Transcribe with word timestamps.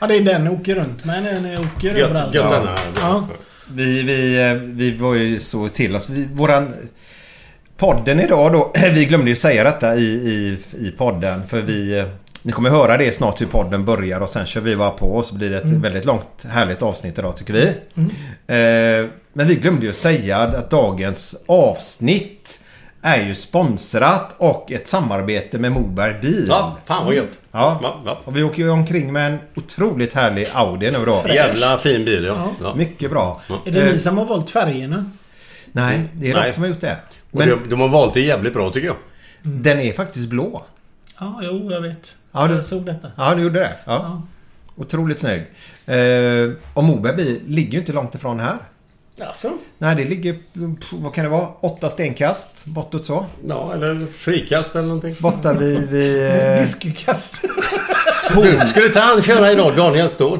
Ja, 0.00 0.06
det 0.06 0.16
är 0.16 0.20
den 0.20 0.44
ni 0.44 0.50
åker 0.50 0.74
runt 0.74 1.04
med 1.04 1.22
när 1.22 1.40
ni 1.40 1.54
åker 1.56 1.88
Gött, 1.96 2.10
överallt. 2.10 2.34
gött 2.34 2.46
ja. 2.50 2.76
Ja. 2.96 3.28
Vi, 3.72 4.02
vi, 4.02 4.48
eh, 4.50 4.54
vi 4.54 4.96
var 4.96 5.14
ju 5.14 5.40
så 5.40 5.68
till 5.68 5.96
oss. 5.96 6.08
Vi, 6.08 6.28
våran 6.32 6.74
podden 7.76 8.20
idag 8.20 8.52
då. 8.52 8.72
Vi 8.94 9.04
glömde 9.04 9.30
ju 9.30 9.36
säga 9.36 9.64
detta 9.64 9.94
i, 9.96 10.04
i, 10.04 10.58
i 10.86 10.90
podden. 10.90 11.46
För 11.48 11.60
vi... 11.62 11.98
eh, 11.98 12.04
Ni 12.42 12.52
kommer 12.52 12.70
höra 12.70 12.96
det 12.96 13.12
snart 13.12 13.40
hur 13.40 13.46
podden 13.46 13.84
börjar 13.84 14.20
och 14.20 14.28
sen 14.30 14.46
kör 14.46 14.60
vi 14.60 14.76
bara 14.76 14.90
på 14.90 15.06
och 15.06 15.24
så 15.24 15.34
blir 15.34 15.50
det 15.50 15.56
ett 15.56 15.64
väldigt 15.66 16.04
långt 16.04 16.46
härligt 16.50 16.82
avsnitt 16.82 17.18
idag 17.18 17.36
tycker 17.36 17.52
vi. 17.52 17.62
Eh, 18.46 19.06
men 19.32 19.48
vi 19.48 19.54
glömde 19.54 19.86
ju 19.86 19.92
säga 19.92 20.38
att 20.38 20.70
dagens 20.70 21.36
avsnitt 21.46 22.60
är 23.02 23.26
ju 23.26 23.34
sponsrat 23.34 24.34
och 24.38 24.72
ett 24.72 24.88
samarbete 24.88 25.58
med 25.58 25.72
Moberg 25.72 26.20
Bil. 26.20 26.46
Ja, 26.48 26.76
fan 26.86 27.04
vad 27.06 27.14
gött. 27.14 27.40
Ja. 27.52 27.80
Ja, 27.82 28.00
ja. 28.04 28.20
Och 28.24 28.36
vi 28.36 28.42
åker 28.42 28.62
ju 28.62 28.70
omkring 28.70 29.12
med 29.12 29.32
en 29.32 29.38
otroligt 29.56 30.14
härlig 30.14 30.48
Audi 30.54 30.90
nu 30.90 31.04
då. 31.04 31.22
Jävla 31.28 31.78
fin 31.78 32.04
bil 32.04 32.24
ja. 32.24 32.50
ja. 32.62 32.74
Mycket 32.74 33.10
bra. 33.10 33.40
Är 33.66 33.70
det 33.72 33.80
Eh, 33.86 33.92
ni 33.92 33.98
som 33.98 34.18
har 34.18 34.24
valt 34.24 34.50
färgerna? 34.50 35.10
Nej, 35.72 36.00
det 36.12 36.30
är 36.30 36.44
de 36.44 36.52
som 36.52 36.62
har 36.62 36.68
gjort 36.70 36.80
det. 36.80 36.96
Men 37.30 37.48
de, 37.48 37.68
de 37.68 37.80
har 37.80 37.88
valt 37.88 38.14
det 38.14 38.20
jävligt 38.20 38.52
bra 38.52 38.70
tycker 38.70 38.86
jag. 38.86 38.96
den 39.42 39.78
är 39.80 39.92
faktiskt 39.92 40.28
blå. 40.28 40.64
Ja, 41.20 41.40
jo, 41.42 41.72
jag 41.72 41.80
vet. 41.80 42.14
Ja, 42.32 42.46
du- 42.48 42.54
Jag 42.54 42.66
såg 42.66 42.86
detta. 42.86 43.08
Ja, 43.16 43.34
du 43.34 43.42
gjorde 43.42 43.58
det? 43.58 43.72
Ja. 43.84 43.92
Ja. 43.92 44.22
Otroligt 44.76 45.18
snygg. 45.18 45.42
Eh, 45.86 46.50
och 46.74 46.84
Moberg 46.84 47.16
bil 47.16 47.40
ligger 47.46 47.72
ju 47.72 47.78
inte 47.78 47.92
långt 47.92 48.14
ifrån 48.14 48.40
här. 48.40 48.56
Alltså? 49.26 49.50
Nej, 49.78 49.96
det 49.96 50.04
ligger... 50.04 50.36
Vad 50.92 51.14
kan 51.14 51.24
det 51.24 51.30
vara? 51.30 51.48
Åtta 51.60 51.90
stenkast 51.90 52.66
bortåt 52.66 53.04
så. 53.04 53.26
Ja, 53.48 53.74
eller 53.74 54.06
frikast 54.18 54.74
eller 54.74 54.86
någonting. 54.86 55.16
Borta 55.18 55.52
vid... 55.52 55.88
vid 55.88 56.26
eh, 56.26 56.60
Diskukast. 56.60 57.44
Du, 58.34 58.68
skulle 58.68 58.86
inte 58.86 59.00
han 59.00 59.22
köra 59.22 59.52
idag, 59.52 59.76
Daniel 59.76 60.10
Ståhl? 60.10 60.38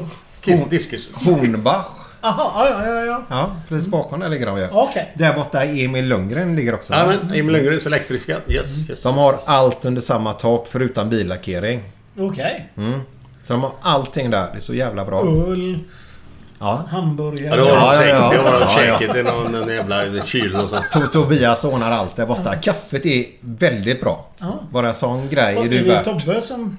Diskus. 0.69 1.09
Hornbach. 1.13 1.85
Jaha, 2.21 2.69
ja, 2.69 2.85
ja, 2.85 3.05
ja. 3.05 3.23
Ja, 3.29 3.55
precis 3.69 3.87
bakom 3.87 4.19
där 4.19 4.29
ligger 4.29 4.45
de 4.45 4.57
ju. 4.57 4.67
Okej. 4.71 5.11
Där 5.15 5.33
borta 5.33 5.63
Emil 5.63 6.05
Lundgren 6.05 6.55
ligger 6.55 6.73
också. 6.73 6.93
Ja, 6.93 7.07
men 7.07 7.19
Emil 7.19 7.55
Lundgrens 7.55 7.85
elektriska. 7.85 8.37
Yes, 8.47 8.89
yes. 8.89 9.03
De 9.03 9.17
har 9.17 9.39
allt 9.45 9.85
under 9.85 10.01
samma 10.01 10.33
tak 10.33 10.67
förutom 10.69 11.09
billackering. 11.09 11.81
Okej. 12.19 12.69
Så 13.43 13.53
de 13.53 13.61
har 13.61 13.71
allting 13.81 14.29
där. 14.29 14.49
Det 14.51 14.57
är 14.57 14.59
så 14.59 14.73
jävla 14.73 15.05
bra. 15.05 15.21
Öl, 15.51 15.79
Ja. 16.61 16.85
hamburgare. 16.91 17.49
Ja, 17.49 17.55
det 17.55 17.71
har 17.71 17.89
de 17.89 17.95
säkert. 17.95 18.15
ja, 18.15 18.33
ja. 18.33 18.43
Det 18.43 18.49
har 18.49 18.59
de 18.59 18.67
säkert 18.67 19.15
i 19.15 19.23
någon, 19.23 19.51
någon 19.51 19.69
jävla 19.69 20.25
kyl 20.25 20.51
någonstans. 20.51 21.11
Tobias 21.11 21.63
ordnar 21.63 21.91
allt 21.91 22.15
där 22.15 22.25
borta. 22.25 22.55
Kaffet 22.55 23.05
är 23.05 23.25
väldigt 23.41 24.01
bra. 24.01 24.25
Bara 24.71 24.87
en 24.87 24.93
sån 24.93 25.29
grej 25.29 25.57
Och 25.57 25.63
är 25.63 25.65
är 25.65 25.69
du 25.69 25.83
det 25.83 25.89
värd. 25.93 26.05
Tobbe 26.05 26.41
som... 26.41 26.77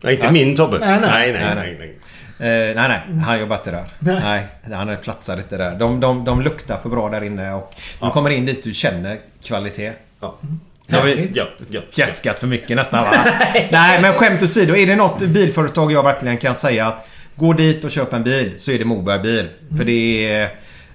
Nej, 0.00 0.14
inte 0.14 0.30
min 0.30 0.56
Tobbe. 0.56 0.78
Nej, 0.78 1.00
nej. 1.00 1.32
nej, 1.32 1.54
nej. 1.54 1.54
Nej, 1.54 1.76
nej. 1.78 2.70
Eh, 2.70 2.76
nej, 2.76 2.88
nej. 2.88 3.20
Han 3.24 3.40
jobbar 3.40 3.56
inte 3.56 3.70
där. 3.70 3.84
Nej. 3.98 4.46
Nej. 4.64 4.76
han 4.76 4.96
platsar 5.02 5.36
inte 5.36 5.56
där. 5.56 5.74
De, 5.74 6.00
de, 6.00 6.24
de 6.24 6.42
luktar 6.42 6.78
för 6.82 6.88
bra 6.88 7.08
där 7.08 7.24
inne 7.24 7.52
och 7.52 7.74
du 8.00 8.10
kommer 8.10 8.30
in 8.30 8.46
dit 8.46 8.64
du 8.64 8.74
känner 8.74 9.18
kvalitet. 9.42 9.92
Ja. 10.20 10.34
Nu 10.86 10.98
har 10.98 11.04
vi 11.04 11.32
fjäskat 11.90 12.38
för 12.38 12.46
mycket 12.46 12.76
nästan 12.76 13.02
va? 13.02 13.10
Nej 13.70 14.02
men 14.02 14.12
skämt 14.12 14.42
åsido. 14.42 14.76
Är 14.76 14.86
det 14.86 14.96
något 14.96 15.18
bilföretag 15.18 15.92
jag 15.92 16.02
verkligen 16.02 16.36
kan 16.36 16.56
säga 16.56 16.86
att 16.86 17.08
gå 17.38 17.52
dit 17.52 17.84
och 17.84 17.90
köp 17.90 18.12
en 18.12 18.22
bil 18.24 18.52
så 18.56 18.70
är 18.70 18.78
det 18.78 18.84
Moberg 18.84 19.22
bil. 19.22 19.48
För 19.76 19.84
det 19.84 20.32
är... 20.32 20.48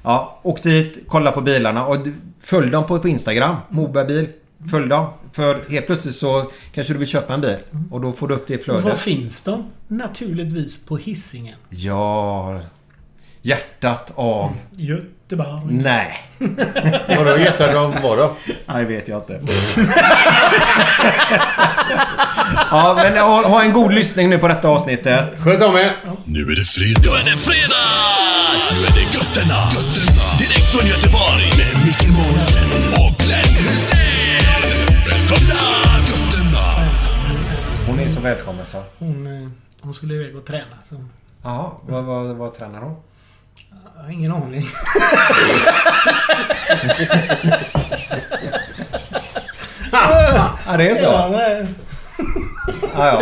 Ja, 0.04 0.40
åk 0.44 0.64
dit, 0.64 1.04
kolla 1.08 1.32
på 1.32 1.42
bilarna 1.42 1.86
och 1.86 1.98
följ 2.42 2.72
dem 2.72 2.88
på, 2.88 3.00
på 3.00 3.08
Instagram. 3.08 3.56
Moberg 3.70 4.08
bil. 4.08 4.28
Följ 4.72 4.88
dem. 4.90 5.06
För 5.32 5.70
helt 5.70 5.86
plötsligt 5.86 6.16
så 6.16 6.52
kanske 6.74 6.94
du 6.94 7.00
vill 7.00 7.08
köpa 7.08 7.34
en 7.34 7.42
bil. 7.42 7.56
Och 7.92 8.02
då 8.02 8.14
får 8.14 8.28
du 8.28 8.34
upp 8.36 8.48
det 8.48 8.54
i 8.54 8.58
Var 8.58 8.82
flödet. 8.82 9.00
finns 9.00 9.42
de? 9.42 9.64
Naturligtvis 9.88 10.78
på 10.86 10.98
hissingen. 10.98 11.56
Ja... 11.70 12.60
Hjärtat 13.46 14.12
av... 14.16 14.56
Göteborg. 14.78 15.62
Nej. 15.70 16.30
Vadå 17.08 17.38
hjärtat 17.38 17.76
av 17.76 17.96
vad 18.04 18.18
då? 18.18 18.36
Nej, 18.66 18.86
vet 18.86 19.08
jag 19.08 19.22
inte. 19.22 19.34
ja, 22.72 22.94
men 22.96 23.18
ha, 23.18 23.48
ha 23.48 23.64
en 23.64 23.74
god 23.74 23.94
lyssning 23.94 24.30
nu 24.30 24.38
på 24.38 24.48
detta 24.48 24.68
avsnittet. 24.68 25.40
Sköt 25.40 25.62
om 25.62 25.76
er. 25.76 25.96
Nu 26.26 26.40
är 26.40 26.56
det 26.56 26.66
fredag. 26.66 27.02
Nu 27.04 27.10
är 27.10 27.24
det 27.32 27.38
fredag! 27.38 27.86
Nu 28.72 28.78
är 28.88 28.92
det 28.98 29.02
götterna. 29.18 29.60
götterna. 29.76 30.26
Direkt 30.40 30.68
från 30.74 30.86
Göteborg. 30.88 31.46
Med 31.60 31.74
Micke 31.86 32.10
Månaden 32.18 32.70
och 33.02 33.14
Glenn 33.24 33.54
Hysén. 33.66 34.64
Välkomna! 35.10 35.64
Götterna. 36.10 36.66
Hon 37.88 38.00
är 38.00 38.08
så 38.08 38.20
välkommen 38.22 38.66
så. 38.66 38.84
Hon, 39.00 39.28
eh, 39.28 39.50
hon 39.82 39.94
skulle 39.94 40.14
iväg 40.14 40.36
och 40.36 40.46
träna. 40.46 40.78
Så 40.90 40.96
Jaha, 41.44 41.72
vad, 41.88 42.04
vad, 42.04 42.36
vad 42.36 42.54
tränar 42.54 42.82
hon? 42.82 42.96
Jag 43.96 44.04
har 44.04 44.12
ingen 44.12 44.32
aning. 44.32 44.66
Ja, 50.68 50.78
det 50.78 50.90
är 50.90 50.96
så? 50.96 51.04
Ja, 51.06 51.30
nej. 51.32 51.68
Ja, 52.96 53.22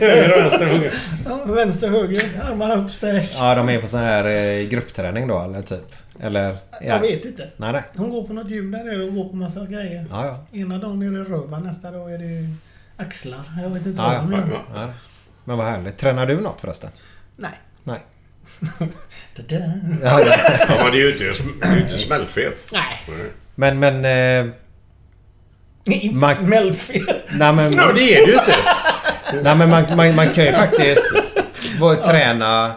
Höger 0.00 0.32
och 0.32 0.38
vänster, 0.42 0.66
höger. 0.66 0.92
Ja, 1.26 1.44
Vänster, 1.44 1.88
höger, 1.90 2.22
armarna 2.50 2.74
upp, 2.74 2.90
sträck. 2.90 3.30
ja, 3.38 3.54
de 3.54 3.68
är 3.68 3.80
på 3.80 3.86
sån 3.86 4.00
här 4.00 4.24
eh, 4.24 4.68
gruppträning 4.68 5.26
då, 5.28 5.40
eller 5.40 5.62
typ? 5.62 5.92
Eller? 6.20 6.48
Ja. 6.70 6.78
Jag 6.80 7.00
vet 7.00 7.24
inte. 7.24 7.50
Nej, 7.56 7.72
nej. 7.72 7.82
Hon 7.96 8.10
går 8.10 8.26
på 8.26 8.32
något 8.32 8.50
gym 8.50 8.70
där 8.70 8.84
nere 8.84 9.02
och 9.04 9.14
går 9.14 9.28
på 9.28 9.36
massa 9.36 9.66
grejer. 9.66 10.06
Ja, 10.10 10.26
ja. 10.26 10.58
Ena 10.60 10.78
dagen 10.78 11.02
är 11.02 11.10
det 11.10 11.24
röva, 11.30 11.58
nästa 11.58 11.90
dag 11.90 12.12
är 12.14 12.18
det 12.18 12.54
axlar. 12.96 13.40
Jag 13.62 13.68
vet 13.70 13.86
inte 13.86 14.02
Ja, 14.02 14.08
vad 14.08 14.30
de 14.30 14.32
ja. 14.32 14.38
gör. 14.38 14.62
ja. 14.74 14.88
Men 15.44 15.56
vad 15.58 15.66
härligt. 15.66 15.96
Tränar 15.98 16.26
du 16.26 16.40
något 16.40 16.60
förresten? 16.60 16.90
Nej. 17.36 17.50
Nej. 17.84 17.98
Ja, 18.62 19.46
ja. 20.02 20.20
Ja, 20.68 20.82
men 20.82 20.92
det 20.92 20.98
är 20.98 21.02
ju 21.02 21.12
inte, 21.12 21.24
det 21.60 21.66
är 21.66 21.80
inte 21.80 21.98
smällfet. 21.98 22.66
Nej. 22.72 23.02
Men, 23.54 23.78
men... 23.78 24.04
Eh, 24.04 24.52
Inte 25.84 26.16
Man- 26.16 26.34
smällfet. 26.34 27.02
nej, 27.30 27.52
men, 27.52 27.74
men 27.74 27.94
det 27.94 28.14
är 28.14 28.26
det 28.26 28.32
ju 28.32 28.38
inte. 28.38 28.56
nej, 29.42 29.56
men 29.56 29.70
man, 29.70 29.96
man, 29.96 30.14
man 30.14 30.28
kan 30.30 30.44
ju 30.44 30.52
faktiskt 30.52 31.12
vara, 31.80 31.96
träna 31.96 32.72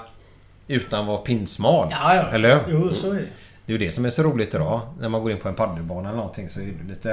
utan 0.68 1.00
att 1.02 1.08
vara 1.08 1.18
pinsmal. 1.18 1.88
Ja, 1.92 2.16
ja. 2.16 2.30
Eller 2.32 2.50
hur? 2.54 2.62
Jo, 2.70 2.94
så 2.94 3.10
är 3.12 3.14
det. 3.14 3.26
Det 3.66 3.74
är 3.76 3.80
ju 3.80 3.86
det 3.86 3.92
som 3.92 4.06
är 4.06 4.10
så 4.10 4.24
roligt 4.24 4.54
idag. 4.54 4.82
När 5.00 5.10
man 5.10 5.22
går 5.22 5.32
in 5.32 5.38
på 5.38 5.48
en 5.50 5.56
paddelbana 5.56 6.10
eller 6.10 6.18
någonting 6.18 6.50
så 6.50 6.60
är 6.60 6.64
det 6.66 6.90
lite 6.90 7.10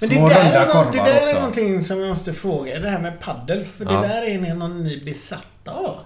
Men 0.00 0.08
det 0.08 0.14
små 0.16 0.28
där, 0.28 0.44
runda 0.44 0.62
är, 0.62 0.66
nå- 0.74 0.84
det 0.92 0.98
korvar 0.98 1.04
där 1.06 1.14
är 1.14 1.20
också. 1.22 1.34
någonting 1.34 1.84
som 1.84 2.00
jag 2.00 2.08
måste 2.08 2.32
fråga. 2.32 2.78
Det 2.80 2.88
här 2.90 2.98
med 2.98 3.20
paddel. 3.20 3.64
För 3.64 3.84
Ja. 3.84 3.90
det 3.92 4.08
där 4.08 4.22
är 4.22 4.38
ni 4.38 4.54
någon 4.54 4.82
ni 4.84 5.02
besatta 5.04 5.70
av. 5.70 5.96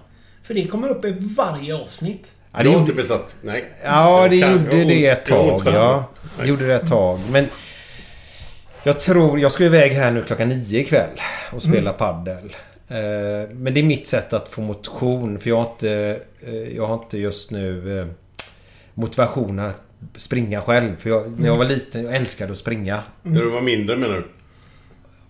För 0.45 0.53
det 0.53 0.67
kommer 0.67 0.89
upp 0.89 1.05
i 1.05 1.15
varje 1.19 1.75
avsnitt. 1.75 2.31
Ja, 2.51 2.57
det 2.57 2.63
Jag 2.63 2.67
är 2.67 2.79
gjorde, 2.79 2.91
inte 2.91 3.01
besatt. 3.01 3.35
Nej. 3.41 3.65
ja, 3.83 4.27
det 4.29 4.35
gjorde 4.35 4.83
det 4.83 5.07
ett 5.07 5.25
tag. 5.25 5.61
Ja, 5.65 6.09
det. 6.39 6.47
gjorde 6.47 6.67
det 6.67 6.75
ett 6.75 6.87
tag. 6.87 7.19
Men 7.31 7.47
jag 8.83 8.99
tror... 8.99 9.39
Jag 9.39 9.51
ska 9.51 9.63
iväg 9.63 9.91
här 9.91 10.11
nu 10.11 10.23
klockan 10.23 10.49
nio 10.49 10.79
ikväll 10.79 11.09
och 11.53 11.61
spela 11.61 11.93
paddel. 11.93 12.55
Eh, 12.87 12.97
Men 13.51 13.73
det 13.73 13.79
är 13.79 13.83
mitt 13.83 14.07
sätt 14.07 14.33
att 14.33 14.49
få 14.49 14.61
motion. 14.61 15.39
För 15.39 15.49
jag 15.49 15.57
har 15.57 15.71
inte, 15.71 16.19
eh, 16.41 16.75
jag 16.75 16.87
har 16.87 16.93
inte 16.95 17.17
just 17.17 17.51
nu 17.51 17.99
eh, 17.99 18.05
motivationen 18.93 19.65
att 19.65 19.81
springa 20.15 20.61
själv. 20.61 20.95
För 20.97 21.09
jag, 21.09 21.39
när 21.39 21.47
jag 21.47 21.55
var 21.55 21.65
liten, 21.65 22.03
jag 22.03 22.15
älskade 22.15 22.51
att 22.51 22.57
springa. 22.57 22.99
När 23.21 23.41
du 23.41 23.49
var 23.49 23.61
mindre 23.61 23.97
menar 23.97 24.15
du? 24.15 24.27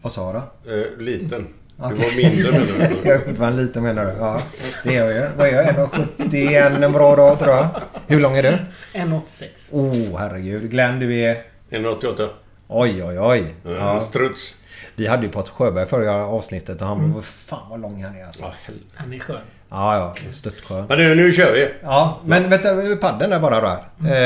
Vad 0.01 0.11
sa 0.11 0.45
du? 0.65 0.81
Eh, 0.81 0.97
liten. 0.97 1.47
Du 1.77 1.83
Okej. 1.83 1.97
var 1.97 2.23
mindre 2.23 2.51
menar 2.51 2.89
du? 3.03 3.09
Jag 3.09 3.19
vad 3.39 3.49
en 3.49 3.57
liten 3.57 3.83
menar 3.83 4.05
du? 4.05 4.11
Ja, 4.11 4.41
det 4.83 4.95
är 4.95 5.05
jag 5.05 5.13
ju. 5.13 5.27
Vad 5.37 5.47
är 5.47 5.53
jag? 5.53 5.65
1,71 5.65 6.83
en 6.85 6.91
bra 6.91 7.15
dag 7.15 7.39
tror 7.39 7.55
jag. 7.55 7.67
Hur 8.07 8.19
lång 8.19 8.35
är 8.37 8.43
du? 8.43 8.57
1,86. 8.93 9.47
Oh, 9.71 10.17
herregud. 10.17 10.71
Glenn, 10.71 10.99
du 10.99 11.19
är... 11.19 11.35
1,88. 11.69 12.29
Oj, 12.67 13.03
oj, 13.03 13.19
oj. 13.19 13.55
Ja. 13.63 13.71
Ja. 13.71 13.99
Struts. 13.99 14.55
Vi 14.95 15.07
hade 15.07 15.25
ju 15.25 15.31
Patrik 15.31 15.53
Sjöberg 15.55 15.87
förra 15.87 16.25
avsnittet 16.25 16.81
och 16.81 16.87
han 16.87 17.13
var... 17.13 17.21
Fan 17.21 17.69
vad 17.69 17.81
lång 17.81 18.03
han 18.03 18.15
är 18.15 18.25
alltså. 18.25 18.43
Ja. 18.43 18.73
Han 18.95 19.13
är 19.13 19.19
skön. 19.19 19.41
Ja, 19.69 19.95
ja. 19.97 20.31
Störtskön. 20.31 20.85
Men 20.89 20.97
nu, 20.97 21.15
nu 21.15 21.31
kör 21.31 21.53
vi. 21.53 21.69
Ja, 21.83 22.19
men 22.25 22.49
vänta. 22.49 22.69
Padden 23.01 23.33
är 23.33 23.39
bara 23.39 23.61
där. 23.61 23.77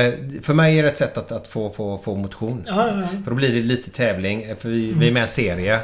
Eh, 0.07 0.13
för 0.43 0.53
mig 0.53 0.79
är 0.79 0.83
det 0.83 0.89
ett 0.89 0.97
sätt 0.97 1.17
att, 1.17 1.31
att 1.31 1.47
få, 1.47 1.71
få, 1.71 1.97
få 1.97 2.15
motion. 2.15 2.63
Ja, 2.67 2.87
ja, 2.87 2.99
ja. 3.01 3.07
För 3.23 3.31
då 3.31 3.35
blir 3.35 3.53
det 3.53 3.59
lite 3.61 3.89
tävling. 3.91 4.43
eh, 4.43 4.57
För 4.57 4.69
vi, 4.69 4.91
vi 4.93 5.07
är 5.07 5.11
med 5.11 5.19
i 5.19 5.21
en 5.21 5.27
serie. 5.27 5.79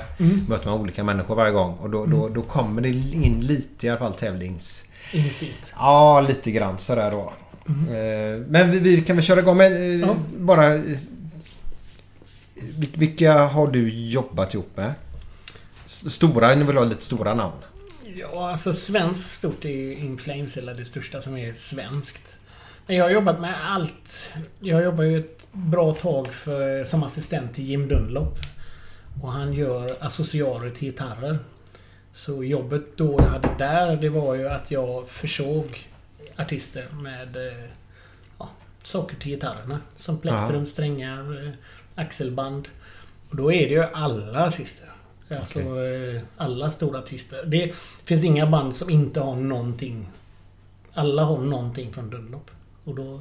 Möter 0.50 0.70
man 0.70 0.80
olika 0.82 1.04
människor 1.04 1.36
varje 1.36 1.52
gång. 1.52 1.74
Och 1.78 1.90
då, 1.90 2.06
då, 2.06 2.30
då 2.30 2.42
kommer 2.42 2.82
det 2.82 2.90
in 2.90 3.40
lite 3.42 3.86
i 3.88 3.90
alla 3.90 4.00
fall 4.00 4.14
tävlings... 4.14 4.84
Instinkt. 5.14 5.74
Ja, 5.78 6.22
lite 6.22 6.52
grann 6.52 6.78
sådär 6.78 7.12
då. 7.12 7.34
Eh, 7.68 8.40
Men 8.48 8.72
vi, 8.72 8.80
vi 8.80 9.02
kan 9.02 9.16
väl 9.16 9.26
köra 9.26 9.40
igång 9.40 9.58
med 9.58 10.00
Ja. 10.00 10.16
bara... 10.38 10.70
vil- 12.56 12.98
Vilka 12.98 13.34
har 13.34 13.68
du 13.68 13.94
jobbat 13.94 14.54
ihop 14.54 14.72
med? 14.78 14.94
Stora, 15.86 16.56
nu 16.56 16.64
vill 16.64 16.76
jag 16.76 16.82
ha 16.84 16.90
lite 16.90 17.04
stora 17.04 17.34
namn. 17.34 17.54
Ja, 18.18 18.50
alltså 18.50 18.74
svenskt 18.74 19.38
stort 19.38 19.66
är 19.66 19.70
ju 19.70 19.96
In 19.98 20.18
Flames, 20.18 20.58
eller 20.58 20.74
det 20.74 20.86
största 20.86 21.22
som 21.22 21.38
är 21.38 21.54
svenskt. 21.54 22.38
Men 22.88 22.96
jag 22.96 23.04
har 23.04 23.12
jobbat 23.12 23.40
med 23.40 23.56
allt. 23.64 24.34
Jag 24.60 24.84
jobbar 24.84 25.04
ju 25.04 25.20
ett 25.20 25.48
bra 25.52 25.92
tag 25.92 26.28
för, 26.28 26.84
som 26.84 27.04
assistent 27.04 27.54
till 27.54 27.66
Jim 27.66 27.88
Dunlop. 27.88 28.38
Och 29.22 29.32
han 29.32 29.54
gör 29.54 29.98
accessoarer 30.00 30.70
till 30.70 30.88
gitarrer. 30.88 31.38
Så 32.12 32.44
jobbet 32.44 32.98
då 32.98 33.16
jag 33.20 33.26
hade 33.26 33.50
där, 33.58 33.96
det 33.96 34.10
var 34.10 34.36
ju 34.36 34.50
att 34.50 34.72
jag 34.72 35.10
försåg 35.10 35.90
artister 36.36 36.86
med 36.92 37.36
eh, 37.36 37.70
ja, 38.40 38.50
saker 38.84 39.16
till 39.16 39.32
gitarrerna. 39.32 39.80
Som 39.96 40.18
plektrum, 40.18 40.68
strängar, 40.68 41.46
eh, 41.46 41.52
axelband. 41.96 42.68
Och 43.30 43.36
då 43.36 43.52
är 43.52 43.68
det 43.68 43.74
ju 43.74 43.84
alla 43.84 44.48
artister. 44.48 44.95
Alltså 45.30 45.60
eh, 45.60 46.22
alla 46.38 46.72
stora 46.72 47.00
artister. 47.00 47.46
Det 47.46 47.76
finns 48.04 48.24
inga 48.24 48.46
band 48.48 48.76
som 48.76 48.90
inte 48.90 49.20
har 49.20 49.36
någonting. 49.36 50.08
Alla 50.94 51.24
har 51.24 51.38
någonting 51.38 51.94
från 51.94 52.10
Dunlop. 52.10 52.52
Och 52.84 52.96
då... 52.96 53.20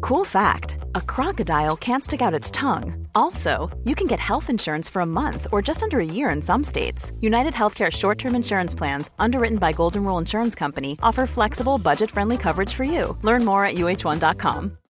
Cool 0.00 0.24
fact 0.24 0.78
a 0.94 1.00
crocodile 1.00 1.76
can't 1.76 2.04
stick 2.04 2.20
out 2.20 2.32
its 2.32 2.50
tongue. 2.50 3.08
Also, 3.14 3.70
you 3.84 3.94
can 3.94 4.06
get 4.06 4.20
health 4.20 4.48
insurance 4.50 4.88
for 4.88 5.02
a 5.02 5.06
month 5.06 5.46
or 5.52 5.60
just 5.68 5.82
under 5.82 5.98
a 5.98 6.04
year 6.04 6.30
in 6.30 6.42
some 6.42 6.64
states. 6.64 7.12
United 7.20 7.54
Healthcare 7.54 7.90
short 7.90 8.18
term 8.18 8.34
insurance 8.34 8.74
plans, 8.78 9.10
underwritten 9.18 9.58
by 9.58 9.72
Golden 9.72 10.04
Rule 10.04 10.18
Insurance 10.18 10.54
Company, 10.54 10.96
offer 11.02 11.26
flexible, 11.26 11.78
budget 11.78 12.10
friendly 12.10 12.36
coverage 12.36 12.74
for 12.74 12.84
you. 12.84 13.16
Learn 13.22 13.44
more 13.44 13.64
at 13.64 13.74
uh1.com. 13.74 14.78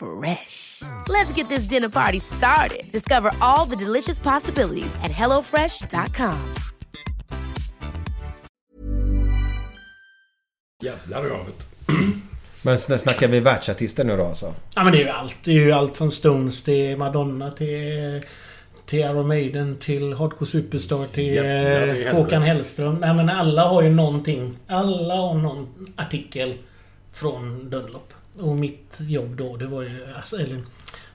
Fresh. 0.00 0.82
Let's 1.08 1.32
get 1.36 1.48
this 1.48 1.64
dinner 1.64 1.88
party 1.88 2.18
started. 2.18 2.92
Discover 2.92 3.32
all 3.40 3.66
the 3.66 3.76
delicious 3.76 4.18
possibilities 4.18 4.94
at 5.02 5.10
hellofresh.com. 5.10 6.54
Jävlar 10.82 11.26
jag 11.26 11.44
vet. 11.44 11.66
Men 12.62 12.78
när 12.88 12.96
snackar 12.96 13.28
vi 13.28 13.40
världsartister 13.40 14.04
nu 14.04 14.16
då 14.16 14.24
alltså? 14.24 14.54
Ja 14.74 14.84
men 14.84 14.92
det 14.92 14.98
är 14.98 15.04
ju 15.04 15.10
allt. 15.10 15.36
Det 15.44 15.50
är 15.50 15.54
ju 15.54 15.72
allt 15.72 15.96
från 15.96 16.12
Stones 16.12 16.62
till 16.62 16.96
Madonna 16.96 17.50
till... 17.50 18.22
Till 18.86 18.98
Iron 18.98 19.28
Maiden 19.28 19.76
till 19.76 20.12
Hardcore 20.12 20.46
Superstar 20.46 21.06
till 21.06 21.34
Jävlar 21.34 21.94
i 21.94 22.06
eh. 22.06 22.12
Håkan 22.12 22.42
Hellström. 22.42 22.94
Nej 22.94 23.14
men 23.14 23.28
alla 23.28 23.68
har 23.68 23.82
ju 23.82 23.90
någonting. 23.90 24.56
Alla 24.66 25.14
har 25.14 25.34
någon 25.34 25.68
artikel 25.96 26.58
från 27.12 27.70
Dunlop. 27.70 28.12
Och 28.40 28.56
mitt 28.56 28.94
jobb 28.98 29.36
då 29.36 29.56
det 29.56 29.66
var 29.66 29.82
ju... 29.82 30.14
Alltså, 30.16 30.36
eller 30.36 30.60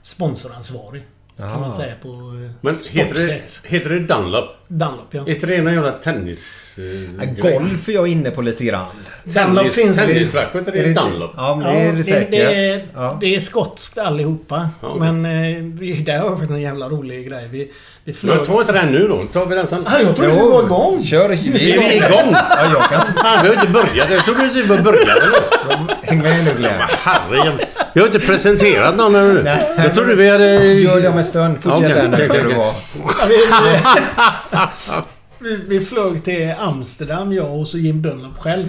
sponsoransvarig. 0.03 1.03
Kan 1.37 1.61
man 1.61 1.73
säga 1.73 1.93
på 2.01 2.07
eh, 2.07 2.51
Men 2.61 2.77
heter 2.91 3.15
det, 3.15 3.41
heter 3.69 3.89
det 3.89 3.99
Dunlop? 3.99 4.45
Dunlop 4.67 5.07
ja. 5.11 5.21
Är 5.21 5.29
inte 5.29 5.47
det 5.47 5.61
någon 5.61 5.73
jävla 5.73 5.91
tennis... 5.91 6.61
Eh, 6.77 6.83
Ja, 7.43 7.51
golf 7.51 7.89
är 7.89 7.93
jag 7.93 8.07
inne 8.07 8.31
på 8.31 8.41
lite 8.41 8.65
grann. 8.65 8.85
Dunlop 9.23 9.57
Tennis, 9.57 9.75
finns- 9.75 10.05
tennisracket, 10.05 10.67
är 10.67 10.71
det, 10.71 10.89
inte- 10.89 11.01
Dunlop? 11.01 11.31
Ja, 11.37 11.55
men 11.55 11.73
det 11.73 11.79
är 11.81 11.93
det 11.93 12.03
säkert. 12.03 12.31
Det, 12.31 12.69
är, 12.69 12.81
ja. 12.95 13.17
det 13.21 13.35
är 13.35 13.39
skotskt 13.39 13.97
allihopa. 13.97 14.69
Ja. 14.81 14.95
Men 14.99 15.25
eh, 15.25 15.63
vi, 15.63 15.93
där 15.93 16.17
har 16.19 16.29
vi 16.29 16.35
faktiskt 16.35 16.51
en 16.51 16.61
jävla 16.61 16.89
rolig 16.89 17.27
grej. 17.29 17.47
Vi, 17.51 17.71
vi 18.03 18.13
flög... 18.13 18.35
Men 18.37 18.45
ta 18.45 18.59
inte 18.61 18.73
den 18.73 18.91
nu 18.91 19.07
då. 19.07 19.25
tar 19.33 19.45
vi 19.45 19.55
den 19.55 19.67
sen. 19.67 19.83
Ah, 19.87 19.99
jag 19.99 20.15
trodde 20.15 20.31
vi 20.31 20.37
var 20.37 20.63
igång. 20.63 21.03
Kör! 21.03 21.29
Är 21.29 21.35
vi 21.35 21.95
igång? 21.95 22.31
Ja, 22.33 22.71
jag 22.73 22.83
kan... 22.83 23.01
Fan, 23.21 23.39
vi 23.43 23.47
har 23.47 23.55
inte 23.55 23.67
börjat. 23.71 24.09
Jag 24.11 24.25
trodde 24.25 24.43
att 24.45 24.55
vi 24.55 24.61
var 24.61 24.77
började. 24.77 25.21
Häng 26.03 26.21
med 26.21 26.43
nu 26.45 26.53
Glenn. 26.57 26.77
Men 26.77 26.87
herregud. 27.03 27.59
Vi 27.95 28.01
har 28.01 28.07
inte 28.07 28.19
presenterat 28.19 28.95
någon 28.95 29.15
ännu. 29.15 29.43
Nej. 29.43 29.73
Jag 29.77 29.93
trodde 29.93 30.15
vi 30.15 30.29
hade... 30.29 30.73
Gör 30.73 31.01
det 31.01 31.09
om 31.09 31.17
en 31.17 31.25
stund. 31.25 31.61
Fortsätt. 31.61 32.11
Ja, 34.89 35.05
vi, 35.67 35.81
flög 35.81 36.23
till 36.23 36.53
Amsterdam, 36.57 37.33
jag 37.33 37.59
och 37.59 37.67
så 37.67 37.77
Jim 37.77 38.01
Dunlop 38.01 38.37
själv. 38.37 38.67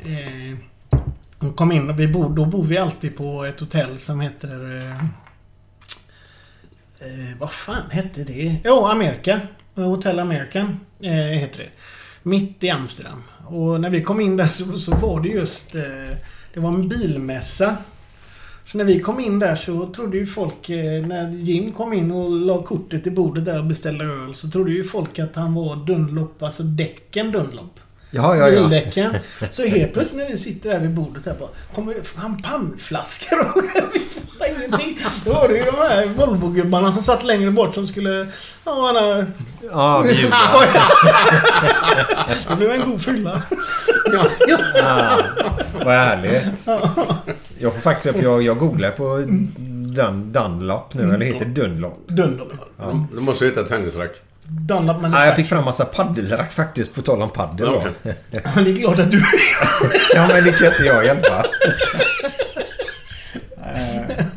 Eh, 0.00 0.58
kom 1.54 1.72
in 1.72 1.90
och 1.90 2.00
vi 2.00 2.08
bor, 2.08 2.28
då 2.28 2.44
bor 2.44 2.64
vi 2.64 2.78
alltid 2.78 3.16
på 3.16 3.44
ett 3.44 3.60
hotell 3.60 3.98
som 3.98 4.20
heter... 4.20 4.76
Eh, 4.76 5.04
eh, 7.00 7.38
vad 7.38 7.52
fan 7.52 7.90
hette 7.90 8.24
det? 8.24 8.56
Jo, 8.64 8.84
Amerika. 8.84 9.40
Hotell 9.74 10.18
American 10.18 10.80
eh, 11.02 11.12
heter 11.12 11.58
det. 11.58 11.70
Mitt 12.22 12.64
i 12.64 12.70
Amsterdam. 12.70 13.22
Och 13.46 13.80
när 13.80 13.90
vi 13.90 14.02
kom 14.02 14.20
in 14.20 14.36
där 14.36 14.46
så, 14.46 14.78
så 14.78 14.94
var 14.94 15.20
det 15.20 15.28
just... 15.28 15.74
Eh, 15.74 16.16
det 16.54 16.60
var 16.60 16.68
en 16.68 16.88
bilmässa. 16.88 17.76
Så 18.66 18.78
när 18.78 18.84
vi 18.84 19.00
kom 19.00 19.20
in 19.20 19.38
där 19.38 19.54
så 19.54 19.86
trodde 19.86 20.16
ju 20.16 20.26
folk, 20.26 20.70
eh, 20.70 21.06
när 21.06 21.30
Jim 21.30 21.72
kom 21.72 21.92
in 21.92 22.10
och 22.10 22.30
la 22.30 22.62
kortet 22.62 23.06
i 23.06 23.10
bordet 23.10 23.44
där 23.44 23.58
och 23.58 23.66
beställde 23.66 24.04
öl, 24.04 24.34
så 24.34 24.50
trodde 24.50 24.70
ju 24.70 24.84
folk 24.84 25.18
att 25.18 25.36
han 25.36 25.54
var 25.54 25.86
Dunlop, 25.86 26.42
alltså 26.42 26.62
däcken 26.62 27.32
Dunlop. 27.32 27.80
Ja, 28.16 28.36
ja, 28.36 28.48
ja. 28.48 28.60
bildäcken. 28.60 29.16
Så 29.50 29.62
helt 29.62 29.92
plötsligt 29.92 30.22
när 30.22 30.30
vi 30.30 30.38
sitter 30.38 30.70
där 30.70 30.78
vid 30.78 30.90
bordet 30.90 31.26
här 31.26 31.34
bara 31.40 31.48
kommer 31.74 31.94
det 31.94 32.42
pannflaskor 32.42 33.38
och 33.40 33.62
vi 33.94 34.00
får 34.00 34.46
ingenting. 34.56 34.98
Då 35.24 35.32
var 35.32 35.48
det 35.48 35.54
ju 35.54 35.64
de 35.64 35.76
här 35.76 36.06
Volvo-gubbarna 36.06 36.92
som 36.92 37.02
satt 37.02 37.24
längre 37.24 37.50
bort 37.50 37.74
som 37.74 37.86
skulle... 37.86 38.26
Ja, 38.64 38.92
han. 38.94 39.32
Ja, 39.70 40.02
bjuda. 40.02 40.36
Det 42.48 42.56
blev 42.56 42.70
en 42.70 42.90
god 42.90 43.02
fylla. 43.02 43.42
Ja, 44.12 44.26
ja. 44.48 44.58
Ja, 44.74 45.22
vad 45.84 45.94
härligt. 45.94 46.66
Jag 47.58 47.74
får 47.74 47.80
faktiskt 47.80 48.16
upp, 48.16 48.22
jag, 48.22 48.42
jag 48.42 48.58
googlar 48.58 48.90
på 48.90 49.18
Dun, 49.96 50.32
Dunlop 50.32 50.94
nu, 50.94 51.14
eller 51.14 51.26
heter 51.26 51.44
Dunlop. 51.44 52.08
Dunlop. 52.08 52.52
Du 53.12 53.20
måste 53.20 53.44
heta 53.44 53.62
tennisrack. 53.62 54.20
Dunlop 54.48 54.96
Ja, 54.96 55.02
jag 55.02 55.10
Manufacturing. 55.10 55.36
fick 55.36 55.48
fram 55.48 55.64
massa 55.64 55.84
paddelrack 55.84 56.52
faktiskt, 56.52 56.94
på 56.94 57.02
tal 57.02 57.22
om 57.22 57.30
paddel 57.30 57.68
Ja, 57.68 58.10
det 58.64 58.70
är 58.70 58.76
klart 58.76 58.98
att 58.98 59.10
du... 59.10 59.18
Ja, 60.14 60.28
men 60.28 60.44
det 60.44 60.52
kan 60.52 60.66
inte 60.66 60.82
jag 60.84 61.04
hjälpa. 61.04 61.44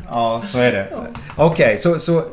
Ja, 0.08 0.42
så 0.44 0.58
är 0.58 0.72
det. 0.72 0.88
Okej, 1.36 1.78
så, 1.78 1.98
så, 1.98 2.24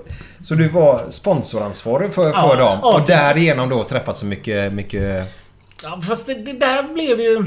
så 0.44 0.56
du 0.56 0.68
var 0.70 1.10
sponsoransvarig 1.10 2.14
för, 2.14 2.32
för 2.32 2.38
Ja, 2.38 2.56
dem 2.56 2.80
ja, 2.82 2.94
och 3.02 3.08
därigenom 3.08 3.70
då 3.70 3.84
träffat 3.84 4.18
så 4.18 4.26
mycket, 4.26 4.74
mycket... 4.74 5.34
Ja, 5.84 6.02
fast 6.08 6.28
det, 6.28 6.34
det 6.34 6.54
där 6.54 6.84
blev 6.94 7.20
ju... 7.20 7.44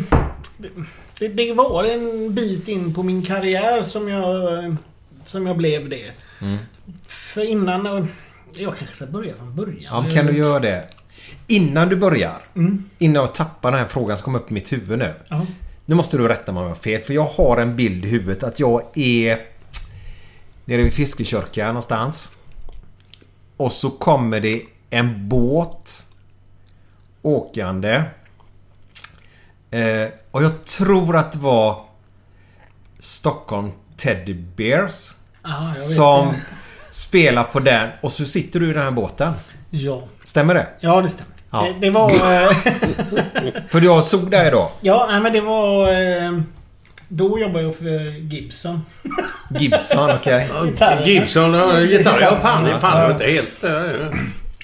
Det, 1.18 1.28
det 1.28 1.52
var 1.52 1.84
en 1.84 2.34
bit 2.34 2.68
in 2.68 2.94
på 2.94 3.02
min 3.02 3.22
karriär 3.26 3.82
som 3.82 4.08
jag... 4.08 4.76
Som 5.24 5.46
jag 5.46 5.56
blev 5.56 5.88
det. 5.88 6.10
För 7.08 7.48
innan... 7.48 8.08
Jag 8.54 8.76
kanske 8.78 8.96
ska 8.96 9.06
börja 9.06 9.34
från 9.36 9.56
början. 9.56 9.82
Ja, 9.82 10.00
men 10.02 10.14
kan 10.14 10.26
du 10.26 10.36
göra 10.36 10.58
det? 10.60 10.88
Innan 11.46 11.88
du 11.88 11.96
börjar, 11.96 12.42
Mm. 12.56 12.90
innan 12.98 13.14
jag 13.22 13.34
tappar 13.34 13.70
den 13.70 13.80
här 13.80 13.88
frågan 13.88 14.16
som 14.16 14.24
kom 14.24 14.34
upp 14.34 14.50
i 14.50 14.54
mitt 14.54 14.72
huvud 14.72 14.98
nu. 14.98 15.14
Ja. 15.28 15.46
Nu 15.86 15.94
måste 15.94 16.16
du 16.16 16.28
rätta 16.28 16.52
mig 16.52 16.60
om 16.60 16.66
jag 16.68 16.74
har 16.74 16.80
fel, 16.82 17.02
för 17.02 17.14
jag 17.14 17.24
har 17.26 17.56
en 17.58 17.76
bild 17.76 18.04
i 18.04 18.08
huvudet 18.08 18.42
att 18.42 18.60
jag 18.60 18.82
är 18.98 19.40
nere 20.64 20.82
vid 20.82 20.92
Fiskekörka 20.94 21.66
någonstans. 21.66 22.30
Och 23.56 23.72
så 23.72 23.90
kommer 23.90 24.40
det 24.40 24.62
en 24.90 25.28
båt 25.28 26.04
åkande. 27.22 28.02
Eh, 29.70 30.08
och 30.30 30.42
jag 30.42 30.64
tror 30.64 31.16
att 31.16 31.32
det 31.32 31.38
var 31.38 31.84
Stockholm 32.98 33.70
Teddy 33.96 34.34
Bears 34.34 35.14
vet 35.74 35.82
som 35.84 36.34
det. 36.90 36.94
spelar 36.94 37.42
på 37.44 37.60
den 37.60 37.88
och 38.00 38.12
så 38.12 38.24
sitter 38.24 38.60
du 38.60 38.70
i 38.70 38.72
den 38.74 38.82
här 38.82 38.90
båten. 38.90 39.32
Ja. 39.70 40.02
Stämmer 40.24 40.54
det? 40.54 40.66
Ja, 40.80 41.00
det 41.00 41.08
stämmer. 41.08 41.32
Ja. 41.50 41.62
Det, 41.62 41.86
det 41.86 41.90
var... 41.90 42.10
eh, 42.10 42.50
För 43.68 43.80
jag 43.80 44.04
såg 44.04 44.30
dig 44.30 44.50
då. 44.50 44.72
ja, 44.80 45.08
nej, 45.10 45.20
men 45.20 45.32
det 45.32 45.40
var... 45.40 45.88
eh, 45.92 46.40
Då 47.08 47.38
jobbade 47.38 47.64
jag 47.64 47.76
för 47.76 48.18
Gibson. 48.32 48.80
Gibson, 49.58 50.10
okej. 50.10 50.48
Gitarrer. 50.66 51.04
Gibson 51.04 51.52
gitarr. 51.88 52.18
Ja, 52.20 52.38
fan. 52.42 52.80
Fan 52.80 53.10
inte 53.12 53.24
helt... 53.24 53.64
eh, 53.64 54.18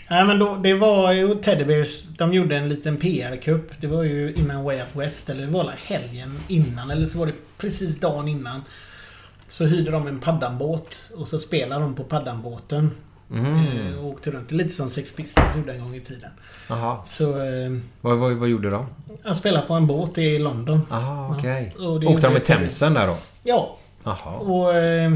Nej 0.08 0.24
men 0.24 0.38
då, 0.38 0.56
det 0.62 0.74
var 0.74 1.12
ju 1.12 1.34
Teddy 1.34 1.64
Bears. 1.64 2.02
De 2.02 2.34
gjorde 2.34 2.56
en 2.56 2.68
liten 2.68 2.96
PR-kupp. 2.96 3.70
Det 3.80 3.86
var 3.86 4.02
ju 4.02 4.32
innan 4.36 4.64
Way 4.64 4.76
Up 4.80 4.96
West. 4.96 5.28
Eller 5.30 5.46
det 5.46 5.52
var 5.52 5.74
helgen 5.84 6.38
innan. 6.48 6.90
Eller 6.90 7.06
så 7.06 7.18
var 7.18 7.26
det 7.26 7.32
precis 7.58 8.00
dagen 8.00 8.28
innan. 8.28 8.62
Så 9.48 9.64
hyrde 9.64 9.90
de 9.90 10.06
en 10.06 10.20
paddanbåt. 10.20 11.10
Och 11.16 11.28
så 11.28 11.38
spelade 11.38 11.82
de 11.82 11.94
på 11.94 12.04
paddanbåten. 12.04 12.90
Eh, 13.34 13.98
och 13.98 14.06
åkte 14.06 14.30
runt. 14.30 14.50
Lite 14.50 14.70
som 14.70 14.90
Sex 14.90 15.12
Pistols 15.12 15.56
gjorde 15.56 15.72
en 15.72 15.80
gång 15.80 15.94
i 15.94 16.00
tiden. 16.00 16.30
Jaha. 16.68 16.96
Så 17.04 17.30
eh, 17.38 17.70
Vad, 18.00 18.18
vad, 18.18 18.32
vad 18.32 18.48
gjorde 18.48 18.70
de? 18.70 18.86
jag 19.24 19.36
spelade 19.36 19.66
på 19.66 19.74
en 19.74 19.86
båt 19.86 20.18
i 20.18 20.38
London. 20.38 20.80
Jaha, 20.90 21.34
okej. 21.38 21.74
Ja, 21.78 21.84
Åkte 21.88 22.26
de 22.28 22.36
i 22.36 22.40
Themsen 22.40 22.94
där 22.94 23.06
då? 23.06 23.16
Ja. 23.42 23.76
Jaha. 24.04 24.34
Och 24.36 24.74
eh, 24.74 25.12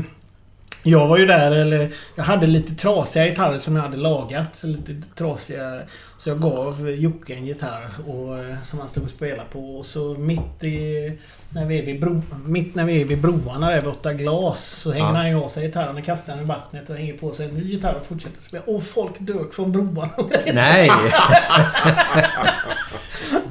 jag 0.83 1.07
var 1.07 1.19
ju 1.19 1.27
där, 1.27 1.51
eller 1.53 1.91
jag 2.15 2.25
hade 2.25 2.47
lite 2.47 2.75
trasiga 2.75 3.27
gitarrer 3.27 3.59
som 3.59 3.77
jag 3.77 3.83
hade 3.83 3.97
lagat. 3.97 4.63
Lite 4.63 4.95
trasiga. 5.15 5.81
Så 6.19 6.29
jag 6.29 6.41
gav 6.41 6.91
Jocke 6.91 7.35
en 7.35 7.47
gitarr 7.47 7.89
och, 8.07 8.39
eh, 8.39 8.55
som 8.65 8.79
han 8.79 8.89
stod 8.89 9.05
och 9.05 9.11
spelade 9.11 9.49
på. 9.53 9.77
Och 9.79 9.85
så 9.87 10.15
mitt 10.19 10.65
i... 10.65 11.19
När 11.53 11.67
vi 11.67 11.79
är 11.79 11.87
vid, 11.87 12.01
bro, 12.01 12.23
mitt 12.47 12.75
när 12.75 12.85
vi 12.85 13.01
är 13.01 13.05
vid 13.05 13.21
broarna 13.21 13.71
där 13.71 13.81
vid 13.81 13.89
åtta 13.91 14.13
glas 14.13 14.61
så 14.65 14.93
hänger 14.93 15.07
Ja. 15.07 15.13
han 15.17 15.29
ju 15.31 15.37
av 15.45 15.49
sig 15.49 15.67
gitarren 15.67 15.97
och 15.97 16.05
kastar 16.05 16.35
den 16.35 16.45
i 16.45 16.47
vattnet 16.49 16.91
och 16.91 16.97
hänger 16.97 17.13
på 17.13 17.33
sig 17.33 17.49
en 17.49 17.55
ny 17.55 17.63
gitarr 17.73 17.95
och 17.95 18.07
fortsätter 18.07 18.43
spela. 18.43 18.63
Och 18.67 18.83
folk 18.83 19.13
dök 19.19 19.55
från 19.55 19.73
broarna. 19.73 20.11
Nej! 20.55 20.91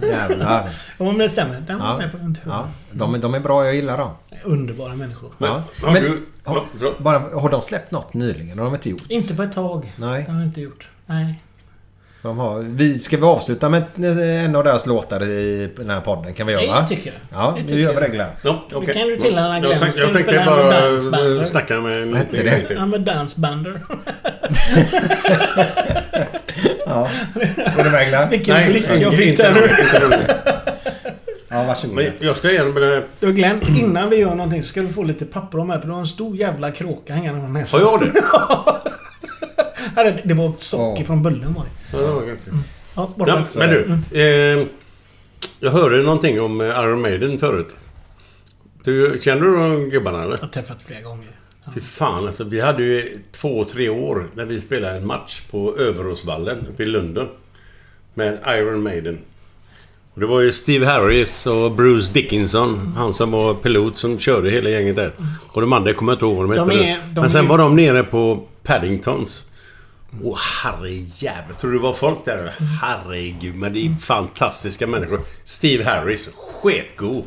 Jävlar. 0.01 0.69
Men 0.97 1.17
det 1.17 1.29
stämmer. 1.29 1.61
Den 1.67 1.77
Ja. 1.79 2.01
på. 2.11 2.17
Ja, 2.45 2.67
de, 2.91 3.21
de 3.21 3.33
är 3.33 3.39
bra, 3.39 3.65
jag 3.65 3.75
gillar 3.75 3.97
dem. 3.97 4.11
Underbara 4.43 4.95
människor. 4.95 5.29
Ja. 5.37 5.63
Har 5.83 5.91
Men, 5.91 6.01
du... 6.03 6.21
har, 6.43 6.63
Ja, 6.81 6.93
bara, 6.99 7.19
har 7.19 7.49
de 7.49 7.61
släppt 7.61 7.91
något 7.91 8.13
nyligen? 8.13 8.57
Har 8.59 8.65
de 8.65 8.73
inte 8.73 8.89
gjort? 8.89 9.01
Inte 9.09 9.35
på 9.35 9.43
ett 9.43 9.53
tag. 9.53 9.93
Nej. 9.95 10.23
Det 10.25 10.31
har 10.31 10.39
jag 10.39 10.47
inte 10.47 10.61
gjort. 10.61 10.89
Nej. 11.05 11.41
De 12.21 12.37
har, 12.37 12.59
vi, 12.59 12.99
ska 12.99 13.17
vi 13.17 13.23
avsluta 13.23 13.69
med 13.69 13.83
en 14.45 14.55
av 14.55 14.63
deras 14.63 14.85
låtar 14.85 15.23
i 15.23 15.69
den 15.77 15.89
här 15.89 16.01
podden? 16.01 16.33
Kan 16.33 16.47
vi 16.47 16.53
göra? 16.53 16.81
Det 16.81 16.87
tycker 16.87 17.11
jag. 17.29 17.39
Ja, 17.41 17.57
Det 17.67 17.73
nu 17.73 17.79
gör 17.81 17.87
vi 17.89 17.93
jag. 17.93 18.03
det 18.03 18.09
Glenn. 18.09 18.29
Ja, 18.41 18.63
Då 18.69 18.77
okej. 18.77 18.93
kan 18.93 19.07
du 19.07 19.13
Jag 19.13 19.19
Glenn. 19.61 19.61
tänkte- 19.79 19.91
Ska 19.91 20.01
Jag 20.01 20.09
du 20.09 20.13
tänkte 20.13 20.43
bara 20.45 21.37
eh, 21.39 21.45
snacka 21.45 21.81
med 21.81 22.01
en 22.01 22.11
liten 22.11 22.27
det? 22.31 22.37
grej 22.41 22.65
till. 22.67 22.75
Ja, 22.75 22.85
med 22.85 23.01
Dansbander. 23.01 23.81
Ja. 26.85 27.07
Är 27.77 27.83
du 27.83 27.89
med 27.91 28.07
Glenn? 28.07 28.29
Vilken 28.29 28.71
blick 28.71 28.85
jag 28.99 29.13
fick 29.13 29.27
inte 29.27 29.43
där 29.43 29.53
någon- 29.53 29.69
nu. 29.69 29.81
inte 29.83 29.99
någon. 29.99 30.19
Ja, 31.49 31.63
varsågod. 31.63 31.95
Men 31.95 32.11
jag 32.19 32.35
ska 32.35 32.51
igenom 32.51 32.73
med 32.73 32.81
det. 32.83 33.03
Du 33.19 33.33
Glenn, 33.33 33.59
innan 33.77 34.09
vi 34.09 34.15
gör 34.15 34.35
någonting 34.35 34.63
så 34.63 34.69
ska 34.69 34.81
du 34.81 34.89
få 34.93 35.03
lite 35.03 35.25
papper 35.25 35.57
om 35.59 35.69
här 35.69 35.79
för 35.79 35.87
du 35.87 35.93
har 35.93 35.99
en 35.99 36.07
stor 36.07 36.35
jävla 36.35 36.71
kråka 36.71 37.13
hängande 37.13 37.45
om 37.45 37.53
näsan. 37.53 37.81
Har 37.81 37.91
jag 37.91 38.01
det? 38.01 38.21
Ja, 39.95 40.03
det? 40.23 40.33
Var 40.33 40.53
socker 40.59 41.01
Ja. 41.01 41.05
från 41.05 41.23
bullen 41.23 41.53
var 41.53 41.63
det. 41.63 41.97
Ja, 41.97 42.13
okej. 42.15 42.35
Ja, 42.95 43.09
borta. 43.17 43.31
Ja, 43.55 43.59
men 43.67 43.69
du. 44.11 44.19
Eh, 44.21 44.65
jag 45.59 45.71
hörde 45.71 45.97
någonting 46.03 46.41
om 46.41 46.61
eh, 46.61 46.67
Iron 46.67 47.01
Maiden 47.01 47.39
förut. 47.39 47.67
Du, 48.83 49.19
känner 49.21 49.41
du 49.41 49.55
de 49.55 49.89
gubbarna 49.89 50.23
eller? 50.23 50.31
Jag 50.33 50.41
har 50.41 50.47
träffat 50.47 50.77
flera 50.85 51.01
gånger. 51.01 51.27
Ja. 51.65 51.71
Fy 51.75 51.81
fan 51.81 52.27
alltså. 52.27 52.43
Vi 52.43 52.59
hade 52.61 52.83
ju 52.83 53.19
två, 53.31 53.63
tre 53.63 53.89
år 53.89 54.27
när 54.35 54.45
vi 54.45 54.61
spelade 54.61 54.97
en 54.97 55.07
match 55.07 55.41
på 55.51 55.77
Överåsvallen 55.77 56.67
uppe 56.73 56.83
i 56.83 56.85
London. 56.85 57.27
Med 58.13 58.39
Iron 58.47 58.83
Maiden. 58.83 59.17
Det 60.19 60.25
var 60.25 60.39
ju 60.41 60.51
Steve 60.53 60.85
Harris 60.85 61.45
och 61.45 61.71
Bruce 61.71 62.11
Dickinson. 62.13 62.93
Han 62.97 63.13
som 63.13 63.31
var 63.31 63.53
pilot 63.53 63.97
som 63.97 64.19
körde 64.19 64.49
hela 64.49 64.69
gänget 64.69 64.95
där. 64.95 65.11
Och 65.51 65.61
de 65.61 65.73
andra 65.73 65.93
kommer 65.93 66.11
jag 66.11 66.15
inte 66.15 66.25
ihåg 66.25 66.35
vad 66.47 66.57
de 66.57 66.69
De 66.69 66.85
hette. 66.85 67.01
nu. 67.15 67.21
Men 67.21 67.29
sen 67.29 67.47
var 67.47 67.57
de 67.57 67.75
nere 67.75 68.03
på 68.03 68.43
Paddingtons. 68.63 69.43
Åh 70.23 70.37
herrejävlar. 70.63 71.55
Tror 71.57 71.71
du 71.71 71.77
det 71.77 71.83
var 71.83 71.93
folk 71.93 72.25
där 72.25 72.37
eller? 72.37 72.53
Herregud. 72.81 73.55
Men 73.55 73.73
det 73.73 73.79
är 73.85 73.95
fantastiska 73.99 74.87
människor. 74.87 75.21
Steve 75.43 75.83
Harris. 75.83 76.29
Sketgod. 76.35 77.23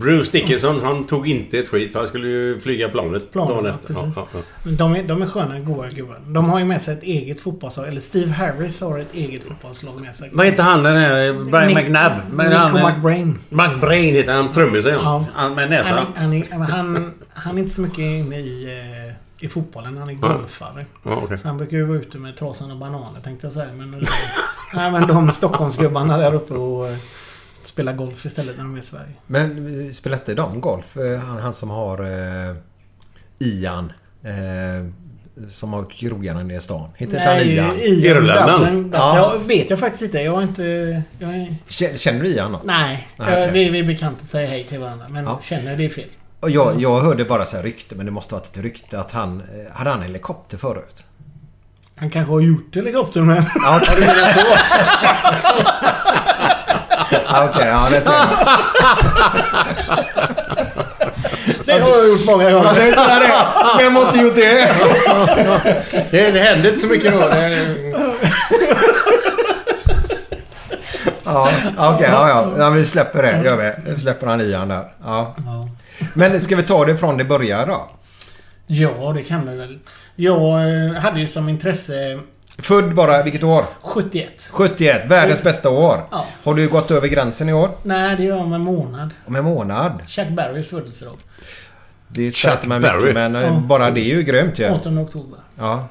Bruce 0.00 0.32
Dickinson, 0.32 0.80
han 0.84 1.04
tog 1.04 1.28
inte 1.28 1.58
ett 1.58 1.68
skit 1.68 1.92
för 1.92 1.98
han 1.98 2.08
skulle 2.08 2.26
ju 2.28 2.60
flyga 2.60 2.88
planet 2.88 3.32
Planet, 3.32 3.50
dagen 3.54 3.66
efter. 3.66 3.86
precis. 3.86 4.02
Ja, 4.16 4.26
ja, 4.34 4.40
De 4.64 4.94
är, 4.96 5.02
de 5.02 5.22
är 5.22 5.26
sköna, 5.26 5.58
goa 5.60 5.88
gubbar. 5.88 6.18
De 6.26 6.50
har 6.50 6.58
ju 6.58 6.64
med 6.64 6.82
sig 6.82 6.94
ett 6.94 7.02
eget 7.02 7.40
fotbollslag. 7.40 7.88
Eller 7.88 8.00
Steve 8.00 8.32
Harris 8.32 8.80
har 8.80 8.98
ett 8.98 9.14
eget 9.14 9.44
fotbollslag 9.44 10.00
med 10.00 10.14
sig. 10.16 10.30
Vad 10.32 10.46
heter 10.46 10.62
han 10.62 10.82
den 10.82 10.96
här? 10.96 11.32
Brian 11.44 11.68
Nick- 11.70 11.74
McNabb? 11.74 12.12
Men 12.32 12.46
Nico 12.46 12.58
han, 12.58 12.92
McBrain. 12.94 13.38
McBrain 13.48 14.14
heter 14.14 14.32
han. 14.32 14.48
Trummisen 14.50 14.92
ja. 14.92 15.24
Han 15.34 15.54
med 15.54 15.60
Han, 15.64 15.70
näsan. 15.70 15.98
är- 15.98 16.20
han, 16.20 16.32
är- 16.32 16.70
han, 16.72 17.12
han 17.32 17.54
är 17.56 17.58
inte 17.58 17.74
så 17.74 17.80
mycket 17.80 17.98
inne 17.98 18.38
i, 18.38 18.64
eh, 19.40 19.44
i 19.46 19.48
fotbollen. 19.48 19.96
Han 19.98 20.08
är 20.08 20.14
golfare. 20.14 20.86
Ja, 21.04 21.20
okej. 21.24 21.38
Så 21.38 21.48
han 21.48 21.56
brukar 21.56 21.76
ju 21.76 21.84
vara 21.84 21.98
ute 21.98 22.18
med 22.18 22.36
trasan 22.36 22.70
och 22.70 22.76
bananer 22.76 23.20
tänkte 23.20 23.46
jag 23.46 23.54
säga. 23.54 23.72
Men, 23.76 23.90
nej, 24.74 24.90
men 24.92 25.06
de 25.06 25.32
Stockholmsgubbarna 25.32 26.18
där 26.18 26.34
uppe 26.34 26.54
och 26.54 26.86
spelar 27.62 27.92
golf 27.92 28.26
istället 28.26 28.56
när 28.56 28.64
de 28.64 28.74
är 28.74 28.78
i 28.78 28.82
Sverige. 28.82 29.12
Men 29.26 29.84
eh, 29.86 29.90
spelar 29.92 30.16
inte 30.16 30.34
de 30.34 30.60
golf? 30.60 30.96
Eh, 30.96 31.18
Han, 31.20 31.38
han 31.38 31.54
som 31.54 31.70
har 31.70 31.98
eh, 32.50 32.56
Ian. 33.38 33.92
Eh, 34.24 34.86
som 35.48 35.72
har 35.72 35.84
krogarna 35.90 36.42
nere 36.42 36.56
i 36.56 36.60
stan. 36.60 36.88
Heter 36.96 37.16
inte 37.18 37.30
han 37.30 37.38
Ian? 37.40 37.76
i 37.76 38.06
Irländan. 38.06 38.60
Dublin. 38.60 38.90
Ja. 38.94 39.16
Ja. 39.16 39.34
vet 39.46 39.70
jag 39.70 39.78
faktiskt 39.78 40.02
inte. 40.02 40.18
Jag 40.20 40.32
har 40.32 40.42
inte... 40.42 41.02
Jag 41.18 41.30
är, 41.30 41.96
Känner- 41.96 42.22
du 42.22 42.28
Ian 42.28 42.52
något? 42.52 42.64
nej. 42.64 43.08
Nej, 43.16 43.40
jag, 43.40 43.52
vi, 43.52 43.68
vi 43.70 43.78
är 43.78 43.84
bekanta 43.84 44.24
säger 44.26 44.48
hej 44.48 44.66
till 44.66 44.78
varandra. 44.78 45.08
Men 45.08 45.24
Ja. 45.24 45.40
känner 45.42 45.76
det 45.76 45.84
är 45.84 45.88
fel. 45.90 46.08
Och 46.40 46.50
jag, 46.50 46.80
jag 46.80 47.00
hörde 47.00 47.24
bara 47.24 47.44
så 47.44 47.56
här 47.56 47.62
rykte, 47.64 47.94
men 47.94 48.06
det 48.06 48.12
måste 48.12 48.34
varit 48.34 48.56
ett 48.56 48.62
rykte 48.62 49.00
att 49.00 49.12
han... 49.12 49.40
eh, 49.40 49.72
Hade 49.76 49.90
han 49.90 50.02
helikopter 50.02 50.58
förut? 50.58 51.04
Han 51.96 52.10
kanske 52.10 52.32
har 52.32 52.40
gjort 52.40 52.76
helikoptern 52.76 53.26
med. 53.26 53.44
Ja, 53.54 53.80
okej. 53.82 54.04
Ja, 55.02 55.32
Okej, 57.12 57.66
ja 57.66 57.88
det 57.90 58.00
ser. 58.00 58.12
Det 61.64 61.72
har 61.72 61.88
jag 61.90 62.08
gjort 62.08 62.26
många 62.26 62.50
gånger. 62.50 62.74
tänkte 62.74 63.00
säga 63.04 63.18
det. 63.18 63.82
Vem 63.84 63.96
har 63.96 64.02
inte 64.02 64.18
gjort 64.18 64.34
det? 64.34 64.72
Det, 66.10 66.30
det 66.30 66.38
hände 66.40 66.68
inte 66.68 66.80
så 66.80 66.86
mycket 66.86 67.12
då. 67.12 67.18
Det, 67.28 67.58
Ja, 71.24 71.48
okej. 71.76 72.08
ja, 72.10 72.28
ja. 72.28 72.52
ja, 72.58 72.70
vi 72.70 72.84
släpper 72.84 73.22
det. 73.22 73.42
Gör 73.44 73.56
vi. 73.56 73.92
Vi 73.92 74.00
släpper 74.00 74.26
han 74.26 74.40
i 74.40 74.54
han 74.54 74.68
där. 74.68 74.84
Ja. 75.04 75.34
Men 76.14 76.40
ska 76.40 76.56
vi 76.56 76.62
ta 76.62 76.84
det 76.84 76.96
från 76.96 77.16
det 77.16 77.24
börjar 77.24 77.66
då? 77.66 77.90
Ja, 78.66 79.12
det 79.16 79.22
kan 79.22 79.50
vi 79.50 79.56
väl. 79.56 79.78
Jag 80.16 80.38
eh, 80.38 80.92
hade 81.02 81.20
ju 81.20 81.26
som 81.26 81.48
intresse 81.48 82.20
Född 82.62 82.94
bara, 82.94 83.22
vilket 83.22 83.42
år? 83.44 83.64
71. 83.80 84.48
71. 84.50 85.02
Världens 85.10 85.42
bästa 85.42 85.70
år. 85.70 86.00
Ja. 86.10 86.26
Har 86.44 86.54
du 86.54 86.68
gått 86.68 86.90
över 86.90 87.08
gränsen 87.08 87.48
i 87.48 87.52
år? 87.52 87.70
Nej, 87.82 88.16
det 88.16 88.22
gör 88.22 88.36
jag 88.36 88.44
om 88.46 88.52
en 88.52 88.60
månad. 88.60 89.10
Om 89.26 89.36
en 89.36 89.44
månad? 89.44 89.92
Chuck 90.06 90.28
Berrys 90.28 90.70
födelsedag. 90.70 91.16
Det 92.08 92.30
Chuck 92.30 92.36
sätter 92.52 92.68
man 92.68 92.80
Berry. 92.80 92.98
mycket, 93.00 93.14
men 93.14 93.36
eh, 93.36 93.42
Ja. 93.42 93.50
bara 93.50 93.90
det 93.90 94.00
är 94.00 94.04
ju 94.04 94.22
grymt 94.22 94.58
ju. 94.58 94.64
18 94.68 94.98
oktober. 94.98 95.38
Ja. 95.58 95.88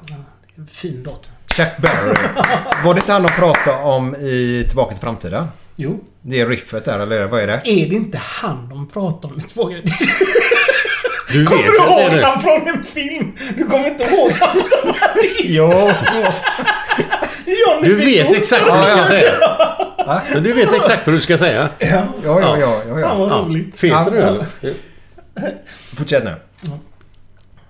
Fin 0.70 1.02
datum. 1.02 1.32
Chuck 1.56 1.76
Berry. 1.78 2.14
Var 2.84 2.94
det 2.94 3.00
inte 3.00 3.12
han 3.12 3.24
att 3.24 3.36
prata 3.36 3.78
om 3.82 4.14
i 4.16 4.64
Tillbaka 4.68 4.90
till 4.94 5.00
framtiden? 5.00 5.46
Jo. 5.76 6.00
Det 6.22 6.40
är 6.40 6.46
riffet 6.46 6.84
där, 6.84 6.98
eller 6.98 7.24
vad 7.26 7.40
är 7.40 7.46
det? 7.46 7.52
Är 7.64 7.88
det 7.88 7.94
inte 7.94 8.18
han 8.24 8.68
de 8.68 8.88
pratar 8.88 9.28
om 9.28 9.38
i 9.38 9.42
två 9.42 9.70
Du 11.32 11.38
vet 11.40 11.48
Kommer 11.48 11.62
att 11.62 11.86
du 11.98 12.02
ihåg 12.02 12.10
det. 12.10 12.24
han 12.26 12.40
från 12.40 12.68
en 12.68 12.84
film? 12.84 13.32
Du 13.56 13.64
kommer 13.66 13.86
inte 13.88 14.04
ihåg 14.04 14.30
han 14.32 14.60
som 14.60 14.90
artist? 14.90 15.44
Jo. 15.44 15.90
Johnny 17.46 17.88
Du 17.88 17.94
vet 17.94 18.32
exakt 18.36 18.66
vad 18.68 18.84
du 18.84 18.90
ska 18.90 19.06
säga. 19.06 19.32
Men 20.34 20.42
du 20.42 20.52
vet 20.52 20.74
exakt 20.74 21.06
vad 21.06 21.16
du 21.16 21.20
ska 21.20 21.38
säga. 21.38 21.68
Ja, 21.78 21.86
ja, 21.88 22.40
ja. 22.40 22.56
ja, 22.60 22.82
ja, 22.88 22.94
Fan 22.94 23.00
ja. 23.00 23.14
vad 23.14 23.30
Ja. 23.30 23.34
roligt. 23.34 23.80
Finns 23.80 24.04
det 24.04 24.10
nu 24.10 24.18
Ja. 24.18 24.26
eller? 24.26 24.46
Fortsätt 25.96 26.24
nu. 26.24 26.34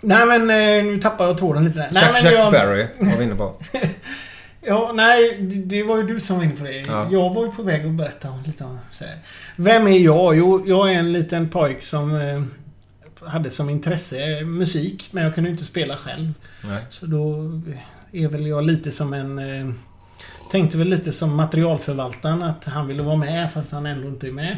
Nej 0.00 0.26
men 0.26 0.40
eh, 0.50 0.84
nu 0.84 0.98
tappar 1.02 1.26
jag 1.26 1.38
tråden 1.38 1.64
lite 1.64 1.78
där. 1.78 1.88
Nej, 1.92 2.02
Chuck, 2.02 2.12
men 2.12 2.22
Chuck 2.22 2.32
jag, 2.40 2.52
Berry 2.52 2.86
var 2.98 3.16
vi 3.18 3.24
inne 3.24 3.34
på. 3.34 3.54
Ja, 4.66 4.90
nej, 4.94 5.36
det, 5.40 5.82
var 5.82 5.96
ju 5.96 6.02
du 6.02 6.20
som 6.20 6.36
var 6.36 6.44
inne 6.44 6.56
på 6.56 6.64
det. 6.64 6.72
Ja. 6.72 7.08
Jag 7.10 7.34
var 7.34 7.44
ju 7.44 7.50
på 7.52 7.62
väg 7.62 7.86
att 7.86 7.90
berätta 7.92 8.28
om 8.28 8.42
lite 8.46 8.64
om. 8.64 8.78
Vem 9.56 9.86
är 9.86 9.98
jag? 9.98 10.36
Jo, 10.36 10.62
jag 10.66 10.90
är 10.92 10.94
en 10.94 11.12
liten 11.12 11.48
pojk 11.48 11.82
som 11.84 12.14
eh, 12.14 12.42
hade 13.26 13.50
som 13.50 13.70
intresse 13.70 14.44
musik, 14.44 15.08
men 15.10 15.24
jag 15.24 15.34
kunde 15.34 15.50
inte 15.50 15.64
spela 15.64 15.96
själv. 15.96 16.32
Nej. 16.64 16.84
Så 16.90 17.06
då 17.06 17.50
är 18.12 18.28
väl 18.28 18.46
jag 18.46 18.64
lite 18.66 18.90
som 18.90 19.12
en... 19.14 19.38
Eh, 19.38 19.74
tänkte 20.50 20.78
väl 20.78 20.88
lite 20.88 21.12
som 21.12 21.36
materialförvaltaren 21.36 22.42
att 22.42 22.64
han 22.64 22.86
ville 22.86 23.02
vara 23.02 23.16
med 23.16 23.52
fast 23.52 23.72
han 23.72 23.86
ändå 23.86 24.08
inte 24.08 24.26
är 24.26 24.32
med. 24.32 24.56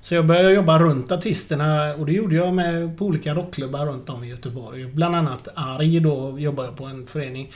Så 0.00 0.14
jag 0.14 0.26
började 0.26 0.52
jobba 0.52 0.78
runt 0.78 1.12
artisterna 1.12 1.94
och 1.94 2.06
det 2.06 2.12
gjorde 2.12 2.34
jag 2.34 2.54
med 2.54 2.98
på 2.98 3.04
olika 3.04 3.34
rockklubbar 3.34 3.86
runt 3.86 4.10
om 4.10 4.24
i 4.24 4.28
Göteborg. 4.28 4.84
Bland 4.86 5.16
annat 5.16 5.48
Arg 5.54 6.00
då 6.00 6.38
jobbade 6.38 6.68
jag 6.68 6.76
på 6.76 6.84
en 6.84 7.06
förening 7.06 7.52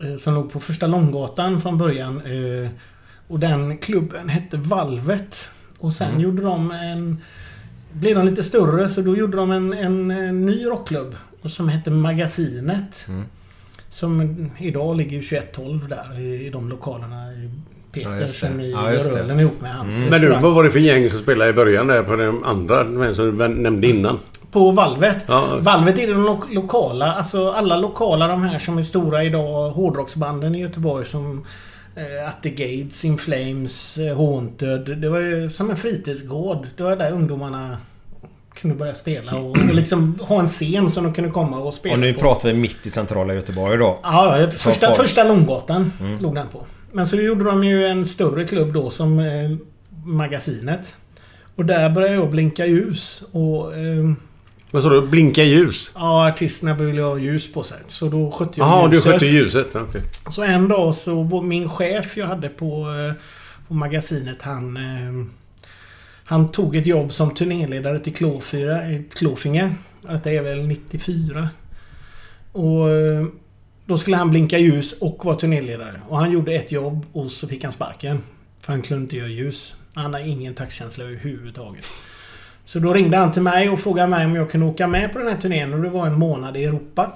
eh, 0.00 0.16
som 0.16 0.34
låg 0.34 0.52
på 0.52 0.60
första 0.60 0.86
Långgatan 0.86 1.60
från 1.62 1.78
början. 1.78 2.16
eh, 2.26 2.70
Och 3.28 3.38
den 3.40 3.78
klubben 3.78 4.28
hette 4.28 4.56
Valvet. 4.56 5.44
Och 5.78 5.92
sen 5.92 6.20
gjorde 6.20 6.42
de 6.42 6.70
en... 6.70 7.22
Blev 7.92 8.16
de 8.16 8.26
lite 8.26 8.42
större 8.42 8.88
så 8.88 9.00
då 9.00 9.16
gjorde 9.16 9.36
de 9.36 9.50
en, 9.50 9.72
en, 9.72 10.10
en 10.10 10.46
ny 10.46 10.66
rockklubb. 10.66 11.14
Som 11.44 11.68
hette 11.68 11.90
Magasinet. 11.90 13.06
Som 13.88 14.50
idag 14.58 14.96
ligger 14.96 15.10
ju 15.16 15.22
2112 15.22 15.88
där 15.88 16.20
i, 16.20 16.46
i 16.46 16.50
de 16.50 16.68
lokalerna. 16.68 17.32
i 17.32 17.50
Ja, 17.92 18.00
Peter 18.10 18.20
det. 18.20 18.28
som 18.28 18.48
ni 18.56 18.70
Ja, 18.70 19.40
ihop 19.40 19.60
med 19.60 19.74
hans 19.74 19.92
Men 20.10 20.20
du, 20.20 20.28
vad 20.28 20.54
var 20.54 20.64
det 20.64 20.70
för 20.70 20.78
gäng 20.78 21.10
som 21.10 21.18
spelade 21.20 21.50
i 21.50 21.52
början 21.52 21.86
där 21.86 22.02
på 22.02 22.16
den 22.16 22.44
andra 22.44 22.84
som 23.14 23.38
du 23.38 23.48
nämnde 23.48 23.86
innan? 23.86 24.18
På 24.50 24.70
Valvet. 24.70 25.24
Ja. 25.28 25.58
Valvet 25.60 25.98
är 25.98 26.06
de 26.06 26.22
lo- 26.22 26.44
lokala, 26.50 27.12
alltså 27.14 27.50
alla 27.50 27.76
lokala 27.76 28.26
de 28.26 28.42
här 28.42 28.58
som 28.58 28.78
är 28.78 28.82
stora 28.82 29.24
idag. 29.24 29.70
Hårdrocksbanden 29.70 30.54
i 30.54 30.60
Göteborg 30.60 31.06
som 31.06 31.44
At 32.28 32.42
the 32.42 32.50
Gates, 32.50 33.04
In 33.04 33.18
Flames, 33.18 33.98
eh, 33.98 34.16
Haunted. 34.16 34.98
Det 34.98 35.08
var 35.08 35.18
ju 35.18 35.50
som 35.50 35.70
en 35.70 35.76
fritidsgård. 35.76 36.66
Det 36.76 36.82
var 36.82 36.96
där 36.96 37.12
ungdomarna 37.12 37.76
kunde 38.54 38.76
börja 38.76 38.94
spela 38.94 39.36
och, 39.36 39.50
och 39.50 39.74
liksom 39.74 40.18
ha 40.20 40.40
en 40.40 40.46
scen 40.48 40.90
som 40.90 41.04
de 41.04 41.12
kunde 41.12 41.30
komma 41.30 41.58
och 41.58 41.74
spela 41.74 41.94
Och 41.94 42.00
nu 42.00 42.14
på. 42.14 42.20
pratar 42.20 42.48
vi 42.48 42.54
mitt 42.54 42.86
i 42.86 42.90
centrala 42.90 43.34
Göteborg 43.34 43.78
då. 43.78 43.98
Ja, 44.02 44.48
första, 44.52 44.86
folk. 44.86 44.98
första 45.00 45.24
Långgatan 45.24 45.92
låg 46.20 46.34
den 46.34 46.46
på. 46.48 46.66
Men 46.92 47.06
så 47.06 47.16
gjorde 47.16 47.44
de 47.44 47.64
ju 47.64 47.86
en 47.86 48.06
större 48.06 48.44
klubb 48.44 48.72
då 48.72 48.90
som 48.90 49.18
eh, 49.18 49.50
Magasinet. 50.04 50.96
Och 51.56 51.64
där 51.64 51.90
började 51.90 52.14
jag 52.14 52.30
blinka 52.30 52.66
ljus. 52.66 53.22
Och 53.32 53.74
eh, 53.76 54.12
Vad 54.72 54.82
sa 54.82 54.88
du? 54.88 55.00
Blinka 55.06 55.42
ljus? 55.44 55.92
ja, 55.94 56.28
artisterna 56.28 56.74
ville 56.74 57.02
ha 57.02 57.18
ljus 57.18 57.52
på 57.52 57.62
sig. 57.62 57.78
Så 57.88 58.08
då 58.08 58.30
skötte 58.30 58.60
jag 58.60 58.66
Jaha, 58.68 58.88
du 58.88 58.94
ljuset. 58.96 59.12
skötte 59.12 59.26
ljuset. 59.26 59.76
Okej. 59.76 60.02
Så 60.30 60.42
en 60.42 60.68
dag 60.68 60.94
så 60.94 61.22
var 61.22 61.42
min 61.42 61.68
chef 61.68 62.16
jag 62.16 62.26
hade 62.26 62.48
på, 62.48 62.66
eh, 63.08 63.14
på 63.68 63.74
magasinet 63.74 64.42
han... 64.42 64.76
eh, 64.76 65.26
Han 66.24 66.48
tog 66.48 66.76
ett 66.76 66.86
jobb 66.86 67.12
som 67.12 67.34
turnéledare 67.34 67.98
till 67.98 68.14
Klåfyra, 68.14 68.80
Klåfinge. 69.12 69.74
Detta 70.02 70.30
är 70.30 70.42
väl 70.42 70.66
94. 70.66 71.48
Och 72.52 72.90
eh, 72.90 73.26
då 73.86 73.98
skulle 73.98 74.16
han 74.16 74.30
blinka 74.30 74.58
ljus 74.58 74.92
och 75.00 75.24
vara 75.24 75.36
turnéledare. 75.36 76.00
Och 76.08 76.16
han 76.18 76.30
gjorde 76.32 76.52
ett 76.54 76.72
jobb 76.72 77.06
och 77.12 77.30
så 77.30 77.48
fick 77.48 77.64
han 77.64 77.72
sparken. 77.72 78.22
För 78.60 78.72
han 78.72 78.82
kunde 78.82 79.02
inte 79.02 79.16
göra 79.16 79.28
ljus. 79.28 79.74
Han 79.94 80.12
har 80.14 80.20
ingen 80.20 80.54
taktkänsla 80.54 81.04
överhuvudtaget. 81.04 81.84
Så 82.70 82.78
då 82.78 82.92
ringde 82.92 83.16
han 83.16 83.32
till 83.32 83.42
mig 83.42 83.70
och 83.70 83.80
frågade 83.80 84.08
mig 84.08 84.26
om 84.26 84.34
jag 84.34 84.50
kunde 84.50 84.66
åka 84.66 84.86
med 84.86 85.12
på 85.12 85.18
den 85.18 85.28
här 85.28 85.36
turnén 85.36 85.74
och 85.74 85.82
det 85.82 85.88
var 85.88 86.06
en 86.06 86.18
månad 86.18 86.56
i 86.56 86.64
Europa. 86.64 87.12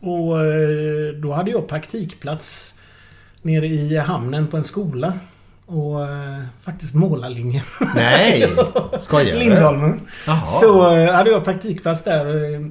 Och 0.00 0.40
eh, 0.44 1.14
då 1.22 1.32
hade 1.32 1.50
jag 1.50 1.68
praktikplats 1.68 2.74
nere 3.42 3.66
i 3.66 3.96
hamnen 3.96 4.46
på 4.46 4.56
en 4.56 4.64
skola. 4.64 5.12
Och 5.66 6.08
eh, 6.08 6.42
faktiskt 6.62 6.94
målarlinjen. 6.94 7.64
Nej! 7.94 8.48
Skojar 8.98 9.32
du? 9.32 9.38
Lindholmen. 9.38 10.00
Jaha. 10.26 10.46
Så 10.46 10.96
eh, 10.96 11.12
hade 11.12 11.30
jag 11.30 11.44
praktikplats 11.44 12.04
där 12.04 12.26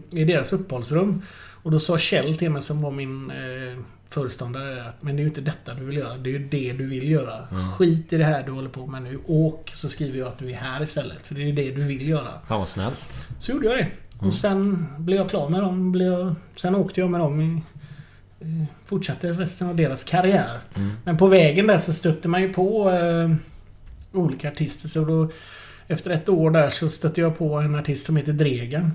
i 0.10 0.23
deras 0.23 0.53
uppehållsrum. 0.53 1.21
Och 1.63 1.71
då 1.71 1.79
sa 1.79 1.97
Kjell 1.97 2.38
till 2.38 2.51
mig 2.51 2.62
som 2.62 2.82
var 2.82 2.91
min 2.91 3.32
föreståndare 4.09 4.83
att 4.83 5.03
Men 5.03 5.15
det 5.15 5.19
är 5.19 5.23
ju 5.23 5.29
inte 5.29 5.41
detta 5.41 5.73
du 5.73 5.85
vill 5.85 5.97
göra. 5.97 6.17
Det 6.17 6.29
är 6.29 6.31
ju 6.31 6.47
det 6.47 6.73
du 6.73 6.87
vill 6.87 7.11
göra. 7.11 7.47
Skit 7.77 8.13
i 8.13 8.17
det 8.17 8.25
här 8.25 8.43
du 8.43 8.51
håller 8.51 8.69
på 8.69 8.87
med 8.87 9.03
nu. 9.03 9.19
Åk 9.25 9.71
så 9.75 9.89
skriver 9.89 10.19
jag 10.19 10.27
att 10.27 10.39
du 10.39 10.51
är 10.51 10.55
här 10.55 10.83
istället. 10.83 11.27
För 11.27 11.35
det 11.35 11.41
är 11.49 11.53
det 11.53 11.71
du 11.71 11.83
vill 11.83 12.07
göra. 12.07 12.31
Fan 12.47 12.59
vad 12.59 12.67
snällt. 12.67 13.27
Så 13.39 13.51
gjorde 13.51 13.67
jag 13.67 13.77
det. 13.77 13.87
Och 14.27 14.33
sen 14.33 14.87
blev 14.97 15.17
jag 15.17 15.29
klar 15.29 15.49
med 15.49 15.61
dem. 15.61 15.91
Blev 15.91 16.07
jag, 16.11 16.35
sen 16.55 16.75
åkte 16.75 16.99
jag 16.99 17.09
med 17.09 17.19
dem 17.19 17.41
i... 17.41 17.61
Fortsatte 18.85 19.31
resten 19.31 19.69
av 19.69 19.75
deras 19.75 20.03
karriär. 20.03 20.59
Men 21.03 21.17
på 21.17 21.27
vägen 21.27 21.67
där 21.67 21.77
så 21.77 21.93
stötte 21.93 22.27
man 22.27 22.41
ju 22.41 22.53
på 22.53 22.89
eh, 22.89 23.31
olika 24.11 24.47
artister. 24.51 24.87
Så 24.87 25.05
då, 25.05 25.29
efter 25.87 26.11
ett 26.11 26.29
år 26.29 26.51
där 26.51 26.69
så 26.69 26.89
stötte 26.89 27.21
jag 27.21 27.37
på 27.37 27.55
en 27.55 27.75
artist 27.75 28.05
som 28.05 28.17
heter 28.17 28.33
Dregen. 28.33 28.91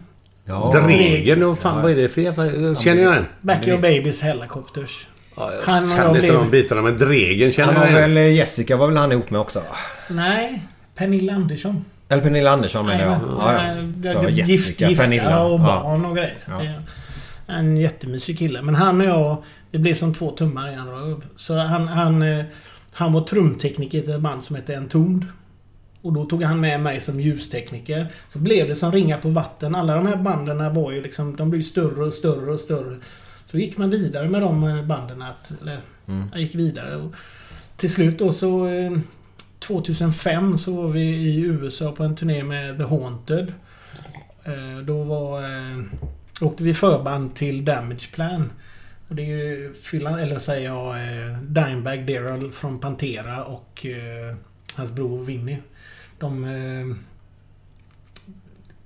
Ja. 0.47 0.73
Dregen, 0.87 1.47
vad 1.47 1.59
fan 1.59 1.83
vad 1.83 1.93
är 1.93 1.97
det 1.97 2.09
för 2.09 2.21
jävla... 2.21 2.75
Känner 2.81 3.03
jag 3.03 3.17
en? 3.17 3.27
Backyard 3.41 3.81
Babies 3.81 4.21
Helicopters. 4.23 5.07
Ja, 5.37 5.53
jag 5.53 5.73
Han 5.73 5.85
och 5.91 5.97
kan 5.97 6.09
inte 6.09 6.21
blev- 6.21 6.35
de 6.35 6.51
bitarna, 6.51 6.83
men 6.83 6.99
Dregen 6.99 7.53
känner 7.53 7.73
Han 7.73 7.93
jag 7.93 8.09
väl 8.09 8.17
Jessica 8.17 8.77
var 8.77 8.87
väl 8.87 8.97
han 8.97 9.13
ihop 9.13 9.31
med 9.31 9.41
också? 9.41 9.63
Nej, 10.09 10.63
Pernilla 10.95 11.33
Andersson. 11.33 11.85
Eller 12.09 12.23
Pernilla 12.23 12.51
Andersson 12.51 12.87
menar 12.87 13.01
jag. 13.05 13.13
Ja, 13.13 13.53
men- 13.75 14.03
ja. 14.05 14.13
Så 14.13 14.23
det- 14.23 14.31
Jessica, 14.31 14.89
gifta 14.89 15.05
Pernilla. 15.05 15.45
och 15.45 15.61
Ja. 15.61 15.83
barn 15.85 16.05
och 16.05 16.17
grejer. 16.17 16.35
Så 16.39 16.51
Ja. 16.51 17.55
en 17.55 17.77
jättemysig 17.77 18.39
kille. 18.39 18.63
Men 18.63 18.75
han 18.75 19.01
och 19.01 19.07
jag, 19.07 19.37
det 19.71 19.79
blev 19.79 19.95
som 19.95 20.15
två 20.15 20.31
tummar 20.31 20.71
i 20.71 20.75
en 20.75 20.87
röv. 20.89 21.25
Så 21.37 21.57
han, 21.59 21.89
han, 21.89 22.23
eh, 22.23 22.45
han 22.93 23.13
var 23.13 23.21
trumtekniker 23.21 23.99
i 24.09 24.11
ett 24.13 24.21
band 24.21 24.45
som 24.45 24.57
hette 24.57 24.75
Entombed. 24.77 25.27
Och 26.05 26.13
då 26.13 26.25
tog 26.25 26.43
han 26.43 26.61
med 26.61 26.81
mig 26.81 27.01
som 27.01 27.21
ljustekniker. 27.21 28.07
Så 28.29 28.39
blev 28.39 28.69
det 28.69 28.75
som 28.75 28.93
ringa 28.93 29.17
på 29.19 29.29
vatten. 29.29 29.75
Alla 29.75 29.95
de 29.95 30.07
här 30.07 30.17
banden 30.17 30.75
var 30.75 30.93
ju 30.93 31.03
liksom, 31.03 31.37
de 31.37 31.51
blev 31.51 31.63
större 31.63 32.05
och 32.05 32.15
större 32.15 32.53
och 32.53 32.61
större. 32.61 32.97
Så 33.47 33.59
gick 33.59 33.77
man 33.79 33.91
vidare 33.91 34.29
med 34.29 34.43
de 34.43 34.65
eh, 34.65 34.83
banden. 34.85 35.23
Att, 35.23 35.53
eller, 35.63 35.79
Jag 36.33 36.41
gick 36.41 36.55
vidare. 36.55 36.97
Och 36.97 37.13
till 37.77 37.93
slut 37.93 38.19
då 38.19 38.33
så... 38.33 38.67
eh, 38.69 38.93
2005 39.59 40.59
så 40.59 40.83
var 40.83 40.89
vi 40.89 41.01
i 41.01 41.41
USA 41.41 41.93
på 41.93 42.05
en 42.05 42.17
turné 42.17 42.43
med 42.45 42.79
The 42.79 42.85
Haunted. 42.85 43.53
Eh, 44.45 44.79
Då 44.85 45.03
var... 45.03 45.43
eh, 45.43 45.79
Åkte 46.41 46.65
vi 46.65 46.75
förband 46.75 47.35
till 47.35 47.65
Damage 47.65 48.11
Plan. 48.13 48.51
Och 49.09 49.15
det 49.15 49.23
är 49.23 49.27
ju 49.27 49.75
Phil, 49.91 50.07
eller 50.07 50.39
säger 50.39 50.65
jag, 50.71 50.97
eh, 50.97 51.39
Dimebag 51.43 52.07
Daryl 52.07 52.53
från 52.53 52.79
Pantera 52.79 53.45
och 53.45 53.87
eh, 53.87 54.37
hans 54.77 54.93
bror 54.93 55.25
Vinny. 55.25 55.57
De... 56.19 56.45
Eh, 56.45 56.97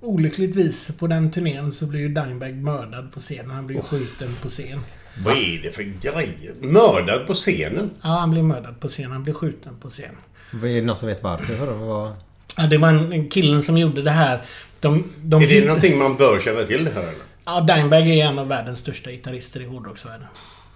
olyckligtvis 0.01 0.97
på 0.97 1.07
den 1.07 1.31
turnén 1.31 1.71
så 1.71 1.85
blev 1.85 2.01
ju 2.01 2.09
Dimebag 2.09 2.55
mördad 2.55 3.13
på 3.13 3.19
scenen. 3.19 3.51
Han 3.51 3.67
blev 3.67 3.77
ju 3.77 3.83
skjuten 3.83 4.35
på 4.41 4.49
scen. 4.49 4.79
Vad 5.25 5.37
är 5.37 5.61
det 5.63 5.71
för 5.71 5.83
grejer? 5.83 6.53
Mördad 6.61 7.27
på 7.27 7.33
scenen? 7.33 7.91
Ja, 8.01 8.09
han 8.09 8.31
blev 8.31 8.43
mördad 8.43 8.79
på 8.79 8.87
scen. 8.87 9.11
Han 9.11 9.23
blev 9.23 9.33
skjuten 9.33 9.75
på 9.81 9.89
scen. 9.89 10.15
Är 10.51 10.57
det 10.67 10.81
någon 10.81 10.95
som 10.95 11.07
vet 11.07 11.23
varför? 11.23 11.55
För 11.55 11.65
de 11.65 11.79
var... 11.79 12.13
Ja, 12.57 12.67
det 12.67 12.77
var 12.77 12.89
en, 12.89 13.13
en 13.13 13.29
killen 13.29 13.63
som 13.63 13.77
gjorde 13.77 14.01
det 14.01 14.11
här. 14.11 14.41
De, 14.79 15.11
de 15.21 15.43
Är 15.43 15.47
det 15.47 15.65
någonting 15.65 15.97
man 15.97 16.17
bör 16.17 16.39
känna 16.39 16.63
till 16.63 16.85
det 16.85 16.91
här 16.91 17.01
eller? 17.01 17.13
Ja, 17.45 17.61
Dimebag 17.61 18.07
är 18.07 18.25
en 18.25 18.39
av 18.39 18.47
världens 18.47 18.79
största 18.79 19.11
gitarrister 19.11 19.61
i 19.61 19.65
hårdrocksvärlden. 19.65 20.27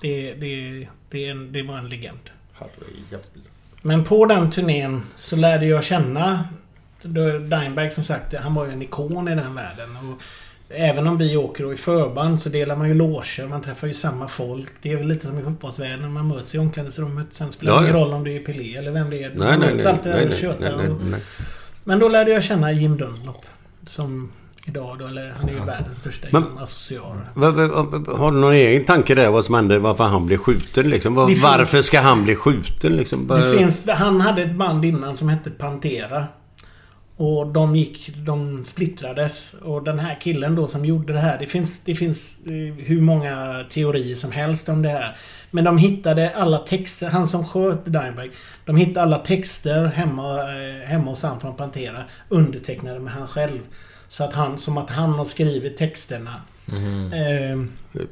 Det, 0.02 0.34
det, 0.34 0.88
det, 1.10 1.28
är 1.28 1.32
en, 1.32 1.52
det 1.52 1.64
var 1.64 1.78
en 1.78 1.90
legend. 1.90 2.30
Herrejävlar. 2.54 3.22
Men 3.86 4.04
på 4.04 4.26
den 4.26 4.52
turnén 4.52 5.02
så 5.16 5.36
lärde 5.36 5.66
jag 5.66 5.84
känna 5.84 6.44
då 7.02 7.40
Dimebag 7.40 7.94
som 7.94 8.04
sagt, 8.04 8.34
han 8.34 8.54
var 8.54 8.66
ju 8.66 8.72
en 8.72 8.82
ikon 8.82 9.28
i 9.28 9.36
den 9.36 9.56
världen. 9.56 9.98
Och 9.98 10.24
även 10.70 11.08
om 11.08 11.18
vi 11.18 11.38
åker 11.38 11.66
och 11.66 11.74
i 11.74 11.78
förband 11.78 12.42
så 12.42 12.50
delar 12.50 12.76
man 12.76 12.88
ju 12.88 12.94
loger, 12.94 13.48
man 13.48 13.62
träffar 13.62 13.88
ju 13.88 13.94
samma 13.94 14.28
folk. 14.28 14.72
Det 14.82 14.92
är 14.92 14.98
väl 14.98 15.08
lite 15.08 15.28
som 15.28 15.40
i 15.40 15.44
fotbollsvärlden, 15.44 16.14
man 16.14 16.28
möts 16.28 16.56
i 16.56 16.58
omklädningsrummet. 16.58 17.28
Sen 17.30 17.52
spelar 17.52 17.74
det 17.74 17.78
Ja, 17.80 17.84
ingen 17.84 18.00
ja. 18.00 18.06
roll 18.06 18.14
om 18.14 18.24
det 18.24 18.36
är 18.36 18.40
Pelé 18.40 18.76
eller 18.76 18.92
vem 18.92 19.10
det 19.10 19.24
är. 19.24 19.30
Nej, 19.30 19.38
man 19.38 19.60
nej, 19.60 19.74
möts 19.74 19.86
nej. 19.86 19.94
alltid 19.94 20.12
nej, 20.12 20.20
där 20.20 20.26
och 20.26 20.30
nej, 20.30 20.40
tjötar. 20.40 21.22
Men 21.84 22.00
då 22.00 22.08
lärde 22.08 22.32
jag 22.32 22.44
känna 22.44 22.72
Jim 22.72 22.98
Dunlop. 22.98 23.46
Som 23.86 24.32
idag 24.66 25.00
då, 25.00 25.08
eller 25.08 25.30
han 25.40 25.50
är 25.50 25.54
ju 25.54 25.60
världens 25.60 26.00
största 26.00 26.28
Men- 26.32 26.44
va- 27.34 28.16
Har 28.18 28.32
du 28.32 28.38
någon 28.38 28.54
egen 28.54 28.86
tanke 28.86 29.16
där 29.16 29.30
vad 29.32 29.46
som 29.46 29.56
hände? 29.56 29.80
Varför 29.80 30.04
han 30.04 30.26
blev 30.26 30.38
skjuten 30.38 30.90
liksom? 30.90 31.14
Var, 31.16 31.28
finns- 31.28 31.44
varför 31.44 31.82
ska 31.82 32.00
han 32.02 32.24
bli 32.24 32.36
skjuten 32.36 32.92
liksom? 32.96 33.28
Det 33.28 33.58
finns, 33.58 33.88
han 33.90 34.22
hade 34.22 34.42
ett 34.44 34.56
band 34.56 34.86
innan 34.86 35.16
som 35.18 35.30
hette 35.30 35.50
Pantera. 35.50 36.26
Och 37.18 37.48
de 37.48 37.76
gick, 37.76 38.16
de 38.16 38.66
splittrades. 38.66 39.54
Och 39.62 39.84
den 39.84 40.00
här 40.00 40.18
killen 40.22 40.56
då 40.56 40.68
som 40.68 40.86
gjorde 40.86 41.14
det 41.14 41.20
här. 41.20 41.40
Det 41.40 41.48
finns, 41.48 41.80
det 41.84 41.96
finns 41.96 42.38
eh, 42.46 42.86
hur 42.86 43.02
många 43.02 43.64
teorier 43.70 44.16
som 44.16 44.32
helst 44.32 44.70
om 44.70 44.82
det 44.82 44.90
här. 44.90 45.16
Men 45.52 45.64
de 45.64 45.78
hittade 45.78 46.32
alla 46.36 46.58
texter. 46.58 47.10
Han 47.10 47.28
som 47.28 47.46
sköt 47.48 47.86
Dimebag. 47.86 48.30
De 48.66 48.76
hittade 48.76 49.02
alla 49.02 49.18
texter 49.18 49.86
hemma, 49.86 50.40
eh, 50.40 50.88
hemma 50.88 51.10
hos 51.10 51.24
han 51.24 51.40
från 51.40 51.56
Pantera. 51.56 52.04
Undertecknade 52.30 53.00
med 53.00 53.14
han 53.14 53.28
själv. 53.28 53.60
Så 54.14 54.24
att 54.24 54.34
han, 54.34 54.58
som 54.58 54.78
att 54.78 54.90
han 54.90 55.14
har 55.14 55.26
skrivit 55.26 55.78
texterna. 55.78 56.42
Eh, 57.14 57.64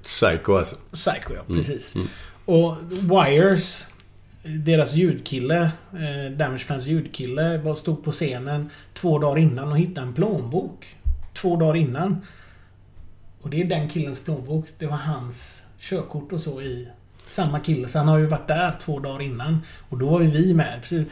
Psycho 0.04 0.58
alltså. 0.58 0.76
Psycho, 0.92 1.34
ja. 1.34 1.56
Precis. 1.56 1.94
Och 2.46 2.78
Wires, 2.90 3.86
deras 4.44 4.94
ljudkille, 4.94 5.72
eh, 5.94 6.32
Damageplans 6.38 6.86
ljudkille, 6.86 7.58
var 7.58 7.76
stod 7.76 8.04
på 8.04 8.12
scenen 8.12 8.70
två 8.94 9.20
dagar 9.20 9.38
innan 9.38 9.72
och 9.72 9.78
hittade 9.78 10.08
en 10.08 10.14
plånbok. 10.14 10.96
Två 11.34 11.56
dagar 11.56 11.76
innan. 11.76 12.26
Och 13.42 13.50
det 13.50 13.62
är 13.62 13.66
den 13.66 13.90
killens 13.90 14.20
plånbok. 14.20 14.66
Det 14.78 14.86
var 14.86 14.98
hans 14.98 15.62
körkort 15.80 16.32
och 16.32 16.42
så 16.42 16.62
i 16.62 16.88
samma 17.26 17.60
kille. 17.60 17.88
Så 17.88 17.98
han 17.98 18.08
har 18.08 18.18
ju 18.18 18.26
varit 18.26 18.48
där 18.48 18.76
två 18.82 19.00
dagar 19.00 19.22
innan. 19.22 19.62
Och 19.90 19.98
då 19.98 20.10
var 20.10 20.22
ju 20.22 20.30
vi 20.30 20.54
med. 20.54 20.80
Så 20.84 21.04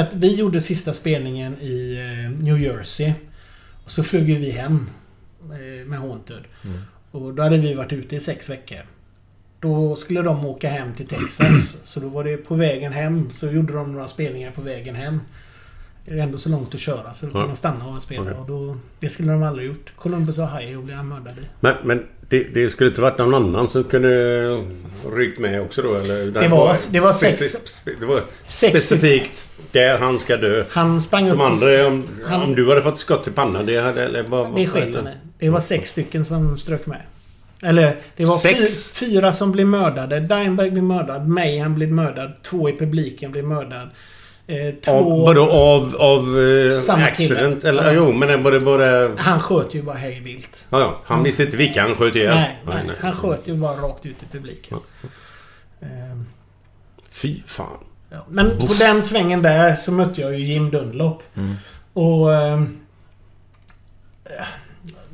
att 0.00 0.14
vi 0.14 0.34
gjorde 0.34 0.60
sista 0.60 0.92
spelningen 0.92 1.56
i 1.60 1.96
eh, 1.96 2.44
New 2.44 2.60
Jersey. 2.60 3.12
Så 3.92 4.02
flög 4.02 4.24
vi 4.24 4.50
hem 4.50 4.90
eh, 5.42 5.86
med 5.86 5.98
Haunted. 5.98 6.42
Och 7.10 7.34
då 7.34 7.42
hade 7.42 7.58
vi 7.58 7.74
varit 7.74 7.92
ute 7.92 8.16
i 8.16 8.20
sex 8.20 8.50
veckor. 8.50 8.78
Då 9.60 9.96
skulle 9.96 10.22
de 10.22 10.46
åka 10.46 10.68
hem 10.68 10.94
till 10.94 11.06
Texas. 11.06 11.78
Så 11.82 12.00
då 12.00 12.08
var 12.08 12.24
det 12.24 12.36
på 12.36 12.54
vägen 12.54 12.92
hem 12.92 13.30
så 13.30 13.46
gjorde 13.46 13.72
de 13.72 13.92
några 13.92 14.08
spelningar 14.08 14.50
på 14.50 14.62
vägen 14.62 14.94
hem. 14.94 15.20
Det 16.04 16.14
är 16.14 16.18
ändå 16.22 16.38
så 16.38 16.48
långt 16.48 16.74
att 16.74 16.80
köra 16.80 17.14
så 17.14 17.26
då 17.26 17.32
kan 17.32 17.40
Ja. 17.40 17.46
man 17.46 17.56
stanna 17.56 17.86
och 17.88 18.02
spela. 18.02 18.20
Okej. 18.22 18.34
Och 18.34 18.46
då, 18.46 18.76
det 19.00 19.08
skulle 19.08 19.32
de 19.32 19.42
aldrig 19.42 19.66
gjort. 19.68 19.92
Columbus 19.96 20.38
Ohio 20.38 20.82
blev 20.82 20.96
han 20.96 21.08
mördad 21.08 21.38
i. 21.38 21.42
Men, 21.60 21.74
men 21.84 22.06
det, 22.28 22.42
det 22.54 22.70
skulle 22.70 22.90
inte 22.90 23.00
varit 23.00 23.18
någon 23.18 23.34
annan 23.34 23.68
som 23.68 23.84
kunde 23.84 24.64
ryckt 25.16 25.38
med 25.40 25.60
också 25.62 25.82
då? 25.82 25.94
Eller? 25.94 26.26
Det 26.26 26.48
var- 26.48 26.92
det 26.92 27.00
var 27.00 27.12
sex- 27.12 27.82
Det 28.00 28.06
var 28.06 28.22
Sex 28.46 28.70
specifikt 28.84 29.50
där 29.72 29.98
han 29.98 30.18
ska 30.18 30.36
dö. 30.36 30.64
Han 30.70 31.02
sprang 31.02 31.24
upp 31.30 31.38
De 31.38 31.40
andra, 31.40 31.86
om, 31.86 32.04
han- 32.24 32.42
om 32.42 32.54
du 32.54 32.68
hade 32.68 32.82
fått 32.82 32.98
skott 32.98 33.28
i 33.28 33.30
pannan, 33.30 33.66
det 33.66 33.76
hade... 33.80 34.04
Eller, 34.04 34.22
vad, 34.22 34.56
Det 34.56 34.66
sket 34.66 34.94
han. 34.94 35.08
Det 35.38 35.50
var 35.50 35.60
sex 35.60 35.90
stycken 35.90 36.24
som 36.24 36.58
strök 36.58 36.86
med. 36.86 37.00
Eller 37.62 37.96
det 38.16 38.24
var 38.24 38.36
Sex? 38.36 38.88
fy, 38.88 39.06
fyra 39.06 39.32
som 39.32 39.52
blev 39.52 39.66
mördade. 39.66 40.20
Dimebag 40.20 40.72
blev 40.72 40.84
mördad. 40.84 41.28
Mayhem 41.28 41.74
blev 41.74 41.92
mördad. 41.92 42.32
Två 42.42 42.68
i 42.68 42.72
publiken 42.78 43.32
blev 43.32 43.44
mördad. 43.44 43.88
Eh, 44.52 44.74
två... 44.74 44.92
Av, 44.92 45.04
vadå 45.26 45.50
av, 45.50 45.96
av 45.98 46.40
eh, 46.40 46.78
Samma 46.80 47.04
accident? 47.04 47.62
kille. 47.62 47.68
Eller, 47.68 47.84
Ja. 47.84 47.92
Jo, 47.92 48.12
men 48.12 48.42
var 48.42 48.52
det 48.52 48.60
bara... 48.60 49.16
Han 49.16 49.40
sköt 49.40 49.74
ju 49.74 49.82
bara 49.82 49.96
hej 49.96 50.20
vilt. 50.20 50.66
Ja, 50.70 50.80
ja. 50.80 51.00
Han 51.04 51.22
visste 51.22 51.42
inte 51.42 51.56
vilka 51.56 51.82
han 51.82 51.94
sköt 51.96 52.16
ihjäl. 52.16 52.34
Nej, 52.34 52.58
nej, 52.66 52.96
Han 53.00 53.12
sköt 53.14 53.48
ju 53.48 53.54
bara 53.54 53.72
rakt 53.76 54.06
ut 54.06 54.16
i 54.22 54.26
publiken. 54.32 54.78
Ehm, 55.82 56.26
Fy 57.10 57.42
fan. 57.46 57.66
ja. 58.10 58.24
Men 58.28 58.50
på 58.58 58.74
den 58.78 59.02
svängen 59.02 59.42
där 59.42 59.74
så 59.76 59.92
mötte 59.92 60.20
jag 60.20 60.38
ju 60.38 60.44
Jim 60.44 60.70
Dunlop. 60.70 61.22
Och... 61.92 62.34
ehm, 62.34 62.78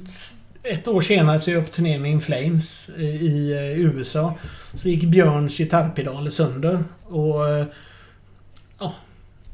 s- 0.07 0.35
ett 0.62 0.88
år 0.88 1.01
senare 1.01 1.40
så 1.40 1.51
är 1.51 1.55
jag 1.55 1.64
på 1.66 1.72
turné 1.72 1.98
med 1.98 2.11
In 2.11 2.20
Flames 2.20 2.88
i, 2.98 3.03
i 3.05 3.53
eh, 3.53 3.79
USA. 3.81 4.35
Så 4.74 4.88
gick 4.88 5.05
Björns 5.05 5.57
gitarrpedaler 5.59 6.31
sönder. 6.31 6.85
Och... 7.05 7.35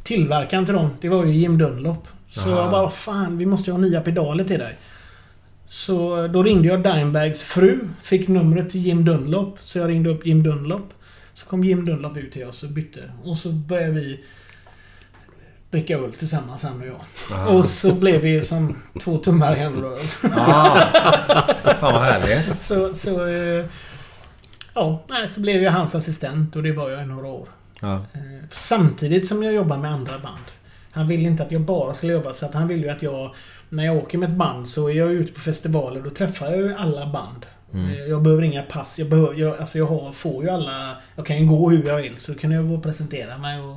tillverkaren 0.04 0.64
till 0.64 0.74
dem, 0.74 0.90
det 1.00 1.08
var 1.08 1.24
ju 1.24 1.32
Jim 1.32 1.58
Dunlop. 1.58 2.08
Så 2.30 2.48
jag 2.48 2.70
bara, 2.70 2.90
fan 2.90 3.38
vi 3.38 3.46
måste 3.46 3.70
ju 3.70 3.74
ha 3.74 3.80
nya 3.80 4.00
pedaler 4.00 4.44
till 4.44 4.58
dig. 4.58 4.76
Så 5.66 6.26
då 6.26 6.42
ringde 6.42 6.68
jag 6.68 6.82
Dimebags 6.82 7.42
fru. 7.42 7.88
Fick 8.02 8.28
numret 8.28 8.70
till 8.70 8.80
Jim 8.80 9.04
Dunlop. 9.04 9.58
Så 9.62 9.78
jag 9.78 9.88
ringde 9.88 10.10
upp 10.10 10.26
Jim 10.26 10.42
Dunlop. 10.42 10.92
Så 11.34 11.46
kom 11.46 11.64
Jim 11.64 11.84
Dunlop 11.84 12.16
ut 12.16 12.32
till 12.32 12.46
oss 12.46 12.62
och 12.62 12.70
bytte. 12.70 13.00
Och 13.24 13.38
så 13.38 13.48
började 13.48 13.92
vi 13.92 14.20
dricka 15.70 15.98
öl 15.98 16.12
tillsammans 16.12 16.62
han 16.62 16.80
och 16.80 16.86
jag. 16.86 17.56
Och 17.56 17.64
så 17.64 17.92
blev 17.92 18.20
vi 18.20 18.44
som 18.44 18.76
två 19.02 19.18
tummar 19.18 19.56
i 19.56 19.60
en 19.60 19.82
rör. 19.82 19.98
Ah, 20.36 20.80
fan 21.80 21.92
vad 21.92 22.02
härligt. 22.02 22.58
Så, 22.58 22.94
så... 22.94 23.26
eh, 23.26 23.64
Ja, 24.76 25.04
så 25.28 25.40
blev 25.40 25.62
jag 25.62 25.72
hans 25.72 25.94
assistent 25.94 26.56
och 26.56 26.62
det 26.62 26.72
var 26.72 26.90
jag 26.90 27.02
i 27.02 27.06
några 27.06 27.26
år. 27.26 27.48
Ja. 27.80 27.94
Eh, 27.94 28.20
Samtidigt 28.50 29.26
som 29.26 29.42
jag 29.42 29.52
jobbar 29.54 29.76
med 29.76 29.90
andra 29.92 30.18
band. 30.18 30.44
Han 30.90 31.06
ville 31.06 31.22
inte 31.28 31.42
att 31.42 31.52
jag 31.52 31.60
bara 31.60 31.94
skulle 31.94 32.12
jobba 32.12 32.32
så 32.32 32.46
att 32.46 32.54
han 32.54 32.68
ville 32.68 32.82
ju 32.82 32.88
att 32.92 33.02
jag... 33.02 33.34
När 33.68 33.84
jag 33.84 33.96
åker 33.96 34.18
med 34.18 34.28
ett 34.28 34.34
band 34.36 34.68
så 34.68 34.88
är 34.88 34.92
jag 34.94 35.12
ute 35.12 35.32
på 35.32 35.40
festivaler 35.40 36.00
då 36.02 36.10
träffar 36.10 36.46
jag 36.46 36.56
ju 36.56 36.74
alla 36.74 37.06
band. 37.06 37.46
Eh, 37.74 38.00
Jag 38.08 38.22
behöver 38.22 38.42
inga 38.42 38.62
pass. 38.62 38.98
Jag, 38.98 39.08
behöver, 39.08 39.34
jag, 39.34 39.58
alltså 39.58 39.78
jag 39.78 39.86
har, 39.86 40.12
får 40.12 40.44
ju 40.44 40.50
alla... 40.50 40.96
Jag 41.16 41.26
kan 41.26 41.38
ju 41.38 41.46
gå 41.48 41.70
hur 41.70 41.86
jag 41.86 41.96
vill 41.96 42.16
så 42.16 42.34
kan 42.34 42.50
jag 42.50 42.68
gå 42.68 42.74
och 42.74 42.82
presentera 42.82 43.38
mig 43.38 43.60
och... 43.60 43.76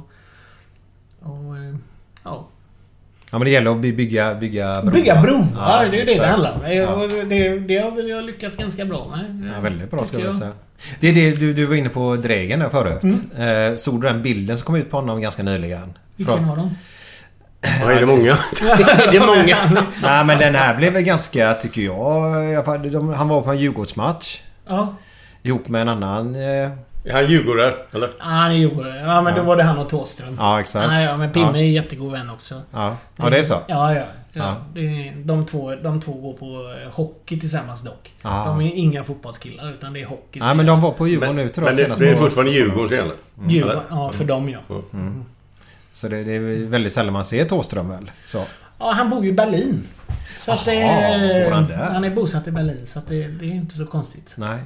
Och... 1.19 1.57
eh, 1.57 1.75
Ja. 2.23 2.47
Ja 3.31 3.37
men 3.37 3.45
det 3.45 3.51
gäller 3.51 3.71
att 3.71 3.77
by- 3.77 3.93
bygga, 3.93 4.35
bygga 4.35 4.81
broar. 4.81 4.91
Bygga 4.93 5.21
broar, 5.21 5.47
Ja, 5.55 5.85
det 5.91 6.01
är 6.01 6.05
det 6.05 6.13
det 6.19 6.25
handlar 6.27 6.51
om. 6.55 6.71
Ja. 6.71 7.07
Det, 7.25 7.59
det 7.59 7.77
har 7.77 7.91
väl 7.91 8.09
jag 8.09 8.23
lyckats 8.23 8.57
ganska 8.57 8.85
bra 8.85 9.07
med. 9.07 9.51
Ja, 9.55 9.61
väldigt 9.61 9.91
bra 9.91 10.05
skulle 10.05 10.23
jag 10.23 10.33
säga. 10.33 10.51
Det 10.99 11.07
är 11.09 11.13
det 11.13 11.31
du, 11.31 11.53
du 11.53 11.65
var 11.65 11.75
inne 11.75 11.89
på 11.89 12.15
Dregen 12.15 12.59
där 12.59 12.69
förut. 12.69 13.03
Mm. 13.03 13.71
Eh, 13.71 13.77
såg 13.77 14.01
du 14.01 14.07
den 14.07 14.21
bilden 14.23 14.57
som 14.57 14.65
kom 14.65 14.75
ut 14.75 14.91
på 14.91 14.97
honom 14.97 15.21
ganska 15.21 15.43
nyligen? 15.43 15.93
Vilken 16.15 16.49
av 16.49 16.57
dem? 16.57 16.75
Ja, 17.81 17.91
är 17.91 17.99
det 17.99 18.05
många? 18.05 18.31
är 18.61 19.11
det 19.11 19.19
många? 19.19 19.85
Nej 20.03 20.25
men 20.25 20.39
den 20.39 20.55
här 20.55 20.75
blev 20.77 20.93
väl 20.93 21.03
ganska, 21.03 21.53
tycker 21.53 21.81
jag. 21.81 22.19
Han 23.15 23.27
var 23.27 23.41
på 23.41 23.51
en 23.51 23.59
Djurgårdsmatch. 23.59 24.41
Ja. 24.67 24.95
Ihop 25.43 25.67
med 25.67 25.81
en 25.81 25.89
annan... 25.89 26.35
Är 27.07 27.13
han 27.13 27.31
djurgårdare? 27.31 27.73
Eller? 27.91 28.09
Ja, 28.19 28.25
han 28.25 28.61
gjorde 28.61 28.93
det. 28.93 28.99
Ja, 28.99 29.21
men 29.21 29.35
då 29.35 29.41
var 29.41 29.55
det 29.55 29.63
han 29.63 29.77
och 29.79 29.89
Thåström. 29.89 30.37
ja 30.39 30.59
exakt. 30.59 30.91
Ja, 30.91 31.01
ja, 31.01 31.17
men 31.17 31.31
Pimme 31.31 31.51
Ja. 31.51 31.57
är 31.57 31.69
jättegod 31.69 32.11
vän 32.11 32.29
också. 32.29 32.61
Ja. 32.71 32.97
ja 33.15 33.29
det 33.29 33.39
är 33.39 33.43
så. 33.43 33.53
Ja, 33.67 33.93
ja. 33.95 33.99
ja. 33.99 34.05
Ja. 34.73 34.81
Är, 34.81 35.13
de, 35.25 35.45
två, 35.45 35.75
de 35.75 36.01
två 36.01 36.13
går 36.13 36.33
på 36.33 36.75
eh, 36.83 36.91
hockey 36.93 37.39
tillsammans 37.39 37.81
dock. 37.81 38.13
Ja. 38.21 38.43
De 38.47 38.61
är 38.61 38.71
inga 38.75 39.03
fotbollskillar 39.03 39.71
utan 39.73 39.93
det 39.93 40.01
är 40.01 40.05
hockey. 40.05 40.39
Nej 40.39 40.55
men 40.55 40.65
de 40.65 40.81
var 40.81 40.91
på 40.91 41.07
Djurgården 41.07 41.35
nu 41.35 41.49
tror 41.49 41.67
jag 41.67 41.75
Men 41.75 41.89
det, 41.89 42.05
det 42.05 42.11
är 42.11 42.15
fortfarande 42.15 42.51
Djurgården 42.51 42.87
som 42.87 42.97
gäller? 42.97 43.15
Djurgården, 43.47 43.77
Eller? 43.77 43.83
ja, 43.89 44.11
för 44.11 44.25
dem 44.25 44.49
ja. 44.49 44.59
Så 45.91 46.07
det, 46.07 46.23
det 46.23 46.31
är 46.31 46.67
väldigt 46.69 46.93
sällan 46.93 47.13
man 47.13 47.25
ser 47.25 47.45
Thåström 47.45 47.89
väl? 47.89 48.11
Så. 48.23 48.43
Ja, 48.79 48.91
han 48.91 49.09
bor 49.09 49.23
ju 49.23 49.29
i 49.29 49.33
Berlin. 49.33 49.87
Så 50.37 50.51
att 50.51 50.65
det 50.65 51.49
han? 51.51 51.71
Han 51.93 52.03
är 52.03 52.09
bosatt 52.09 52.47
i 52.47 52.51
Berlin 52.51 52.87
så 52.87 52.99
att 52.99 53.07
det, 53.07 53.27
det 53.27 53.45
är 53.45 53.51
inte 53.51 53.75
så 53.75 53.85
konstigt. 53.85 54.33
Nej. 54.35 54.59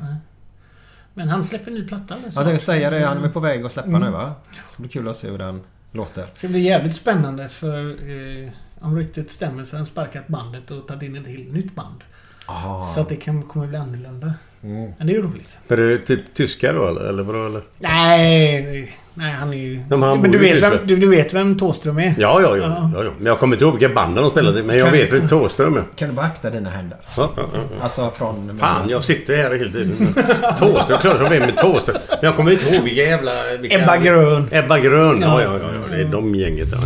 Men 1.14 1.30
han 1.30 1.44
släpper 1.44 1.72
ny 1.72 1.88
platta. 1.88 2.16
eller 2.16 2.30
så. 2.30 2.40
Jag 2.40 2.46
tänkte 2.48 2.66
säga 2.66 2.90
det. 2.90 3.06
Han 3.06 3.24
är 3.24 3.30
på 3.30 3.40
väg 3.40 3.66
att 3.66 3.72
släppa 3.72 3.88
Mm. 3.90 4.02
nu 4.02 4.10
va? 4.10 4.34
Så 4.52 4.58
det 4.78 4.82
blir 4.82 4.92
kul 4.92 5.08
att 5.08 5.18
se 5.18 5.30
hur 5.30 5.38
den 5.38 5.62
låter. 5.92 6.26
Så 6.34 6.48
det 6.48 6.48
blir 6.48 6.62
jävligt 6.62 6.96
spännande 6.96 7.50
för 7.50 7.90
eh, 7.90 8.50
om 8.80 8.98
ryktet 8.98 9.30
stämmer 9.30 9.64
så 9.64 9.74
har 9.76 9.78
han 9.80 9.86
sparkat 9.86 10.28
bandet 10.28 10.72
och 10.72 10.88
tagit 10.88 11.04
in 11.04 11.16
ett 11.16 11.28
helt 11.28 11.54
nytt 11.54 11.76
band. 11.76 12.04
Ah. 12.46 12.82
Så 12.82 13.02
att 13.02 13.10
det 13.10 13.16
kan, 13.16 13.44
kommer 13.44 13.68
bli 13.68 13.78
annorlunda. 13.78 14.34
Mm. 14.64 14.92
Men 14.98 15.08
det 15.08 15.14
är 15.14 15.16
ju 15.18 15.22
roligt. 15.24 15.58
Är 15.68 15.78
det 15.78 15.98
typ 15.98 16.34
tyska 16.34 16.74
då 16.74 16.88
eller? 16.88 17.02
Eller 17.02 17.24
vadå 17.24 17.46
eller? 17.46 17.62
Nej, 17.78 18.98
nej 19.14 19.32
han 19.32 19.54
är 19.54 19.58
ju... 19.58 19.80
men 19.90 20.22
du 20.32 20.38
i 20.38 20.54
vet, 20.54 20.64
vem, 20.64 20.74
du, 20.86 20.96
du 20.96 21.08
vet 21.10 21.34
vem 21.34 21.58
Thåström 21.60 21.98
är? 22.00 22.14
Ja, 22.18 22.42
ja, 22.42 22.58
ja. 22.58 22.64
Ja. 22.64 22.92
ja, 22.96 23.04
ja. 23.04 23.12
Men 23.18 23.26
jag 23.26 23.40
kommer 23.40 23.56
inte 23.56 23.66
ihåg 23.66 23.80
vilka 23.80 23.96
band 23.96 24.16
de 24.16 24.30
spelade 24.32 24.60
i. 24.60 24.64
Men 24.64 24.78
jag 24.78 24.86
Kan- 24.88 24.98
vet 24.98 25.14
vem 25.14 25.28
Thåström 25.28 25.78
är. 25.78 25.84
Kan 25.96 26.10
du 26.10 26.16
bara 26.16 26.26
akta 26.26 26.50
dina 26.50 26.70
händer? 26.70 26.98
Ja, 27.18 27.32
ja, 27.38 27.44
ja. 27.54 27.60
Alltså 27.82 28.10
från... 28.18 28.58
Fan, 28.60 28.90
jag 28.90 29.04
sitter 29.04 29.38
här 29.38 29.52
hela 29.56 29.72
tiden. 29.72 30.14
Thåström, 30.60 31.00
klart 31.00 31.18
jag 31.22 31.30
vet 31.30 31.40
med 31.46 31.58
Thåström. 31.58 31.98
Men 32.10 32.20
jag 32.22 32.36
kommer 32.36 32.52
inte 32.52 32.76
ihåg 32.76 32.84
vilka 32.84 33.02
jävla... 33.04 33.32
Vilka, 33.62 33.80
Ebba 33.84 33.98
Grön. 33.98 34.48
Ebba 34.52 34.80
Grön, 34.80 35.22
ja, 35.22 35.42
Ja. 35.42 35.54
ja, 35.54 35.60
ja. 35.90 35.96
Det 35.96 36.02
är 36.02 36.06
de 36.06 36.36
gänget. 36.36 36.70
Ja. 36.72 36.78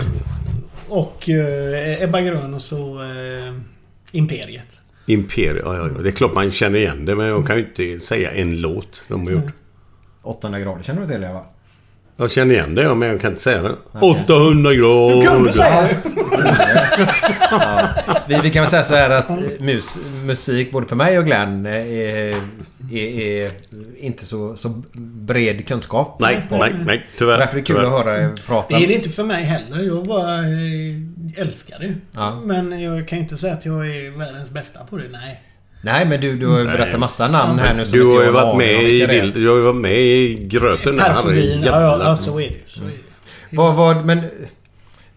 Och 0.89 1.29
eh, 1.29 2.03
Ebba 2.03 2.21
Grön 2.21 2.53
och 2.53 2.61
så 2.61 3.01
eh, 3.01 3.53
Imperiet. 4.11 4.67
Imperium, 5.07 5.61
ja, 5.65 5.75
ja, 5.77 5.89
ja. 5.95 6.01
Det 6.01 6.09
är 6.09 6.11
klart 6.11 6.33
man 6.33 6.51
känner 6.51 6.79
igen 6.79 7.05
det. 7.05 7.15
Men 7.15 7.27
jag 7.27 7.47
kan 7.47 7.57
ju 7.57 7.65
inte 7.65 8.05
säga 8.05 8.31
en 8.31 8.61
låt 8.61 9.01
de 9.07 9.25
har 9.27 9.33
gjort. 9.33 9.53
Åttonde 10.21 10.59
grader 10.61 10.83
känner 10.83 11.01
du 11.01 11.07
till 11.07 11.21
det 11.21 11.33
va? 11.33 11.45
Jag 12.17 12.31
känner 12.31 12.55
igen 12.55 12.75
det, 12.75 12.95
men 12.95 13.09
jag 13.09 13.21
kan 13.21 13.29
inte 13.29 13.41
säga 13.41 13.61
det. 13.61 13.75
800 14.01 14.73
grader. 14.73 15.15
Du 15.21 15.27
kunde 15.27 15.53
säga 15.53 15.87
det. 15.87 15.97
Vi, 18.27 18.39
vi 18.43 18.49
kan 18.49 18.61
väl 18.63 18.69
säga 18.69 18.83
så 18.83 18.95
här 18.95 19.09
att 19.09 19.29
mus, 19.59 19.97
musik 20.23 20.71
både 20.71 20.87
för 20.87 20.95
mig 20.95 21.19
och 21.19 21.25
Glenn 21.25 21.65
eh, 21.65 21.73
är, 21.75 22.35
är, 22.91 23.45
är 23.45 23.51
inte 23.99 24.25
så, 24.25 24.55
så 24.55 24.83
bred 25.25 25.67
kunskap. 25.67 26.17
Nej, 26.19 26.41
på. 26.49 26.57
nej, 26.57 26.75
nej. 26.85 27.05
Så 27.11 27.17
Tyvärr. 27.19 27.37
därför 27.37 27.53
är 27.53 27.55
det 27.55 27.65
kul 27.65 27.75
tyvärr. 27.75 27.83
att 27.99 28.05
höra 28.05 28.21
er 28.21 28.33
prata. 28.47 28.77
Det 28.77 28.83
är 28.83 28.87
det 28.87 28.93
inte 28.93 29.09
för 29.09 29.23
mig 29.23 29.43
heller. 29.43 29.83
Jag 29.83 30.05
bara 30.05 30.39
eh, 30.39 31.41
älskar 31.41 31.79
det. 31.79 31.93
Ja. 32.11 32.41
Men 32.43 32.81
jag 32.81 33.07
kan 33.07 33.17
ju 33.17 33.23
inte 33.23 33.37
säga 33.37 33.53
att 33.53 33.65
jag 33.65 33.87
är 33.87 34.17
världens 34.17 34.51
bästa 34.51 34.79
på 34.89 34.97
det. 34.97 35.07
Nej. 35.11 35.41
Nej 35.85 36.05
men 36.05 36.21
du, 36.21 36.37
du 36.37 36.47
har 36.47 36.59
ju 36.59 36.63
Nej. 36.63 36.77
berättat 36.77 36.99
massa 36.99 37.27
namn 37.27 37.59
här 37.59 37.73
nu 37.73 37.85
som 37.85 37.99
Du 37.99 38.05
inte 38.05 38.15
har 38.15 38.23
ju 38.23 38.31
varit 38.31 38.57
med 38.57 38.83
i 38.83 39.07
bild, 39.07 39.33
Du 39.33 39.49
har 39.49 39.55
ju 39.55 39.61
varit 39.61 39.75
med 39.75 39.97
i 39.97 40.47
gröten. 40.47 40.99
Här, 40.99 41.21
Fordin. 41.21 41.61
Ja, 41.63 42.03
ja, 42.03 42.15
så 42.15 42.39
är 42.39 42.49
det. 42.49 42.71
Så 42.71 42.83
är 42.83 42.87
det. 42.87 43.57
Vad, 43.57 43.75
vad, 43.75 44.05
men... 44.05 44.21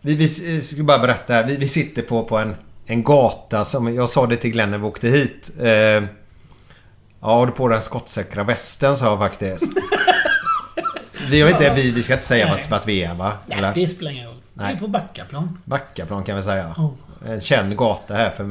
Vi, 0.00 0.14
vi 0.14 0.28
ska 0.60 0.82
bara 0.82 0.98
berätta. 0.98 1.42
Vi, 1.42 1.56
vi 1.56 1.68
sitter 1.68 2.02
på, 2.02 2.24
på 2.24 2.38
en, 2.38 2.56
en 2.86 3.02
gata 3.02 3.64
som... 3.64 3.94
Jag 3.94 4.10
sa 4.10 4.26
det 4.26 4.36
till 4.36 4.50
Glenn 4.50 4.70
när 4.70 4.78
vi 4.78 4.84
åkte 4.84 5.08
hit. 5.08 5.50
Eh, 5.60 5.68
ja, 5.68 6.04
har 7.20 7.46
du 7.46 7.52
på 7.52 7.68
den 7.68 7.82
skottsäkra 7.82 8.44
västen 8.44 8.96
sa 8.96 9.06
jag 9.06 9.18
faktiskt. 9.18 9.72
Vi, 11.30 11.40
har 11.40 11.50
inte, 11.50 11.74
vi, 11.74 11.90
vi 11.90 12.02
ska 12.02 12.14
inte 12.14 12.26
säga 12.26 12.48
vart, 12.48 12.70
vart 12.70 12.88
vi 12.88 13.02
är 13.02 13.14
va? 13.14 13.32
Nej, 13.46 13.58
Eller? 13.58 13.74
det 13.74 13.88
spelar 13.88 14.10
ingen 14.10 14.26
roll. 14.26 14.36
Vi 14.52 14.62
Nej. 14.62 14.74
är 14.74 14.78
på 14.78 14.88
Backaplan. 14.88 15.58
Backaplan 15.64 16.24
kan 16.24 16.36
vi 16.36 16.42
säga. 16.42 16.74
Ja. 16.76 16.94
En 17.26 17.40
känd 17.40 17.76
gata 17.76 18.14
här 18.14 18.30
för 18.30 18.44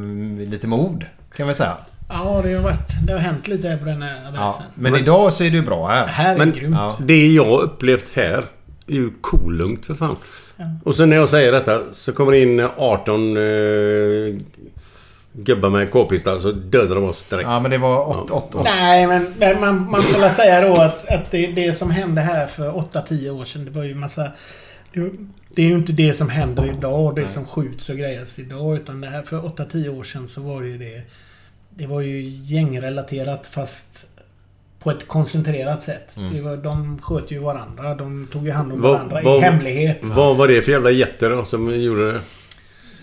lite 0.46 0.68
mod. 0.68 1.06
Kan 1.36 1.48
vi 1.48 1.54
säga. 1.54 1.78
Ja, 2.10 2.42
det 2.44 2.54
har 2.54 2.62
varit... 2.64 3.06
Det 3.08 3.14
har 3.14 3.20
hänt 3.20 3.48
lite 3.48 3.78
på 3.78 3.86
den 3.86 4.02
här 4.02 4.20
adressen. 4.20 4.38
Ja. 4.40 4.64
Men, 4.76 4.96
idag 4.96 5.34
så 5.34 5.44
är 5.44 5.50
du 5.50 5.62
bra 5.62 5.88
Det 5.88 5.94
här. 5.94 6.08
här 6.08 6.34
är 6.34 6.38
Men- 6.38 6.52
grymt. 6.52 6.76
Ja. 6.76 6.98
Det 7.00 7.28
jag 7.28 7.62
upplevt 7.62 8.06
här 8.14 8.46
är 8.88 8.94
ju 8.94 9.10
kolugnt 9.22 9.86
för 9.86 9.94
fan. 9.94 10.16
Och 10.84 10.96
sen 10.96 11.10
när 11.10 11.16
jag 11.18 11.30
säger 11.30 11.52
detta 11.52 11.80
så 11.94 12.14
kommer 12.14 12.32
det 12.32 12.42
in 12.42 12.68
18 12.78 13.38
eh, 13.38 13.44
gubbar 15.34 15.70
med 15.70 15.92
k-pistar 15.92 16.40
så 16.40 16.52
dödar 16.52 16.96
de 16.96 17.04
oss 17.04 17.24
direkt. 17.24 17.48
Ja 17.50 17.60
men 17.60 17.72
det 17.72 17.78
var 17.78 18.10
8 18.10 18.34
åt, 18.34 18.56
åt, 18.56 18.64
Nej, 18.64 19.08
men 19.08 19.34
men 19.40 19.60
man, 19.62 19.92
man 19.92 20.02
får 20.02 20.20
väl 20.22 20.32
säga 20.32 20.62
då 20.70 20.82
att, 20.82 21.10
att 21.10 21.32
det, 21.32 21.48
det 21.48 21.74
som 21.74 21.92
hände 21.92 22.22
här 22.22 22.48
för 22.48 22.72
8-10 22.72 23.30
år 23.30 23.46
sedan, 23.46 23.66
det 23.66 23.72
var 23.72 23.84
ju 23.84 23.96
massa... 23.96 24.32
Det, 24.94 25.10
det 25.56 25.62
är 25.62 25.66
ju 25.68 25.74
inte 25.74 25.92
det 25.92 26.14
som 26.14 26.30
händer 26.30 26.74
idag, 26.78 27.16
det 27.16 27.28
som 27.28 27.46
skjuts 27.46 27.90
och 27.90 27.96
grejas 27.98 28.40
idag. 28.40 28.76
Utan 28.76 29.02
det 29.02 29.08
här 29.08 29.22
för 29.22 29.38
8-10 29.38 29.90
år 30.00 30.04
sedan 30.04 30.28
så 30.28 30.42
var 30.42 30.62
det 30.62 30.68
ju 30.68 30.78
det... 30.78 31.02
Det 31.78 31.88
var 31.88 32.02
ju 32.02 32.22
gängrelaterat 32.22 33.48
fast 33.48 34.08
på 34.80 34.92
ett 34.92 35.08
koncentrerat 35.08 35.84
sätt. 35.84 36.16
Det 36.34 36.42
var, 36.42 36.58
de 36.58 37.00
sköt 37.02 37.32
ju 37.32 37.40
varandra. 37.40 37.96
De 37.96 38.28
tog 38.32 38.46
ju 38.46 38.52
hand 38.52 38.72
om 38.74 38.82
Vad- 38.82 38.92
varandra 38.92 39.22
vad- 39.24 39.38
i 39.38 39.42
hemlighet. 39.42 40.00
Vad 40.02 40.38
var 40.38 40.48
det 40.48 40.62
för 40.62 40.72
jävla 40.72 40.92
jätter 40.92 41.30
då 41.30 41.46
som 41.46 41.82
gjorde 41.82 42.12
det? 42.12 42.20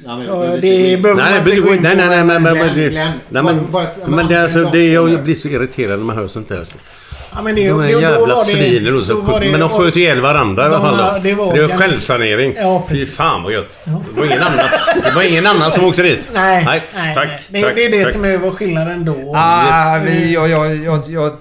Ja, 0.05 0.17
det 0.61 1.03
behöver 1.03 1.23
Nej, 1.23 1.31
man 1.31 1.39
inte 1.39 1.51
nej, 1.51 1.61
gå 1.61 1.75
in 1.75 1.83
nej, 1.83 1.97
på. 1.97 1.97
nej, 1.97 2.09
nej, 2.09 2.25
men, 2.25 2.43
men, 2.43 2.59
men, 2.59 2.77
nej, 2.77 3.43
men, 3.43 4.15
men 4.17 4.27
det, 4.29 4.37
är 4.37 4.43
alltså, 4.43 4.71
det, 4.73 4.93
jag 4.93 5.25
blir 5.25 5.35
så 5.35 5.49
irriterad 5.49 5.99
när 5.99 6.07
man 6.07 6.17
hör 6.17 6.29
sånt 6.29 6.49
där. 6.49 6.57
Ja, 6.57 6.65
men 6.65 7.04
var 7.35 9.25
skjut, 9.25 9.41
det- 9.41 9.51
Men 9.51 9.61
de 9.61 9.69
sköt 9.69 9.97
ihjäl 9.97 10.21
varandra 10.21 10.63
i 10.63 10.67
alla 10.67 10.79
De 10.79 10.83
fall 10.99 11.15
då. 11.15 11.21
det 11.29 11.35
var 11.35 11.55
det 11.55 11.67
var 11.67 11.77
självsanering. 11.77 12.55
Ja, 12.57 12.85
Fy 12.91 13.07
fan 13.07 13.43
vad 13.43 13.53
gött. 13.53 13.79
Det 13.85 14.21
var 14.21 14.27
ingen 14.27 14.43
annan, 14.43 14.67
det 15.05 15.11
var 15.15 15.23
ingen 15.23 15.47
annan 15.47 15.71
som 15.71 15.85
åkte 15.85 16.03
dit. 16.03 16.31
Nej, 16.35 16.65
nej, 16.65 16.83
nej, 16.95 17.15
tack. 17.15 17.27
nej. 17.29 17.41
Det, 17.49 17.63
tack, 17.63 17.75
det 17.77 17.85
är 17.85 17.91
det 17.91 18.03
tack. 18.05 18.13
som 18.13 18.25
är 18.25 18.37
vår 18.39 18.51
skillnaden 18.51 19.05
då. 19.05 19.33
Ah, 19.37 19.97
Yes. 19.97 20.05
vi, 20.07 20.35
jag, 20.35 20.49
jag, 20.49 20.77
jag, 20.77 21.03
jag, 21.09 21.33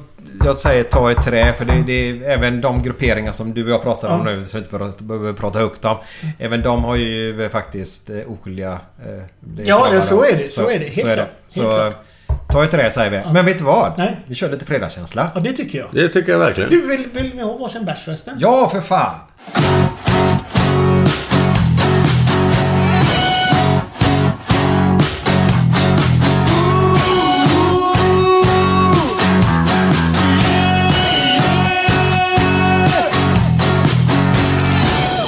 jag 0.46 0.58
säger 0.58 0.84
ta 0.84 1.12
i 1.12 1.16
trä 1.16 1.54
för 1.58 1.66
det, 1.66 1.84
det 1.88 2.10
är 2.10 2.24
även 2.30 2.62
de 2.62 2.84
grupperingar 2.84 3.32
som 3.32 3.54
du 3.54 3.64
och 3.64 3.70
jag 3.72 3.84
pratar 3.84 4.10
om 4.10 4.28
Ja. 4.28 4.34
nu 4.34 4.48
som 4.48 4.60
vi 4.72 4.78
inte 4.86 5.04
behöver- 5.04 5.34
prata 5.34 5.60
högt 5.60 5.86
om. 5.86 5.96
Även 6.40 6.62
de 6.62 6.84
har 6.84 6.96
ju 6.96 7.50
faktiskt 7.52 8.10
eh, 8.10 8.16
oskyldiga... 8.28 8.72
Eh, 8.72 9.24
det 9.40 9.64
Ja, 9.64 9.88
det- 9.92 10.02
så 10.02 10.22
de. 10.24 10.30
är 10.34 10.38
det, 10.38 10.48
så 10.48 10.70
är 10.70 10.80
det. 10.80 10.86
Helt 10.86 10.96
Så 10.96 11.02
är 11.08 11.10
det. 11.10 11.16
klart. 11.16 11.30
Så 11.48 11.62
Helt 11.62 11.76
klart. 11.76 12.06
Ta 12.54 12.64
i 12.64 12.68
trä 12.68 12.92
säger 12.92 13.12
vi. 13.12 13.34
Men 13.34 13.46
vet 13.46 13.58
du 13.58 13.64
vad? 13.64 13.98
Nej. 13.98 14.20
Vi 14.28 14.36
kör 14.36 14.50
lite 14.50 14.66
fredagskänsla. 14.66 15.28
Ja, 15.36 15.40
det 15.40 15.54
tycker 15.54 15.80
jag. 15.80 15.88
Det 15.92 16.10
tycker 16.10 16.32
jag 16.32 16.40
verkligen. 16.40 16.70
Du, 16.70 16.88
vill, 16.88 17.06
vill 17.14 17.36
ni 17.36 17.42
ha 17.44 17.58
varsin 17.58 17.86
bärs 17.86 18.00
förresten? 18.06 18.36
Ja, 18.40 18.70
för 18.70 18.82
fan! 18.82 19.14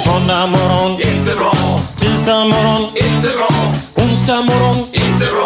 Måndag 0.06 0.46
morgon, 0.46 0.90
Inte 1.00 1.36
bra, 1.36 1.54
tisdag 1.96 2.44
morgon, 2.44 2.82
inte 2.94 3.28
bra, 3.36 3.48
onsdag 4.04 4.42
morgon, 4.42 4.76
inte 4.92 5.26
bra, 5.34 5.45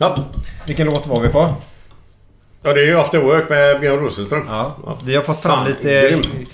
Ja. 0.00 0.16
vilken 0.66 0.86
låt 0.86 1.06
var 1.06 1.20
vi 1.20 1.28
på? 1.28 1.54
ja, 2.62 2.72
det 2.72 2.80
är 2.80 2.84
ju 2.84 2.98
After 3.00 3.18
Work 3.18 3.48
med 3.48 3.80
Björn 3.80 4.00
Rosenström. 4.00 4.44
Ja, 4.48 4.76
vi 5.04 5.16
har 5.16 5.22
fått 5.22 5.42
fram 5.42 5.56
Fan, 5.56 5.66
lite 5.68 6.08
grym. 6.08 6.46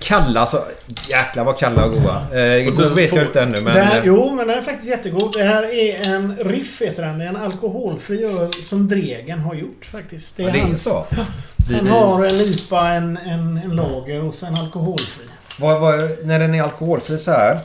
kalla 0.00 0.40
alltså. 0.40 0.64
Jäklar 1.10 1.44
vad 1.44 1.58
kalla 1.58 1.84
och 1.84 1.90
goda. 1.92 2.26
Eh, 2.60 2.68
Och 2.68 2.74
så 2.74 2.82
god 2.82 2.92
vet 2.96 3.10
får- 3.10 3.18
jag 3.18 3.26
inte 3.28 3.40
ännu 3.42 3.60
men... 3.60 3.74
det 3.74 3.80
här, 3.82 3.96
eh, 3.98 4.02
jo, 4.06 4.34
men 4.34 4.46
den 4.48 4.58
är 4.58 4.62
faktiskt 4.62 4.88
jättegod. 4.88 5.32
Det 5.32 5.42
här 5.42 5.62
är 5.74 6.14
en 6.14 6.36
Riff 6.40 6.82
heter 6.82 7.02
den. 7.02 7.18
Det 7.18 7.24
är 7.24 7.28
en 7.28 7.36
alkoholfri 7.36 8.24
öl 8.24 8.52
som 8.64 8.88
Dregen 8.88 9.40
har 9.40 9.54
gjort 9.54 9.84
faktiskt. 9.92 10.38
ja, 10.38 10.50
det 10.52 10.58
är 10.60 10.74
så. 10.74 11.06
Han 11.76 11.86
har 11.86 12.24
en 12.24 12.34
IPA, 12.34 12.88
en, 12.88 13.16
en, 13.16 13.60
en 13.64 13.76
lager 13.76 14.24
och 14.24 14.34
så 14.34 14.46
en 14.46 14.54
alkoholfri. 14.54 15.24
vad, 15.58 15.80
vad, 15.80 15.98
när 16.24 16.38
den 16.38 16.54
är 16.54 16.62
alkoholfri 16.62 17.18
så 17.18 17.30
här. 17.30 17.60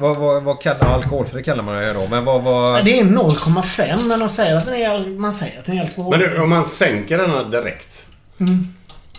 Vad, 0.00 0.16
vad, 0.16 0.42
vad 0.42 0.60
kallar 0.60 0.94
alkoholfri 0.94 1.42
kallar 1.42 1.62
man 1.62 1.74
det 1.74 1.92
då? 1.92 2.06
Men 2.10 2.24
vad... 2.24 2.42
vad 2.42 2.84
Det 2.84 2.98
är 3.00 3.04
0,5 3.04 4.04
men 4.04 4.20
de 4.20 4.28
säger 4.28 4.56
att 4.56 4.64
den 4.66 4.74
är, 4.74 5.18
man 5.18 5.32
säger 5.32 5.58
att 5.58 5.64
den 5.66 5.74
är 5.74 5.78
Men 5.80 5.86
alkoholfri. 5.88 6.26
du, 6.28 6.40
om 6.40 6.50
man 6.50 6.64
sänker 6.66 7.18
denna 7.18 7.42
direkt. 7.44 8.06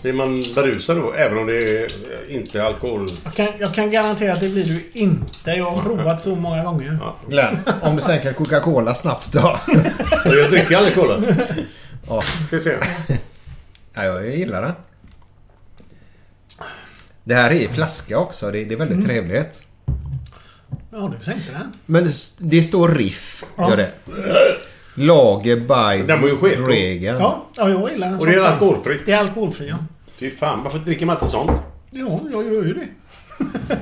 Blir 0.01 0.13
man 0.13 0.43
berusad 0.55 0.97
då? 0.97 1.13
Även 1.13 1.37
om 1.37 1.47
det 1.47 1.53
är 1.83 1.91
inte 2.29 2.63
alkohol? 2.63 3.09
Jag 3.23 3.33
kan, 3.33 3.47
jag 3.59 3.73
kan 3.73 3.91
garantera 3.91 4.33
att 4.33 4.39
det 4.39 4.49
blir 4.49 4.65
du 4.65 4.99
inte. 4.99 5.51
Jag 5.51 5.71
har 5.71 5.83
provat 5.83 6.21
så 6.21 6.35
många 6.35 6.63
gånger. 6.63 6.97
Ja. 7.01 7.15
Glenn, 7.29 7.57
om 7.81 7.95
du 7.95 8.01
sänker 8.01 8.33
Coca-Cola 8.33 8.93
snabbt 8.93 9.31
då? 9.31 9.57
Och 10.25 10.35
jag 10.35 10.51
dricker 10.51 10.77
aldrig 10.77 10.95
cola. 10.95 11.21
Ja. 12.09 12.21
Ska 12.21 12.57
vi 12.57 12.63
se. 12.63 12.75
ja, 13.93 14.03
jag 14.03 14.35
gillar 14.35 14.61
den. 14.61 14.71
Det 17.23 17.35
här 17.35 17.51
är 17.51 17.55
i 17.55 17.67
flaska 17.67 18.17
också. 18.19 18.51
Det, 18.51 18.63
det 18.65 18.73
är 18.73 18.77
väldigt 18.77 18.97
Mm. 18.97 19.07
trevligt. 19.07 19.65
Ja, 20.91 21.11
du 21.19 21.25
sänkte 21.25 21.51
den. 21.51 21.73
Men 21.85 22.03
det, 22.03 22.61
står 22.63 22.89
Riff. 22.89 23.43
Ja. 23.55 23.69
Gör 23.69 23.77
det. 23.77 23.91
Lager 24.95 25.55
by 25.55 26.07
Den 26.07 26.21
var 26.21 26.27
ju. 26.29 26.55
Dregen. 26.65 27.15
Ja, 27.15 27.45
ja 27.55 27.69
jag 27.69 27.91
gillar 27.91 28.09
den. 28.09 28.19
Och 28.19 28.25
det 28.25 28.35
är 28.35 28.39
alkoholfritt. 28.51 29.01
Det 29.05 29.11
är 29.11 29.17
alkoholfri, 29.19 29.67
ja. 29.69 29.77
Fy 30.17 30.29
fan, 30.31 30.63
varför 30.63 30.79
dricker 30.79 31.05
man 31.05 31.15
inte 31.15 31.27
sånt? 31.27 31.61
Ja, 31.91 32.19
jag 32.31 32.45
gör 32.53 32.63
ju 32.65 32.73
det. 32.73 32.85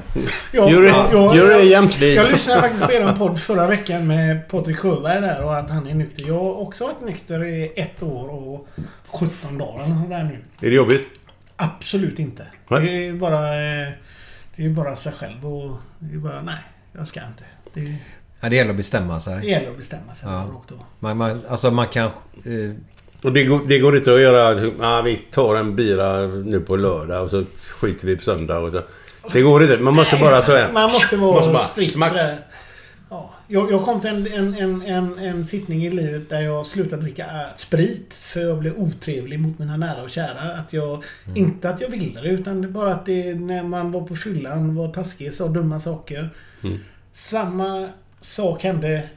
Jag, 0.52 0.72
Gör 0.72 0.82
det- 0.82 0.88
jag, 1.12 1.36
gör 1.36 1.48
det 1.50 1.63
jämt. 1.63 2.02
jag 2.02 2.32
lyssnade 2.32 2.62
faktiskt 2.62 2.86
på 2.86 2.91
er 2.91 3.15
podd 3.17 3.39
förra 3.41 3.67
veckan 3.67 4.08
med 4.08 4.48
Patrik 4.50 4.78
Sjöberg 4.78 5.22
där 5.22 5.43
och 5.43 5.58
att 5.58 5.70
han 5.70 5.88
är 5.88 5.93
nykter. 5.93 6.24
Jag 6.28 6.34
har 6.34 6.54
också 6.62 6.84
varit 6.84 7.02
nykter 7.02 7.46
i 7.46 7.72
ett 7.76 8.04
år 8.04 8.30
och 8.30 8.67
17 9.08 9.58
dagar 9.58 9.84
eller 9.86 9.96
sånt 9.96 10.10
där 10.10 10.24
nu. 10.24 10.67
Är 10.67 10.70
det 10.70 10.76
jobbigt? 10.76 11.08
Absolut 11.56 12.20
inte. 12.20 12.48
Nej. 12.67 12.82
Det 12.86 13.08
är 13.08 13.13
bara... 13.13 13.38
eh, 13.84 13.89
Det 14.56 14.65
är 14.65 14.70
bara 14.70 14.96
sig 14.96 15.12
själv 15.12 15.46
och... 15.48 15.78
Det 16.00 16.15
är 16.15 16.20
bara... 16.20 16.41
Nej, 16.41 16.58
jag 16.98 17.08
ska 17.08 17.20
inte. 17.20 17.44
Det, 17.74 17.96
Ja, 18.40 18.50
det 18.50 18.56
gäller 18.56 18.72
att 18.72 18.78
bestämma 18.78 19.14
det 19.14 19.20
sig. 19.20 19.50
gäller 19.50 19.72
att 19.72 19.78
bestämma 19.78 20.14
sig. 20.14 20.30
Ja. 20.30 20.40
av. 20.42 20.80
Man, 21.00 21.18
man, 21.18 21.42
alltså 21.50 21.72
man 21.72 21.88
kan... 21.88 22.06
Eh, 22.06 22.72
Och 23.24 23.34
det 23.34 23.44
går, 23.44 23.62
det 23.68 23.80
går 23.80 23.98
inte 23.98 24.14
att 24.14 24.20
göra... 24.22 24.72
Ah, 24.82 25.02
vi 25.02 25.16
tar 25.32 25.56
en 25.56 25.76
bira 25.76 26.28
nu 26.28 26.60
på 26.60 26.76
lördag 26.76 27.24
och 27.24 27.30
så 27.32 27.44
skiter 27.80 28.08
vi 28.08 28.16
på 28.16 28.22
söndag 28.24 28.60
och 28.60 28.72
så. 28.72 28.82
Det 29.34 29.42
går 29.42 29.64
inte. 29.64 29.78
Man 29.78 29.94
måste 29.94 30.16
bara 30.18 30.42
så 30.42 30.56
här... 30.56 30.72
Man 30.74 30.92
måste 30.92 31.18
vara 31.18 31.34
Måste 31.36 31.52
bara 31.54 31.64
strikt 31.64 31.94
smack. 31.94 32.14
Jag, 33.50 33.72
jag 33.72 33.86
kom 33.86 34.02
till 34.02 34.10
en, 34.10 34.28
en, 34.28 34.54
en, 34.54 34.82
en, 34.82 35.20
en 35.20 35.46
sittning 35.46 35.86
i 35.86 35.90
livet 35.90 36.30
där 36.30 36.42
jag 36.42 36.66
slutade 36.66 37.02
dricka 37.02 37.26
äh, 37.26 37.56
sprit. 37.56 38.14
För 38.14 38.42
jag 38.42 38.60
blev 38.60 38.78
otrevlig 38.78 39.40
mot 39.40 39.60
mina 39.60 39.78
nära 39.78 40.04
och 40.04 40.10
kära. 40.10 40.54
Att 40.54 40.74
jag, 40.74 41.04
Inte 41.36 41.70
att 41.70 41.82
jag 41.82 41.90
ville 41.90 42.22
det 42.22 42.30
utan 42.30 42.62
det 42.62 42.68
bara 42.68 42.94
att 42.94 43.06
det 43.06 43.36
när 43.36 43.64
man 43.64 43.92
var 43.92 44.02
på 44.02 44.16
fyllan 44.16 44.76
var 44.76 44.94
taskig 44.94 45.34
sa 45.34 45.48
dumma 45.48 45.80
saker. 45.80 46.30
Mm. 46.64 46.80
Samma 47.12 47.90
sak 48.22 48.64
hände 48.64 49.10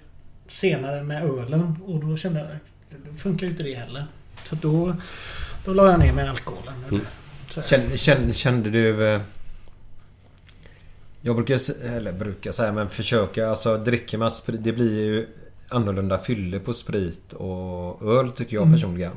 senare 0.48 1.02
med 1.02 1.24
ölen. 1.24 1.76
Och 1.86 2.04
då 2.04 2.16
kände 2.16 2.38
jag 2.38 2.48
att 2.48 3.04
det 3.14 3.20
funkar 3.20 3.46
ju 3.46 3.52
inte 3.52 3.64
det 3.64 3.74
heller. 3.74 4.04
Så 4.44 4.54
då, 4.54 4.96
då 5.64 5.72
la 5.72 5.90
jag 5.90 6.00
ner 6.00 6.12
med 6.12 6.30
alkoholen. 6.30 6.74
Mm. 6.90 7.02
Kände, 7.66 7.98
kände, 7.98 8.34
kände 8.34 8.70
du... 8.70 9.20
Eh, 11.22 11.26
jag 11.26 11.36
brukar, 11.36 11.58
eller 11.96 12.12
brukar 12.12 12.52
säga, 12.52 12.72
men 12.72 12.88
försöka. 12.90 13.48
Alltså 13.48 13.76
dricker 13.76 14.18
man 14.18 14.30
sprit, 14.30 14.64
det 14.64 14.72
blir 14.72 15.04
ju 15.04 15.26
annorlunda 15.68 16.18
fylle 16.18 16.58
på 16.58 16.72
sprit 16.72 17.32
och 17.32 18.02
öl 18.18 18.32
tycker 18.32 18.56
jag 18.56 18.72
personligen. 18.72 19.12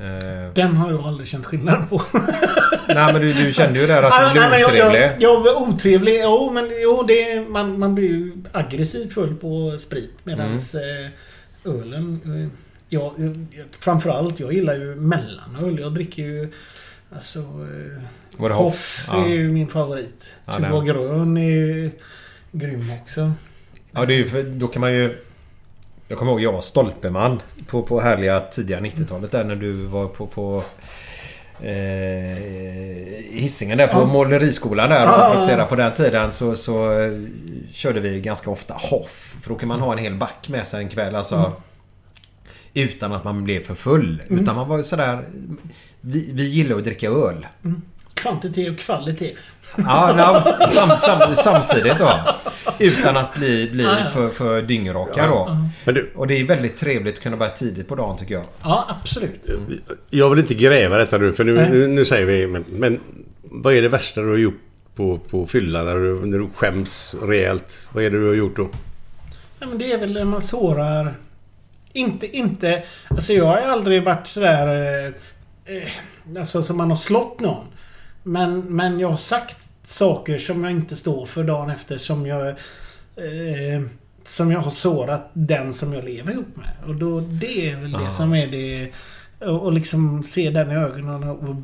Eh, 0.00 0.52
Den 0.54 0.76
har 0.76 0.90
jag 0.90 1.00
aldrig 1.04 1.28
känt 1.28 1.46
skillnad 1.46 1.88
på. 1.90 2.02
nej 2.88 3.12
men 3.12 3.20
du, 3.22 3.32
du 3.32 3.52
kände 3.52 3.80
ju 3.80 3.86
där 3.86 4.02
att 4.02 4.26
du 4.28 4.32
blev 4.40 4.50
nej, 4.50 4.60
jag, 4.60 4.68
otrevlig. 4.68 5.00
jag, 5.02 5.22
jag 5.22 5.40
var 5.40 5.62
otrevlig. 5.68 6.20
Jo, 6.22 6.50
men 6.54 6.70
jo, 6.82 7.02
det, 7.08 7.48
man, 7.48 7.78
man 7.78 7.94
blir 7.94 8.08
ju 8.08 8.32
aggressivt 8.52 9.12
full 9.14 9.34
på 9.36 9.76
sprit. 9.78 10.12
Medans 10.24 10.74
Mm. 10.74 11.04
eh, 11.04 11.10
ölen... 11.64 12.20
Eh, 12.24 12.58
jag, 12.88 13.12
jag, 13.50 13.64
framförallt, 13.80 14.40
jag 14.40 14.52
gillar 14.52 14.74
ju 14.74 14.94
mellanöl. 14.94 15.78
Jag 15.80 15.94
dricker 15.94 16.22
ju... 16.22 16.52
Alltså... 17.14 17.38
Eh, 17.38 18.02
Var 18.36 18.48
det 18.48 18.54
Hoff 18.54 19.08
är 19.12 19.16
Ja. 19.18 19.28
ju 19.28 19.50
min 19.50 19.68
favorit. 19.68 20.24
Ja, 20.46 20.52
Tuborg 20.56 20.86
grön 20.86 21.36
är 21.36 21.50
ju 21.50 21.90
grym 22.52 22.92
också. 23.02 23.32
Ja, 23.92 24.04
det 24.06 24.14
är 24.14 24.18
ju 24.18 24.28
för 24.28 24.42
då 24.42 24.68
kan 24.68 24.80
man 24.80 24.92
ju... 24.92 25.18
Jag 26.08 26.18
kommer 26.18 26.32
ihåg 26.32 26.40
jag 26.40 26.52
var 26.52 26.60
stolpeman 26.60 27.42
på, 27.66 27.82
på 27.82 28.00
härliga 28.00 28.40
tidiga 28.40 28.80
90-talet 28.80 29.30
där 29.30 29.44
när 29.44 29.56
du 29.56 29.72
var 29.72 30.06
på... 30.06 30.26
på 30.26 30.62
eh, 31.60 32.38
Hisingen 33.30 33.78
där 33.78 33.86
på 33.86 33.98
Ja. 33.98 34.04
måleriskolan 34.04 34.90
där 34.90 35.08
och 35.08 35.32
praktiserade 35.32 35.64
på 35.64 35.76
den 35.76 35.92
tiden 35.94 36.32
så, 36.32 36.56
så 36.56 37.00
eh, 37.00 37.12
körde 37.72 38.00
vi 38.00 38.20
ganska 38.20 38.50
ofta 38.50 38.74
Hoff. 38.74 39.34
För 39.42 39.50
då 39.50 39.56
kan 39.56 39.68
man 39.68 39.80
ha 39.80 39.92
en 39.92 39.98
hel 39.98 40.14
back 40.14 40.48
med 40.48 40.66
sig 40.66 40.82
en 40.82 40.88
kväll 40.88 41.14
alltså. 41.14 41.34
Mm. 41.36 41.50
Utan 42.74 43.12
att 43.12 43.24
man 43.24 43.44
blev 43.44 43.60
för 43.60 43.74
full. 43.74 44.22
Utan 44.28 44.56
man 44.56 44.68
var 44.68 44.76
ju 44.76 44.82
sådär... 44.82 45.24
Vi, 46.00 46.30
vi 46.32 46.48
gillar 46.48 46.76
att 46.76 46.84
dricka 46.84 47.08
öl. 47.08 47.46
Kvantitet 48.24 48.72
och 48.72 48.78
kvalitet. 48.78 49.34
Ja, 49.76 50.14
na, 50.16 50.70
sam, 50.70 50.96
sam, 50.96 51.34
samtidigt 51.34 51.98
då. 51.98 52.10
Utan 52.78 53.16
att 53.16 53.34
bli, 53.34 53.70
bli 53.70 53.84
Ja, 53.84 53.98
ja. 54.04 54.10
för, 54.10 54.28
för 54.28 54.62
dyngraka 54.62 55.26
då. 55.26 55.58
Men 55.84 55.94
du, 55.94 56.12
Och 56.16 56.26
det 56.26 56.40
är 56.40 56.44
väldigt 56.44 56.76
trevligt 56.76 57.14
att 57.16 57.22
kunna 57.22 57.36
börja 57.36 57.50
tidigt 57.50 57.88
på 57.88 57.94
dagen 57.94 58.18
tycker 58.18 58.34
jag. 58.34 58.44
Ja, 58.62 58.86
absolut. 58.88 59.50
jag 60.10 60.30
vill 60.30 60.38
inte 60.38 60.54
gräva 60.54 60.96
detta 60.98 61.18
nu 61.18 61.32
för 61.32 61.44
nu, 61.44 61.68
nu, 61.70 61.86
nu 61.86 62.04
säger 62.04 62.26
vi... 62.26 62.46
Men, 62.46 62.64
men 62.68 63.00
vad 63.42 63.74
är 63.74 63.82
det 63.82 63.88
värsta 63.88 64.20
du 64.20 64.28
har 64.28 64.36
gjort 64.36 64.60
på, 64.94 65.18
på 65.18 65.46
fyllan 65.46 65.86
när 65.86 65.94
du, 65.94 66.26
när 66.26 66.38
du 66.38 66.48
skäms 66.56 67.16
rejält? 67.22 67.88
Vad 67.92 68.04
är 68.04 68.10
det 68.10 68.18
du 68.18 68.26
har 68.26 68.34
gjort 68.34 68.56
då? 68.56 68.68
Nej, 69.58 69.68
men 69.68 69.78
det 69.78 69.92
är 69.92 69.98
väl 69.98 70.12
när 70.12 70.24
man 70.24 70.42
sårar... 70.42 71.14
Inte, 71.92 72.36
inte... 72.36 72.82
Alltså 73.08 73.32
jag 73.32 73.44
har 73.44 73.56
aldrig 73.56 74.04
varit 74.04 74.26
sådär... 74.26 74.66
Eh, 75.66 75.76
eh, 75.76 75.90
alltså 76.38 76.62
som 76.62 76.76
man 76.76 76.90
har 76.90 76.96
slått 76.96 77.40
någon. 77.40 77.66
Men, 78.24 78.60
men 78.60 79.00
jag 79.00 79.08
har 79.08 79.16
sagt 79.16 79.68
saker 79.84 80.38
som 80.38 80.64
jag 80.64 80.72
inte 80.72 80.96
står 80.96 81.26
för 81.26 81.44
dagen 81.44 81.70
efter 81.70 81.96
som 81.98 82.26
jag... 82.26 82.48
Eh, 82.48 83.82
som 84.26 84.52
jag 84.52 84.60
har 84.60 84.70
sårat 84.70 85.30
den 85.32 85.72
som 85.72 85.92
jag 85.92 86.04
lever 86.04 86.32
ihop 86.32 86.56
med. 86.56 86.70
Och 86.86 86.94
då, 86.94 87.20
det 87.20 87.70
är 87.70 87.80
väl 87.80 87.92
det 87.92 88.10
som 88.12 88.34
är 88.34 88.46
det... 88.46 88.92
Och, 89.38 89.62
och 89.62 89.72
liksom 89.72 90.22
se 90.22 90.50
den 90.50 90.70
i 90.70 90.74
ögonen 90.74 91.24
och... 91.24 91.56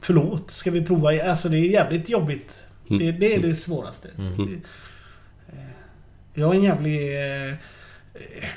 Förlåt, 0.00 0.50
ska 0.50 0.70
vi 0.70 0.84
prova? 0.84 1.30
Alltså 1.30 1.48
det 1.48 1.56
är 1.56 1.70
jävligt 1.70 2.08
jobbigt. 2.08 2.64
Det, 2.88 3.12
det 3.12 3.34
är 3.34 3.40
det 3.40 3.54
svåraste. 3.54 4.08
Det, 4.16 4.52
eh, 5.52 5.64
jag 6.34 6.54
är 6.54 6.58
en 6.58 6.64
jävlig... 6.64 7.14
Eh, 7.14 7.50
eh, 8.14 8.48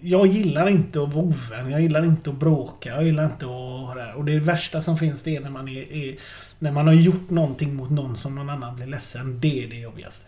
jag 0.00 0.26
gillar 0.26 0.68
inte 0.68 1.02
att 1.02 1.14
vara 1.14 1.24
ovän. 1.24 1.70
Jag 1.70 1.80
gillar 1.80 2.04
inte 2.04 2.30
att 2.30 2.36
bråka. 2.36 2.88
Jag 2.90 3.04
gillar 3.04 3.24
inte 3.24 3.44
att. 3.46 4.16
Och 4.16 4.24
det 4.24 4.38
värsta 4.38 4.80
som 4.80 4.98
finns 4.98 5.22
det 5.22 5.36
är 5.36 5.40
när 5.40 5.50
man 5.50 5.68
är, 5.68 5.92
är... 5.92 6.14
När 6.58 6.72
man 6.72 6.86
har 6.86 6.94
gjort 6.94 7.30
någonting 7.30 7.74
mot 7.74 7.90
någon 7.90 8.16
som 8.16 8.34
någon 8.34 8.50
annan 8.50 8.76
blir 8.76 8.86
ledsen. 8.86 9.40
Det 9.40 9.64
är 9.64 9.68
det 9.68 9.76
jobbigaste. 9.76 10.26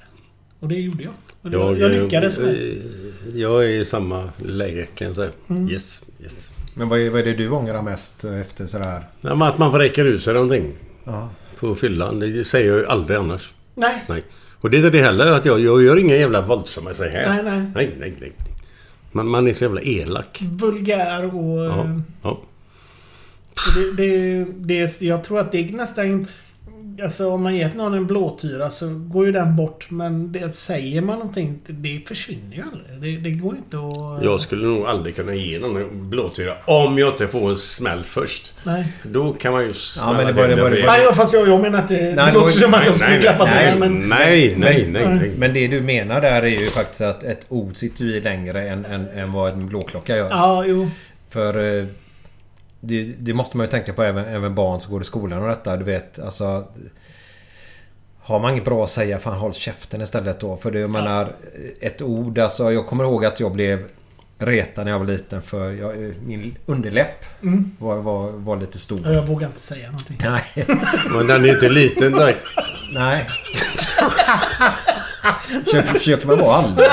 Och 0.61 0.69
det 0.69 0.75
gjorde 0.75 1.03
jag. 1.03 1.13
Och 1.43 1.51
det, 1.51 1.81
jag, 1.81 1.91
lyckades 1.91 2.39
med. 2.41 2.49
eh, 2.49 3.37
Jag 3.41 3.65
är 3.65 3.69
i 3.69 3.85
samma 3.85 4.29
läge 4.45 4.87
kan 4.95 5.07
jag 5.07 5.17
säga. 5.17 5.31
Mm. 5.49 5.71
Yes, 5.71 6.03
yes. 6.23 6.51
Men 6.77 6.89
vad 6.89 6.99
är, 7.01 7.11
vad 7.11 7.21
är 7.21 7.25
det 7.25 7.35
du 7.35 7.51
ångrar 7.51 7.83
mest 7.83 8.25
efter 8.25 8.67
sådär? 8.67 9.03
Ja, 9.21 9.47
Att 9.49 9.59
man 9.59 9.73
räcker 9.73 10.05
ut 10.05 10.23
sig 10.23 10.35
någonting 10.35 10.73
Ja. 11.05 11.29
på 11.59 11.75
fyllan. 11.75 12.19
Det 12.19 12.45
säger 12.45 12.69
jag 12.69 12.79
ju 12.79 12.87
aldrig 12.87 13.19
annars. 13.19 13.53
Nej. 13.75 14.05
Nej. 14.09 14.23
Och 14.61 14.71
det 14.71 14.77
är 14.77 14.79
inte 14.79 14.91
det 14.91 15.03
heller 15.03 15.33
att 15.33 15.45
jag, 15.45 15.61
jag 15.61 15.83
gör 15.83 15.97
inga 15.99 16.17
jävla 16.17 16.41
våldsamma 16.43 16.95
så 16.95 17.05
här. 17.05 17.29
Nej, 17.29 17.43
nej. 17.45 17.71
Nej, 17.75 17.97
nej, 18.01 18.15
nej. 18.21 18.33
Man, 19.12 19.29
man 19.29 19.49
är 19.49 19.53
så 19.53 19.64
jävla 19.64 19.81
elak. 19.81 20.42
Vulgär 20.42 21.35
och... 21.35 21.64
Ja. 21.64 21.85
eh, 21.85 22.01
ja. 22.23 22.40
Det, 23.75 23.92
det, 23.92 24.44
det, 24.44 25.03
jag 25.03 25.25
tror 25.25 25.40
att 25.40 25.53
det 25.53 25.59
är 25.59 25.73
nästan... 25.73 26.27
Alltså 27.03 27.31
om 27.31 27.43
man 27.43 27.57
ger 27.57 27.71
någon 27.77 27.95
en 27.95 28.07
blåtyra 28.07 28.71
så 28.71 28.89
går 28.89 29.27
ju 29.27 29.33
den 29.33 29.57
bort. 29.57 29.87
Men 29.91 30.33
det, 30.33 30.55
säger 30.55 31.01
man 31.01 31.19
någonting, 31.19 31.59
det 31.67 32.03
försvinner 32.09 32.57
ju 32.57 32.63
aldrig. 32.63 33.15
Det, 33.23 33.31
det 33.31 33.37
går 33.37 33.57
inte 33.57 33.77
att... 33.79 34.25
Jag 34.25 34.41
skulle 34.41 34.67
nog 34.67 34.87
aldrig 34.87 35.17
kunna 35.17 35.35
ge 35.35 35.59
någon 35.59 35.77
en 35.77 36.11
blåtyra 36.11 36.55
om 36.67 36.99
jag 36.99 37.09
inte 37.09 37.29
får 37.29 37.51
en 37.51 37.57
smäll 37.57 38.05
först. 38.05 38.53
Nej. 38.65 38.93
Då 39.03 39.33
kan 39.33 39.53
man 39.53 39.63
ju 39.63 39.73
Ja, 39.99 40.13
men 40.13 40.27
det 40.27 40.33
var- 40.33 40.49
det 40.49 40.63
var- 40.63 40.71
det 40.71 40.81
var- 40.81 40.87
Nej, 40.87 41.15
fast 41.15 41.35
jag, 41.35 41.49
jag 41.49 41.61
menar 41.61 41.79
att 41.79 41.89
det, 41.89 41.97
det 41.97 42.15
Nej, 42.15 42.33
låter 42.35 42.47
då- 42.47 42.53
som 42.53 42.75
att 42.75 42.87
jag 42.87 42.95
skulle 42.95 43.11
nej, 43.11 43.21
klappa 43.21 43.45
nej, 43.45 43.67
den, 43.71 43.79
men... 43.79 44.09
Nej, 44.09 44.55
nej, 44.59 44.89
nej, 44.91 45.07
nej. 45.21 45.31
Men 45.39 45.55
det 45.55 45.67
du 45.69 45.81
menar 45.81 46.21
där 46.21 46.43
är 46.43 46.47
ju 46.47 46.71
faktiskt 46.71 47.01
att 47.01 47.23
ett 47.23 47.47
ord 47.49 47.77
sitter 47.77 48.05
ju 48.05 48.17
i 48.17 48.21
längre 48.21 48.69
än, 48.69 48.85
än, 48.85 49.09
än 49.09 49.33
vad 49.33 49.53
en 49.53 49.67
blåklocka 49.69 50.17
gör. 50.17 50.31
Ja, 50.31 50.65
jo. 50.67 50.89
För 51.31 51.79
eh, 51.81 51.85
det, 52.81 53.05
det 53.05 53.35
måste 53.35 53.57
man 53.57 53.66
ju 53.66 53.71
tänka 53.71 53.93
på 53.93 54.03
även, 54.03 54.25
även 54.25 54.55
barn 54.55 54.81
som 54.81 54.93
går 54.93 55.03
i 55.03 55.05
skolan 55.05 55.43
och 55.43 55.49
detta. 55.49 55.77
Du 55.77 55.85
vet 55.85 56.19
alltså... 56.19 56.64
Har 58.23 58.40
man 58.40 58.53
inget 58.53 58.64
bra 58.64 58.83
att 58.83 58.90
säga, 58.90 59.19
fan 59.19 59.38
håll 59.38 59.55
käften 59.55 60.01
istället 60.01 60.40
då. 60.40 60.57
För 60.57 60.71
det, 60.71 60.81
jag 60.81 60.90
menar, 60.90 61.37
ett 61.81 62.03
ord 62.03 62.38
alltså. 62.38 62.73
Jag 62.73 62.87
kommer 62.87 63.05
ihåg 63.05 63.25
att 63.25 63.40
jag 63.40 63.53
blev 63.53 63.88
retad 64.40 64.85
när 64.85 64.92
jag 64.92 64.98
var 64.98 65.07
liten 65.07 65.42
för 65.42 65.70
jag, 65.70 66.05
eh, 66.05 66.11
min 66.26 66.57
underläpp 66.66 67.24
var, 67.79 67.96
var, 67.96 68.31
var 68.31 68.57
lite 68.57 68.79
stor. 68.79 69.12
Jag 69.12 69.26
vågar 69.26 69.46
inte 69.46 69.61
säga 69.61 69.87
någonting. 69.87 70.18
Nej. 70.20 70.44
Men 71.11 71.26
den 71.26 71.42
är 71.42 71.48
ju 71.48 71.55
inte 71.55 71.68
liten 71.68 72.12
direkt. 72.12 72.44
Nej. 72.94 73.29
Försöker, 75.64 75.92
försöker 75.92 76.26
man 76.26 76.38
vara 76.38 76.57
allvarlig? 76.57 76.88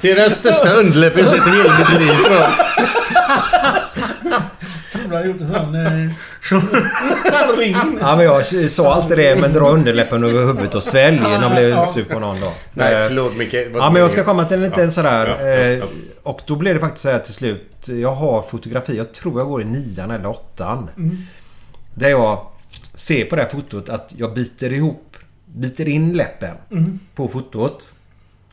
Det 0.00 0.10
är 0.10 0.16
den 0.16 0.30
största 0.30 0.72
underläppen 0.72 1.24
jag 1.24 1.36
sett 1.36 1.46
i 1.46 1.50
hela 1.50 1.78
mitt 1.78 2.00
liv 2.00 2.14
tror 2.24 2.36
jag. 2.36 2.50
Jag 5.10 5.18
har 5.18 5.24
gjort 5.26 5.40
en 5.40 5.48
sån... 5.48 5.74
Eh, 5.74 6.10
sån 6.42 7.56
ring. 7.58 7.76
Ja 8.00 8.16
men 8.16 8.24
jag 8.24 8.70
sa 8.70 8.94
alltid 8.94 9.18
det 9.18 9.40
men 9.40 9.52
dra 9.52 9.68
underläppen 9.70 10.24
över 10.24 10.46
huvudet 10.46 10.74
och 10.74 10.82
svälj 10.82 11.20
när 11.20 11.42
jag 11.42 11.50
blev 11.50 11.68
Ja. 11.68 11.86
sur 11.86 12.04
på 12.04 12.18
någon 12.18 12.40
dag. 12.40 12.52
Nej, 12.74 12.94
Eh, 13.02 13.06
förlåt 13.08 13.36
Micke. 13.38 13.54
Ja 13.74 13.90
men 13.90 14.02
jag 14.02 14.10
ska 14.10 14.24
komma 14.24 14.44
till 14.44 14.56
en 14.56 14.62
liten 14.62 14.92
sådär. 14.92 15.26
ja, 15.40 15.46
ja, 15.46 15.54
ja. 15.56 15.76
eh, 15.76 15.84
Och 16.22 16.40
då 16.46 16.56
blev 16.56 16.74
det 16.74 16.80
faktiskt 16.80 17.02
så 17.02 17.10
här 17.10 17.18
till 17.18 17.34
slut. 17.34 17.88
Jag 17.88 18.14
har 18.14 18.42
fotografi. 18.42 18.96
Jag 18.96 19.12
tror 19.12 19.40
jag 19.40 19.48
går 19.48 19.62
i 19.62 19.64
nian 19.64 20.10
eller 20.10 20.26
åttan. 20.28 20.88
Där 21.94 22.08
jag 22.08 22.46
ser 22.94 23.24
på 23.24 23.36
det 23.36 23.42
här 23.42 23.48
fotot 23.48 23.88
att 23.88 24.08
jag 24.16 24.34
biter 24.34 24.72
ihop. 24.72 25.16
Biter 25.46 25.88
in 25.88 26.12
läppen 26.16 26.56
på 27.14 27.28
fotot. 27.28 27.88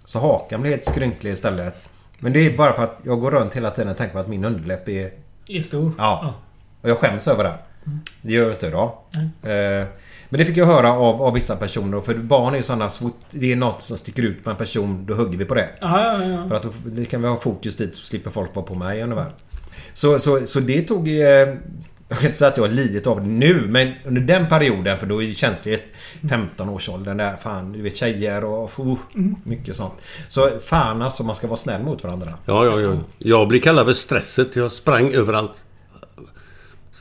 Så 0.06 0.20
hakan 0.20 0.62
blir 0.62 0.72
helt 0.72 0.86
skrynklig 0.86 1.32
istället. 1.32 1.84
Men 2.20 2.34
det 2.34 2.40
är 2.40 2.58
bara 2.58 2.74
för 2.74 2.84
att 2.84 3.00
jag 3.04 3.20
går 3.20 3.32
runt 3.32 3.54
hela 3.56 3.70
tiden 3.70 3.92
och 3.92 3.98
tänker 3.98 4.14
på 4.14 4.20
att 4.20 4.28
min 4.28 4.46
underläpp 4.46 4.90
är... 4.90 5.12
Är 5.48 5.62
stor. 5.62 5.92
Ja. 5.98 6.34
Och 6.84 6.90
jag 6.90 6.98
skäms 6.98 7.28
över 7.28 7.44
det. 7.44 7.54
Det 8.22 8.34
gör 8.34 8.44
jag 8.44 8.52
inte 8.54 8.68
idag. 8.68 8.92
Eh, 9.44 9.88
Men 10.30 10.40
det 10.40 10.46
fick 10.46 10.58
jag 10.58 10.66
höra 10.66 10.92
av, 10.94 11.22
av 11.22 11.34
vissa 11.34 11.56
personer. 11.56 12.02
För 12.02 12.16
barn 12.16 12.54
är 12.54 12.58
ju 12.58 12.64
sådana, 12.64 12.90
så 12.90 13.10
det 13.32 13.52
är 13.52 13.56
något 13.56 13.82
som 13.82 13.98
sticker 13.98 14.24
ut 14.24 14.44
på 14.44 14.50
en 14.50 14.56
person, 14.56 15.06
då 15.06 15.14
hugger 15.14 15.38
vi 15.38 15.46
på 15.46 15.56
det. 15.56 15.70
Ja, 15.82 16.22
ja, 16.22 16.26
ja. 16.30 16.48
För 16.48 16.56
att 16.56 16.64
då 16.64 16.70
det 16.86 17.06
kan 17.06 17.22
vi 17.22 17.28
ha 17.28 17.40
fokus 17.40 17.78
dit 17.78 17.96
så 17.96 18.06
slipper 18.06 18.32
folk 18.32 18.56
vara 18.56 18.66
på 18.66 18.76
mig 18.76 19.04
ungefär. 19.04 19.32
Så, 19.94 20.20
så, 20.20 20.46
så 20.46 20.60
det 20.60 20.82
tog... 20.82 21.08
Eh, 21.08 21.48
jag 22.10 22.18
kan 22.20 22.26
inte 22.26 22.38
säga 22.38 22.50
att 22.52 22.58
jag 22.58 22.64
har 22.64 22.72
lidit 22.72 23.08
av 23.08 23.22
det 23.22 23.28
nu, 23.28 23.66
men 23.70 23.92
under 24.06 24.22
den 24.22 24.48
perioden, 24.48 25.00
för 25.00 25.06
då 25.06 25.24
är 25.24 25.28
det 25.28 25.34
känsligt 25.34 25.84
15-årsåldern 26.22 27.18
där, 27.18 27.36
fan, 27.36 27.72
du 27.72 27.82
vet 27.82 27.96
tjejer 27.96 28.44
och 28.44 28.80
uh, 28.80 28.98
mycket 29.44 29.76
sånt. 29.76 29.94
Så 30.30 30.60
fan 30.64 31.02
alltså, 31.02 31.24
man 31.24 31.36
ska 31.36 31.48
vara 31.48 31.58
snäll 31.58 31.84
mot 31.84 32.04
varandra. 32.04 32.28
Ja, 32.46 32.66
ja, 32.66 32.82
ja. 32.82 32.98
Jag 33.18 33.48
blir 33.48 33.62
kallad 33.62 33.86
för 33.86 33.94
stresset. 33.94 34.56
Jag 34.56 34.72
sprang 34.72 35.14
överallt. 35.14 35.66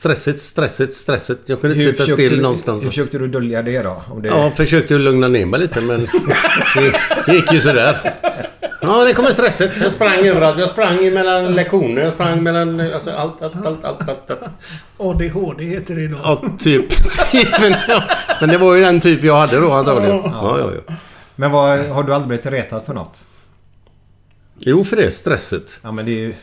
Stresset, 0.03 0.41
stresset, 0.41 0.93
stresset. 0.93 1.39
Jag 1.45 1.61
kunde 1.61 1.75
inte 1.75 1.91
sitta 1.91 2.03
still 2.13 2.29
du- 2.35 2.41
någonstans. 2.41 2.83
hur 2.83 2.89
försökte 2.89 3.17
du 3.17 3.27
dölja 3.27 3.61
det 3.61 3.81
då? 3.81 4.01
Om 4.11 4.21
det, 4.21 4.27
Ja, 4.27 4.51
försökte 4.55 4.93
lugna 4.93 5.27
ner 5.27 5.45
mig 5.45 5.59
lite 5.59 5.81
men 5.81 5.99
det 7.25 7.33
gick 7.33 7.51
ju 7.53 7.61
sådär. 7.61 8.13
Ja, 8.81 9.03
det 9.03 9.13
kommer 9.13 9.31
stresset. 9.31 9.71
Jag 9.81 9.91
sprang 9.91 10.25
överallt. 10.27 10.59
Jag 10.59 10.69
sprang 10.69 11.13
mellan 11.13 11.53
lektioner. 11.55 12.01
Jag 12.01 12.13
sprang 12.13 12.43
mellan... 12.43 12.79
Alltså 12.93 13.11
allt, 13.11 13.41
allt, 13.41 13.55
allt, 13.65 13.85
allt. 13.85 14.09
allt, 14.09 14.31
allt. 14.31 14.39
ADHD 14.97 15.63
heter 15.65 15.95
det 15.95 16.01
idag. 16.01 16.19
Ja, 16.23 16.41
typ. 16.59 16.85
Men 18.41 18.49
det 18.49 18.57
var 18.57 18.75
ju 18.75 18.81
den 18.81 18.99
typ 18.99 19.23
jag 19.23 19.35
hade 19.35 19.59
då 19.59 19.71
antagligen. 19.71 20.15
Ja, 20.23 20.59
ja, 20.59 20.71
ja. 20.87 20.93
Men 21.35 21.51
vad, 21.51 21.79
har 21.79 22.03
du 22.03 22.13
aldrig 22.13 22.27
blivit 22.27 22.45
retad 22.45 22.85
för 22.85 22.93
något? 22.93 23.25
Jo, 24.59 24.83
för 24.83 24.95
det. 24.95 25.11
Stresset. 25.11 25.79
Ja 25.81 25.91
men 25.91 26.05
det 26.05 26.11
är 26.11 26.19
ju... 26.19 26.33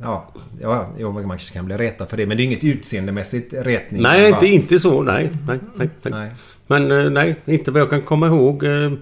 Ja, 0.00 0.32
ja 0.62 0.86
jo, 0.98 1.12
man 1.12 1.28
kanske 1.28 1.54
kan 1.54 1.64
bli 1.66 1.76
retad 1.76 2.08
för 2.08 2.16
det. 2.16 2.26
Men 2.26 2.36
det 2.36 2.42
är 2.42 2.44
inget 2.44 2.64
utseendemässigt 2.64 3.52
retning. 3.52 4.02
Nej, 4.02 4.20
Man 4.20 4.28
inte, 4.28 4.40
bara- 4.40 4.46
inte 4.46 4.80
så. 4.80 5.02
Nej, 5.02 5.30
nej, 5.46 5.58
nej. 5.76 5.88
nej. 6.02 6.12
Nej. 6.12 6.30
Men 6.66 6.90
eh, 6.90 7.10
nej, 7.10 7.36
inte 7.44 7.70
vad 7.70 7.80
jag 7.80 7.90
kan 7.90 8.02
komma 8.02 8.26
ihåg. 8.26 8.64
eh. 8.64 8.92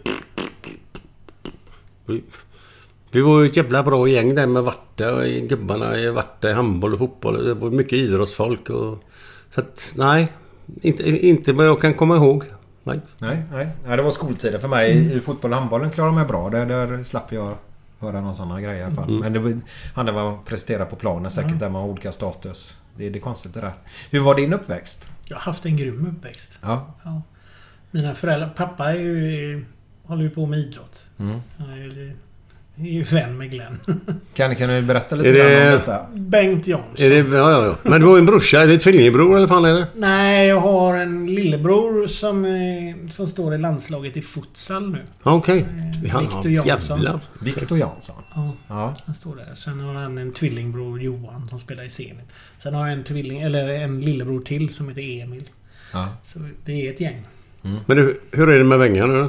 Vi, 3.10 3.20
var 3.20 3.40
ju 3.40 3.46
ett 3.46 3.56
jävla 3.56 3.82
bra 3.82 4.08
gäng 4.08 4.34
där 4.34 4.46
med 4.46 4.62
Varte 4.62 5.10
och 5.10 5.24
gubbarna 5.48 5.98
i 5.98 6.10
Varte, 6.10 6.52
handboll 6.52 6.92
och 6.92 6.98
fotboll. 6.98 7.44
Det 7.46 7.54
var 7.54 7.70
mycket 7.70 7.92
idrottsfolk 7.92 8.70
och... 8.70 8.98
Så 9.54 9.60
att, 9.60 9.92
nej. 9.96 10.32
Inte, 10.82 11.26
inte 11.26 11.52
vad 11.52 11.66
jag 11.66 11.80
kan 11.80 11.94
komma 11.94 12.16
ihåg. 12.16 12.44
Nej. 12.84 13.00
Nej, 13.18 13.42
nej. 13.52 13.68
Ja, 13.88 13.96
det 13.96 14.02
var 14.02 14.10
skoltiden 14.10 14.60
för 14.60 14.68
mig. 14.68 15.16
I 15.16 15.20
fotboll 15.20 15.50
och 15.52 15.56
handbollen 15.58 15.90
klarade 15.90 16.10
jag 16.10 16.14
mig 16.20 16.24
bra. 16.28 16.50
Där, 16.50 16.66
där 16.66 17.02
slapp 17.02 17.32
jag 17.32 17.54
höra 18.02 18.20
någon 18.20 18.34
sån 18.34 18.50
här 18.50 18.60
grej 18.60 18.78
i 18.78 18.82
alla 18.82 18.94
fall. 18.94 19.10
Men 19.10 19.32
det 19.32 19.38
var- 19.38 19.60
handlar 19.94 20.14
om 20.14 20.34
att 20.40 20.46
prestera 20.46 20.86
på 20.86 20.96
planen 20.96 21.30
säkert. 21.30 21.58
Där 21.58 21.68
man 21.68 21.82
har 21.82 21.88
olika 21.88 22.12
status. 22.12 22.76
Det, 22.96 23.10
det 23.10 23.18
är 23.18 23.20
konstigt 23.20 23.54
det 23.54 23.60
där. 23.60 23.72
Hur 24.10 24.20
var 24.20 24.34
din 24.34 24.52
uppväxt? 24.52 25.10
Jag 25.26 25.36
har 25.36 25.42
haft 25.42 25.66
en 25.66 25.76
grym 25.76 26.06
uppväxt. 26.16 26.58
Ja. 26.62 26.94
Ja. 27.04 27.22
Mina 27.90 28.14
föräldrar... 28.14 28.48
Pappa 28.56 28.88
är 28.92 28.94
ju, 28.98 29.64
håller 30.02 30.22
ju 30.22 30.30
på 30.30 30.46
med 30.46 30.58
idrott. 30.58 31.06
Mm. 31.18 31.38
Är, 32.76 32.82
är 32.86 32.90
ju 32.90 33.02
vän 33.02 33.38
med 33.38 33.50
Glenn. 33.50 33.78
Kan, 34.34 34.56
kan 34.56 34.68
du 34.68 34.82
berätta 34.82 35.16
lite 35.16 35.28
Är 35.28 35.32
det- 35.32 35.38
grann 35.60 35.72
om 35.72 35.78
detta? 35.78 36.06
Bengt 36.14 36.66
Jansson. 36.66 36.94
Är 36.98 37.10
det, 37.10 37.16
ja, 37.16 37.50
ja, 37.50 37.64
ja. 37.66 37.76
Men 37.90 38.00
du 38.00 38.06
har 38.06 38.14
ju 38.16 38.18
en 38.20 38.26
brorsa. 38.26 38.60
Är 38.62 38.66
det 38.66 38.78
tvillingbror 38.78 39.36
eller 39.36 39.46
fan 39.46 39.64
är 39.64 39.74
det? 39.74 39.86
Nej, 39.94 40.48
jag 40.48 40.60
har 40.60 40.98
en 40.98 41.26
lillebror 41.34 42.06
som, 42.06 42.44
eh, 42.44 43.08
som 43.08 43.26
står 43.26 43.54
i 43.54 43.58
landslaget 43.58 44.16
i 44.16 44.22
futsal 44.22 44.90
nu. 44.90 44.98
Okej. 45.22 45.64
Han 46.10 46.22
Victor 46.22 46.58
har 46.58 46.66
Jansson. 46.66 47.02
jävlar. 47.02 47.20
Viktor 47.40 47.78
Jansson. 47.78 48.22
Ja, 48.34 48.52
Ja. 48.68 48.94
han 49.06 49.14
står 49.14 49.36
där. 49.36 49.54
Sen 49.54 49.80
har 49.80 49.94
han 49.94 50.18
en 50.18 50.32
tvillingbror, 50.32 51.00
Johan, 51.00 51.48
som 51.48 51.58
spelar 51.58 51.84
i 51.84 51.90
Zenit. 51.90 52.32
Sen 52.58 52.74
har 52.74 52.88
jag 52.88 52.98
en 52.98 53.04
tvilling, 53.04 53.40
eller 53.42 53.68
en 53.68 54.00
lillebror 54.00 54.40
till 54.40 54.68
som 54.74 54.88
heter 54.88 55.02
Emil. 55.22 55.48
Ja. 55.92 56.08
Så 56.24 56.38
det 56.64 56.72
är 56.88 56.92
ett 56.92 57.00
gäng. 57.00 57.26
Men 57.86 57.96
du, 57.96 58.20
hur 58.30 58.50
är 58.50 58.58
det 58.58 58.64
med 58.64 58.78
Wengan 58.78 59.08
nu 59.12 59.18
då? 59.22 59.28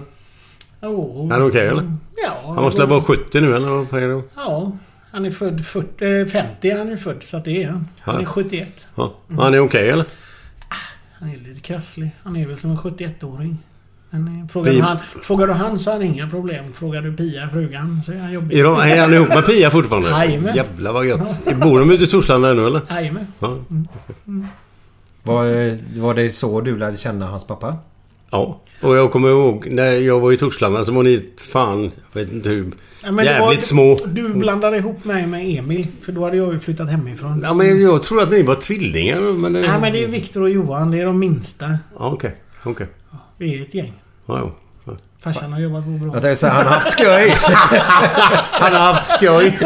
Oh, 0.84 1.30
Är 1.30 1.34
han 1.34 1.48
okej, 1.48 1.68
eller? 1.68 1.92
Ja. 2.26 2.54
Han 2.54 2.64
måste 2.64 2.86
vara 2.86 3.02
70 3.02 3.42
nu 3.42 3.56
eller 3.56 3.68
vad 3.68 4.04
är 4.04 4.08
det? 4.08 4.22
Ja. 4.36 4.72
Han 5.12 5.26
är 5.26 5.32
född 5.32 5.66
40, 5.66 6.20
eh, 6.22 6.26
50 6.28 6.70
är 6.70 6.78
han 6.78 6.92
är 6.92 6.98
född, 6.98 7.24
så 7.24 7.38
att 7.38 7.46
det 7.46 7.64
är 7.64 7.68
han. 7.70 7.88
Han 8.00 8.16
är 8.16 8.22
Ja. 8.22 8.26
71. 8.26 8.88
Ja. 8.96 9.14
Han 9.38 9.54
är 9.54 9.60
okej 9.60 9.90
eller? 9.90 10.06
Han 11.14 11.30
är 11.30 11.38
lite 11.38 11.60
krasslig. 11.62 12.12
Han 12.24 12.36
är 12.36 12.48
väl 12.48 12.58
som 12.58 12.72
en 12.72 12.78
71-åring. 12.78 13.58
Men 14.10 14.28
eh, 14.42 14.48
frågar, 14.48 14.72
du 14.72 14.78
Pia- 14.78 14.84
han, 14.84 14.98
frågar 15.22 15.48
du 15.48 15.54
han 15.54 15.80
så 15.80 15.90
har 15.92 15.98
han 15.98 16.06
inga 16.08 16.30
problem. 16.30 16.74
Frågar 16.74 17.02
du 17.02 17.14
Pia, 17.18 17.50
frugan, 17.50 18.02
så 18.06 18.12
är 18.12 18.18
han 18.18 18.32
jobbig. 18.34 18.60
Är, 18.60 18.64
de, 18.64 18.76
är 18.80 19.02
han 19.02 19.14
ihop 19.14 19.30
med 19.30 19.46
Pia 19.46 19.70
fortfarande? 19.72 20.10
Jajamän. 20.10 20.56
Jävlar 20.56 20.92
vad 20.94 21.06
gött. 21.06 21.42
Bor 21.62 21.80
de 21.80 21.92
ute 21.92 22.04
i 22.04 22.08
Torslanda 22.08 22.54
nu 22.54 22.66
eller? 22.68 22.82
Jajamän. 22.90 23.28
Ja. 23.40 23.58
Var, 25.24 25.46
det- 25.46 25.80
var 25.96 26.14
det 26.14 26.30
så 26.30 26.62
du 26.62 26.78
lärde 26.78 26.98
känna 26.98 27.28
hans 27.28 27.48
pappa? 27.48 27.78
Ja. 28.34 28.60
Och 28.82 28.96
jag 28.96 29.12
kommer 29.12 29.30
ihåg 29.30 29.68
när 29.70 29.92
jag 29.92 30.20
var 30.20 30.32
i 30.32 30.38
Torslanda 30.38 30.86
så 30.86 30.92
var 30.92 31.04
ni 31.04 31.26
fan, 31.52 31.92
jag 32.14 32.22
vet 32.22 32.32
inte 32.34 32.50
hur, 32.50 32.72
Ja, 33.06 33.12
det 33.12 33.24
jävligt 33.24 33.60
var- 33.60 33.66
små. 33.66 33.98
Du 34.06 34.30
blandade 34.30 34.78
ihop 34.78 35.06
mig 35.06 35.28
med 35.28 35.60
Emil. 35.60 35.88
För 36.02 36.12
då 36.12 36.24
hade 36.24 36.38
jag 36.38 36.54
ju 36.54 36.60
flyttat 36.60 36.90
hemifrån. 36.90 37.42
Ja 37.46 37.54
men 37.54 37.82
jag 37.82 38.04
tror 38.04 38.22
att 38.22 38.32
ni 38.32 38.44
var 38.44 38.56
tvillingar 38.56 39.20
men... 39.22 39.54
Nej 39.54 39.70
men 39.82 39.94
det 39.94 40.04
är 40.04 40.08
Viktor 40.08 40.42
och 40.42 40.50
Johan. 40.50 40.92
Det 40.92 41.00
är 41.02 41.06
de 41.06 41.20
minsta. 41.20 41.66
Ja 42.00 42.12
okej, 42.12 42.36
okej. 42.64 42.88
Vi 43.38 43.58
är 43.58 43.62
ett 43.62 43.74
gäng. 43.74 43.94
Ja, 44.26 44.40
ja. 44.40 44.56
ja. 44.86 44.92
Farsan 45.22 45.54
har 45.54 45.60
jobbat 45.60 45.84
på 45.84 45.90
bra. 45.90 46.14
Jag 46.14 46.22
tänkte 46.22 46.36
säga 46.36 46.54
han 46.54 46.66
har 46.66 46.74
haft 46.74 46.92
skoj. 46.92 47.34
Han 48.52 48.74
har 48.74 48.94
haft 48.94 49.10
skoj. 49.16 49.58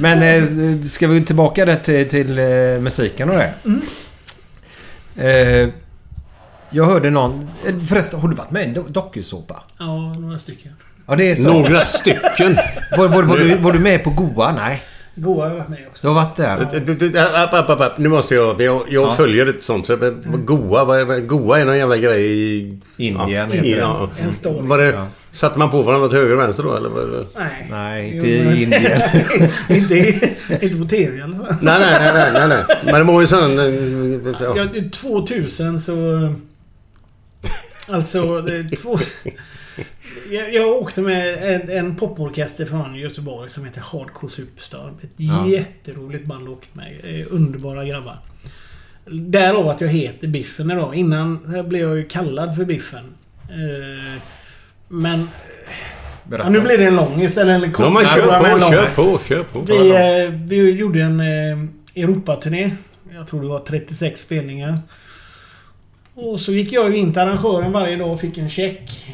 Men 0.00 0.22
eh, 0.22 0.86
ska 0.88 1.06
vi 1.08 1.24
tillbaka 1.24 1.76
till, 1.76 2.08
till 2.08 2.38
eh, 2.38 2.44
musiken 2.80 3.30
och 3.30 3.36
det? 3.36 3.52
Eh, 5.16 5.68
jag 6.70 6.84
hörde 6.86 7.10
någon... 7.10 7.48
eh, 7.66 7.74
Förresten, 7.88 8.20
har 8.20 8.28
du 8.28 8.34
varit 8.36 8.50
med 8.50 8.62
i 8.62 8.64
en 8.64 8.74
do- 8.74 8.88
dokusåpa? 8.88 9.62
Ja, 9.78 10.14
några 10.14 10.38
stycken. 10.38 10.72
Ja, 11.06 11.16
det 11.16 11.30
är 11.30 11.34
så. 11.36 11.52
Några 11.52 11.84
stycken. 11.84 12.56
Var, 12.96 13.08
var, 13.08 13.22
var, 13.22 13.38
du, 13.38 13.56
var 13.56 13.72
du 13.72 13.78
med 13.78 14.04
på 14.04 14.10
Goa? 14.10 14.52
Nej. 14.52 14.82
Goa 15.20 15.42
har 15.44 15.48
jag 15.50 15.56
varit 15.56 15.68
med 15.68 15.78
också. 15.90 16.02
Du 16.02 16.08
har 16.08 16.14
varit 16.14 16.36
där? 16.36 16.80
Du, 17.10 17.18
app, 17.18 17.54
app, 17.70 17.80
app. 17.80 17.98
Nu 17.98 18.08
måste 18.08 18.34
jag... 18.34 18.60
Jag, 18.60 18.82
jag 18.88 19.06
Ja. 19.08 19.12
följer 19.12 19.46
ett 19.46 19.62
sånt. 19.62 19.86
Så, 19.86 19.96
vad- 19.96 20.44
Goa, 20.44 20.84
vad 20.84 21.00
är, 21.00 21.04
vad- 21.04 21.26
Goa 21.28 21.60
är 21.60 21.64
någon 21.64 21.78
jävla 21.78 21.96
grej 21.96 22.26
i... 22.26 22.78
Indien 22.96 23.30
ja, 23.30 23.44
heter 23.46 23.62
det. 23.62 23.68
ja. 23.68 24.10
En 24.22 24.32
story. 24.32 24.66
Var 24.66 24.78
det, 24.78 24.86
Ja. 24.86 25.06
Satte 25.30 25.58
man 25.58 25.70
på 25.70 25.82
varandra 25.82 26.08
till 26.08 26.18
höger 26.18 26.34
och 26.34 26.40
vänster 26.40 26.62
då 26.62 26.76
eller? 26.76 26.88
Var 26.88 27.00
det, 27.00 27.26
Nej. 27.38 27.66
Nej, 27.70 28.14
inte 28.16 28.26
i 28.28 28.62
Indien. 28.62 29.00
inte, 29.68 29.94
inte 30.66 30.78
på 30.78 30.84
TV 30.84 31.18
i 31.18 31.22
alla 31.22 31.36
fall. 31.36 31.46
nej, 31.62 31.80
nej, 31.80 32.00
nej, 32.00 32.12
nej, 32.14 32.48
nej, 32.48 32.48
nej. 32.48 32.76
Men 32.84 32.94
det 32.94 33.12
var 33.12 33.20
ju 33.20 33.26
sån... 33.26 33.58
eh, 33.58 34.32
Ja. 34.40 34.56
Ja, 34.56 34.82
2000 34.92 35.80
så... 35.80 35.92
Alltså, 37.88 38.40
det 38.40 38.56
är 38.56 38.76
två... 38.76 38.98
Jag, 40.30 40.54
jag 40.54 40.68
åkte 40.68 41.00
med 41.00 41.54
en, 41.54 41.70
en 41.70 41.96
poporkester 41.96 42.64
från 42.66 42.94
Göteborg 42.94 43.50
som 43.50 43.64
heter 43.64 43.80
Hardcore 43.80 44.30
Superstar. 44.30 44.92
Ett 45.02 45.10
Ja. 45.16 45.46
jätteroligt 45.48 46.24
band 46.26 46.48
att 46.48 46.54
åka 46.54 46.66
med. 46.72 47.20
Eh, 47.20 47.26
Underbara 47.30 47.84
grabbar. 47.84 48.16
Därav 49.10 49.68
att 49.68 49.80
jag 49.80 49.88
heter 49.88 50.28
Biffen 50.28 50.70
idag. 50.70 50.94
Innan 50.94 51.38
blev 51.68 51.82
jag 51.88 51.96
ju 51.96 52.04
kallad 52.04 52.56
för 52.56 52.64
Biffen. 52.64 53.14
Eh, 53.48 54.22
Men... 54.88 55.28
Ja, 56.30 56.48
nu 56.48 56.60
blir 56.60 56.78
det 56.78 56.84
en 56.84 56.96
lång 56.96 57.22
istället 57.22 57.62
en 57.64 57.72
kort 57.72 57.84
Ja, 57.86 57.90
men 57.90 58.04
kör 58.06 58.22
på, 58.54 58.70
kör 58.70 58.88
på, 58.94 59.18
kör 59.28 59.42
på. 59.42 59.60
Vi, 59.60 59.90
eh, 59.90 60.30
vi 60.48 60.70
gjorde 60.70 61.02
en 61.02 61.20
Europaturné. 61.96 62.70
Jag 63.14 63.28
tror 63.28 63.42
det 63.42 63.48
var 63.48 63.60
36 63.60 64.20
spelningar. 64.20 64.78
Och 66.14 66.40
så 66.40 66.52
gick 66.52 66.72
jag 66.72 66.90
ju 66.90 66.96
in 66.96 67.12
till 67.12 67.22
arrangören 67.22 67.72
varje 67.72 67.96
dag 67.96 68.10
och 68.12 68.20
fick 68.20 68.38
en 68.38 68.50
check. 68.50 69.06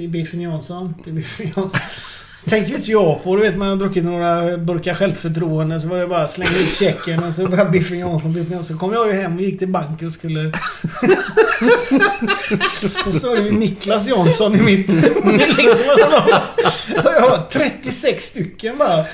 Det 0.00 0.06
är 0.06 0.08
Biffen 0.08 0.40
Jansson. 0.40 0.94
Det 1.04 1.10
är 1.10 1.14
Biffen 1.14 1.46
Jansson. 1.46 1.80
Tänkte 2.44 2.70
ju 2.70 2.76
inte 2.76 2.90
jag 2.90 3.24
på. 3.24 3.36
Du 3.36 3.42
vet 3.42 3.56
man 3.56 3.68
har 3.68 3.76
druckit 3.76 4.04
några 4.04 4.58
burkar 4.58 4.94
självförtroende. 4.94 5.80
Så 5.80 5.88
var 5.88 5.98
det 5.98 6.06
bara 6.06 6.22
att 6.22 6.30
slänga 6.30 6.58
ut 6.58 6.78
checken 6.78 7.24
och 7.24 7.34
så 7.34 7.48
bara 7.48 7.64
Biffen 7.64 7.98
Jansson, 7.98 8.32
Biffen 8.32 8.52
Jansson. 8.52 8.76
Så 8.76 8.80
kom 8.80 8.92
jag 8.92 9.06
ju 9.06 9.12
hem 9.12 9.36
och 9.36 9.42
gick 9.42 9.58
till 9.58 9.68
banken 9.68 10.06
och 10.06 10.12
skulle... 10.12 10.40
Då 13.04 13.12
står 13.12 13.36
det 13.36 13.42
ju 13.42 13.52
Niklas 13.52 14.06
Jansson 14.06 14.54
i 14.54 14.62
mitt... 14.62 14.88
Och 17.04 17.12
jag 17.12 17.20
har 17.20 17.50
36 17.50 18.24
stycken 18.24 18.78
bara. 18.78 19.04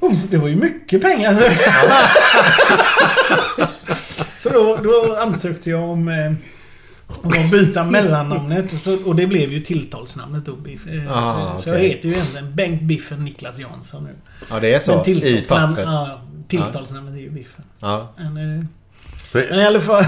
Oh, 0.00 0.14
det 0.30 0.36
var 0.36 0.48
ju 0.48 0.56
mycket 0.56 1.02
pengar. 1.02 1.34
Så 4.38 4.48
då, 4.48 4.76
då 4.76 5.16
ansökte 5.16 5.70
jag 5.70 5.82
om, 5.82 6.08
eh, 6.08 6.32
om 7.06 7.30
att 7.32 7.50
byta 7.50 7.84
mellannamnet. 7.84 8.72
Och, 8.72 8.78
så, 8.78 8.94
och 9.04 9.16
det 9.16 9.26
blev 9.26 9.52
ju 9.52 9.60
tilltalsnamnet 9.60 10.44
då. 10.44 10.56
Biff. 10.56 10.86
Eh, 10.86 11.12
Ah, 11.18 11.56
så, 11.56 11.62
så 11.62 11.68
jag 11.68 11.78
heter 11.78 12.08
ju 12.08 12.14
egentligen 12.14 12.54
Bengt 12.54 12.82
Biffen 12.82 13.24
Niklas 13.24 13.58
Jansson 13.58 14.04
nu. 14.04 14.10
Ja, 14.50 14.60
det 14.60 14.74
är 14.74 14.78
så. 14.78 14.96
Men 15.06 15.08
I 15.16 15.44
pappret. 15.48 15.84
ja, 15.84 16.20
tilltalsnamnet 16.48 17.14
är 17.14 17.18
ju 17.18 17.30
Biffen. 17.30 17.64
Ja. 17.80 18.12
Men, 18.16 18.58
eh, 18.58 18.64
men 19.32 19.58
i 19.60 19.66
alla 19.66 19.80
fall... 19.80 20.04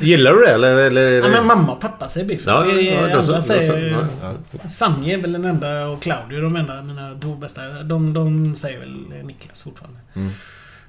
Gillar 0.00 0.32
du 0.32 0.40
det 0.40 0.50
eller? 0.50 0.76
eller 0.76 1.02
är 1.02 1.22
ja, 1.22 1.28
men 1.28 1.46
mamma 1.46 1.72
och 1.72 1.80
pappa 1.80 2.08
säger 2.08 2.26
Biffen. 2.26 2.54
Ja, 2.54 2.64
är- 2.66 3.08
ja, 3.08 3.22
så, 3.22 3.32
andra 3.32 3.42
säger... 3.42 3.96
Ja, 4.22 4.68
Sanje 4.68 5.14
är 5.18 5.22
väl 5.22 5.32
den 5.32 5.44
enda 5.44 5.86
och 5.86 6.02
Claudio 6.02 6.40
de 6.40 6.56
enda 6.56 6.82
mina 6.82 7.18
två 7.22 7.34
bästa. 7.34 7.62
De, 7.82 8.12
de 8.12 8.56
säger 8.56 8.78
väl 8.78 9.04
Niklas 9.24 9.62
fortfarande. 9.62 9.98
Mm. 10.14 10.30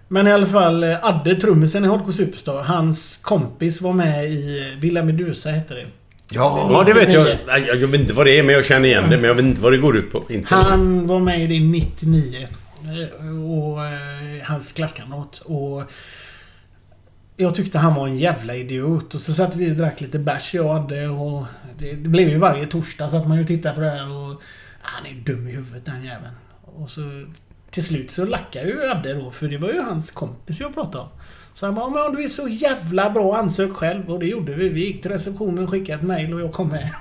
Men 0.07 0.27
i 0.27 0.31
alla 0.31 0.45
fall, 0.45 0.83
eh, 0.83 1.05
Adde, 1.05 1.35
trummisen 1.35 1.85
i 1.85 1.87
Hardcore 1.87 2.13
Superstar, 2.13 2.63
hans 2.63 3.17
kompis 3.17 3.81
var 3.81 3.93
med 3.93 4.31
i 4.31 4.73
Villa 4.79 5.03
Medusa 5.03 5.49
hette 5.51 5.73
det. 5.73 5.85
Ja, 6.33 6.67
Ja, 6.71 6.83
det 6.83 6.93
vet 6.93 7.13
jag. 7.13 7.23
99. 7.25 7.39
Nej, 7.47 7.67
Jag 7.81 7.87
vet 7.87 8.01
inte 8.01 8.13
vad 8.13 8.25
det 8.25 8.39
är, 8.39 8.43
men 8.43 8.55
jag 8.55 8.65
känner 8.65 8.89
igen 8.89 9.03
det. 9.09 9.15
Men 9.17 9.23
jag 9.25 9.35
vet 9.35 9.45
inte 9.45 9.61
vad 9.61 9.73
det 9.73 9.77
går 9.77 9.97
ut 9.97 10.11
på. 10.11 10.23
Inte. 10.29 10.55
Han 10.55 11.07
var 11.07 11.19
med 11.19 11.43
i 11.43 11.47
det 11.47 11.65
99. 11.65 12.47
eh, 12.83 13.51
Och 13.51 13.85
eh, 13.85 14.43
hans 14.43 14.73
klasskamrat. 14.73 15.37
Och 15.45 15.83
jag 17.37 17.55
tyckte 17.55 17.77
han 17.77 17.95
var 17.95 18.07
en 18.07 18.17
jävla 18.17 18.55
idiot. 18.55 19.13
Och 19.13 19.19
så 19.21 19.33
satt 19.33 19.55
vi 19.55 19.71
och 19.71 19.75
drack 19.75 20.01
lite 20.01 20.19
bärs 20.19 20.53
jag 20.53 20.65
och 20.65 20.75
Adde. 20.75 21.07
Och 21.07 21.45
det, 21.79 21.91
det 21.93 22.09
blev 22.09 22.29
ju 22.29 22.37
varje 22.37 22.65
torsdag 22.65 23.09
så 23.09 23.17
att 23.17 23.27
man 23.27 23.37
ju 23.37 23.45
tittade 23.45 23.75
på 23.75 23.81
det 23.81 23.89
här 23.89 24.09
och... 24.11 24.41
Han 24.81 25.05
är 25.05 25.13
dum 25.13 25.47
i 25.47 25.51
huvudet 25.51 25.85
den 25.85 26.03
jäveln. 26.05 26.33
Och 26.61 26.89
så 26.89 27.01
till 27.69 27.85
slut 27.85 28.11
så 28.11 28.25
lackade 28.25 28.67
ju 28.67 28.89
Adde 28.89 29.13
då. 29.13 29.31
För 29.31 29.47
det 29.47 29.57
var 29.57 29.69
ju 29.69 29.81
hans 29.81 30.11
kompis 30.11 30.59
jag 30.59 30.73
pratade 30.73 31.03
om. 31.03 31.09
Så 31.59 31.65
han 31.65 31.75
bara, 31.75 32.05
om 32.05 32.15
du 32.15 32.23
är 32.23 32.27
så 32.27 32.47
jävla 32.47 33.09
bra, 33.09 33.35
ansök 33.37 33.73
själv. 33.73 34.09
Och 34.11 34.19
det 34.19 34.25
gjorde 34.25 34.51
vi. 34.53 34.69
Vi 34.69 34.85
gick 34.85 35.01
till 35.01 35.11
receptionen, 35.11 35.67
skickade 35.67 35.97
ett 35.99 36.03
mail 36.03 36.33
och 36.33 36.41
jag 36.41 36.51
kom 36.51 36.67
med. 36.67 36.89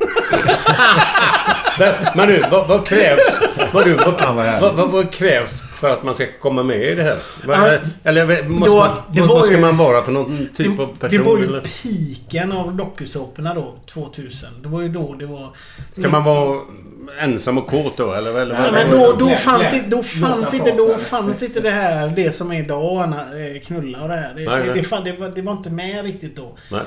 Men, 1.78 1.92
men 2.16 2.28
du, 2.28 2.44
vad, 2.50 2.68
vad 2.68 2.86
krävs... 2.86 3.40
Vad, 3.72 3.84
du, 3.84 3.94
vad, 3.94 4.74
vad 4.74 4.90
vad, 4.90 5.12
krävs 5.12 5.62
för 5.62 5.90
att 5.90 6.02
man 6.02 6.14
ska 6.14 6.26
komma 6.40 6.62
med 6.62 6.82
i 6.82 6.94
det 6.94 7.02
här? 7.02 7.80
Eller 8.04 8.26
vet, 8.26 8.48
måste 8.48 8.70
då- 8.70 8.76
man, 8.78 8.96
det 9.12 9.22
vad, 9.22 9.44
ska 9.44 9.54
ju- 9.54 9.60
man 9.60 9.76
vara 9.76 10.02
för 10.02 10.12
någon 10.12 10.48
typ 10.56 10.78
av 10.80 10.88
det 11.00 11.08
person? 11.08 11.24
var 11.24 11.38
ju 11.38 11.44
eller? 11.44 11.60
piken 11.60 12.52
av 12.52 12.74
dokusåporna 12.74 13.54
då, 13.54 13.74
2000. 13.86 14.48
Det 14.62 14.68
var 14.68 14.82
ju 14.82 14.88
då 14.88 15.14
det 15.18 15.26
var... 15.26 15.50
Kan 16.02 16.10
man 16.10 16.24
vara 16.24 16.60
ensam 17.20 17.58
och 17.58 17.66
kåt 17.66 17.96
då? 17.96 18.12
Eller, 18.12 18.40
eller, 18.40 18.62
vad- 18.62 18.72
men 18.72 18.90
då, 18.90 19.12
då, 19.18 19.26
Lä- 19.28 19.36
fanns, 19.36 19.72
lä- 19.72 19.78
inte, 19.78 19.90
då, 19.90 20.02
fanns 20.02 20.54
inte, 20.54 20.72
då 20.72 20.98
fanns 20.98 21.42
inte 21.42 21.60
det 21.60 21.70
här, 21.70 22.08
det 22.16 22.30
som 22.32 22.52
är 22.52 22.58
idag, 22.58 23.02
Anna, 23.02 23.20
eh, 23.20 23.60
knulla 23.66 24.02
och 24.02 24.08
det 24.08 24.16
här. 24.16 24.34
Det, 24.34 24.44
Nej, 24.46 24.70
det, 24.74 24.82
fan- 24.82 25.04
det, 25.04 25.12
var, 25.12 25.28
det 25.28 25.42
var 25.42 25.52
inte 25.52 25.70
med 25.70 26.04
riktigt 26.04 26.36
då. 26.36 26.56
Nej. 26.70 26.80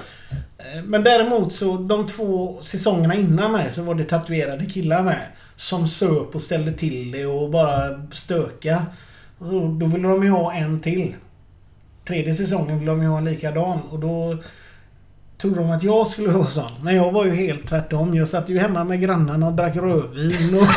Eh, 0.57 0.84
Men 0.84 1.03
däremot 1.03 1.53
så, 1.53 1.78
de 1.78 2.07
två 2.07 2.57
säsongerna 2.62 3.16
innan 3.16 3.51
mig 3.51 3.72
så 3.72 3.84
var 3.84 3.95
det 3.95 4.03
tatuerade 4.03 4.66
killar 4.66 5.03
med. 5.03 5.22
Som 5.55 5.88
söp 5.88 6.36
och 6.36 6.41
ställde 6.41 6.72
till 6.74 7.12
det 7.12 7.26
och 7.26 7.49
bara 7.49 8.07
stöka. 8.12 8.86
Och 9.38 9.45
då, 9.51 9.60
då 9.68 9.86
ville 9.86 10.07
de 10.07 10.24
ju 10.24 10.30
ha 10.30 10.53
en 10.53 10.80
till. 10.80 11.16
Tredje 12.07 12.36
säsongen 12.36 12.80
ville 12.80 12.91
de 12.91 13.01
ju 13.01 13.07
ha 13.07 13.18
en 13.18 13.26
likadan 13.26 13.80
och 13.89 13.99
då 13.99 14.38
trodde 15.38 15.55
de 15.55 15.72
att 15.72 15.84
jag 15.84 16.07
skulle 16.07 16.30
vara 16.30 16.45
sån. 16.47 16.70
Men 16.84 16.95
jag 16.95 17.12
var 17.12 17.26
ju 17.26 17.36
helt 17.36 17.68
tvärtom. 17.68 18.16
Jag 18.16 18.28
satt 18.28 18.49
ju 18.49 18.60
hemma 18.60 18.84
med 18.84 19.01
grannarna 19.01 19.47
och 19.47 19.53
drack 19.53 19.76
rödvin 19.76 20.57
och... 20.57 20.64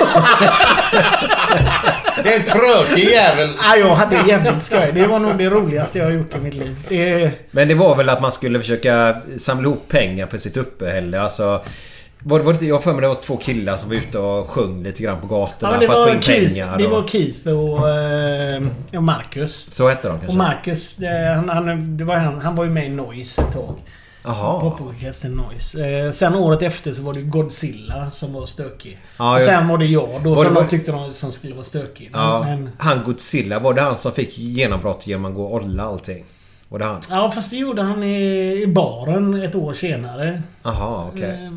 Det 2.22 2.34
är 2.34 2.38
en 2.38 2.44
tråkig 2.44 3.04
jävel! 3.04 3.48
Ja, 3.62 3.76
jag 3.76 3.92
hade 3.92 4.28
jävligt 4.28 4.62
skoj. 4.62 4.90
Det 4.94 5.06
var 5.06 5.18
nog 5.18 5.38
det 5.38 5.48
roligaste 5.50 5.98
jag 5.98 6.04
har 6.04 6.12
gjort 6.12 6.34
i 6.34 6.38
mitt 6.38 6.54
liv. 6.54 6.76
Det, 6.88 7.30
Men 7.50 7.68
det 7.68 7.74
var 7.74 7.96
väl 7.96 8.08
att 8.08 8.22
man 8.22 8.32
skulle 8.32 8.60
försöka 8.60 9.16
samla 9.38 9.62
ihop 9.68 9.88
pengar 9.88 10.26
för 10.26 10.38
sitt 10.38 10.56
uppehälle. 10.56 11.20
Alltså, 11.20 11.64
var, 12.24 12.40
var 12.40 12.52
det, 12.52 12.66
jag 12.66 12.74
har 12.74 12.82
för 12.82 12.92
mig 12.92 13.00
det 13.00 13.08
var 13.08 13.14
två 13.14 13.36
killar 13.36 13.76
som 13.76 13.88
var 13.88 13.96
ute 13.96 14.18
och 14.18 14.50
sjöng 14.50 14.82
lite 14.82 15.02
grann 15.02 15.20
på 15.20 15.26
ja, 15.30 15.38
gatorna 15.38 15.78
det, 15.78 15.86
för 15.86 16.02
att 16.02 16.08
få 16.08 16.14
in 16.14 16.22
Keith, 16.22 16.48
pengar. 16.48 16.78
det 16.78 16.84
och, 16.86 16.90
var 16.90 17.08
Keith 17.08 17.48
och, 17.48 17.88
eh, 17.88 18.62
och 18.96 19.02
Marcus. 19.02 19.66
Så 19.70 19.88
hette 19.88 20.08
de 20.08 20.14
Och 20.14 20.20
kanske? 20.20 20.38
Marcus, 20.38 20.98
eh, 20.98 21.34
han, 21.34 21.48
han, 21.48 21.96
det 21.96 22.04
var 22.04 22.16
han, 22.16 22.40
han 22.40 22.56
var 22.56 22.64
ju 22.64 22.70
med 22.70 22.86
i 22.86 22.88
Noise 22.88 23.42
ett 23.42 23.52
tag. 23.52 23.78
Poporkestern 24.60 25.32
Noise. 25.32 25.86
Eh, 25.86 26.12
sen 26.12 26.34
året 26.34 26.62
efter 26.62 26.92
så 26.92 27.02
var 27.02 27.14
det 27.14 27.22
Godzilla 27.22 28.10
som 28.10 28.32
var 28.32 28.46
stökig. 28.46 28.98
Ja, 29.18 29.36
och 29.36 29.42
sen 29.42 29.68
var 29.68 29.78
det 29.78 29.86
jag 29.86 30.10
då 30.24 30.34
Var 30.34 30.44
som 30.44 30.54
det- 30.54 30.60
de 30.60 30.68
tyckte 30.68 30.92
de 30.92 31.12
som 31.12 31.32
skulle 31.32 31.54
vara 31.54 31.64
stökig. 31.64 32.10
Ja, 32.12 32.42
Men, 32.44 32.70
han 32.78 33.04
Godzilla, 33.04 33.58
var 33.58 33.74
det 33.74 33.80
han 33.80 33.96
som 33.96 34.12
fick 34.12 34.38
genombrott 34.38 35.06
genom 35.06 35.24
att 35.24 35.34
gå 35.34 35.44
och 35.44 35.54
olla 35.54 35.82
allting? 35.82 36.24
Var 36.68 36.78
det 36.78 36.84
han? 36.84 37.00
ja, 37.10 37.30
fast 37.30 37.50
det 37.50 37.56
gjorde 37.56 37.82
han 37.82 38.02
i, 38.02 38.62
i 38.62 38.66
baren 38.66 39.42
ett 39.42 39.54
år 39.54 39.74
senare. 39.74 40.42
Jaha, 40.62 41.08
okej. 41.14 41.22
Eh, 41.30 41.44
Ja, 41.44 41.50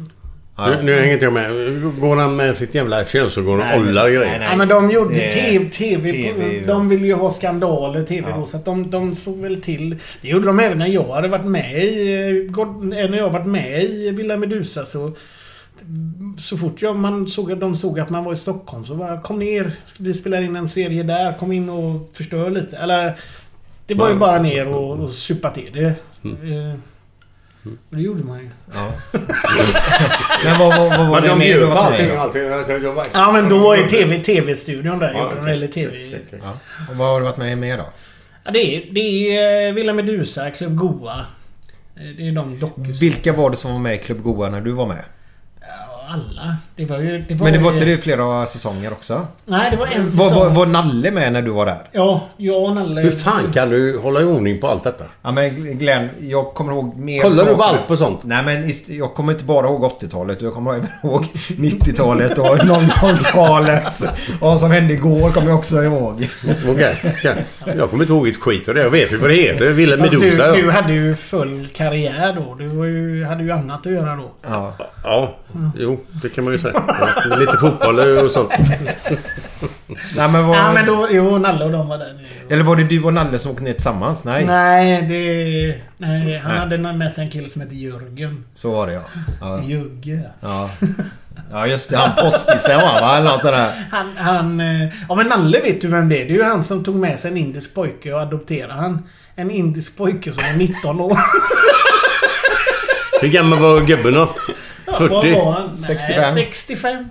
Nu, 0.57 0.79
nu 0.83 0.99
hänger 0.99 1.13
inte 1.13 1.25
jag 1.25 1.33
med. 1.33 1.49
Går 1.99 2.15
han 2.15 2.35
med 2.35 2.57
sitt 2.57 2.75
jävla 2.75 3.05
könsorgan 3.05 3.53
och 3.53 3.57
Nej, 3.65 3.79
men- 3.79 3.87
ollar 3.89 4.05
grejer? 4.09 4.39
nej. 4.39 4.47
Ja 4.51 4.55
men 4.55 4.67
de 4.67 4.91
gjorde 4.91 5.13
Det- 5.13 5.31
TV, 5.31 5.65
TV, 5.65 6.11
TV, 6.11 6.59
på, 6.61 6.67
De 6.67 6.89
ville 6.89 7.07
ju 7.07 7.13
ha 7.13 7.31
skandaler 7.31 8.03
TV 8.03 8.29
Ja. 8.29 8.37
då 8.37 8.45
så 8.45 8.57
att 8.57 8.65
de, 8.65 8.91
de 8.91 9.15
såg 9.15 9.37
väl 9.37 9.61
till. 9.61 9.95
Det 10.21 10.27
gjorde 10.27 10.45
de 10.47 10.59
även 10.59 10.77
när 10.77 10.87
jag 10.87 11.07
hade 11.13 11.27
varit 11.27 11.45
med 11.45 11.83
i... 11.83 12.13
eh, 12.47 12.51
God- 12.51 12.93
eh, 12.93 13.09
När 13.09 13.17
jag 13.17 13.29
varit 13.29 13.45
med 13.47 13.83
i 13.83 14.11
Villa 14.11 14.37
Medusa 14.37 14.85
så... 14.85 15.11
Så 16.39 16.57
fort 16.57 16.81
jag, 16.81 16.95
man 16.95 17.27
såg 17.27 17.51
att 17.51 17.59
de 17.59 17.75
såg 17.75 17.99
att 17.99 18.09
man 18.09 18.23
var 18.23 18.33
i 18.33 18.37
Stockholm 18.37 18.85
så 18.85 18.95
bara 18.95 19.21
kom 19.21 19.39
ner. 19.39 19.71
Vi 19.97 20.13
spelar 20.13 20.41
in 20.41 20.55
en 20.55 20.69
serie 20.69 21.03
där. 21.03 21.33
Kom 21.33 21.51
in 21.51 21.69
och 21.69 22.09
förstör 22.13 22.49
lite. 22.49 22.77
Eller... 22.77 23.13
Det 23.87 23.93
var 23.93 24.07
ju 24.07 24.13
Ja. 24.13 24.19
bara 24.19 24.41
ner 24.41 24.67
och, 24.67 24.99
och 24.99 25.11
supa 25.11 25.49
till 25.49 25.69
det. 25.73 25.85
Eh, 26.23 26.79
Och 27.89 27.95
det 27.95 28.01
gjorde 28.01 28.23
man 28.23 28.39
ju. 28.39 28.49
Ja. 28.73 28.91
Men 30.45 30.59
vad, 30.59 30.77
vad, 30.77 30.97
vad 30.97 31.07
var 31.07 31.11
Men 31.11 31.21
det 31.21 31.27
de 31.29 31.39
mer 31.39 31.59
du 31.59 31.65
med 31.67 31.77
allting. 31.77 32.11
allting. 32.17 32.43
Jag 32.83 32.93
var- 32.93 33.05
Ja 33.13 33.31
men 33.31 33.49
då 33.49 33.57
var 33.59 33.75
ju 33.75 33.83
TV, 33.87 34.17
TV-studion 34.17 34.99
där. 34.99 35.13
Ja, 35.13 35.31
okej, 35.41 35.53
eller 35.53 35.67
TV... 35.67 35.91
okej, 36.07 36.23
okej. 36.27 36.39
Ja. 36.43 36.57
Och 36.89 36.95
vad 36.95 37.07
har 37.07 37.19
du 37.19 37.25
varit 37.25 37.37
med 37.37 37.57
mer 37.57 37.77
då? 37.77 37.85
Ja, 38.43 38.51
det 38.51 38.59
är, 38.75 38.83
det 38.91 39.37
är 39.37 39.67
eh, 39.67 39.73
Villa 39.73 39.93
Medusa, 39.93 40.49
Club 40.51 40.75
Goa. 40.75 41.19
Eh, 41.95 42.01
Det 42.17 42.27
är 42.27 42.31
de 42.31 42.59
dokus... 42.59 43.01
Vilka 43.01 43.33
var 43.33 43.49
det 43.49 43.55
som 43.57 43.71
var 43.71 43.79
med 43.79 43.95
i 43.95 43.97
Club 43.97 44.21
Goa 44.23 44.49
när 44.49 44.61
du 44.61 44.71
var 44.71 44.85
med? 44.85 45.03
Alla. 46.09 46.55
Det 46.75 46.85
var 46.85 46.99
ju... 46.99 47.19
Det 47.27 47.35
var 47.35 47.43
Men 47.43 47.53
det 47.53 47.59
var 47.59 47.71
ju- 47.71 47.77
inte 47.77 47.89
det 47.91 47.97
flera 47.97 48.45
säsonger 48.45 48.91
också? 48.91 49.27
Nej, 49.45 49.71
det 49.71 49.77
var 49.77 49.87
en 49.87 50.03
Var, 50.03 50.09
säsong. 50.27 50.39
var, 50.39 50.49
var 50.49 50.65
Nalle 50.65 51.11
med 51.11 51.33
när 51.33 51.41
du 51.41 51.51
var 51.51 51.65
där? 51.65 51.81
Ja, 51.91 52.21
jag 52.37 52.63
och 52.63 52.75
Nalle... 52.75 53.01
Hur 53.01 53.11
fan 53.11 53.51
kan 53.53 53.69
du 53.69 53.99
hålla 53.99 54.21
i 54.21 54.23
ordning 54.23 54.59
på 54.61 54.67
allt 54.67 54.83
detta? 54.83 55.03
Ja 55.21 55.31
men 55.31 55.77
Glenn, 55.77 56.09
jag 56.19 56.53
kommer 56.53 56.71
ihåg 56.73 56.97
mer 56.97 57.21
Kollar 57.21 57.45
du 57.45 57.55
på 57.55 57.61
saker. 57.61 57.77
allt 57.77 57.87
på 57.87 57.97
sånt? 57.97 58.19
Nej 58.23 58.43
men 58.45 58.71
jag 58.97 59.13
kommer 59.13 59.33
inte 59.33 59.43
bara 59.45 59.67
ihåg 59.67 59.83
80-talet. 59.83 60.41
Jag 60.41 60.53
kommer 60.53 60.73
även 60.73 60.87
ihåg 61.03 61.25
90-talet 61.47 62.37
och 62.37 62.45
00-talet. 62.57 64.01
Och 64.39 64.47
vad 64.47 64.59
som 64.59 64.71
hände 64.71 64.93
igår 64.93 65.29
kommer 65.31 65.47
jag 65.49 65.57
också 65.57 65.83
ihåg. 65.83 66.27
Okej. 66.69 66.95
okej. 67.17 67.45
Jag 67.77 67.89
kommer 67.89 68.03
inte 68.03 68.13
ihåg 68.13 68.27
ett 68.27 68.37
skit 68.37 68.67
av 68.69 68.75
det. 68.75 68.81
Jag 68.81 68.89
vet 68.89 69.11
ju 69.13 69.17
vad 69.17 69.29
det 69.29 69.35
heter. 69.35 69.97
Fast 69.97 70.13
Medusa. 70.13 70.51
du, 70.51 70.61
du 70.61 70.71
hade 70.71 70.93
ju 70.93 71.15
full 71.15 71.67
karriär 71.75 72.33
då. 72.33 72.55
Du 72.55 72.67
var 72.67 72.85
ju, 72.85 73.25
hade 73.25 73.43
ju 73.43 73.51
annat 73.51 73.85
att 73.87 73.93
göra 73.93 74.15
då. 74.15 74.31
Ja. 74.47 74.73
Ja, 75.03 75.35
jo, 75.77 75.94
det 76.21 76.29
kan 76.29 76.43
man 76.43 76.53
ju 76.53 76.59
säga. 76.59 76.83
Ja, 77.29 77.35
lite 77.35 77.57
fotboll 77.57 77.99
och 77.99 78.31
sånt. 78.31 78.49
Nej 80.15 80.29
men 80.29 80.47
vad... 80.47 80.57
Ja, 80.57 80.73
men 80.73 80.85
då... 80.85 81.07
Jo, 81.11 81.37
Nalle 81.37 81.65
och 81.65 81.71
de 81.71 81.87
var 81.87 81.97
där 81.97 82.13
nere. 82.13 82.25
Eller 82.49 82.63
var 82.63 82.75
det 82.75 82.83
du 82.83 83.03
och 83.03 83.13
Nalle 83.13 83.39
som 83.39 83.51
åkte 83.51 83.63
ner 83.63 83.73
tillsammans? 83.73 84.23
Nej. 84.23 84.45
Nej, 84.45 85.01
det... 85.01 85.75
Nej, 85.97 86.37
han 86.39 86.51
Nej. 86.51 86.59
hade 86.59 86.93
med 86.93 87.13
sig 87.13 87.23
en 87.25 87.31
kille 87.31 87.49
som 87.49 87.61
hette 87.61 87.75
Jörgen. 87.75 88.45
Så 88.53 88.71
var 88.71 88.87
det 88.87 88.93
ja. 88.93 89.01
Ja, 89.41 89.61
Jugge. 89.63 90.19
ja. 90.39 90.69
ja 91.51 91.67
just 91.67 91.89
det. 91.89 91.97
Han 91.97 92.15
postisen 92.25 92.81
va? 92.81 92.97
va? 93.01 93.17
Eller 93.17 93.31
något 93.31 93.41
sånt 93.41 93.55
där. 93.55 93.71
Han, 93.91 94.07
han... 94.17 94.59
eh, 94.59 94.89
Ja 95.09 95.15
men 95.15 95.27
Nalle 95.27 95.59
vet 95.61 95.81
du 95.81 95.87
vem 95.87 96.09
det 96.09 96.21
är? 96.21 96.25
Det 96.25 96.31
är 96.31 96.35
ju 96.37 96.43
han 96.43 96.63
som 96.63 96.83
tog 96.83 96.95
med 96.95 97.19
sig 97.19 97.31
en 97.31 97.37
indisk 97.37 97.73
pojke 97.75 98.13
och 98.13 98.21
adopterade 98.21 98.73
han. 98.73 99.03
En 99.35 99.51
indisk 99.51 99.97
pojke 99.97 100.31
som 100.33 100.43
är 100.53 100.57
19 100.57 100.99
år. 100.99 101.17
Hur 103.21 103.29
gammal 103.29 103.59
var 103.59 103.81
gubben 103.81 104.13
då? 104.13 104.29
40? 104.97 105.13
Vad 105.13 105.45
var 105.45 105.51
han? 105.51 105.69
Nej, 105.69 105.77
65. 105.77 106.33
65. 106.35 107.09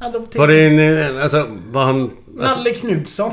Adopterad. 0.00 0.40
Var 0.40 0.48
det 0.48 0.66
en... 0.66 1.16
eh, 1.16 1.22
Alltså, 1.22 1.46
var 1.70 1.84
han... 1.84 2.02
Alltså, 2.40 2.56
Nalle 2.56 2.70
Knutsson. 2.70 3.32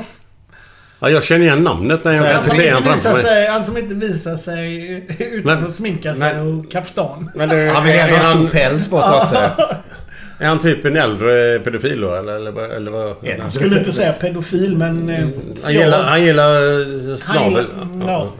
ja, 1.00 1.10
jag 1.10 1.24
känner 1.24 1.44
igen 1.46 1.62
namnet 1.64 2.04
när 2.04 2.12
jag 2.12 2.32
kan 2.32 2.42
se 2.44 2.62
inte 2.62 2.74
honom 2.74 2.92
visar 2.92 3.10
framför 3.10 3.22
mig. 3.28 3.34
sig, 3.34 3.46
han 3.48 3.64
som 3.64 3.76
inte 3.76 3.94
visar 3.94 4.36
sig 4.36 4.90
utan 5.18 5.42
Men- 5.58 5.64
att 5.66 5.72
sminka 5.72 6.14
sig 6.14 6.34
men- 6.34 6.58
och 6.58 6.70
kaftan. 6.72 7.30
Men 7.34 7.48
det, 7.48 7.70
Han 7.74 7.84
vill 7.84 7.94
gärna 7.94 8.12
är, 8.16 8.24
ha 8.24 8.30
en 8.32 8.38
stor 8.38 8.48
päls 8.48 8.90
på 8.90 9.00
sig 9.00 9.10
också. 9.10 9.36
är 10.38 10.46
han 10.46 10.58
typ 10.58 10.84
en 10.84 10.96
äldre 10.96 11.58
pedofil 11.58 12.00
då? 12.00 12.14
Eller, 12.14 12.32
eller, 12.32 12.50
vad- 12.52 12.70
eller 12.70 12.90
vad? 12.90 13.16
Jag 13.22 13.52
skulle 13.52 13.78
inte 13.78 13.92
säga 13.92 14.12
pedofil 14.12 14.76
men... 14.78 15.08
eh, 15.10 15.26
Han 15.64 15.72
gillar, 15.72 16.02
han 16.02 16.22
gillar 16.24 17.24
Han 17.34 17.44
gillar- 17.50 17.66
ja. 18.06 18.32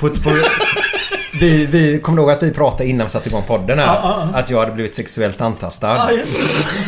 På, 0.00 0.08
på, 0.08 0.30
vi, 1.40 1.66
vi 1.66 2.00
kommer 2.00 2.22
ihåg 2.22 2.30
att 2.30 2.42
vi 2.42 2.50
pratade 2.50 2.88
innan 2.90 3.06
vi 3.06 3.10
satte 3.10 3.28
igång 3.28 3.42
podden 3.42 3.78
här. 3.78 3.86
Ja, 3.86 4.28
ja. 4.32 4.38
Att 4.38 4.50
jag 4.50 4.58
hade 4.58 4.72
blivit 4.72 4.94
sexuellt 4.94 5.40
antastad. 5.40 6.10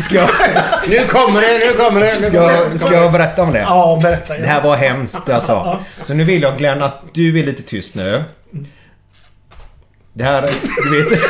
Ska 0.00 0.14
jag, 0.14 0.28
Nu 0.88 1.07
kommer 1.07 1.40
det, 1.40 1.59
nu 1.59 1.72
kommer 1.72 2.00
det! 2.00 2.14
Nu 2.14 2.22
ska, 2.22 2.36
jag, 2.36 2.80
ska 2.80 2.92
jag 2.92 3.12
berätta 3.12 3.42
om 3.42 3.53
det? 3.53 3.59
Ja, 3.59 3.98
berätta. 4.03 4.38
Det 4.38 4.46
här 4.46 4.62
var 4.62 4.76
hemskt 4.76 5.28
alltså. 5.28 5.78
Så 6.05 6.14
nu 6.14 6.24
vill 6.24 6.42
jag 6.42 6.59
Glenn 6.59 6.82
att 6.82 7.03
du 7.12 7.40
är 7.40 7.44
lite 7.44 7.62
tyst 7.62 7.94
nu. 7.94 8.24
Det 10.12 10.24
här, 10.24 10.50
du 10.90 11.03
vet... 11.03 11.20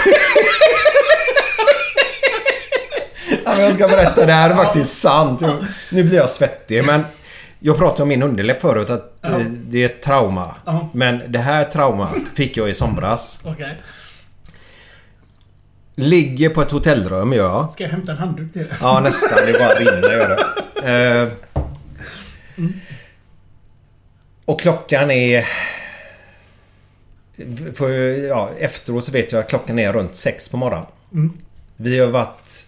Ja, 3.44 3.60
jag 3.60 3.74
ska 3.74 3.88
berätta, 3.88 4.26
det 4.26 4.32
här 4.32 4.50
är 4.50 4.54
faktiskt 4.54 5.00
sant. 5.00 5.42
Nu 5.90 6.02
blir 6.02 6.18
jag 6.18 6.30
svettig 6.30 6.86
men... 6.86 7.04
Jag 7.64 7.78
pratade 7.78 8.02
om 8.02 8.08
min 8.08 8.22
underläpp 8.22 8.60
förut 8.60 8.90
att 8.90 9.11
eh, 9.22 9.38
det 9.38 9.78
är 9.78 9.86
ett 9.86 10.02
trauma. 10.02 10.54
Ja. 10.64 10.88
Men 10.92 11.32
det 11.32 11.38
här 11.38 11.64
traumat 11.64 12.14
fick 12.34 12.56
jag 12.56 12.70
i 12.70 12.74
somras. 12.74 13.40
Okej. 13.44 13.82
Ligger 15.94 16.48
på 16.48 16.62
ett 16.62 16.70
hotellrum 16.70 17.32
gör 17.32 17.48
jag. 17.48 17.70
Ska 17.72 17.84
jag 17.84 17.90
hämta 17.90 18.12
en 18.12 18.18
handduk 18.18 18.52
till 18.52 18.62
det? 18.62 18.76
Ja 18.80 19.00
nästan, 19.00 19.38
det 19.46 19.52
bara 19.58 19.74
rinner 19.74 20.12
gör 20.12 20.28
det. 20.82 21.22
Eh, 21.22 21.28
Och 24.44 24.60
klockan 24.60 25.10
är... 25.10 25.46
För, 27.74 27.88
ja, 28.28 28.50
efteråt 28.58 29.04
så 29.04 29.12
vet 29.12 29.32
jag 29.32 29.38
att 29.40 29.48
klockan 29.48 29.78
är 29.78 29.92
runt 29.92 30.16
sex 30.16 30.48
på 30.48 30.56
morgonen. 30.56 30.86
Vi 31.76 31.98
har 31.98 32.06
varit 32.08 32.66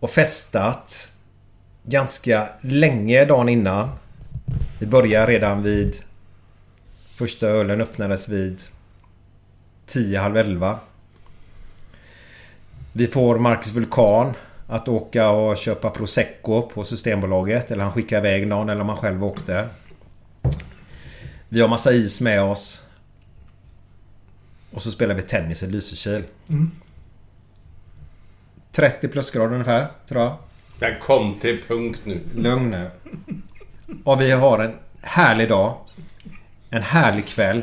och 0.00 0.10
festat 0.10 1.10
ganska 1.84 2.48
länge 2.60 3.24
dagen 3.24 3.48
innan. 3.48 3.88
Vi 4.78 4.86
börjar 4.86 5.26
redan 5.26 5.62
vid... 5.62 5.96
Första 7.14 7.46
ölen 7.46 7.80
öppnades 7.80 8.28
vid 8.28 8.62
10, 9.86 10.18
halv 10.18 10.36
11. 10.36 10.78
Vi 12.92 13.06
får 13.06 13.38
Marcus 13.38 13.72
Vulkan 13.72 14.34
att 14.66 14.88
åka 14.88 15.30
och 15.30 15.56
köpa 15.56 15.90
prosecco 15.90 16.62
på 16.62 16.84
Systembolaget. 16.84 17.70
Eller 17.70 17.84
han 17.84 17.92
skickar 17.92 18.18
iväg 18.18 18.46
någon 18.46 18.68
eller 18.68 18.80
om 18.80 18.88
han 18.88 18.98
själv 18.98 19.24
åkte. 19.24 19.68
Vi 21.48 21.60
har 21.60 21.68
massa 21.68 21.92
is 21.92 22.20
med 22.20 22.42
oss. 22.42 22.86
Och 24.70 24.82
så 24.82 24.90
spelar 24.90 25.14
vi 25.14 25.22
tennis 25.22 25.62
i 25.62 25.66
Lysekil. 25.66 26.24
30 28.72 29.08
plusgrader 29.08 29.52
ungefär, 29.52 29.88
tror 30.08 30.22
jag. 30.22 30.36
Den 30.78 31.00
kom 31.00 31.38
till 31.38 31.62
punkt 31.68 32.00
nu. 32.04 32.20
Lugn 32.34 32.70
nu. 32.70 32.90
Och 34.04 34.20
vi 34.20 34.30
har 34.30 34.58
en 34.58 34.72
härlig 35.02 35.48
dag. 35.48 35.74
En 36.70 36.82
härlig 36.82 37.26
kväll. 37.26 37.62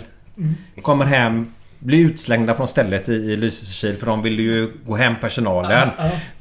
Kommer 0.81 1.05
hem. 1.05 1.53
Blir 1.79 2.05
utslängda 2.05 2.55
från 2.55 2.67
stället 2.67 3.09
i, 3.09 3.13
i 3.13 3.35
Lysekil 3.35 3.97
för 3.97 4.05
de 4.05 4.21
vill 4.21 4.39
ju 4.39 4.71
gå 4.85 4.95
hem 4.95 5.15
personalen. 5.21 5.89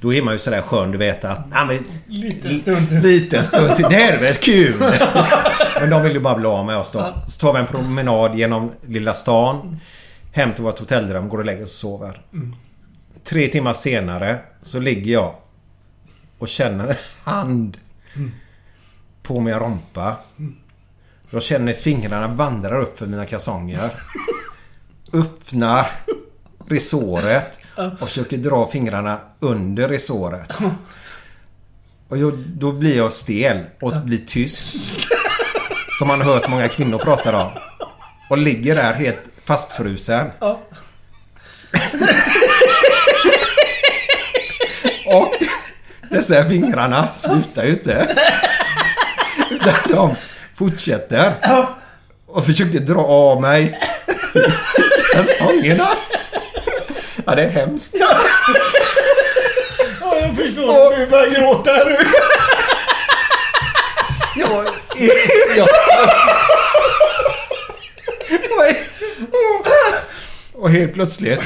Då 0.01 0.15
är 0.15 0.23
man 0.23 0.35
ju 0.35 0.39
sådär 0.39 0.63
skön 0.63 0.91
du 0.91 0.99
vet 0.99 1.25
att... 1.25 1.39
Ja, 1.53 1.65
men, 1.65 1.85
Lite 2.07 2.59
stund 2.59 2.89
till. 2.89 2.99
lite 3.01 3.45
stund 3.45 3.77
till. 3.77 3.85
Det 3.91 3.95
här 3.95 4.13
är 4.13 4.21
väl 4.21 4.35
kul? 4.35 4.75
men 5.81 5.91
de 5.91 6.03
vill 6.03 6.13
ju 6.13 6.21
bara 6.21 6.35
bli 6.37 6.47
av 6.47 6.67
med 6.67 6.77
oss 6.77 6.93
då. 6.93 7.15
Så 7.29 7.41
tar 7.41 7.53
vi 7.53 7.59
en 7.59 7.67
promenad 7.67 8.35
genom 8.39 8.73
lilla 8.87 9.15
stan. 9.15 9.81
Hem 10.33 10.53
till 10.53 10.65
vårt 10.65 10.79
hotellrum, 10.79 11.29
går 11.29 11.39
och 11.39 11.45
lägger 11.45 11.63
oss 11.63 11.85
och 11.85 11.91
sover. 11.91 12.21
Tre 13.25 13.49
timmar 13.49 13.73
senare 13.73 14.39
så 14.63 14.81
ligger 14.81 15.13
jag 15.13 15.35
och 16.39 16.49
känner 16.49 16.89
en 16.89 16.95
hand 17.25 17.77
på 19.29 19.41
min 19.41 19.55
rompa. 19.55 20.17
Jag 21.31 21.43
känner 21.43 21.75
fingrarna 21.75 22.29
vandrar 22.29 22.81
upp 22.81 22.99
för 22.99 23.07
mina 23.07 23.27
kalsonger. 23.27 23.91
Öppnar 25.13 25.91
resåret 26.67 27.61
och 28.01 28.09
försöker 28.09 28.37
dra 28.37 28.71
fingrarna 28.71 29.19
under 29.41 29.89
resåret. 29.89 30.53
Och 32.09 32.19
jag, 32.19 32.39
då 32.39 32.73
blir 32.73 32.97
jag 32.97 33.13
stel 33.13 33.65
och 33.81 33.93
blir 33.97 34.19
tyst. 34.19 34.75
Som 35.99 36.09
man 36.09 36.21
har 36.21 36.35
hört 36.35 36.51
många 36.51 36.69
kvinnor 36.69 36.99
prata 36.99 37.43
om. 37.43 37.51
Och 38.31 38.39
ligger 38.39 38.75
där 38.75 38.93
helt 38.93 39.21
fastfrusen. 39.45 40.31
Och 45.07 45.35
dessa 46.11 46.49
fingrarna 46.49 47.13
slutar 47.13 47.65
ju 47.65 47.71
inte. 47.71 48.17
Utan 49.55 49.75
de 49.89 50.15
fortsätter. 50.57 51.35
Och 52.27 52.47
försökte 52.47 52.79
dra 52.79 53.01
av 53.01 53.41
mig 53.41 53.81
kalsongerna. 55.13 55.89
Ja, 57.27 57.35
det 57.35 57.43
är 57.43 57.49
hemskt. 57.49 57.95
Ja, 58.01 58.19
jag 60.21 60.37
förstår. 60.37 60.97
Du 60.97 61.07
börjar 61.07 61.31
gråta 61.31 61.71
här 61.73 61.85
nu. 61.85 61.99
Jag, 64.37 64.67
jag, 65.57 65.69
och 70.55 70.71
helt 70.71 70.95
plötsligt 70.95 71.41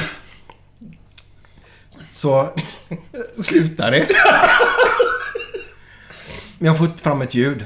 så 2.11 2.49
slutar 3.43 3.91
det. 3.91 4.07
Men 6.63 6.67
jag 6.67 6.77
får 6.77 6.87
inte 6.87 7.03
fram 7.03 7.21
ett 7.21 7.35
ljud. 7.35 7.65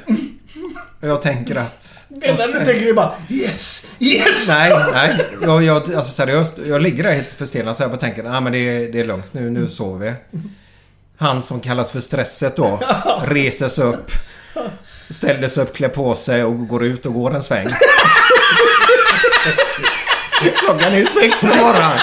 Och 1.02 1.08
jag 1.08 1.22
tänker 1.22 1.56
att... 1.56 2.04
Det 2.10 2.28
enda 2.28 2.48
du 2.48 2.54
tänker 2.54 2.88
är 2.88 2.94
bara 2.94 3.12
Yes! 3.30 3.88
Yes! 4.00 4.48
Nej, 4.48 4.74
nej. 4.94 5.26
Jag, 5.42 5.64
jag, 5.64 5.76
alltså 5.96 6.12
seriöst. 6.14 6.54
Jag 6.68 6.82
ligger 6.82 7.04
där 7.04 7.12
helt 7.12 7.32
förstelnad 7.32 7.76
så 7.78 7.84
jag 7.84 7.90
bara 7.92 7.98
tänker 8.00 8.24
nej 8.24 8.42
men 8.42 8.52
det, 8.54 8.58
är- 8.60 8.92
det 8.92 9.00
är 9.00 9.06
lugnt. 9.06 9.26
Nu, 9.32 9.50
nu 9.50 9.68
sover 9.70 10.06
vi. 10.32 10.40
Han 11.18 11.44
som 11.44 11.60
kallas 11.60 11.92
för 11.92 12.00
stresset 12.00 12.56
då 12.56 12.80
reser 13.28 13.68
sig 13.68 13.84
upp. 13.86 14.12
Ställer 15.10 15.48
sig 15.48 15.64
upp, 15.64 15.76
klär 15.76 15.90
på 15.90 16.16
sig 16.16 16.44
och 16.44 16.68
går 16.68 16.84
ut 16.86 17.06
och 17.06 17.14
går 17.14 17.36
en 17.36 17.44
sväng. 17.44 17.68
Klockan 20.66 20.94
är 20.94 21.06
sex 21.06 21.40
på 21.40 21.46
morgonen. 21.46 22.00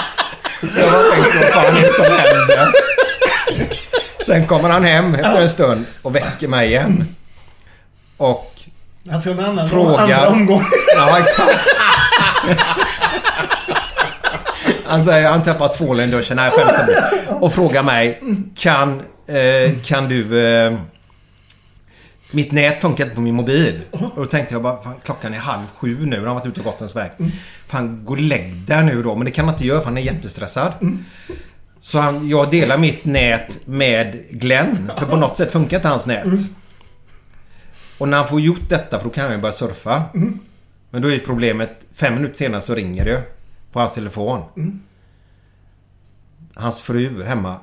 Jag 0.77 0.91
bara 0.91 1.03
tänkte 1.11 1.39
vad 1.39 1.49
fan 1.49 1.77
är 1.77 1.81
det 1.81 1.93
som 1.93 2.05
händer? 2.05 2.71
Sen 4.25 4.45
kommer 4.47 4.69
han 4.69 4.83
hem 4.83 5.15
efter 5.15 5.41
en 5.41 5.49
stund 5.49 5.85
och 6.01 6.15
väcker 6.15 6.47
mig 6.47 6.67
igen. 6.67 7.15
Och 8.17 8.51
Alltså 9.11 9.31
en 9.31 9.39
annan 9.39 9.69
Frågar. 9.69 9.99
andra 10.03 10.27
omgång. 10.29 10.63
Ja, 10.95 11.19
exakt. 11.19 11.59
Han 14.85 15.03
säger 15.03 15.29
han 15.29 15.43
tappar 15.43 15.67
tvålen 15.67 16.09
i 16.09 16.11
duschen. 16.11 16.35
Nej, 16.37 16.51
skämt 16.51 16.71
åsido. 16.71 16.99
Och 17.39 17.53
frågar 17.53 17.83
mig. 17.83 18.21
Kan, 18.57 19.01
eh, 19.27 19.71
kan 19.85 20.09
du... 20.09 20.47
Eh, 20.47 20.73
mitt 22.31 22.51
nät 22.51 22.81
funkar 22.81 23.03
inte 23.03 23.15
på 23.15 23.21
min 23.21 23.35
mobil. 23.35 23.81
Och 23.91 24.11
då 24.15 24.25
tänkte 24.25 24.53
jag 24.55 24.61
bara, 24.61 24.83
fan, 24.83 24.93
klockan 25.03 25.33
är 25.33 25.37
halv 25.37 25.63
sju 25.75 26.05
nu. 26.05 26.15
Han 26.17 26.27
har 26.27 26.33
varit 26.33 26.45
ute 26.45 26.59
och 26.59 26.65
gått 26.65 26.81
en 26.81 26.89
sväng. 26.89 27.09
Fan, 27.67 28.05
gå 28.05 28.13
och 28.13 28.19
lägg 28.19 28.53
där 28.55 28.83
nu 28.83 29.03
då. 29.03 29.15
Men 29.15 29.25
det 29.25 29.31
kan 29.31 29.45
man 29.45 29.53
inte 29.55 29.65
göra 29.65 29.79
för 29.79 29.85
han 29.85 29.97
är 29.97 30.01
jättestressad. 30.01 30.73
Så 31.85 31.99
han, 31.99 32.29
jag 32.29 32.51
delar 32.51 32.77
mitt 32.77 33.05
nät 33.05 33.67
med 33.67 34.25
Glenn. 34.29 34.91
För 34.97 35.05
på 35.05 35.15
något 35.15 35.37
sätt 35.37 35.51
funkar 35.51 35.77
inte 35.77 35.87
hans 35.87 36.07
nät. 36.07 36.25
Och 37.97 38.07
när 38.07 38.17
han 38.17 38.27
får 38.27 38.41
gjort 38.41 38.69
detta, 38.69 38.97
för 38.97 39.03
då 39.03 39.09
kan 39.13 39.23
han 39.23 39.33
ju 39.33 39.39
börja 39.39 39.53
surfa. 39.53 40.03
Men 40.89 41.01
då 41.01 41.11
är 41.11 41.19
problemet, 41.19 41.69
fem 41.93 42.15
minuter 42.15 42.35
senare 42.35 42.61
så 42.61 42.75
ringer 42.75 43.05
det 43.05 43.21
på 43.71 43.79
hans 43.79 43.93
telefon. 43.93 44.41
Hans 46.53 46.81
fru 46.81 47.23
hemma 47.23 47.55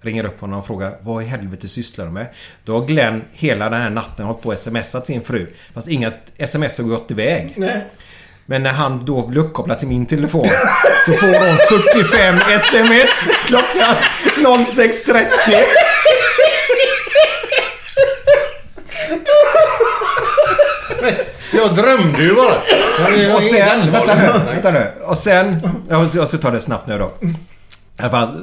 ringer 0.00 0.24
upp 0.24 0.40
honom 0.40 0.58
och 0.58 0.66
frågar 0.66 0.96
vad 1.00 1.22
i 1.22 1.26
helvete 1.26 1.68
sysslar 1.68 2.06
du 2.06 2.12
med? 2.12 2.26
Då 2.64 2.78
har 2.78 2.86
Glenn 2.86 3.22
hela 3.32 3.70
den 3.70 3.80
här 3.80 3.90
natten 3.90 4.26
hållit 4.26 4.42
på 4.42 4.48
och 4.48 4.58
smsat 4.58 5.06
sin 5.06 5.22
fru. 5.22 5.50
Fast 5.74 5.88
inga 5.88 6.12
sms 6.36 6.78
har 6.78 6.84
gått 6.84 7.10
iväg. 7.10 7.54
Nej. 7.56 7.84
Men 8.46 8.62
när 8.62 8.70
han 8.72 9.04
då 9.04 9.26
blir 9.26 9.40
uppkopplad 9.40 9.78
till 9.78 9.88
min 9.88 10.06
telefon 10.06 10.48
så 11.06 11.12
får 11.12 11.26
hon 11.26 11.56
45 11.94 12.40
sms 12.50 13.10
klockan 13.46 13.94
06.30. 14.36 15.26
Jag 21.52 21.74
drömde 21.74 22.22
ju 22.22 22.34
bara. 22.34 22.54
Och 23.36 23.42
sen, 23.42 23.92
vänta 23.92 24.14
nu, 24.14 24.52
vänta 24.52 24.70
nu. 24.70 24.92
Och 25.04 25.18
sen, 25.18 25.60
jag 25.88 26.08
ska, 26.08 26.18
jag 26.18 26.28
ska 26.28 26.38
ta 26.38 26.50
det 26.50 26.60
snabbt 26.60 26.86
nu 26.86 26.98
då. 26.98 27.12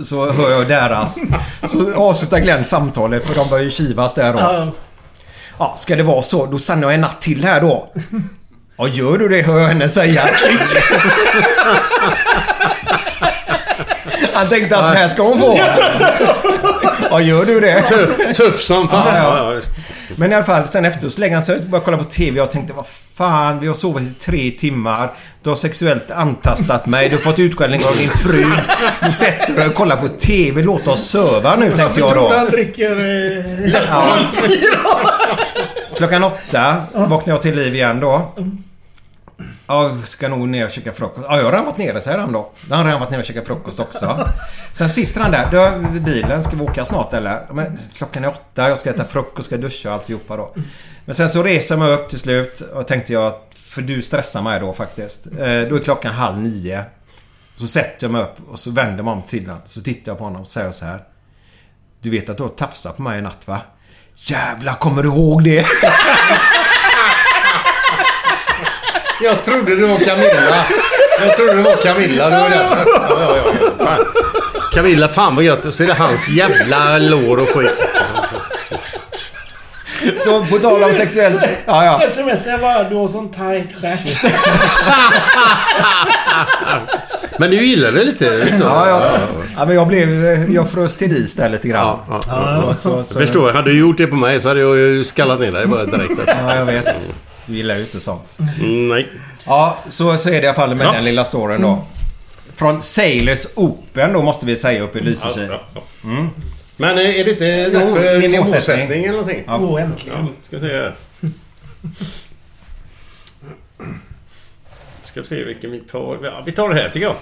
Så 0.04 0.32
hör 0.32 0.52
jag 0.52 0.68
deras... 0.68 1.18
Så 1.68 1.94
avslutar 1.96 2.40
Glenn 2.40 2.66
samtalet 2.66 3.26
för 3.28 3.36
de 3.36 3.50
börjar 3.50 3.64
ju 3.64 3.72
kivas 3.72 4.14
där 4.14 4.34
då. 4.34 4.40
Ja. 4.40 4.72
Ja, 5.60 5.76
ska 5.78 5.96
det 5.96 6.04
vara 6.04 6.24
så, 6.24 6.46
då 6.46 6.58
stannar 6.60 6.84
jag 6.84 6.94
en 6.94 7.02
natt 7.02 7.22
till 7.22 7.44
här 7.44 7.62
då. 7.62 7.94
Ja, 8.80 8.88
gör 8.88 9.18
du 9.18 9.28
det 9.30 9.42
hör 9.42 9.60
jag 9.60 9.68
henne 9.68 9.90
säga. 9.90 10.30
Han 14.34 14.48
tänkte 14.48 14.78
att 14.78 14.94
det 14.94 14.98
här 15.00 15.08
ska 15.08 15.24
hon 15.24 15.40
få. 15.40 15.60
Ja, 17.12 17.22
gör 17.22 17.46
du 17.46 17.60
det? 17.60 17.82
Tuff, 17.82 18.10
tuff 18.38 18.62
som 18.62 18.90
fan. 18.90 19.16
Ja, 19.16 19.54
ja. 19.54 19.62
Men 20.16 20.32
i 20.32 20.36
alla 20.36 20.46
fall, 20.46 20.68
sen 20.68 20.86
efter 20.86 21.10
så 21.10 21.20
lägger 21.20 21.36
han 21.36 21.46
sig 21.46 21.56
och 21.56 21.62
börjar 21.62 21.84
kolla 21.86 21.98
på 21.98 22.04
TV. 22.04 22.38
Jag 22.38 22.52
tänkte, 22.52 22.74
vad 22.74 22.86
fan, 23.18 23.60
vi 23.60 23.68
har 23.68 23.74
sovit 23.74 24.04
i 24.08 24.14
tre 24.14 24.52
timmar. 24.52 25.10
Du 25.44 25.50
har 25.50 25.58
sexuellt 25.58 26.12
antastat 26.12 26.86
mig. 26.86 27.10
Du 27.10 27.16
har 27.16 27.22
fått 27.22 27.40
utskällning 27.40 27.82
av 27.86 27.98
din 27.98 28.10
fru. 28.10 28.46
Nu 29.02 29.12
sätter 29.12 29.48
du 29.48 29.54
dig 29.54 29.68
och 29.68 29.74
kollar 29.74 29.96
på 29.96 30.08
TV. 30.08 30.62
Låt 30.62 30.88
oss 30.88 31.08
söva 31.10 31.56
nu, 31.56 31.72
tänkte 31.76 32.00
jag 32.00 32.16
då. 32.16 32.34
han 32.38 32.46
dricker... 32.50 32.92
Eh, 33.00 33.82
Ja. 33.94 34.18
Klockan 35.98 36.24
åtta 36.24 36.76
vaknar 36.94 37.34
jag 37.34 37.42
till 37.42 37.56
liv 37.56 37.76
igen 37.76 38.00
då. 38.00 38.34
Ja, 39.68 39.98
ska 40.06 40.28
nog 40.28 40.48
ner 40.48 40.66
och 40.66 40.72
käka 40.72 40.94
frukost. 40.94 41.28
Ja, 41.30 41.38
jag 41.38 41.44
har 41.44 41.52
redan 41.52 41.66
varit 41.66 41.78
nere, 41.78 42.02
säger 42.02 42.18
han 42.18 42.32
då. 42.32 42.52
Han 42.70 42.78
har 42.78 42.86
redan 42.86 43.00
varit 43.00 43.12
nere 43.12 43.20
och 43.22 43.26
käkat 43.26 43.46
frukost 43.48 43.80
också. 43.80 44.28
Sen 44.74 44.90
sitter 44.90 45.22
han 45.22 45.32
där. 45.32 45.48
Du, 45.92 46.00
bilen, 46.00 46.44
ska 46.44 46.56
vi 46.56 46.62
åka 46.62 46.86
snart 46.86 47.14
eller? 47.14 47.46
Men, 47.52 47.80
klockan 47.96 48.24
är 48.24 48.30
åtta, 48.30 48.70
jag 48.70 48.78
ska 48.80 48.90
äta 48.90 49.06
frukost, 49.06 49.46
ska 49.48 49.58
duscha 49.58 49.90
och 49.90 49.96
alltihopa 49.96 50.38
då. 50.38 50.54
Men 51.06 51.16
sen 51.16 51.30
så 51.30 51.44
reser 51.44 51.76
jag 51.76 51.80
mig 51.80 51.94
upp 51.94 52.10
till 52.10 52.20
slut 52.20 52.60
och 52.74 52.88
tänkte 52.88 53.14
jag, 53.14 53.34
för 53.56 53.82
du 53.82 54.02
stressar 54.02 54.42
mig 54.42 54.60
då 54.60 54.74
faktiskt. 54.74 55.26
Eh, 55.28 55.32
Då 55.40 55.76
är 55.76 55.84
klockan 55.84 56.14
halv 56.14 56.38
nio. 56.38 56.84
Så 57.56 57.68
sätter 57.68 58.06
jag 58.08 58.12
mig 58.12 58.22
upp 58.22 58.36
och 58.52 58.60
så 58.60 58.72
vänder 58.72 58.96
jag 58.98 59.06
mig 59.06 59.12
om 59.12 59.22
till 59.22 59.46
honom. 59.48 59.62
Så 59.66 59.82
tittar 59.82 60.12
jag 60.12 60.18
på 60.18 60.24
honom 60.24 60.42
och 60.42 60.48
säger 60.48 60.72
så 60.72 60.86
här. 60.86 61.04
Du 62.02 62.10
vet 62.10 62.30
att 62.30 62.38
du 62.38 62.44
har 62.44 62.50
tafsat 62.50 62.96
på 62.98 63.02
mig 63.02 63.20
i 63.20 63.22
natt 63.22 63.38
va? 63.48 63.62
Jävlar, 64.16 64.74
kommer 64.74 65.04
du 65.04 65.10
ihåg 65.10 65.44
det? 65.44 65.66
Jag 69.22 69.44
trodde 69.44 69.76
det 69.76 69.86
var 69.88 69.98
Camilla. 69.98 70.66
Jag 71.20 71.36
trodde 71.38 71.54
det 71.54 71.62
var 71.62 71.76
Camilla. 71.76 72.30
Det 72.30 72.40
var 72.40 72.50
därför. 72.50 72.86
Ja, 72.86 73.18
ja, 73.20 73.38
ja. 73.38 73.86
Fan. 73.86 74.06
Camilla, 74.74 75.08
fan 75.08 75.36
vad 75.36 75.44
gött. 75.44 75.66
Och 75.66 75.74
så 75.74 75.84
är 75.84 75.88
det 75.88 75.94
hans 75.94 76.30
jävla 76.30 76.98
lår 76.98 77.40
och 77.40 77.50
skit. 77.50 77.72
Så 80.24 80.46
på 80.46 80.60
tal 80.60 80.84
om 80.84 80.94
sexuellt... 80.94 81.42
Ja, 81.66 81.86
ja. 81.86 82.02
Sms 82.04 82.48
jag 82.48 82.60
bara, 82.60 82.84
du 82.84 82.96
har 82.96 83.08
sån 83.08 83.30
tight 83.30 83.68
stjärt. 83.82 84.34
Men 87.38 87.52
du 87.52 87.66
gillar 87.66 87.92
det 87.92 88.04
lite? 88.04 88.58
Så. 88.58 88.64
Ja, 88.64 88.90
ja. 88.90 89.12
ja, 89.58 89.66
men 89.66 89.76
jag 89.76 89.88
blev... 89.88 90.10
Jag 90.54 90.70
frös 90.70 90.96
till 90.96 91.18
is 91.18 91.36
där 91.36 91.50
lite 91.50 91.68
grann. 91.68 91.98
Ja, 92.10 92.22
ja. 92.28 92.50
Så, 92.50 92.76
så, 92.76 93.04
så, 93.04 93.20
Jag 93.20 93.28
förstår. 93.28 93.52
Hade 93.52 93.70
du 93.70 93.80
gjort 93.80 93.98
det 93.98 94.08
på 94.08 94.16
mig 94.16 94.42
så 94.42 94.48
hade 94.48 94.60
jag 94.60 94.78
ju 94.78 95.04
skallat 95.04 95.40
ner 95.40 95.52
dig 95.52 95.68
bara 95.68 95.86
direkt. 95.86 96.22
Ja, 96.28 96.56
jag 96.56 96.66
vet. 96.66 96.86
Du 97.50 97.56
gillar 97.56 97.76
ju 97.76 97.82
inte 97.82 98.00
sånt. 98.00 98.38
Mm, 98.60 98.90
nej. 98.90 99.08
Ja, 99.46 99.78
så, 99.88 100.18
så 100.18 100.30
är 100.30 100.34
det 100.34 100.42
i 100.44 100.48
alla 100.48 100.56
fall 100.56 100.76
med 100.76 100.88
Ja. 100.88 100.92
den 100.92 101.04
lilla 101.04 101.24
storyn 101.26 101.62
då. 101.62 101.86
Från 102.56 102.82
Sailors 102.82 103.46
Open 103.56 104.14
då 104.14 104.22
måste 104.22 104.46
vi 104.46 104.56
säga 104.56 104.82
uppe 104.84 105.00
i 105.00 105.02
Lysekil. 105.02 105.48
Ja. 105.76 105.82
Men 106.78 106.98
eh, 106.98 107.20
är 107.20 107.24
det 107.26 107.32
inte 107.32 107.70
dags 107.70 107.94
för 107.94 108.00
nivåsättning. 108.20 108.32
nivåsättning 108.32 109.04
eller 109.04 109.12
någonting? 109.12 109.44
Ja. 109.48 109.58
Åh, 109.58 109.82
äntligen. 109.82 110.18
Ja, 110.20 110.26
ska 110.42 110.58
vi 110.58 110.68
se 110.70 110.74
här. 110.76 110.96
Ska 115.06 115.22
vi 115.22 115.28
se 115.28 115.44
vilken 115.44 115.72
vi 115.72 115.80
tar. 115.80 116.18
Ja, 116.24 116.44
vi 116.46 116.52
tar 116.52 116.70
det 116.70 116.76
här 116.82 116.90
tycker 116.90 117.08
jag. 117.08 117.16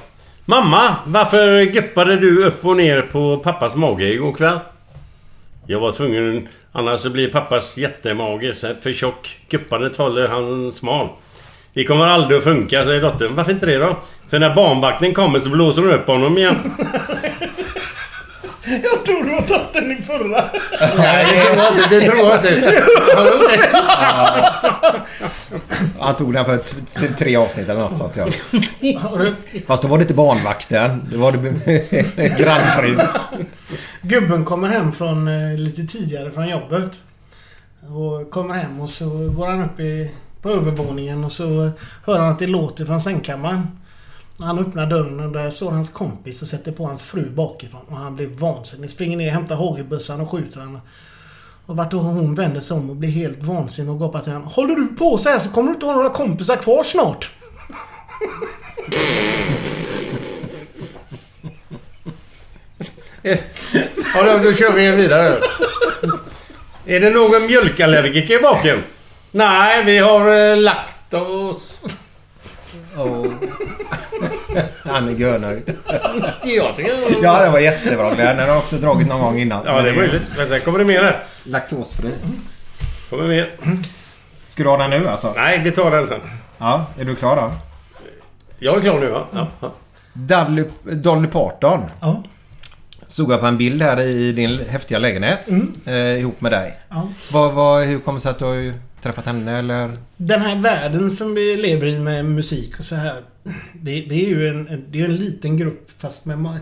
Mamma, 0.46 0.96
varför 1.06 1.62
guppade 1.64 2.16
du 2.20 2.44
upp 2.46 2.66
och 2.66 2.78
ner 2.78 3.02
på 3.02 3.38
pappas 3.38 3.76
mage 3.76 4.14
igår 4.14 4.32
kväll? 4.32 4.60
Jag 5.66 5.80
var 5.80 5.92
tvungen, 5.92 6.48
annars 6.78 7.00
så 7.00 7.10
blir 7.10 7.30
pappas 7.30 7.78
jättemage 7.78 8.56
för 8.82 8.94
tjock. 8.94 9.38
Guppandet 9.50 9.98
håller 9.98 10.28
han 10.28 10.72
smal. 10.72 11.10
Det 11.74 11.84
kommer 11.84 12.06
aldrig 12.06 12.38
att 12.38 12.44
funka, 12.44 12.86
säger 12.86 13.02
dottern. 13.02 13.36
Varför 13.36 13.52
inte 13.52 13.66
det 13.66 13.78
då? 13.78 13.98
För 14.30 14.40
när 14.40 14.56
barnvakten 14.56 15.14
kommer 15.14 15.40
så 15.40 15.50
blåser 15.50 15.82
hon 15.82 15.94
upp 15.94 16.08
honom 16.08 16.38
igen. 16.38 16.56
Jag 18.70 19.06
tror 19.06 19.24
du 19.24 19.32
har 19.32 19.42
tagit 19.42 19.74
den 19.74 19.92
i 19.92 20.02
förra. 20.02 20.44
Nej, 20.98 21.26
det 21.90 22.02
tror 22.02 22.18
jag 22.18 22.36
inte. 22.36 22.50
Det 22.50 22.72
tror 22.72 23.02
jag 23.16 23.54
inte. 23.54 23.70
Han 26.00 26.16
tog 26.16 26.34
den 26.34 26.46
för 26.46 27.14
tre 27.18 27.36
avsnitt 27.36 27.70
eller 27.70 27.80
något 27.82 27.98
sånt 27.98 28.16
ja. 28.18 28.24
Har 29.00 29.18
du- 29.20 29.36
Fast 29.68 29.84
då 29.84 29.90
var 29.90 29.98
det 29.98 30.02
inte 30.02 30.14
barnvakten. 30.14 31.08
Det 31.12 31.18
var 31.18 31.32
det 31.32 32.40
grannfrun. 32.40 33.02
Gubben 34.02 34.46
kommer 34.46 34.68
hem 34.70 34.92
från 34.92 35.28
eh, 35.28 35.58
lite 35.58 35.84
tidigare 35.86 36.32
från 36.32 36.50
jobbet. 36.50 36.92
Och 37.96 38.32
kommer 38.32 38.54
hem 38.56 38.80
och 38.82 38.90
så 38.90 39.06
går 39.10 39.48
han 39.48 39.64
upp 39.64 39.80
i, 39.80 40.12
på 40.42 40.50
övervåningen 40.50 41.24
och 41.24 41.32
så 41.32 41.72
hör 42.06 42.20
han 42.20 42.30
att 42.30 42.40
det 42.40 42.48
låter 42.48 42.86
från 42.86 43.02
sängkammaren. 43.02 43.77
Han 44.40 44.60
öppnar 44.60 44.86
dörren 44.86 45.20
och 45.20 45.32
där 45.32 45.50
står 45.50 45.72
hans 45.72 45.90
kompis 45.90 46.42
och 46.42 46.48
sätter 46.48 46.72
på 46.72 46.86
hans 46.86 47.04
fru 47.04 47.30
bakifrån. 47.30 47.82
Och 47.88 47.98
han 47.98 48.16
blir 48.16 48.28
vansinnig. 48.28 48.90
Springer 48.90 49.18
ner, 49.18 49.32
hämtar 49.32 49.56
hagelbössan 49.56 50.22
och 50.22 50.32
skjuter 50.32 50.60
henne. 50.60 50.80
Och 51.66 51.78
vart 51.78 51.92
då 51.92 51.98
hon 51.98 52.36
vänder 52.36 52.62
sig 52.62 52.78
om 52.78 52.90
och 52.90 52.96
blir 52.96 53.10
helt 53.10 53.44
vansinnig 53.44 53.92
och 53.92 54.00
gapar 54.00 54.20
till 54.20 54.32
honom. 54.32 54.48
Håller 54.48 54.76
du 54.76 54.88
på 54.88 55.18
så 55.18 55.30
här 55.30 55.40
så 55.40 55.50
kommer 55.50 55.68
du 55.68 55.74
inte 55.74 55.86
ha 55.86 55.94
några 55.94 56.10
kompisar 56.10 56.56
kvar 56.56 56.84
snart. 56.84 57.32
Ja, 64.16 64.24
då, 64.24 64.38
då 64.44 64.54
kör 64.54 64.74
vi 64.74 64.86
en 64.86 64.96
vidare. 64.96 65.38
Är 66.86 67.00
det 67.00 67.10
någon 67.10 67.46
mjölkallergiker 67.46 68.42
bakom? 68.42 68.84
Nej, 69.32 69.84
vi 69.84 69.98
har 69.98 70.52
eh, 70.52 70.74
laktos. 72.98 73.34
Han 74.84 75.08
är 75.08 75.12
görnöjd. 75.12 75.74
Jag 76.44 76.76
tycker... 76.76 77.24
Ja, 77.24 77.44
det 77.44 77.50
var 77.50 77.60
jättebra 77.60 78.16
Glenn. 78.16 78.38
Den 78.38 78.50
har 78.50 78.58
också 78.58 78.76
dragit 78.76 79.08
någon 79.08 79.22
gång 79.22 79.40
innan. 79.40 79.66
Ja, 79.66 79.82
det 79.82 79.90
är 79.90 79.96
möjligt. 79.96 80.22
Men 80.38 80.48
sen 80.48 80.62
kommer 80.62 80.80
det 80.80 80.86
mer 80.86 81.04
här. 81.04 81.24
Laktosfri. 81.44 82.12
Kommer 83.10 83.28
mer. 83.28 83.50
Ska 84.48 84.64
du 84.64 84.70
ha 84.70 84.78
den 84.78 84.90
nu 84.90 85.08
alltså? 85.10 85.34
Nej, 85.36 85.62
vi 85.64 85.72
tar 85.72 85.92
den 85.92 86.08
sen. 86.08 86.20
Ja, 86.58 86.86
är 87.00 87.06
du 87.06 87.16
klar 87.16 87.36
då? 87.36 87.52
Jag 88.60 88.78
är 88.78 88.82
klar 88.82 89.00
nu, 89.00 89.06
ja. 89.06 89.28
ja, 89.34 89.48
ja. 89.60 89.74
Dolly, 90.14 90.64
Dolly 90.84 91.28
Parton. 91.28 91.82
Ja. 92.02 92.24
Såg 93.08 93.32
jag 93.32 93.40
på 93.40 93.46
en 93.46 93.58
bild 93.58 93.82
här 93.82 94.00
i 94.02 94.32
din 94.32 94.60
häftiga 94.70 95.00
lägenhet. 95.00 95.50
Eh, 95.86 95.96
ihop 95.96 96.42
med 96.42 96.52
dig. 96.52 96.80
ja. 96.90 97.08
Vad, 97.32 97.54
vad, 97.54 97.84
hur 97.84 98.00
kommer 98.00 98.20
det 98.20 98.24
sig 98.24 98.32
att 98.32 98.40
du 98.40 98.46
har 98.46 98.74
träffat 99.08 99.26
henne 99.26 99.52
eller? 99.60 99.94
Den 100.18 100.42
här 100.42 100.56
världen 100.56 101.12
som 101.12 101.36
vi 101.36 101.58
lever 101.58 101.88
i 101.88 102.00
med 102.00 102.26
musik 102.26 102.80
och 102.80 102.86
så 102.86 102.96
här. 102.96 103.24
Det, 103.74 104.02
det 104.02 104.26
är 104.26 104.28
ju 104.28 104.48
en, 104.48 104.86
det 104.90 105.02
är 105.02 105.06
en 105.06 105.16
liten 105.16 105.58
grupp 105.58 105.92
fast 105.98 106.26
med 106.26 106.60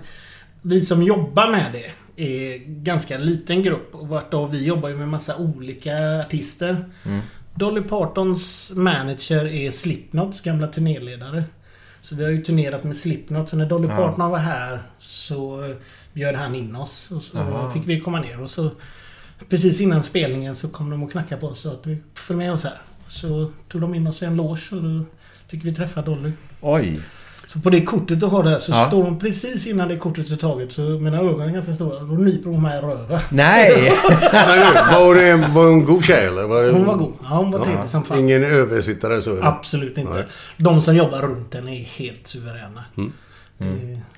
Vi 0.62 0.82
som 0.82 1.04
jobbar 1.04 1.50
med 1.52 1.74
det 1.74 1.92
är 2.18 2.58
ganska 2.68 3.18
liten 3.18 3.64
grupp. 3.64 3.96
Och 3.96 4.08
vart 4.08 4.34
av 4.34 4.52
vi 4.52 4.66
jobbar 4.66 4.90
ju 4.90 4.96
med 4.96 5.08
massa 5.08 5.38
olika 5.38 6.22
artister. 6.22 6.86
Dolly 7.56 7.82
Partons 7.82 8.72
manager 8.76 9.48
är 9.48 9.72
Slipknots 9.72 10.42
gamla 10.42 10.68
turnéledare. 10.68 11.44
Så 12.02 12.16
vi 12.16 12.24
har 12.24 12.32
ju 12.32 12.42
turnerat 12.42 12.84
med 12.84 12.98
Slipknot. 12.98 13.50
Så 13.50 13.58
när 13.58 13.66
Dolly 13.66 13.88
Ja. 13.88 13.96
Parton 13.96 14.32
var 14.32 14.38
här 14.38 14.80
så 15.00 15.74
bjöd 16.14 16.36
han 16.36 16.56
in 16.56 16.76
oss. 16.76 17.12
Och 17.12 17.22
så 17.22 17.38
Aha. 17.38 17.72
fick 17.72 17.88
vi 17.88 18.00
komma 18.00 18.22
ner 18.22 18.42
och 18.42 18.50
så 18.50 18.72
Precis 19.50 19.82
innan 19.82 20.04
spelningen 20.04 20.56
så 20.56 20.68
kom 20.68 20.90
de 20.90 21.04
och 21.04 21.12
knackade 21.12 21.42
på 21.42 21.48
oss 21.48 21.66
och 21.66 21.72
sa 21.72 21.78
att 21.78 21.88
vi 21.88 21.98
följ 22.14 22.38
med 22.38 22.54
oss 22.54 22.64
här. 22.64 22.82
Så 23.08 23.52
tog 23.70 23.82
de 23.82 23.96
in 23.96 24.08
oss 24.08 24.22
i 24.22 24.26
en 24.26 24.36
loge 24.36 24.62
och 24.72 24.82
då 24.84 25.06
fick 25.48 25.66
vi 25.66 25.76
träffa 25.76 26.02
Dolly. 26.02 26.32
Oj. 26.62 27.00
Så 27.48 27.60
på 27.60 27.70
det 27.70 27.82
kortet 27.82 28.20
du 28.20 28.26
har 28.26 28.44
där 28.44 28.60
så 28.60 28.72
Ja. 28.72 28.86
står 28.88 29.04
hon 29.04 29.20
precis 29.20 29.68
innan 29.68 29.88
det 29.88 29.98
kortet 29.98 30.32
är 30.32 30.36
taget 30.36 30.72
så 30.72 30.82
mina 30.82 31.18
ögon 31.20 31.42
är 31.42 31.54
ganska 31.54 31.74
stora. 31.74 32.00
Då 32.00 32.06
nyper 32.14 32.50
hon 32.50 32.62
mig 32.62 32.78
i 32.78 32.82
röven. 32.82 33.20
Nej! 33.32 33.72
Du, 34.12 34.96
var 34.96 35.16
det 35.16 35.36
var 35.36 35.64
hon 35.66 35.74
en 35.74 35.86
god 35.86 36.06
tjej 36.06 36.26
eller? 36.26 36.44
Var 36.44 36.64
det, 36.64 36.72
Hon 36.72 36.86
var 36.86 36.96
god. 36.96 37.14
Ja, 37.24 37.28
hon 37.38 37.52
var 37.52 37.66
trevlig 37.66 37.90
som 37.90 38.04
fan. 38.04 38.20
Ingen 38.20 38.44
översittare 38.44 39.22
så? 39.22 39.32
eller? 39.32 39.44
Absolut 39.44 39.98
inte. 39.98 40.14
Nej. 40.14 40.24
De 40.58 40.82
som 40.82 40.96
jobbar 40.96 41.22
runt 41.22 41.54
henne 41.54 41.72
är 41.80 41.84
helt 41.84 42.28
suveräna. 42.28 42.86
Mm. 42.98 43.12
Eh, 43.60 43.68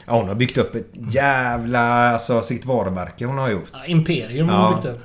Ja, 0.09 0.17
hon 0.17 0.27
har 0.27 0.35
byggt 0.35 0.57
upp 0.57 0.75
ett 0.75 0.87
jävla... 0.93 1.79
Alltså 2.13 2.41
sitt 2.41 2.65
varumärke 2.65 3.25
hon 3.25 3.37
har 3.37 3.49
gjort. 3.49 3.69
Ja, 3.73 3.79
Imperium 3.87 4.47
Ja. 4.49 4.53
har 4.55 4.67
hon 4.67 4.75
byggt 4.75 4.85
upp. 4.95 5.03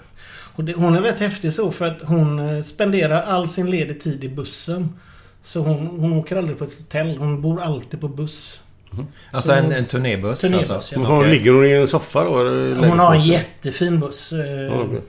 Och 0.54 0.64
det, 0.64 0.72
hon 0.72 0.96
är 0.96 1.00
rätt 1.02 1.18
häftig 1.18 1.52
så 1.52 1.70
för 1.70 1.84
att 1.86 1.98
hon 2.02 2.38
eh, 2.56 2.62
spenderar 2.64 3.22
all 3.22 3.48
sin 3.48 3.70
ledig 3.70 4.00
tid 4.00 4.24
i 4.24 4.28
bussen. 4.28 4.88
Så 5.42 5.60
hon, 5.60 5.86
hon 5.86 6.12
åker 6.12 6.36
aldrig 6.36 6.58
på 6.58 6.64
ett 6.64 6.78
hotell. 6.78 7.16
Hon 7.18 7.42
bor 7.42 7.62
alltid 7.62 8.00
på 8.00 8.08
buss. 8.08 8.60
Alltså 9.30 9.48
Så- 9.50 9.56
en, 9.56 9.72
en 9.72 9.84
turnébuss, 9.86 10.40
Turnébuss, 10.40 10.70
alltså. 10.70 10.94
ja. 10.94 11.00
Hon, 11.00 11.30
Ligger 11.30 11.52
hon 11.52 11.64
i 11.64 11.70
en 11.72 11.88
soffa 11.88 12.24
då? 12.24 12.40
Eller 12.40 12.88
Hon 12.88 12.98
har 12.98 13.14
en 13.14 13.24
jättefin 13.24 14.00
buss. 14.00 14.32
okej. 14.32 15.00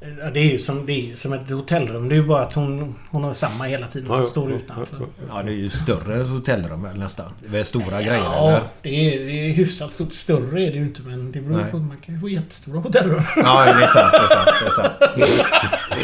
Ja, 0.00 0.30
det 0.30 0.40
är 0.40 0.52
ju 0.52 0.58
som, 0.58 0.86
det 0.86 1.12
är 1.12 1.16
som 1.16 1.32
ett 1.32 1.50
hotellrum. 1.50 2.08
Det 2.08 2.14
är 2.14 2.16
ju 2.16 2.26
bara 2.26 2.42
att 2.42 2.54
hon, 2.54 2.94
hon 3.10 3.24
har 3.24 3.32
samma 3.32 3.64
hela 3.64 3.86
tiden. 3.86 4.08
Ja, 4.08 4.14
Hon 4.14 4.22
ja, 4.22 4.28
står 4.30 4.50
ja, 4.50 4.56
utanför. 4.56 4.98
Ja, 5.28 5.42
det 5.42 5.50
är 5.50 5.54
ju 5.54 5.70
större 5.70 6.22
hotellrum 6.22 6.88
nästan. 6.94 7.32
Det 7.50 7.58
är 7.58 7.64
stora 7.64 8.02
grejer 8.02 8.22
Ja, 8.24 8.60
det 8.82 8.88
är, 8.88 9.24
det 9.26 9.32
är 9.32 9.52
hyfsat 9.52 9.92
stort. 9.92 10.14
Större 10.14 10.62
är 10.62 10.70
det 10.70 10.78
ju 10.78 10.84
inte 10.84 11.02
men 11.02 11.32
det 11.32 11.40
beror 11.40 11.56
Nej. 11.56 11.70
på. 11.70 11.78
Man 11.78 11.96
kan 11.96 12.14
ju 12.14 12.20
få 12.20 12.28
jättestora 12.28 12.80
hotellrum. 12.80 13.22
Ja, 13.36 13.64
det 13.64 13.70
är 13.70 13.86
sant. 13.86 14.12
Det 14.12 14.18
är 14.18 14.70
sant. 14.70 14.96
Det 15.16 15.22
är 15.22 15.26
sant. 15.26 15.54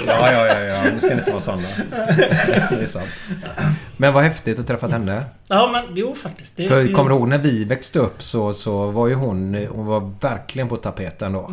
Ja, 0.07 0.33
ja, 0.33 0.47
ja, 0.47 0.61
ja. 0.61 0.83
Nu 0.95 1.01
ska 1.01 1.09
det 1.09 1.15
inte 1.15 1.31
vara 1.31 1.41
sådana. 1.41 1.69
Det 2.71 2.83
är 2.83 2.87
sant. 2.87 3.09
Men 3.97 4.13
vad 4.13 4.23
häftigt 4.23 4.59
att 4.59 4.67
träffat 4.67 4.93
henne. 4.93 5.25
Ja 5.49 5.71
men 5.73 5.97
jo 5.97 6.15
faktiskt. 6.15 6.57
Det, 6.57 6.69
För 6.69 6.85
det, 6.85 6.93
kommer 6.93 7.11
du 7.11 7.17
ihåg 7.17 7.29
när 7.29 7.39
vi 7.39 7.65
växte 7.65 7.99
upp 7.99 8.23
så, 8.23 8.53
så 8.53 8.91
var 8.91 9.09
ju 9.09 9.15
hon... 9.15 9.67
Hon 9.71 9.87
var 9.87 10.13
verkligen 10.21 10.69
på 10.69 10.77
tapeten 10.77 11.33
då. 11.33 11.53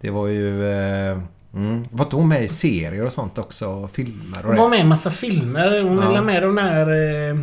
Det 0.00 0.10
var 0.10 0.26
ju... 0.26 0.72
Eh, 0.72 1.18
mm, 1.58 1.84
var 1.90 2.04
inte 2.04 2.16
hon 2.16 2.28
med 2.28 2.44
i 2.44 2.48
serier 2.48 3.04
och 3.06 3.12
sånt 3.12 3.38
också? 3.38 3.88
Filmer 3.92 4.38
och 4.38 4.44
Hon 4.48 4.56
var 4.56 4.68
med 4.68 4.78
i 4.78 4.82
en 4.82 4.88
massa 4.88 5.10
filmer. 5.10 5.80
Hon 5.82 5.96
Ja. 5.96 6.16
är 6.18 6.22
med 6.22 6.42
de 6.42 6.56
här... 6.56 6.86
Eh, 7.30 7.36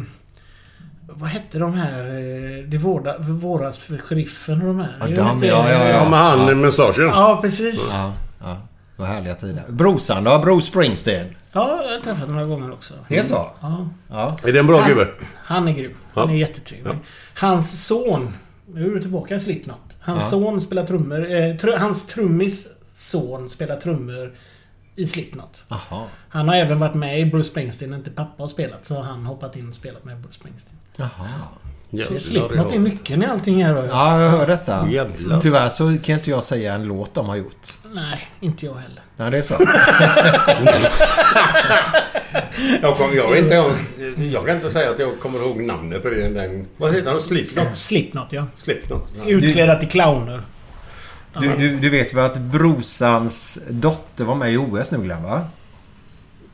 vad 1.07 1.30
hette 1.30 1.59
de 1.59 1.74
här... 1.74 2.05
Eh, 2.05 2.63
det 2.66 2.78
vårda, 2.78 3.18
våras 3.20 3.84
för 3.84 3.97
sheriffen 3.97 4.61
och 4.61 4.68
de 4.68 4.80
här. 4.80 4.95
Ja, 4.99 5.05
de, 5.07 5.16
ja, 5.47 5.72
ja, 5.72 5.72
ja. 5.72 5.88
Ja, 5.88 6.09
med 6.09 6.20
han 6.20 6.45
med 6.45 6.57
mustaschen. 6.57 7.05
Ja, 7.05 7.39
precis. 7.41 7.89
Ja. 7.93 8.13
Ja, 8.39 8.45
ja. 8.47 8.57
Det 8.95 9.01
var 9.01 9.09
härliga 9.09 9.36
tider. 9.36 9.63
Brosan 9.70 10.24
då? 10.24 10.39
Bruce 10.39 10.61
Springsteen? 10.68 11.26
jag 11.51 11.61
har 11.61 12.01
träffat 12.03 12.30
några 12.30 12.45
gånger 12.45 12.74
också. 12.74 12.93
Det 13.07 13.18
är 13.18 13.24
så? 13.24 13.47
Ja. 13.61 13.89
Ja. 14.09 14.38
Är 14.43 14.53
det 14.53 14.59
en 14.59 14.68
bra 14.68 14.80
Han- 14.82 14.89
gubbe? 14.89 15.07
Han 15.36 15.68
är 15.68 15.74
grym. 15.74 15.91
Han 16.13 16.28
Ja. 16.30 16.34
är 16.36 16.38
jättetrevlig. 16.39 16.93
Hans 17.39 17.86
son... 17.88 18.34
Nu 18.74 18.86
är 18.88 18.89
du 18.89 19.01
tillbaka 19.01 19.36
i 19.36 19.39
Slipknot. 19.39 19.78
Hans 19.99 20.22
Ja. 20.24 20.30
son 20.30 20.61
spelar 20.61 20.86
trummor. 20.86 21.26
Eh, 21.26 21.32
tr- 21.38 21.78
hans 21.78 22.07
trummis 22.07 22.68
son 22.96 23.50
spelar 23.50 23.76
trummor 23.76 24.36
i 24.96 25.08
Slipknot. 25.08 25.64
Jaha. 25.68 26.08
Han 26.30 26.48
har 26.48 26.56
även 26.56 26.80
varit 26.80 26.96
med 26.96 27.20
i 27.20 27.26
Bruce 27.26 27.50
Springsteen 27.50 27.89
när 27.89 27.98
inte 27.98 28.10
pappa 28.10 28.43
har 28.43 28.48
spelat. 28.48 28.86
Så 28.86 28.96
har 28.96 29.04
han 29.04 29.26
hoppat 29.26 29.56
in 29.56 29.68
och 29.68 29.74
spelat 29.74 30.06
med 30.06 30.18
Bruce 30.18 30.36
Springsteen. 30.36 30.78
Jaha. 30.96 31.28
Så 31.89 31.98
Jävlar, 31.98 32.18
Slipknot 32.18 32.74
är 32.74 32.80
nyckeln 32.80 33.24
i 33.24 33.26
allting 33.26 33.64
här. 33.64 33.76
Ja. 33.76 33.86
Ja, 33.86 34.22
jag 34.22 34.30
hör 34.30 34.48
detta. 34.48 34.88
Jävlar. 34.91 35.41
Tyvärr 35.41 35.70
så 35.70 35.98
kan 36.04 36.16
inte 36.16 36.30
jag 36.30 36.43
säga 36.43 36.74
en 36.74 36.84
låt 36.84 37.14
de 37.14 37.30
har 37.30 37.36
gjort. 37.36 37.70
Nej, 37.93 38.28
inte 38.39 38.66
jag 38.66 38.74
heller. 38.74 39.02
Nej, 39.16 39.32
det 39.32 39.38
är 39.38 39.41
så. 39.41 39.56
Jag, 42.82 42.98
kom, 42.98 43.16
jag, 43.16 43.38
inte, 43.38 43.56
jag, 43.56 43.72
jag 44.18 44.46
kan 44.46 44.56
inte 44.56 44.72
säga 44.72 44.91
att 44.91 45.00
jag 45.00 45.20
kommer 45.20 45.39
ihåg 45.39 45.62
namnet 45.62 46.04
på 46.04 46.10
den. 46.10 46.34
den 46.34 46.68
vad 46.78 46.93
heter 46.93 47.12
de? 47.14 47.22
Slipknot? 47.22 47.78
Slipknot 47.78 48.32
ja. 48.32 48.48
Slipknot. 48.56 49.08
Ja. 49.18 49.30
Utklädda 49.30 49.76
till 49.76 49.89
clowner. 49.89 50.41
Du, 51.40 51.56
du, 51.56 51.80
du 51.80 51.90
vet 51.90 52.14
väl 52.14 52.26
att 52.26 52.38
brorsans 52.38 53.60
dotter 53.70 54.26
var 54.26 54.36
med 54.36 54.54
i 54.54 54.58
OS 54.58 54.92
nu 54.92 54.98
Glenn 54.98 55.24
va? 55.24 55.42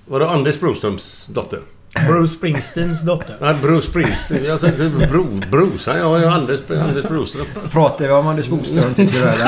Var 0.06 0.20
det 0.20 0.30
Anders 0.30 0.60
Broströms 0.60 1.28
dotter? 1.28 1.60
Bruce 2.08 2.34
Springsteens 2.34 3.02
dotter. 3.02 3.36
Nej, 3.42 3.56
Bruce 3.62 3.88
Springsteen. 3.88 4.46
Jag 4.46 4.60
sa 4.60 4.68
bro, 5.10 5.24
brosan. 5.52 5.98
Ja, 5.98 6.20
ja, 6.20 6.32
Anders, 6.32 6.60
Anders 6.70 7.04
Broström. 7.04 7.46
Pratar 7.72 8.06
vi 8.06 8.12
om 8.12 8.28
Anders 8.28 8.48
Boström 8.48 8.94
tycker 8.94 9.14
du 9.14 9.24
eller? 9.24 9.46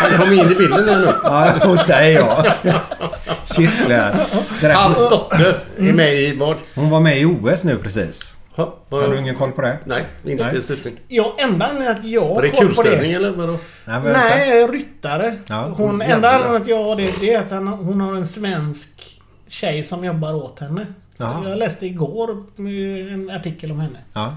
Han 0.00 0.18
kom 0.18 0.32
in 0.32 0.52
i 0.52 0.54
bilden 0.54 0.86
där 0.86 0.98
nu. 0.98 1.12
Ja, 1.22 1.54
hos 1.62 1.86
dig 1.86 2.12
ja. 2.12 2.44
Shit 3.44 3.86
Glenn. 3.86 4.14
Hans 4.74 4.98
dotter 4.98 5.58
är 5.78 5.92
med 5.92 6.14
i 6.14 6.36
vad? 6.36 6.56
Hon 6.74 6.90
var 6.90 7.00
med 7.00 7.20
i 7.20 7.24
OS 7.24 7.64
nu 7.64 7.76
precis. 7.78 8.36
Ha, 8.54 8.74
Har 8.90 9.02
du 9.02 9.08
var, 9.08 9.14
ingen 9.14 9.34
koll 9.34 9.52
på 9.52 9.62
det? 9.62 9.78
nej, 9.84 10.04
inte 10.24 10.44
Nej. 10.44 10.54
dessutom. 10.54 10.92
Ja, 11.08 11.34
enda 11.38 11.66
anledningen 11.66 11.96
att 11.98 12.04
jag 12.04 12.34
Var 12.34 12.42
det 12.42 12.48
har 12.48 12.56
koll 12.56 12.68
på 12.68 12.82
kulställning 12.82 13.10
det. 13.10 13.16
eller 13.16 13.32
vadå? 13.32 13.58
Nej. 13.84 14.00
Nej, 14.12 14.66
ryttare. 14.66 15.34
Ja, 15.46 15.68
hon, 15.76 15.98
jävlar. 16.00 16.16
enda 16.16 16.30
anledningen 16.30 16.62
att 16.62 16.68
jag 16.68 16.84
har 16.84 16.96
det, 16.96 17.14
det 17.20 17.32
är 17.34 17.38
att 17.38 17.50
han, 17.50 17.66
hon 17.68 18.00
har 18.00 18.14
en 18.14 18.26
svensk 18.26 19.20
tjej 19.48 19.84
som 19.84 20.04
jobbar 20.04 20.34
åt 20.34 20.58
henne. 20.60 20.86
Jaha. 21.16 21.48
Jag 21.48 21.58
läste 21.58 21.86
igår 21.86 22.44
en 23.12 23.30
artikel 23.30 23.70
om 23.70 23.80
henne. 23.80 23.98
Ja. 24.12 24.36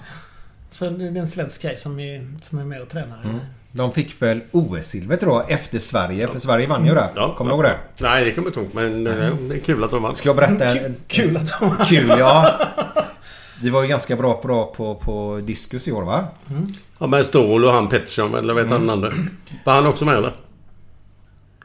Så 0.71 0.89
det 0.89 1.05
är 1.05 1.17
en 1.17 1.27
svensk 1.27 1.61
tjej 1.61 1.77
som 1.77 1.99
är, 1.99 2.27
som 2.41 2.59
är 2.59 2.63
med 2.63 2.81
och 2.81 2.89
tränar. 2.89 3.21
Mm. 3.23 3.39
De 3.71 3.91
fick 3.91 4.21
väl 4.21 4.41
OS-silver 4.51 5.15
tror 5.17 5.41
jag 5.41 5.51
efter 5.51 5.79
Sverige. 5.79 6.27
För 6.27 6.39
Sverige 6.39 6.67
vann 6.67 6.85
ju 6.85 6.93
det. 6.93 7.09
Kommer 7.37 7.51
du 7.51 7.55
ihåg 7.55 7.63
det? 7.63 7.75
Nej, 7.97 8.25
det 8.25 8.31
kommer 8.31 8.51
jag 8.55 8.63
inte 8.63 8.77
ihåg. 8.79 8.85
Men 8.91 9.07
eh, 9.07 9.35
det 9.35 9.55
är 9.55 9.59
kul 9.59 9.83
att 9.83 9.91
de 9.91 10.03
vann. 10.03 10.15
Ska 10.15 10.29
jag 10.29 10.35
berätta 10.35 10.65
en... 10.65 10.95
Kul, 11.07 11.37
att 11.37 11.59
de 11.59 11.69
har... 11.69 11.85
Kul 11.85 12.09
ja. 12.19 12.51
Vi 13.61 13.69
var 13.69 13.81
ju 13.81 13.87
ganska 13.87 14.15
bra 14.15 14.33
på, 14.33 14.65
på, 14.65 14.95
på 14.95 15.39
diskus 15.43 15.87
i 15.87 15.91
år 15.91 16.03
va? 16.03 16.25
Ja, 16.99 17.07
men 17.07 17.25
Ståhl 17.25 17.65
och 17.65 17.71
han 17.71 17.89
Pettersson, 17.89 18.35
eller 18.35 18.53
vet 18.53 18.67
han 18.67 18.79
den 18.81 18.89
andra? 18.89 19.09
Var 19.65 19.73
han 19.73 19.87
också 19.87 20.05
med 20.05 20.15
eller? 20.15 20.33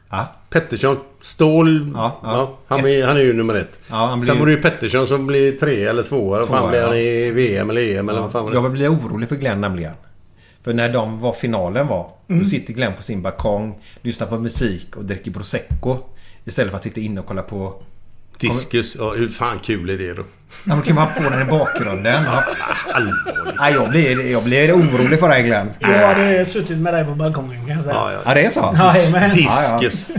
Ja. 0.09 0.35
Pettersson. 0.49 0.97
Ståhl. 1.21 1.91
Ja, 1.95 2.19
Ja, 2.23 2.31
ja. 2.37 2.57
han, 2.67 2.79
är, 2.85 3.05
han 3.05 3.17
är 3.17 3.21
ju 3.21 3.33
nummer 3.33 3.55
ett. 3.55 3.79
Ja, 3.89 3.95
han 3.95 4.19
blir 4.19 4.27
Sen 4.27 4.35
ju- 4.35 4.39
var 4.39 4.45
det 4.47 4.53
ju 4.53 4.61
Pettersson 4.61 5.07
som 5.07 5.27
blir 5.27 5.51
tre 5.57 5.85
eller 5.85 6.03
tvåa. 6.03 6.39
Vad 6.39 6.47
fan 6.47 6.69
blev 6.69 6.81
ja. 6.81 6.87
han 6.87 6.97
i 6.97 7.31
VM 7.31 7.69
eller 7.69 7.81
EM 7.81 8.09
eller 8.09 8.21
vad 8.21 8.31
fan 8.31 8.43
var 8.43 8.51
det? 8.51 8.57
Jag 8.57 8.71
blir 8.71 8.89
orolig 8.93 9.29
för 9.29 9.35
Glenn 9.35 9.61
nämligen. 9.61 9.93
För 10.63 10.73
när 10.73 10.93
de 10.93 11.19
var 11.19 11.33
finalen 11.33 11.87
var. 11.87 12.07
Då 12.27 12.45
sitter 12.45 12.73
Glenn 12.73 12.93
på 12.97 13.03
sin 13.03 13.21
balkong, 13.21 13.81
lyssnar 14.01 14.27
på 14.27 14.39
musik 14.39 14.95
och 14.97 15.05
dricker 15.05 15.31
prosecco. 15.31 15.97
Istället 16.45 16.71
för 16.71 16.77
att 16.77 16.83
sitta 16.83 17.01
inne 17.01 17.19
och 17.19 17.25
kolla 17.27 17.41
på... 17.41 17.83
Diskus. 18.41 18.95
Ja, 18.99 19.13
hur 19.13 19.27
fan 19.27 19.59
kul 19.59 19.89
är 19.89 19.97
det 19.97 20.13
då? 20.13 20.23
Ja, 20.63 20.75
men 20.75 20.81
kan 20.81 20.95
man 20.95 21.07
få 21.07 21.29
den 21.29 21.41
i 21.41 21.45
bakgrunden? 21.45 22.23
Ja. 22.23 22.43
Allvarligt. 22.93 23.55
Nej, 23.59 23.73
jag, 23.73 23.89
blir, 23.89 24.31
jag 24.31 24.43
blir 24.43 24.73
orolig 24.75 25.19
för 25.19 25.29
dig 25.29 25.43
Glenn. 25.43 25.69
Jag 25.79 26.07
hade 26.07 26.45
suttit 26.45 26.77
med 26.77 26.93
dig 26.93 27.05
på 27.05 27.11
balkongen 27.11 27.65
kan 27.65 27.75
jag 27.75 27.83
säga. 27.83 27.95
Ja, 27.95 28.11
ja. 28.11 28.19
Ja, 28.25 28.33
det 28.33 28.45
är 28.45 28.49
så? 28.49 28.77
Jajamän. 28.77 29.35
Diskus. 29.35 30.09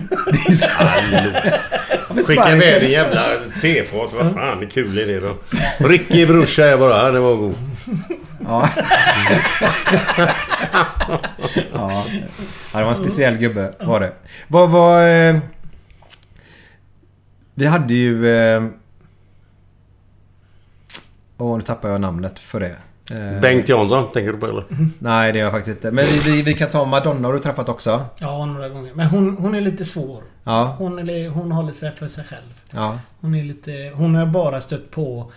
Men 2.15 2.25
Skicka 2.25 2.43
ska- 2.43 2.79
din 2.79 2.91
jävla 2.91 3.23
tefat. 3.61 4.13
Vad 4.13 4.33
fan 4.35 4.63
är 4.63 4.67
kul 4.67 4.99
är 4.99 5.07
det 5.07 5.21
då? 5.21 5.35
Ricky 5.89 6.27
brorsa 6.27 6.65
är 6.67 6.77
bara. 6.77 7.11
Det 7.11 7.21
var 7.21 7.37
god. 7.37 7.55
Ja. 8.49 8.69
ja. 11.73 12.05
ja, 12.73 12.79
det 12.79 12.83
var 12.83 12.91
en 12.91 12.97
speciell 12.97 13.37
gubbe 13.37 13.73
var 13.81 14.01
det. 14.01 14.13
Vad 14.49 14.71
var... 14.71 15.01
Vi 17.55 17.67
hade 17.67 17.95
ju... 17.95 18.37
Eh, 18.37 18.63
Åh, 21.39 21.57
nu 21.57 21.63
tappar 21.63 21.89
jag 21.89 22.01
namnet 22.01 22.39
för 22.39 22.61
det. 22.61 22.77
Eh, 23.11 23.41
Bengt 23.41 23.69
Jansson, 23.69 24.13
tänker 24.13 24.33
du 24.33 24.39
på 24.39 24.47
eller? 24.47 24.65
Nej, 24.99 25.33
det 25.33 25.39
är 25.39 25.45
jag 25.45 25.53
faktiskt 25.53 25.77
inte. 25.77 25.91
Men 25.93 26.05
vi, 26.05 26.31
vi, 26.31 26.43
vi 26.43 26.55
kan 26.55 26.71
ta 26.71 26.85
Madonna 26.85 27.29
har 27.29 27.35
du 27.35 27.41
träffat 27.41 27.69
också. 27.69 28.05
Ja, 28.19 28.45
några 28.47 28.69
gånger. 28.69 28.95
Men 28.95 29.07
hon, 29.07 29.37
hon 29.37 29.55
är 29.55 29.61
lite 29.61 29.85
svår. 29.85 30.23
Ja. 30.45 30.75
Hon, 30.79 31.09
är, 31.09 31.29
hon 31.29 31.53
håller 31.53 31.73
sig 31.73 31.93
för 31.97 32.09
sig 32.09 32.25
själv. 32.25 32.63
Ja. 32.73 32.99
Hon 33.21 33.35
är 33.35 33.45
lite... 33.45 33.93
Hon 33.95 34.15
har 34.15 34.27
bara 34.27 34.61
stött 34.61 34.91
på 34.91 35.33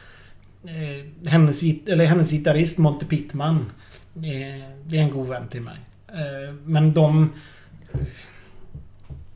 eh, 0.64 1.30
hennes, 1.30 1.64
eller 1.64 2.06
hennes 2.06 2.32
gitarrist 2.32 2.78
Monty 2.78 3.06
Pittman. 3.06 3.72
Eh, 4.16 4.66
det 4.86 4.98
är 4.98 5.02
en 5.02 5.12
god 5.12 5.28
vän 5.28 5.48
till 5.48 5.62
mig. 5.62 5.78
Eh, 6.08 6.54
men 6.64 6.94
de... 6.94 7.30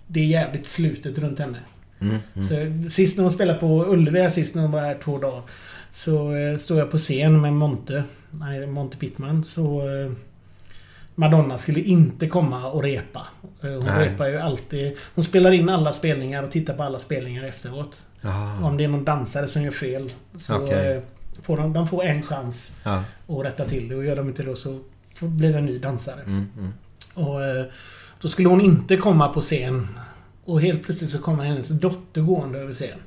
Det 0.07 0.19
är 0.19 0.25
jävligt 0.25 0.67
slutet 0.67 1.17
runt 1.17 1.39
henne. 1.39 1.59
Så, 2.47 2.89
sist 2.89 3.18
när 3.18 3.24
hon 3.24 3.34
spelade 3.34 3.60
på 3.60 3.86
Ullevi, 3.86 4.30
sist 4.30 4.56
när 4.56 4.62
hon 4.62 4.72
var 4.72 4.80
här 4.82 4.97
två 5.04 5.18
dagar. 5.18 5.41
Så 5.91 6.36
eh, 6.36 6.58
stod 6.58 6.78
jag 6.78 6.91
på 6.91 6.97
scen 6.97 7.41
med 7.41 7.54
Monte. 7.54 8.04
Nej, 8.32 8.68
Monty 8.68 8.97
Pittman. 8.97 9.43
Så... 9.43 9.80
Eh, 9.82 10.12
Madonna 11.16 11.58
skulle 11.58 11.80
inte 11.80 12.28
komma 12.28 12.72
och 12.72 12.84
repa. 12.84 13.28
Eh, 13.64 13.70
Hon 13.70 13.80
Nej. 13.86 14.10
repar 14.10 14.28
ju 14.28 14.38
alltid. 14.38 14.97
Hon 15.16 15.24
spelar 15.26 15.52
in 15.52 15.70
alla 15.70 15.93
spelningar 15.93 16.43
och 16.43 16.52
tittar 16.52 16.74
på 16.74 16.84
alla 16.84 17.00
spelningar 17.00 17.43
efteråt. 17.43 18.02
Ja. 18.22 18.58
Om 18.64 18.78
det 18.78 18.84
är 18.84 18.88
någon 18.88 19.04
dansare 19.04 19.47
som 19.47 19.62
gör 19.62 19.72
fel. 19.72 20.12
Så 20.38 20.56
Okej. 20.56 20.93
eh, 20.93 21.02
får 21.43 21.58
de, 21.58 21.74
de 21.74 21.88
får 21.88 22.04
en 22.04 22.24
chans 22.24 22.76
Ja. 22.84 23.04
att 23.28 23.45
rätta 23.45 23.66
till 23.66 23.88
det. 23.89 23.95
Och 23.95 24.06
gör 24.06 24.16
de 24.16 24.28
inte 24.28 24.43
det 24.43 24.56
så 24.56 24.80
blir 25.20 25.52
det 25.54 25.58
en 25.60 25.66
ny 25.66 25.78
dansare. 25.80 26.22
Mm, 26.22 26.47
mm. 26.60 26.74
Och 27.14 27.43
eh, 27.43 27.66
Då 28.22 28.28
skulle 28.28 28.50
hon 28.50 28.62
inte 28.62 28.97
komma 28.97 29.28
på 29.28 29.41
scen. 29.41 29.88
Och 30.50 30.62
helt 30.62 30.84
plötsligt 30.84 31.10
så 31.10 31.20
kommer 31.20 31.43
hennes 31.43 31.68
dotter 31.68 32.22
gående 32.22 32.60
över 32.60 32.74
scen. 32.74 33.00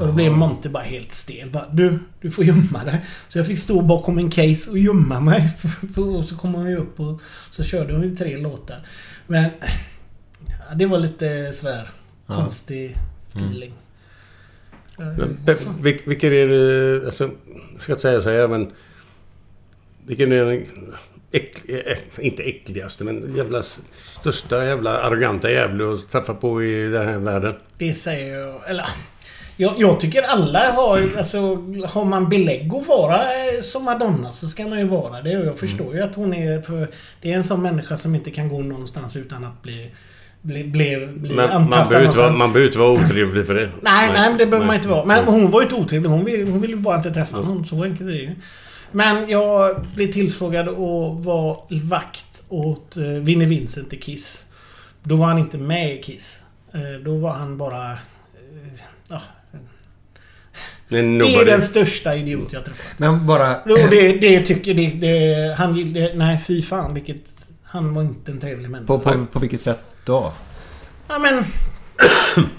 Och 0.00 0.06
då 0.06 0.12
blev 0.12 0.32
Monte 0.32 0.68
bara 0.68 0.82
helt 0.82 1.12
stel. 1.12 1.50
Bara, 1.50 1.68
du, 1.72 1.98
du 2.20 2.30
får 2.30 2.44
gömma 2.44 2.84
dig. 2.84 3.04
Så 3.28 3.38
jag 3.38 3.46
fick 3.46 3.58
stå 3.58 3.82
bakom 3.82 4.18
en 4.18 4.30
case 4.30 4.70
och 4.70 4.78
gömma 4.78 5.20
mig. 5.20 5.50
och 5.96 6.24
så 6.24 6.36
kom 6.36 6.54
hon 6.54 6.66
ju 6.70 6.76
upp 6.76 7.00
och 7.00 7.20
så 7.50 7.64
körde 7.64 7.92
hon 7.92 8.02
ju 8.02 8.16
tre 8.16 8.36
låtar. 8.36 8.86
Men 9.26 9.44
ja, 10.68 10.74
det 10.74 10.86
var 10.86 10.98
lite 10.98 11.52
sådär 11.52 11.88
konstig 12.26 12.96
feeling. 13.34 13.72
Men, 14.98 15.38
Pe- 15.46 15.80
vil- 15.82 16.00
Vilken 16.08 16.32
är 16.32 16.46
det... 16.46 17.06
Alltså, 17.06 17.30
jag 17.72 17.82
ska 17.82 17.92
inte 17.92 18.02
säga 18.02 18.20
så 18.20 18.30
här 18.30 18.48
men... 18.48 18.70
Vilken 20.06 20.32
är 20.32 20.44
den... 20.44 20.64
Äck, 21.32 21.68
äh, 21.68 22.26
inte 22.26 22.42
äckligaste 22.42 23.04
men 23.04 23.36
jävla 23.36 23.62
största 23.92 24.64
jävla 24.64 24.98
arroganta 24.98 25.50
jävla 25.50 25.92
att 25.92 26.08
träffa 26.08 26.34
på 26.34 26.62
i 26.62 26.88
den 26.88 27.08
här 27.08 27.18
världen. 27.18 27.54
Det 27.78 27.94
säger 27.94 28.38
jag... 28.38 28.70
Eller... 28.70 28.86
Jag, 29.58 29.74
jag 29.78 30.00
tycker 30.00 30.22
alla 30.22 30.72
har... 30.72 31.08
Alltså, 31.18 31.38
har 31.88 32.04
man 32.04 32.28
belägg 32.28 32.74
att 32.74 32.86
vara 32.86 33.16
eh, 33.16 33.60
som 33.62 33.84
Madonna 33.84 34.32
så 34.32 34.48
ska 34.48 34.66
man 34.66 34.78
ju 34.78 34.86
vara 34.88 35.22
det. 35.22 35.38
Och 35.38 35.46
jag 35.46 35.58
förstår 35.58 35.94
ju 35.94 36.02
att 36.02 36.14
hon 36.14 36.34
är... 36.34 36.62
För 36.62 36.88
det 37.20 37.32
är 37.32 37.36
en 37.36 37.44
sån 37.44 37.62
människa 37.62 37.96
som 37.96 38.14
inte 38.14 38.30
kan 38.30 38.48
gå 38.48 38.58
någonstans 38.58 39.16
utan 39.16 39.44
att 39.44 39.62
bli... 39.62 39.90
Bli, 40.42 40.64
bli, 40.64 41.06
bli 41.06 41.34
Men 41.34 41.50
man 41.70 41.88
behöver, 41.88 42.30
man 42.30 42.52
behöver 42.52 42.66
inte 42.66 42.78
vara 42.78 42.90
otrevlig 42.90 43.46
för 43.46 43.54
det. 43.54 43.70
Nej, 43.80 44.10
nej, 44.12 44.28
men 44.28 44.38
det 44.38 44.46
behöver 44.46 44.58
nej. 44.58 44.66
man 44.66 44.76
inte 44.76 44.88
vara. 44.88 45.04
Men 45.04 45.24
hon 45.24 45.50
var 45.50 45.60
ju 45.60 45.64
inte 45.64 45.74
otrevlig. 45.74 46.10
Hon 46.10 46.24
ville, 46.24 46.50
hon 46.50 46.60
ville 46.60 46.76
bara 46.76 46.96
inte 46.96 47.10
träffa 47.10 47.40
någon. 47.40 47.66
Så 47.66 47.82
enkelt 47.84 48.00
är 48.00 48.14
det 48.14 48.18
ju. 48.18 48.30
Men 48.92 49.28
jag 49.30 49.80
blev 49.94 50.12
tillfrågad 50.12 50.68
att 50.68 51.24
vara 51.24 51.56
vakt 51.70 52.44
åt 52.48 52.96
eh, 52.96 53.02
Vinnie 53.02 53.46
Vincent 53.46 53.92
i 53.92 53.96
Kiss. 53.96 54.44
Då 55.02 55.16
var 55.16 55.26
han 55.26 55.38
inte 55.38 55.58
med 55.58 55.94
i 55.94 56.02
Kiss. 56.02 56.42
Eh, 56.72 57.00
Då 57.04 57.16
var 57.16 57.32
han 57.32 57.58
bara... 57.58 57.90
eh, 57.92 57.98
Ja, 59.08 59.20
Det 60.88 60.98
är 60.98 61.44
den 61.44 61.62
största 61.62 62.16
idiot 62.16 62.52
jag 62.52 62.64
träffat. 62.64 62.98
Men 62.98 63.26
bara... 63.26 63.56
Och 63.56 63.90
det, 63.90 64.12
det 64.12 64.40
tycker... 64.44 64.74
Det, 64.74 64.86
det, 64.90 65.54
han 65.58 65.76
gillade... 65.76 66.14
Nej, 66.14 66.40
fy 66.46 66.62
fan 66.62 66.94
vilket... 66.94 67.22
Han 67.64 67.94
var 67.94 68.02
inte 68.02 68.30
en 68.30 68.40
trevlig 68.40 68.70
människa. 68.70 68.86
På, 68.86 68.98
på, 68.98 69.26
på 69.32 69.38
vilket 69.38 69.60
sätt 69.60 69.80
då? 70.04 70.32
Ja 71.08 71.18
men... 71.18 71.44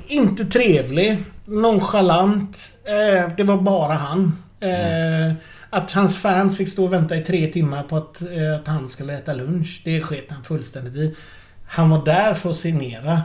inte 0.07 0.45
trevlig. 0.45 1.17
Nonchalant. 1.45 2.71
Eh, 2.83 3.31
det 3.37 3.43
var 3.43 3.57
bara 3.57 3.93
han. 3.93 4.43
Eh, 4.59 5.33
att 5.69 5.91
hans 5.91 6.17
fans 6.19 6.57
fick 6.57 6.69
stå 6.69 6.83
och 6.85 6.93
vänta 6.93 7.15
i 7.15 7.21
tre 7.23 7.47
timmar 7.47 7.83
på 7.83 7.97
att, 7.97 8.21
eh, 8.21 8.55
att 8.61 8.67
han 8.67 8.89
skulle 8.89 9.13
äta 9.17 9.33
lunch. 9.33 9.81
Det 9.85 10.01
sket 10.01 10.25
han 10.29 10.43
fullständigt 10.43 10.95
i. 10.95 11.15
Han 11.67 11.89
var 11.89 12.05
där 12.05 12.33
för 12.33 12.49
att 12.49 12.55
signera. 12.55 13.21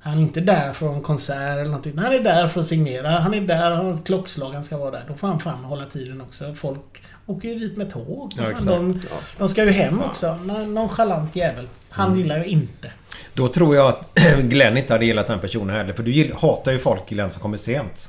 Han 0.00 0.18
är 0.18 0.22
inte 0.22 0.40
där 0.40 0.72
för 0.72 0.94
en 0.94 1.00
konsert 1.00 1.36
eller 1.52 1.64
någonting. 1.64 1.98
Han 1.98 2.12
är 2.12 2.20
där 2.20 2.48
för 2.48 2.60
att 2.60 2.66
signera. 2.66 3.18
Han 3.18 3.34
är 3.34 3.40
där, 3.40 3.70
han 3.70 3.86
har 3.86 3.94
ett 3.94 4.04
klockslag 4.04 4.52
han 4.52 4.64
ska 4.64 4.76
vara 4.78 4.90
där. 4.90 5.04
Då 5.08 5.14
får 5.14 5.28
han 5.28 5.40
fan 5.40 5.64
hålla 5.64 5.86
tiden 5.86 6.20
också. 6.20 6.54
Folk 6.54 7.02
åker 7.26 7.48
ju 7.48 7.58
dit 7.58 7.76
med 7.76 7.90
tåg. 7.92 8.32
Ja, 8.36 8.44
Fan, 8.44 8.66
de, 8.66 9.00
de 9.38 9.48
ska 9.48 9.64
ju 9.64 9.70
hem 9.70 10.02
också. 10.02 10.34
Nå- 10.44 10.66
Nonchalant 10.66 11.36
jävel. 11.36 11.68
Han 11.88 12.18
gillar 12.18 12.36
jag 12.36 12.46
inte. 12.46 12.90
Då 13.34 13.48
tror 13.48 13.76
jag 13.76 13.86
att 13.88 14.18
Glenn 14.42 14.76
inte 14.76 14.94
hade 14.94 15.04
gillat 15.04 15.26
den 15.26 15.38
personen 15.38 15.76
heller. 15.76 15.92
För 15.92 16.02
du 16.02 16.32
hatar 16.40 16.72
ju 16.72 16.78
folk 16.78 17.08
Glenn 17.08 17.30
som 17.30 17.42
kommer 17.42 17.56
sent. 17.56 18.08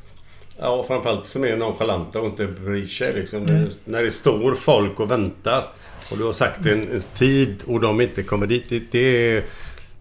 Ja, 0.63 0.83
framförallt 0.83 1.25
som 1.25 1.43
är 1.43 1.57
nonchalanta 1.57 2.19
och 2.19 2.25
inte 2.25 2.47
bryr 2.47 2.87
sig 2.87 3.13
liksom. 3.13 3.43
När, 3.43 3.71
när 3.85 4.03
det 4.03 4.11
står 4.11 4.53
folk 4.53 4.99
och 4.99 5.11
väntar 5.11 5.63
och 6.11 6.17
du 6.17 6.23
har 6.23 6.31
sagt 6.31 6.65
en, 6.65 6.91
en 6.91 7.01
tid 7.01 7.63
och 7.67 7.79
de 7.79 8.01
inte 8.01 8.23
kommer 8.23 8.47
dit. 8.47 8.69
Det, 8.69 8.81
det 8.91 8.99
är... 8.99 9.43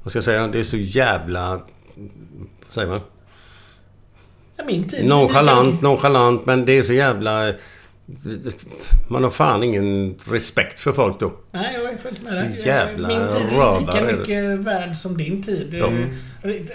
Vad 0.03 0.13
ska 0.13 0.17
jag 0.17 0.25
säga? 0.25 0.47
Det 0.49 0.59
är 0.59 0.65
så 0.65 0.77
jävla... 0.77 1.51
Vad 1.51 2.69
säger 2.69 2.89
man? 2.89 3.01
Ja, 4.57 4.65
Min 4.67 4.89
tid. 4.89 5.07
Nonchalant, 5.07 5.83
nonchalant, 5.83 6.47
men 6.47 6.65
det 6.65 6.79
är 6.79 6.83
så 6.83 6.93
jävla... 6.93 7.53
Man 9.09 9.23
har 9.25 9.31
fan 9.31 9.63
ingen 9.63 10.15
respekt 10.25 10.81
för 10.81 10.93
folk 10.93 11.21
då. 11.21 11.33
Nej, 11.53 11.75
jag 11.75 11.93
är 11.93 11.99
fullt 11.99 12.23
med 12.23 12.33
dig. 12.33 12.63
Jävla 12.67 13.09
Min 13.09 13.19
tid 13.19 13.37
är 13.37 13.81
lika 13.81 13.95
rövare. 14.01 14.17
mycket 14.17 14.45
värd 14.59 14.97
som 14.97 15.17
din 15.17 15.43
tid. 15.43 15.75
Ja. 15.75 15.91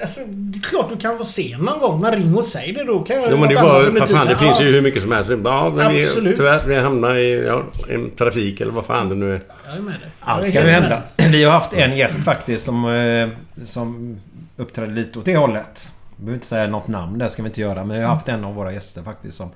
Alltså, 0.01 0.19
det 0.27 0.59
är 0.59 0.61
klart 0.61 0.89
du 0.89 0.97
kan 0.97 1.13
vara 1.13 1.23
sen 1.25 1.59
någon 1.59 1.79
gång, 1.79 2.01
men 2.01 2.11
ring 2.15 2.35
och 2.35 2.45
säg 2.45 2.73
det 2.73 2.83
då. 2.83 3.03
Kan 3.03 3.15
jag 3.15 3.27
Jo 3.31 3.37
men 3.37 3.49
det 3.49 3.55
var 3.55 3.83
för 3.83 4.05
fan, 4.13 4.27
det 4.27 4.37
finns 4.37 4.61
ju 4.61 4.65
hur 4.65 4.81
mycket 4.81 5.01
som 5.01 5.11
helst. 5.11 5.31
Ja, 5.43 5.69
men 5.75 5.93
vi, 5.93 6.05
Absolut. 6.07 6.37
tyvärr, 6.37 6.67
vi 6.67 6.75
hamnar 6.75 7.15
i 7.15 7.45
ja, 7.45 7.63
en 7.89 8.09
trafik 8.11 8.61
eller 8.61 8.71
vad 8.71 8.85
fan 8.85 9.09
det 9.09 9.15
nu 9.15 9.33
är. 9.35 9.41
Jag 9.65 9.77
är 9.77 9.81
med 9.81 9.93
dig. 9.93 10.09
Jag 10.19 10.29
Allt 10.29 10.41
kan 10.41 10.51
ju 10.51 10.69
helt 10.69 10.89
med 10.89 10.99
hända. 11.17 11.31
Vi 11.31 11.43
har 11.43 11.51
haft 11.51 11.73
en 11.73 11.97
gäst 11.97 12.23
faktiskt 12.23 12.65
som, 12.65 12.85
eh, 12.95 13.29
som 13.65 14.17
uppträdde 14.57 14.91
lite 14.91 15.19
åt 15.19 15.25
det 15.25 15.37
hållet. 15.37 15.91
Jag 16.17 16.25
behöver 16.25 16.33
inte 16.35 16.47
säga 16.47 16.67
något 16.67 16.87
namn, 16.87 17.17
det 17.17 17.29
ska 17.29 17.43
vi 17.43 17.47
inte 17.49 17.61
göra. 17.61 17.85
Men 17.85 17.97
vi 17.97 18.03
har 18.03 18.13
haft 18.13 18.29
en 18.29 18.45
av 18.45 18.55
våra 18.55 18.73
gäster 18.73 19.01
faktiskt 19.01 19.37
som... 19.37 19.49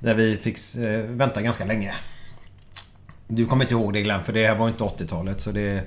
Där 0.00 0.14
vi 0.14 0.36
fick 0.36 0.58
eh, 0.76 1.00
vänta 1.00 1.42
ganska 1.42 1.64
länge. 1.64 1.94
Du 3.28 3.46
kommer 3.46 3.64
inte 3.64 3.74
ihåg 3.74 3.92
det 3.92 4.02
Glenn, 4.02 4.24
för 4.24 4.32
det 4.32 4.46
här 4.46 4.54
var 4.54 4.68
inte 4.68 4.84
80-talet 4.84 5.40
så 5.40 5.52
det... 5.52 5.82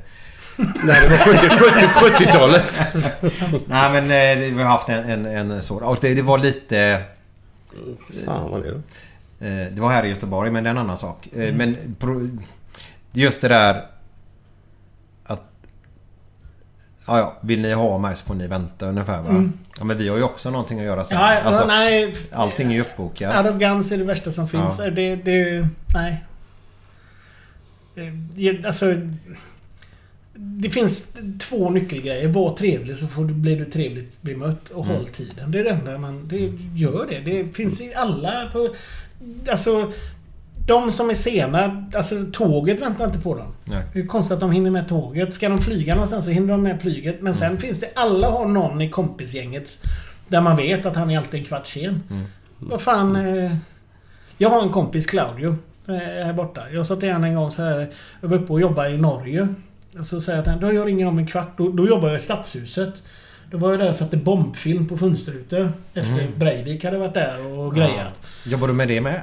Nej, 0.57 1.01
det 1.01 1.09
var 1.09 1.17
70 1.17 2.17
70 2.17 2.25
70-talet. 2.25 2.81
Nej 3.67 4.01
men 4.01 4.03
eh, 4.03 4.53
vi 4.55 4.63
har 4.63 4.69
haft 4.69 4.89
en, 4.89 5.09
en, 5.09 5.25
en 5.51 5.61
sådan. 5.61 5.87
Och 5.89 5.97
det, 6.01 6.13
det 6.13 6.21
var 6.21 6.37
lite... 6.37 7.03
fan 8.25 8.51
vad 8.51 8.63
det. 8.63 8.69
Eh, 9.47 9.73
Det 9.73 9.81
var 9.81 9.89
här 9.91 10.03
i 10.05 10.09
Göteborg 10.09 10.51
men 10.51 10.63
det 10.63 10.69
är 10.69 10.71
en 10.71 10.77
annan 10.77 10.97
sak. 10.97 11.27
Eh, 11.35 11.53
Men 11.53 11.95
pro- 11.99 12.29
just 13.11 13.41
det 13.41 13.47
där 13.47 13.85
att... 15.25 15.43
Ja, 17.07 17.17
ja, 17.17 17.37
vill 17.41 17.61
ni 17.61 17.73
ha 17.73 17.97
mig 17.97 18.15
så 18.15 18.25
får 18.25 18.33
ni 18.35 18.47
vänta 18.47 18.85
ungefär 18.89 19.21
va? 19.21 19.49
Ja 19.77 19.83
men 19.83 19.97
vi 19.97 20.07
har 20.07 20.17
ju 20.17 20.23
också 20.23 20.49
någonting 20.51 20.79
att 20.79 20.85
göra 20.85 21.03
sen. 21.03 21.17
Ja, 21.19 21.39
alltså, 21.41 21.65
nej. 21.67 22.15
allting 22.31 22.71
är 22.71 22.75
ju 22.75 22.81
uppbokat. 22.81 23.35
Arrogans 23.35 23.91
är 23.91 23.97
det 23.97 24.03
värsta 24.03 24.31
som 24.31 24.49
finns. 24.49 24.79
Ja. 24.79 24.89
Det, 24.89 25.15
det... 25.15 25.67
Nej. 25.93 26.23
Eh, 27.95 28.13
det- 28.35 28.65
Alltså... 28.65 28.93
Det 30.35 30.69
finns 30.69 31.07
två 31.39 31.69
nyckelgrejer. 31.69 32.27
Var 32.27 32.55
trevlig 32.55 32.97
så 32.97 33.07
får 33.07 33.25
du, 33.25 33.33
blir 33.33 33.57
du 33.57 33.65
trevligt 33.65 34.21
bemött 34.21 34.69
och 34.69 34.85
Mm. 34.85 34.97
håll 34.97 35.07
tiden. 35.07 35.51
Det 35.51 35.59
är 35.59 35.63
det 35.63 35.69
enda 35.69 35.97
man... 35.97 36.27
Det 36.27 36.51
gör 36.75 37.07
det. 37.09 37.19
Det 37.19 37.55
finns 37.55 37.81
i 37.81 37.93
alla... 37.95 38.49
På, 38.53 38.75
alltså... 39.51 39.91
De 40.67 40.91
som 40.91 41.09
är 41.09 41.13
sena, 41.13 41.85
alltså 41.95 42.15
tåget 42.33 42.81
väntar 42.81 43.05
inte 43.05 43.19
på 43.19 43.35
dem. 43.35 43.47
Nej. 43.63 43.83
Det 43.93 43.99
är 43.99 44.05
konstigt 44.07 44.33
att 44.33 44.39
de 44.39 44.51
hinner 44.51 44.71
med 44.71 44.87
tåget. 44.87 45.33
Ska 45.33 45.49
de 45.49 45.57
flyga 45.57 45.93
någonstans 45.95 46.25
så 46.25 46.31
hinner 46.31 46.47
de 46.47 46.63
med 46.63 46.81
flyget. 46.81 47.15
Men 47.21 47.33
Mm. 47.33 47.33
sen 47.33 47.57
finns 47.57 47.79
det... 47.79 47.89
Alla 47.95 48.29
har 48.29 48.45
någon 48.45 48.81
i 48.81 48.89
kompisgänget 48.89 49.85
där 50.27 50.41
man 50.41 50.55
vet 50.57 50.85
att 50.85 50.95
han 50.95 51.09
är 51.11 51.17
alltid 51.17 51.39
en 51.39 51.45
kvart 51.45 51.67
sen. 51.67 52.03
Mm. 52.09 52.25
Vad 52.59 52.81
fan... 52.81 53.15
Eh, 53.15 53.55
jag 54.37 54.49
har 54.49 54.61
en 54.63 54.69
kompis, 54.69 55.05
Claudio, 55.05 55.55
eh, 55.87 56.25
här 56.25 56.33
borta. 56.33 56.61
Jag 56.73 56.85
sa 56.85 56.95
till 56.95 57.09
honom 57.09 57.23
en 57.23 57.35
gång 57.35 57.51
så 57.51 57.61
här. 57.63 57.87
Jag 58.21 58.29
var 58.29 58.37
uppe 58.37 58.53
och 58.53 58.61
jobbade 58.61 58.89
i 58.89 58.97
Norge. 58.97 59.47
Och 59.99 60.05
så 60.05 60.21
säger 60.21 60.37
jag 60.37 60.45
till 60.45 60.53
honom, 60.53 60.69
då 60.69 60.75
jag 60.75 60.87
ringer 60.87 61.07
om 61.07 61.17
en 61.19 61.27
kvart. 61.27 61.57
Då, 61.57 61.69
då 61.69 61.87
jobbar 61.87 62.07
jag 62.07 62.17
i 62.17 62.21
Stadshuset. 62.21 63.03
Då 63.51 63.57
var 63.57 63.71
jag 63.71 63.79
där 63.79 63.89
och 63.89 63.95
satte 63.95 64.17
bombfilm 64.17 64.87
på 64.87 64.97
fönsterrutor. 64.97 65.71
Efter 65.93 66.27
Breivik 66.37 66.83
hade 66.83 66.97
varit 66.97 67.13
där 67.13 67.57
och 67.59 67.75
grejat. 67.75 68.21
Jobbar 68.45 68.67
du 68.67 68.73
med 68.73 68.87
det 68.87 69.01
med? 69.01 69.21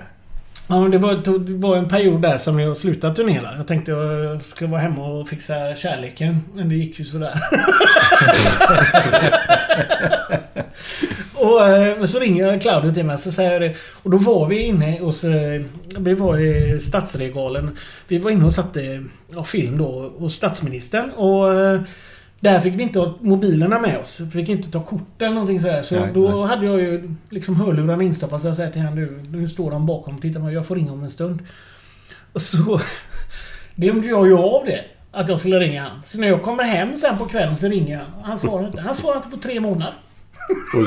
Ja, 0.70 0.80
men 0.80 0.90
det 0.90 0.98
var, 0.98 1.14
det 1.38 1.54
var 1.54 1.76
en 1.76 1.88
period 1.88 2.22
där 2.22 2.38
som 2.38 2.60
jag 2.60 2.76
slutade 2.76 3.14
turnera. 3.14 3.56
Jag 3.56 3.66
tänkte 3.66 3.90
jag 3.90 4.42
skulle 4.42 4.70
vara 4.70 4.80
hemma 4.80 5.06
och 5.06 5.28
fixa 5.28 5.76
kärleken. 5.76 6.40
Men 6.54 6.68
det 6.68 6.74
gick 6.74 6.98
ju 6.98 7.04
sådär. 7.04 7.34
och 11.34 11.60
men 11.98 12.08
så 12.08 12.18
ringer 12.18 12.60
Claudio 12.60 12.94
till 12.94 13.04
mig 13.04 13.18
så 13.18 13.30
säger 13.30 13.52
jag 13.52 13.62
det. 13.62 13.74
Och 14.02 14.10
då 14.10 14.16
var 14.16 14.46
vi 14.46 14.58
inne 14.62 14.98
hos... 15.00 15.24
Eh, 15.24 15.62
vi 15.98 16.14
var 16.14 16.38
i 16.38 16.80
Stadsregalen. 16.80 17.78
Vi 18.08 18.18
var 18.18 18.30
inne 18.30 18.44
och 18.44 18.54
satte 18.54 19.04
ja, 19.34 19.44
film 19.44 19.78
då 19.78 20.12
hos 20.18 20.34
statsministern. 20.34 21.10
Och... 21.10 21.54
Eh, 21.54 21.80
där 22.40 22.60
fick 22.60 22.74
vi 22.74 22.82
inte 22.82 22.98
ha 22.98 23.14
mobilerna 23.20 23.78
med 23.80 23.98
oss. 23.98 24.20
Vi 24.20 24.30
fick 24.30 24.48
inte 24.48 24.70
ta 24.70 24.82
kort 24.82 25.22
eller 25.22 25.30
någonting 25.30 25.60
sådär. 25.60 25.82
Så 25.82 25.94
Nej, 25.94 26.08
då 26.14 26.28
nej. 26.28 26.46
hade 26.48 26.66
jag 26.66 26.80
ju 26.80 27.10
liksom 27.30 27.56
hörlurarna 27.56 28.02
instoppade. 28.02 28.42
Så 28.42 28.48
jag 28.48 28.56
säger 28.56 28.70
till 28.70 28.80
honom 28.82 28.94
nu, 28.94 29.22
nu 29.38 29.48
står 29.48 29.70
de 29.70 29.86
bakom 29.86 30.14
och 30.16 30.22
tittar 30.22 30.40
på 30.40 30.46
mig. 30.46 30.54
Jag 30.54 30.66
får 30.66 30.74
ringa 30.76 30.92
om 30.92 31.04
en 31.04 31.10
stund. 31.10 31.42
Och 32.32 32.42
så 32.42 32.80
glömde 33.76 34.06
jag 34.06 34.26
ju 34.26 34.36
av 34.38 34.64
det. 34.66 34.80
Att 35.12 35.28
jag 35.28 35.40
skulle 35.40 35.58
ringa 35.60 35.82
han. 35.82 36.02
Så 36.06 36.18
när 36.18 36.28
jag 36.28 36.42
kommer 36.42 36.64
hem 36.64 36.96
sen 36.96 37.18
på 37.18 37.24
kvällen 37.24 37.56
så 37.56 37.66
ringer 37.68 37.96
han. 37.98 38.06
Han 38.24 38.38
svarar 38.38 38.66
inte. 38.66 38.80
Han 38.80 38.94
svarar 38.94 39.16
inte 39.16 39.28
på 39.28 39.36
tre 39.36 39.60
månader. 39.60 39.94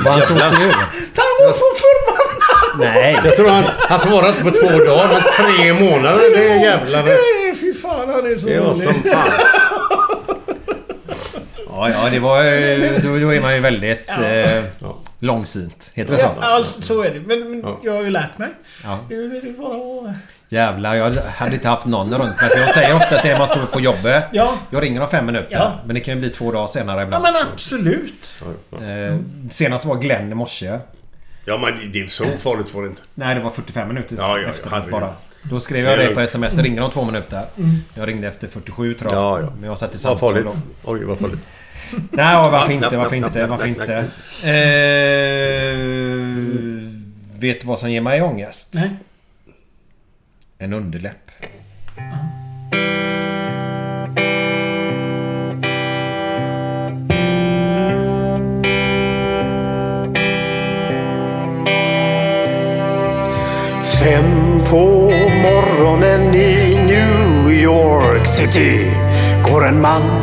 Var 0.05 0.11
han 0.11 0.21
så 0.21 0.27
sur? 0.33 0.39
Han 1.15 1.45
var 1.45 1.51
så 1.51 1.65
förbannad! 1.83 2.93
Nej. 2.93 3.19
Jag 3.25 3.35
tror 3.35 3.49
han, 3.49 3.63
han 3.67 3.99
svarade 3.99 4.29
inte 4.29 4.41
på 4.43 4.51
två 4.51 4.85
dagar, 4.85 5.07
men 5.13 5.21
tre 5.45 5.73
månader. 5.89 6.35
Det 6.35 6.47
är 6.51 6.59
jävlar. 6.59 7.03
Nej, 7.03 7.55
fy 7.55 7.73
fan 7.73 8.09
han 8.09 8.25
är 8.25 8.37
så 8.37 8.47
Det 8.47 8.59
var 8.59 8.67
rolig. 8.73 8.83
som 8.83 8.93
fan. 8.93 9.29
Ja, 11.89 12.03
ja 12.03 12.09
det 12.09 12.19
var... 12.19 12.43
eh, 12.43 13.01
Då, 13.03 13.19
då 13.19 13.33
är 13.33 13.41
man 13.41 13.55
ju 13.55 13.59
väldigt 13.61 14.03
Ja. 14.07 14.23
eh, 14.25 14.63
långsynt. 15.19 15.91
Heter 15.93 16.11
det 16.11 16.17
så? 16.17 16.29
Ja, 16.41 16.63
så 16.63 17.01
är 17.03 17.13
det. 17.13 17.19
Men, 17.19 17.49
men 17.51 17.61
Ja. 17.61 17.79
jag 17.83 17.93
har 17.93 18.01
ju 18.03 18.09
lärt 18.09 18.37
mig. 18.37 18.49
Ja. 18.83 18.99
Det 19.09 19.15
är 19.15 19.57
bara 19.57 20.09
att... 20.09 20.15
Jävlar, 20.49 20.95
jag 20.95 21.11
hade 21.11 21.53
inte 21.53 21.67
haft 21.67 21.85
någon 21.85 22.09
runt 22.13 22.41
mig. 22.41 22.49
För 22.49 22.59
jag 22.59 22.73
säger 22.73 22.95
oftast 22.95 23.23
det 23.23 23.31
när 23.31 23.37
man 23.37 23.47
står 23.47 23.65
på 23.65 23.79
jobbet. 23.79 24.25
Ja. 24.31 24.57
Jag 24.69 24.83
ringer 24.83 25.01
om 25.01 25.09
fem 25.09 25.25
minuter. 25.25 25.47
Ja. 25.51 25.79
Men 25.85 25.93
det 25.93 25.99
kan 25.99 26.13
ju 26.13 26.19
bli 26.19 26.29
två 26.29 26.51
dagar 26.51 26.67
senare 26.67 26.97
Ja 26.99 27.03
ibland. 27.03 27.23
men 27.23 27.35
absolut. 27.53 28.33
Eh, 28.71 29.17
senast 29.49 29.85
var 29.85 29.95
Glenn 29.95 30.31
i 30.31 30.35
morse. 30.35 30.79
Ja, 31.45 31.57
men 31.57 31.91
det- 31.91 31.99
är 32.01 32.07
så 32.07 32.23
farligt 32.39 32.69
får 32.69 32.81
det 32.81 32.87
inte. 32.87 33.01
Nej, 33.15 33.35
det 33.35 33.41
var 33.41 33.49
45 33.49 33.87
minuter 33.87 34.15
Ja, 34.19 34.37
ja, 34.37 34.49
efter 34.49 34.69
herregud. 34.69 34.91
bara. 34.91 35.09
Då 35.43 35.59
skrev 35.59 35.85
jag 35.85 35.99
Det 35.99 36.07
på 36.15 36.19
sms. 36.21 36.57
Ringer 36.57 36.81
om 36.83 36.91
två 36.91 37.03
minuter. 37.03 37.41
Jag 37.95 38.07
ringde 38.07 38.27
efter 38.27 38.47
47 38.47 38.93
tror 38.93 39.13
jag. 39.13 39.21
Ja, 39.23 39.39
ja. 39.41 39.47
Men 39.59 39.69
jag 39.69 39.77
satt 39.77 39.89
i 39.89 39.93
Vad 39.93 40.01
samtal 40.01 40.19
farligt. 40.33 40.45
då. 40.83 40.91
Oj, 40.91 41.03
vad 41.03 41.17
farligt. 41.19 41.39
Nej, 42.11 42.35
varför 42.35 42.73
inte? 42.73 42.97
Varför 42.97 43.15
inte? 43.15 43.47
Varför 43.47 43.67
inte? 43.67 43.97
Eh, 44.43 45.77
vet 47.39 47.61
du 47.61 47.67
vad 47.67 47.79
som 47.79 47.91
ger 47.91 48.01
mig 48.01 48.21
ångest? 48.21 48.73
Nej. 48.73 48.89
En 50.57 50.73
underläpp. 50.73 51.31
Fem 64.03 64.61
på 64.69 65.11
morgonen 65.43 66.33
i 66.35 66.77
New 66.85 67.51
York 67.51 68.25
City 68.25 68.91
går 69.43 69.67
en 69.67 69.81
man 69.81 70.22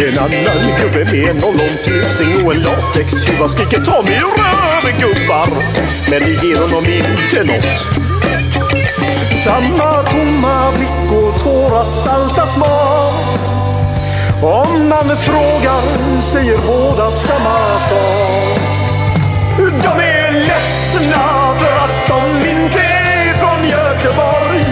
En 0.00 0.18
annan 0.18 0.80
gubbe 0.80 1.04
med 1.04 1.30
en 1.30 1.40
lång 1.40 1.56
piercing 1.84 2.46
och 2.46 2.54
en 2.54 2.62
latextjuva 2.62 3.48
skriker 3.48 3.80
ta 3.80 4.02
mig 4.02 4.14
ur 4.14 5.00
gubbar. 5.00 5.48
Men 6.10 6.20
det 6.20 6.46
ger 6.46 6.56
honom 6.56 6.84
inte 6.86 7.44
nåt. 7.44 7.78
Samma 9.44 10.02
tomma 10.02 10.72
blick 10.72 11.12
och 11.12 11.40
tårar 11.40 11.84
salta 11.84 12.46
smak. 12.46 13.38
Om 14.42 14.88
man 14.88 15.16
frågar 15.16 16.20
säger 16.20 16.58
båda 16.58 17.10
samma 17.10 17.80
sak. 17.80 18.58
De 19.58 20.02
är 20.02 20.32
ledsna 20.32 21.54
för 21.58 21.76
att 21.76 22.08
de 22.08 22.48
inte 22.48 22.80
är 22.80 23.34
från 23.34 23.68
Göteborg. 23.68 24.64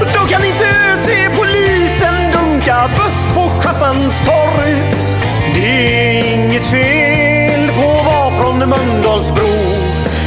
De 0.00 0.28
kan 0.28 0.44
inte 0.44 0.96
se 1.06 1.28
polisen 1.36 2.32
dunka 2.32 2.90
buss 2.96 3.25
på 3.86 3.92
Schapphanstorg. 3.92 4.74
Det 5.54 6.16
är 6.16 6.34
inget 6.34 6.66
fel 6.66 7.68
på 7.68 7.90
att 7.90 8.06
vara 8.06 8.30
från 8.30 8.58
Mölndalsbro. 8.58 9.52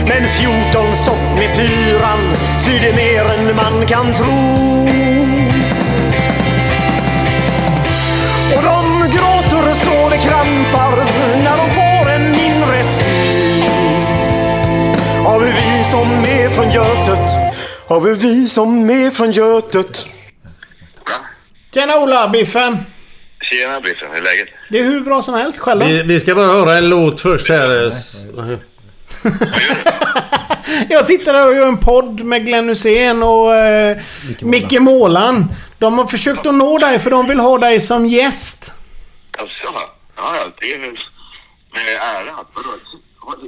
Men 0.08 0.30
14 0.30 0.96
stopp 0.96 1.36
med 1.36 1.56
fyran 1.56 2.34
svider 2.60 2.94
mer 2.94 3.26
än 3.26 3.56
man 3.56 3.86
kan 3.88 4.14
tro. 4.14 4.60
Och 8.56 8.64
de 8.64 9.12
gråter 9.12 9.74
slår 9.74 10.10
det 10.10 10.18
krampar 10.18 11.06
när 11.44 11.58
de 11.58 11.70
får 11.70 12.12
en 12.12 12.32
mindre 12.32 12.84
syn. 12.84 13.64
Har 15.26 15.40
vi 15.40 15.52
vi 15.52 15.84
som 15.92 16.08
är 16.12 16.50
från 16.50 16.72
Götet? 16.72 17.32
Har 17.88 18.00
vi 18.00 18.14
vi 18.14 18.50
som 18.50 18.90
är 18.90 19.12
från 19.12 19.32
Götet? 19.32 20.06
Tjena 21.74 21.98
Ola, 21.98 22.30
Biffen. 22.30 22.78
Tjena 23.50 23.82
Biffen, 23.82 24.08
hur 24.12 24.18
är 24.18 24.22
läget? 24.22 24.50
Det 24.70 24.80
är 24.80 24.84
hur 24.84 25.02
bra 25.02 25.22
som 25.22 25.34
helst. 25.34 25.60
Själv 25.60 25.80
då? 25.80 25.86
Vi, 25.86 26.04
vi 26.04 26.20
ska 26.20 26.36
bara 26.36 26.48
höra 26.48 26.76
en 26.76 26.90
låt 26.90 27.22
först 27.22 27.50
här. 27.50 27.92
Jag 30.90 31.06
sitter 31.06 31.34
här 31.34 31.48
och 31.48 31.56
gör 31.56 31.68
en 31.68 31.78
podd 31.78 32.20
med 32.24 32.46
Glenn 32.46 32.70
Hussein 32.70 33.24
och 33.24 33.56
eh, 33.56 33.98
Micke 34.42 34.80
Målan. 34.80 35.46
De 35.78 35.98
har 35.98 36.06
försökt 36.06 36.46
att 36.46 36.54
nå 36.54 36.78
dig 36.78 37.00
för 37.00 37.12
de 37.12 37.28
vill 37.28 37.40
ha 37.40 37.58
dig 37.58 37.82
som 37.82 38.06
gäst. 38.06 38.72
Alltså, 39.38 39.56
ja, 40.16 40.36
ja, 40.36 40.52
det 40.60 40.74
är 40.74 40.78
med 40.80 40.92
ära. 42.16 42.32
Vadå? 42.32 42.70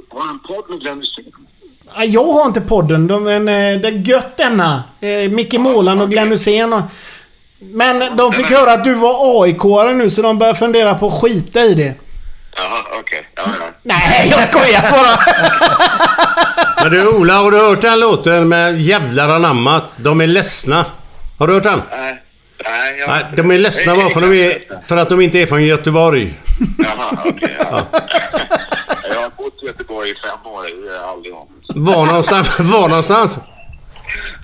Har 0.08 0.24
du 0.24 0.30
en 0.30 0.38
podd 0.38 0.70
med 0.70 0.80
Glenn 0.80 0.98
Hysén? 0.98 1.32
Ja, 1.94 2.04
Jag 2.04 2.32
har 2.32 2.46
inte 2.46 2.60
podden, 2.60 3.06
de, 3.06 3.24
men 3.24 3.48
eh, 3.48 3.80
det 3.80 3.88
är 3.88 4.08
gött 4.08 4.36
denna. 4.36 4.84
Eh, 5.00 5.30
Micke 5.30 5.52
Målan 5.58 6.00
och 6.00 6.10
Glenn 6.10 6.30
Hussein. 6.30 6.72
Och, 6.72 6.82
men 7.62 8.16
de 8.16 8.32
fick 8.32 8.46
höra 8.46 8.72
att 8.72 8.84
du 8.84 8.94
var 8.94 9.44
AIK-are 9.44 9.92
nu 9.92 10.10
så 10.10 10.22
de 10.22 10.38
börjar 10.38 10.54
fundera 10.54 10.94
på 10.94 11.06
att 11.06 11.20
skita 11.20 11.60
i 11.60 11.74
det. 11.74 11.94
Jaha, 12.56 12.82
okej. 13.00 13.28
Ja, 13.34 13.42
ja. 13.60 13.66
Nej, 13.82 14.28
jag 14.30 14.48
skojar 14.48 14.90
bara! 14.90 15.18
Men 16.82 16.92
du 16.92 17.08
Ola, 17.08 17.34
har 17.34 17.50
du 17.50 17.58
hört 17.58 17.80
den 17.80 18.00
låten 18.00 18.48
med 18.48 18.80
Jävlar 18.80 19.28
anammat? 19.28 19.84
De 19.96 20.20
är 20.20 20.26
ledsna. 20.26 20.84
Har 21.38 21.46
du 21.46 21.54
hört 21.54 21.62
den? 21.62 21.82
Nej, 21.90 22.22
nej, 22.64 22.98
jag... 22.98 23.08
Nej, 23.08 23.24
de 23.36 23.50
är 23.50 23.58
ledsna 23.58 23.94
bara 23.94 24.10
för, 24.10 24.20
de 24.20 24.32
är, 24.32 24.58
för 24.88 24.96
att 24.96 25.08
de 25.08 25.20
inte 25.20 25.38
är 25.38 25.46
från 25.46 25.64
Göteborg. 25.64 26.34
Jaha, 26.78 27.16
okej. 27.24 27.56
ja. 27.70 27.82
Jag 29.14 29.20
har 29.20 29.30
bott 29.30 29.62
i 29.62 29.66
Göteborg 29.66 30.10
i 30.10 30.14
fem 30.14 30.46
år. 30.46 30.66
Aldrig 31.08 31.34
om. 31.34 31.48
Var 31.74 32.06
någonstans? 32.06 32.60
Var 32.60 32.88
någonstans? 32.88 33.32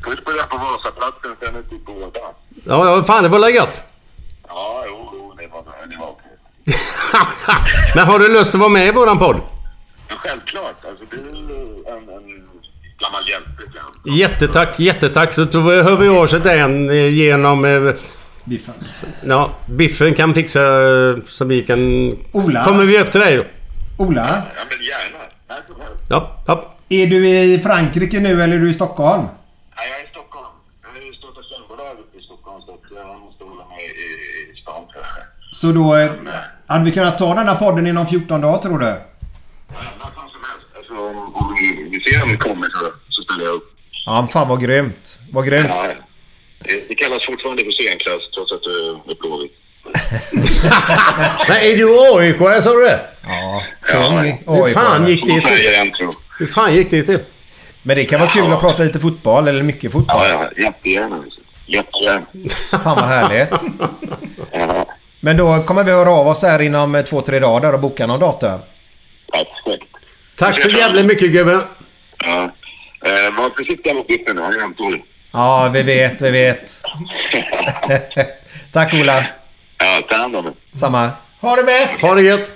Ska 0.00 0.10
vi 0.10 0.16
spela 0.16 0.42
på 0.42 0.56
Vasaplatsen 0.56 1.30
sen 1.40 1.56
ute 1.56 1.74
i 1.74 1.78
båda? 1.86 2.20
Ja, 2.64 2.86
ja, 2.96 3.04
fan 3.04 3.22
det 3.22 3.28
var 3.28 3.48
gött? 3.48 3.84
Ja, 4.48 4.84
jo, 4.86 5.10
jo, 5.12 5.34
det 5.38 5.46
var, 5.46 5.64
det 5.88 5.96
var 5.96 6.06
okej. 6.06 6.24
Men 7.94 8.06
har 8.06 8.18
du 8.18 8.28
lust 8.32 8.54
att 8.54 8.60
vara 8.60 8.70
med 8.70 8.86
i 8.86 8.90
våran 8.92 9.18
podd? 9.18 9.36
Men 10.08 10.16
självklart. 10.18 10.84
Alltså, 10.88 11.04
det 11.10 11.16
är 11.16 11.28
en, 11.92 12.08
en 12.08 12.48
gammal 12.98 13.22
hjälte. 13.28 14.18
Jättetack, 14.18 14.80
jättetack. 14.80 15.34
Så 15.34 15.44
då 15.44 15.60
hör 15.60 15.96
vi 15.96 16.08
av 16.08 16.16
oss 16.16 16.30
den 16.30 16.90
eh, 16.90 17.08
genom... 17.14 17.64
eh, 17.64 17.94
Biffen. 18.44 18.74
Ja, 19.26 19.50
Biffen 19.66 20.14
kan 20.14 20.34
fixa 20.34 20.60
eh, 20.62 21.16
så 21.26 21.44
vi 21.44 21.62
kan... 21.62 21.78
Ola? 22.32 22.64
Kommer 22.64 22.84
vi 22.84 23.00
upp 23.00 23.12
till 23.12 23.20
dig 23.20 23.36
då? 23.36 23.44
Ola? 24.04 24.26
Ja, 24.56 24.62
men 24.70 24.86
gärna. 24.86 25.24
Ja, 26.08 26.42
ja. 26.46 26.74
Är 26.88 27.06
du 27.06 27.28
i 27.28 27.58
Frankrike 27.58 28.20
nu 28.20 28.42
eller 28.42 28.56
är 28.56 28.60
du 28.60 28.70
i 28.70 28.74
Stockholm? 28.74 29.22
Nej, 29.76 29.88
jag 29.90 30.00
är 30.00 30.04
i 30.04 30.08
Stockholm. 30.10 30.46
Jag 30.82 31.02
är 31.02 31.10
i 31.10 31.14
startat 31.14 31.44
sändbolaget 31.44 32.06
i 32.18 32.22
Stockholm 32.22 32.62
så 32.66 32.72
att 32.74 32.80
jag 32.96 33.20
måste 33.20 33.44
hålla 33.44 33.64
mig 33.68 33.78
i, 33.78 34.52
i 34.52 34.56
stan 34.62 34.82
kanske. 34.94 35.20
Så 35.60 35.72
då... 35.72 35.96
eh, 35.96 36.10
Hade 36.66 36.84
vi 36.84 36.90
kunnat 36.92 37.18
ta 37.18 37.34
den 37.34 37.48
här 37.48 37.54
podden 37.54 37.86
inom 37.86 38.06
14 38.06 38.40
dagar 38.40 38.58
tror 38.58 38.78
du? 38.78 38.86
Ja, 38.86 38.94
fan 40.00 40.10
som 40.14 40.40
helst. 40.50 40.66
Alltså, 40.76 40.92
om, 40.94 41.34
om 41.34 41.54
vi, 41.60 41.88
vi 41.90 42.00
ser 42.12 42.22
om 42.22 42.28
det 42.28 42.36
kommer 42.36 42.66
så, 42.66 42.92
så 43.08 43.22
ställer 43.22 43.44
jag 43.44 43.54
upp. 43.54 43.70
Ja, 44.06 44.28
fan 44.32 44.48
vad 44.48 44.62
grymt. 44.62 45.18
Vad 45.32 45.46
grymt. 45.46 45.66
Ja, 45.68 45.86
det, 46.58 46.88
det 46.88 46.94
kallas 46.94 47.26
fortfarande 47.26 47.64
för 47.64 47.70
scenklass 47.70 48.22
trots 48.34 48.52
att 48.52 48.62
du 48.62 48.70
är 49.12 49.20
blåvit. 49.20 49.52
Men 51.48 51.56
är 51.68 51.76
du 51.76 51.86
AIK 52.18 52.62
sa 52.64 52.72
du 52.72 52.84
det? 52.84 53.00
Ja, 53.22 53.62
tung 53.90 54.42
Hur 54.46 54.64
AIK. 54.66 54.74
fan 54.74 55.06
gick 55.08 55.26
det 55.26 55.40
till? 55.40 56.08
Hur 56.38 56.46
fan 56.46 56.74
gick 56.74 56.90
det 56.90 57.02
till? 57.02 57.20
Men 57.82 57.96
det 57.96 58.04
kan 58.04 58.20
vara 58.20 58.30
kul 58.30 58.52
att 58.52 58.60
prata 58.60 58.82
lite 58.82 59.00
fotboll 59.00 59.48
eller 59.48 59.62
mycket 59.62 59.92
fotboll. 59.92 60.16
Ja, 60.28 60.50
ja, 60.56 60.62
jättegärna. 60.62 61.24
Jättegärna. 61.66 62.26
Fan 62.70 62.96
vad 62.96 63.04
härligt. 63.04 63.50
Ja, 64.52 64.86
Men 65.20 65.36
då 65.36 65.62
kommer 65.62 65.84
vi 65.84 65.92
höra 65.92 66.10
av 66.10 66.26
oss 66.28 66.42
här 66.42 66.60
inom 66.62 66.94
eh, 66.94 67.02
två, 67.04 67.20
tre 67.20 67.38
dagar 67.38 67.72
och 67.72 67.80
boka 67.80 68.06
någon 68.06 68.20
datum. 68.20 68.60
perfekt. 69.32 69.84
Tack 70.36 70.60
så 70.60 70.68
jävla 70.68 71.02
mycket 71.02 71.32
gubben. 71.32 71.62
Ja. 72.18 72.42
Eh, 73.04 73.36
var 73.36 73.56
försiktiga 73.58 73.94
mot 73.94 74.06
biffen 74.06 74.36
nu. 74.36 74.42
Han 74.42 74.52
är 74.52 74.62
ömtålig. 74.64 75.04
Ja, 75.32 75.70
vi 75.74 75.82
vet, 75.82 76.20
vi 76.22 76.30
vet. 76.30 76.82
Tack 78.72 78.94
Ola. 78.94 79.26
Ja, 79.78 80.02
ta 80.10 80.16
hand 80.16 80.36
om 80.36 80.46
er. 80.46 80.52
Samma. 80.74 81.10
Ha 81.40 81.56
det 81.56 81.62
bäst! 81.64 82.00
Ha 82.02 82.14
det 82.14 82.22
gött. 82.22 82.52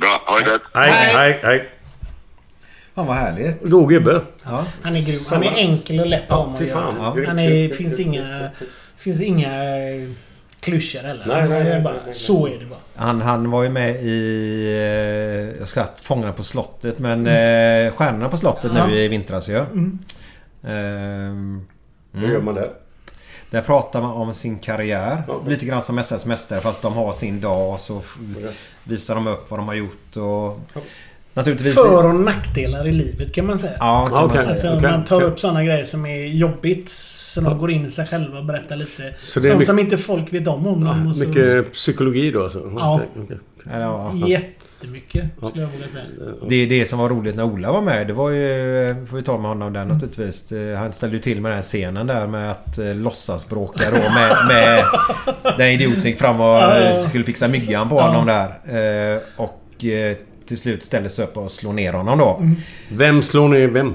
Bra, 0.00 0.22
ha 0.26 0.38
det 0.38 0.50
gött. 0.50 0.62
Hej, 0.74 0.90
Hej. 0.92 1.14
hej, 1.14 1.40
hej. 1.42 1.68
Fan 2.94 3.06
vad 3.06 3.16
härligt. 3.16 3.62
God 3.62 3.88
gubbe. 3.88 4.20
Ja. 4.44 4.64
Han 4.82 4.96
är 4.96 5.00
grym. 5.00 5.20
Han 5.30 5.42
är 5.42 5.52
enkel 5.56 6.00
och 6.00 6.06
lätt 6.06 6.32
att 6.32 6.38
ha 6.38 6.46
med 6.46 6.58
fy 6.58 6.64
att 6.64 6.70
fan. 6.72 6.94
göra. 6.96 7.12
Ja. 7.16 7.28
Han 7.28 7.38
är, 7.38 7.68
finns 7.68 8.00
inga... 8.00 8.48
Finns 8.96 9.22
inga 9.22 9.48
klyschor 10.62 11.00
heller. 11.02 11.26
Nej, 11.26 11.48
nej, 11.48 11.64
nej, 11.64 11.82
bara, 11.82 11.92
nej, 11.94 12.02
nej. 12.06 12.14
Så 12.14 12.46
är 12.46 12.58
det 12.58 12.66
bara. 12.66 12.78
Han, 12.96 13.20
han 13.20 13.50
var 13.50 13.62
ju 13.62 13.68
med 13.68 14.02
i... 14.02 14.64
eh, 14.66 15.58
Jag 15.58 15.68
ska 15.68 15.84
Fångarna 16.02 16.32
på 16.32 16.42
slottet 16.42 16.98
men 16.98 17.26
eh, 17.26 17.92
Stjärnorna 17.92 18.28
på 18.28 18.36
slottet 18.36 18.72
Ja. 18.74 18.86
nu 18.86 18.94
i 19.00 19.08
vintras 19.08 19.48
ju. 19.48 19.64
Ehm, 20.64 21.66
Hur 22.12 22.28
gör 22.32 22.40
man 22.42 22.54
det? 22.54 22.70
Där 23.50 23.60
pratar 23.62 24.00
man 24.02 24.10
om 24.10 24.34
sin 24.34 24.58
karriär. 24.58 25.22
Ja. 25.28 25.40
Lite 25.46 25.66
grann 25.66 25.82
som 25.82 25.94
Mästarnas 25.94 26.26
Mästare 26.26 26.60
fast 26.60 26.82
de 26.82 26.92
har 26.92 27.12
sin 27.12 27.40
dag 27.40 27.72
och 27.72 27.80
så 27.80 28.02
visar 28.84 29.14
de 29.14 29.26
upp 29.26 29.50
vad 29.50 29.60
de 29.60 29.68
har 29.68 29.74
gjort 29.74 30.16
och... 30.16 30.60
Naturligtvis... 31.34 31.74
För 31.74 32.04
och 32.06 32.14
nackdelar 32.14 32.88
i 32.88 32.92
livet 32.92 33.32
kan 33.34 33.46
man 33.46 33.58
säga. 33.58 33.72
Ja, 33.80 34.06
kan 34.10 34.24
Okej. 34.24 34.26
man 34.26 34.36
säga. 34.38 34.50
Alltså, 34.50 34.68
okej, 34.68 34.90
man 34.90 35.04
tar 35.04 35.16
okej. 35.16 35.28
upp 35.28 35.40
sådana 35.40 35.64
grejer 35.64 35.84
som 35.84 36.06
är 36.06 36.26
jobbigt. 36.26 36.90
Så 36.90 37.40
de 37.40 37.58
går 37.58 37.70
in 37.70 37.86
i 37.86 37.90
sig 37.90 38.06
själva 38.06 38.38
och 38.38 38.44
berättar 38.44 38.76
lite. 38.76 39.14
Sånt 39.18 39.44
mycket- 39.46 39.66
som 39.66 39.78
inte 39.78 39.98
folk 39.98 40.32
vet 40.32 40.48
om 40.48 40.66
om 40.66 41.06
och 41.10 41.16
så- 41.16 41.24
Mycket 41.28 41.72
psykologi 41.72 42.30
då 42.30 42.42
alltså? 42.42 42.72
Ja. 42.76 43.00
Eller, 43.72 43.84
ja. 43.84 44.12
Jättemycket 44.26 45.24
skulle 45.48 45.62
jag 45.62 45.70
våga 45.70 45.88
säga. 45.92 46.04
Det, 46.48 46.66
det 46.66 46.84
som 46.84 46.98
var 46.98 47.08
roligt 47.08 47.36
när 47.36 47.44
Ola 47.44 47.72
var 47.72 47.80
med 47.82 48.06
det 48.06 48.12
var 48.12 48.30
ju... 48.30 49.06
Får 49.10 49.16
vi 49.16 49.22
ta 49.22 49.38
med 49.38 49.48
honom 49.50 49.72
där 49.72 49.84
naturligtvis. 49.84 50.52
Eh, 50.52 50.78
Han 50.78 50.92
ställde 50.92 51.16
ju 51.16 51.22
till 51.22 51.40
med 51.40 51.50
den 51.50 51.56
här 51.56 51.62
scenen 51.62 52.06
där 52.06 52.26
med 52.26 52.50
att 52.50 52.78
eh, 52.78 52.94
låtsas 52.94 53.48
bråka 53.48 53.84
då 53.90 53.96
med, 53.96 54.36
med 54.48 54.84
den 55.58 55.68
idioten 55.70 56.00
som 56.00 56.10
gick 56.10 56.18
fram 56.18 56.40
och 56.40 56.62
eh, 56.62 56.96
skulle 57.08 57.24
fixa 57.24 57.48
myggan 57.48 57.88
på 57.88 58.00
honom 58.00 58.26
där. 58.26 59.14
Eh, 59.14 59.20
Och 59.36 59.84
eh, 59.84 60.16
till 60.52 60.58
slut 60.58 60.82
ställde 60.82 61.08
sig 61.08 61.24
upp 61.24 61.36
och 61.36 61.50
slår 61.50 61.72
ner 61.72 61.92
honom 61.92 62.18
då. 62.18 62.42
Vem 62.88 63.22
slår 63.22 63.48
ner 63.48 63.68
vem? 63.68 63.94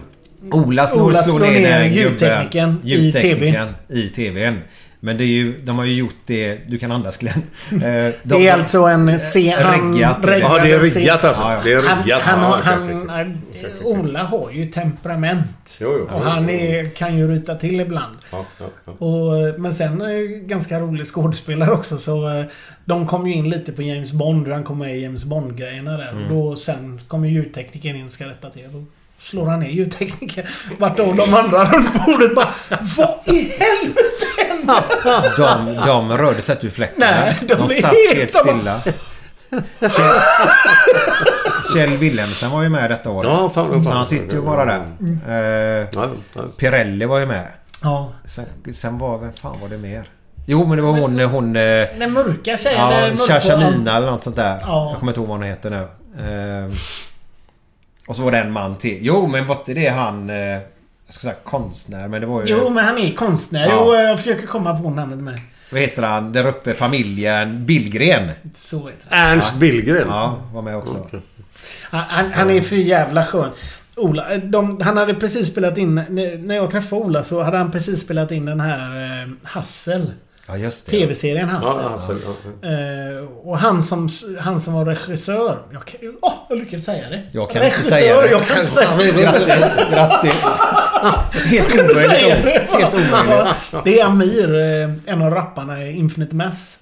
Ola 0.51 0.87
slår, 0.87 1.01
Ola 1.03 1.23
slår 1.23 1.37
slår 1.37 1.47
ner, 1.47 1.61
ner 1.61 1.83
ljudteknikern 1.83 2.71
gubben. 2.71 2.87
i 2.87 2.95
Ljudteknikern 2.95 3.73
i 3.89 4.09
TVn. 4.09 4.59
Men 4.99 5.17
det 5.17 5.23
är 5.23 5.27
ju, 5.27 5.61
de 5.61 5.77
har 5.77 5.85
ju 5.85 5.93
gjort 5.93 6.15
det... 6.25 6.59
Du 6.67 6.77
kan 6.79 6.91
andas 6.91 7.17
Glenn. 7.17 7.43
Eh, 7.71 7.79
de- 7.81 8.13
Det 8.23 8.47
är 8.47 8.53
alltså 8.53 8.79
en 8.83 9.19
scen... 9.19 9.53
Han 9.63 9.93
Riggat. 9.93 10.17
Ja, 10.23 10.57
det 10.63 10.71
är 10.71 10.79
riggat 10.79 11.23
alltså. 11.23 11.41
Ja, 11.43 11.53
ja. 11.53 11.59
Det 11.63 11.73
är 11.73 11.83
Han, 11.83 12.03
riggat. 12.03 12.21
han, 12.21 12.53
okej, 12.59 12.63
han, 13.09 13.41
okej. 13.49 13.73
Ola 13.83 14.23
har 14.23 14.51
ju 14.51 14.65
temperament. 14.65 15.77
Jo, 15.81 15.95
jo. 15.99 16.15
Och 16.15 16.25
han 16.25 16.49
är, 16.49 16.89
kan 16.95 17.17
ju 17.17 17.27
ryta 17.27 17.55
till 17.55 17.79
ibland. 17.79 18.17
Ja, 18.31 18.45
ja, 18.59 18.65
ja. 18.85 18.91
Och, 19.05 19.59
men 19.59 19.75
sen 19.75 20.01
är 20.01 20.09
ju 20.09 20.27
ganska 20.27 20.79
rolig 20.79 21.07
skådespelare 21.07 21.71
också 21.71 21.97
så 21.97 22.29
eh, 22.39 22.45
De 22.85 23.07
kom 23.07 23.27
ju 23.27 23.33
in 23.33 23.49
lite 23.49 23.71
på 23.71 23.81
James 23.81 24.13
Bond 24.13 24.45
hur 24.47 24.53
han 24.53 24.63
kom 24.63 24.79
med 24.79 24.97
i 24.97 25.01
James 25.03 25.25
Bond-grejerna 25.25 25.97
där. 25.97 26.09
Mm. 26.09 26.23
Och 26.23 26.29
då 26.29 26.55
sen 26.55 27.01
kommer 27.07 27.27
ljudteknikern 27.27 27.95
in 27.95 28.05
och 28.05 28.11
ska 28.11 28.25
rätta 28.29 28.49
till. 28.49 28.65
Och 28.65 28.83
slår 29.19 29.45
han 29.45 29.59
ner 29.59 29.69
ljudtekniken. 29.69 30.45
Vart 30.77 30.97
de, 30.97 31.15
de 31.17 31.33
andra 31.33 31.65
runt 31.65 32.05
bordet 32.05 32.35
bara 32.35 32.53
Vad 32.97 33.35
i 33.35 33.51
helvete? 33.59 34.36
De, 35.37 35.75
de 35.85 36.17
rörde 36.17 36.41
sig 36.41 36.55
inte 36.55 36.67
ur 36.67 36.71
fläkten. 36.71 36.99
Nej, 36.99 37.37
de 37.41 37.53
de 37.55 37.69
satt 37.69 37.93
helt- 37.93 38.17
helt 38.17 38.33
stilla. 38.33 38.81
Kjell, 39.79 40.19
Kjell 41.73 41.97
Wilhelmsen 41.97 42.51
var 42.51 42.61
ju 42.61 42.69
med 42.69 42.91
detta 42.91 43.09
året. 43.09 43.29
Ja, 43.29 43.49
fan, 43.49 43.69
fan. 43.69 43.83
så 43.83 43.91
han 43.91 44.05
sitter 44.05 44.35
ju 44.35 44.41
bara 44.41 44.65
där. 44.65 44.81
Eh, 45.27 45.87
Ja, 45.93 46.09
ja. 46.33 46.41
Pirelli 46.57 47.05
var 47.05 47.19
ju 47.19 47.25
med. 47.25 47.47
Ja. 47.83 48.11
Sen, 48.25 48.45
sen 48.73 48.97
var... 48.97 49.17
Vem 49.17 49.33
fan 49.41 49.59
var 49.61 49.69
det 49.69 49.77
mer? 49.77 50.09
Jo 50.45 50.65
men 50.65 50.77
det 50.77 50.83
var 50.83 50.91
hon... 50.91 51.19
hon 51.19 51.55
eh, 51.55 51.61
Den 51.99 52.13
mörka 52.13 52.57
tjejen. 52.57 53.17
ja, 53.17 53.25
Shashamina 53.27 53.97
eller 53.97 54.11
något 54.11 54.23
sånt 54.23 54.35
där. 54.35 54.57
Ja. 54.61 54.89
Jag 54.91 54.99
kommer 54.99 55.11
inte 55.11 55.19
ihåg 55.19 55.27
vad 55.29 55.37
hon 55.37 55.47
heter 55.47 55.69
nu. 55.69 55.87
Eh, 56.19 56.71
och 58.07 58.15
så 58.15 58.21
var 58.21 58.31
det 58.31 58.37
en 58.37 58.51
man 58.51 58.77
till. 58.77 58.99
Jo 59.01 59.27
men 59.27 59.47
var 59.47 59.55
inte 59.55 59.73
det 59.73 59.87
han... 59.87 60.29
Eh, 61.07 61.09
jag 61.09 61.13
ska 61.13 61.21
säga 61.21 61.35
konstnär 61.43 62.07
men 62.07 62.21
det 62.21 62.27
var 62.27 62.45
ju... 62.45 62.49
Jo, 62.49 62.69
men 62.69 62.85
han 62.85 62.97
är 62.97 63.13
konstnär. 63.13 63.67
Ja. 63.67 63.83
Jo, 63.85 63.95
jag 63.95 64.19
försöker 64.19 64.47
komma 64.47 64.79
på 64.79 64.89
namnet 64.89 65.19
med. 65.19 65.39
Vad 65.71 65.81
heter 65.81 66.03
han? 66.03 66.33
Där 66.33 66.47
uppe 66.47 66.73
familjen 66.73 67.65
Billgren. 67.65 68.31
Så 68.53 68.77
heter 68.77 69.09
det. 69.09 69.15
Ernst 69.15 69.55
Billgren. 69.55 70.07
Ja, 70.09 70.37
var 70.53 70.61
med 70.61 70.77
också. 70.77 71.07
Han, 71.81 72.03
han, 72.07 72.31
han 72.31 72.49
är 72.49 72.61
för 72.61 72.75
jävla 72.75 73.25
skön. 73.25 73.49
Ola, 73.95 74.37
de, 74.37 74.81
han 74.81 74.97
hade 74.97 75.13
precis 75.13 75.47
spelat 75.47 75.77
in... 75.77 75.95
När 76.39 76.55
jag 76.55 76.71
träffade 76.71 77.01
Ola 77.01 77.23
så 77.23 77.41
hade 77.41 77.57
han 77.57 77.71
precis 77.71 78.01
spelat 78.01 78.31
in 78.31 78.45
den 78.45 78.59
här 78.59 79.21
eh, 79.23 79.29
Hassel. 79.43 80.11
Ja 80.47 80.57
just 80.57 80.85
det. 80.85 80.91
TV-serien 80.91 81.49
Hassel. 81.49 81.83
Ja, 81.83 81.89
Hassel, 81.89 82.17
ja. 82.61 82.69
Eh, 82.69 83.23
och 83.25 83.57
han 83.57 83.83
som, 83.83 84.09
han 84.39 84.59
som 84.59 84.73
var 84.73 84.85
regissör. 84.85 85.57
Jag, 85.73 85.81
åh, 86.21 86.33
jag 86.49 86.57
lyckades 86.57 86.85
säga 86.85 87.09
det. 87.09 87.23
Jag 87.31 87.49
kan 87.49 87.61
regissör, 87.61 87.79
inte 87.79 87.89
säga 87.89 88.21
det. 88.21 88.29
Jag 88.31 88.47
kan 88.47 88.59
inte 88.59 88.71
säga 88.71 88.97
det. 88.97 89.21
Grattis, 89.21 89.77
grattis. 89.91 90.59
Helt 91.45 91.73
omöjligt. 91.73 92.69
Helt 92.69 92.93
omöjligt. 92.93 93.55
Det 93.83 93.99
är 93.99 94.05
Amir, 94.05 94.55
eh, 94.55 95.13
en 95.13 95.21
av 95.21 95.33
rapparna 95.33 95.83
i 95.83 95.91
Infinite 95.97 96.35
Mass. 96.35 96.77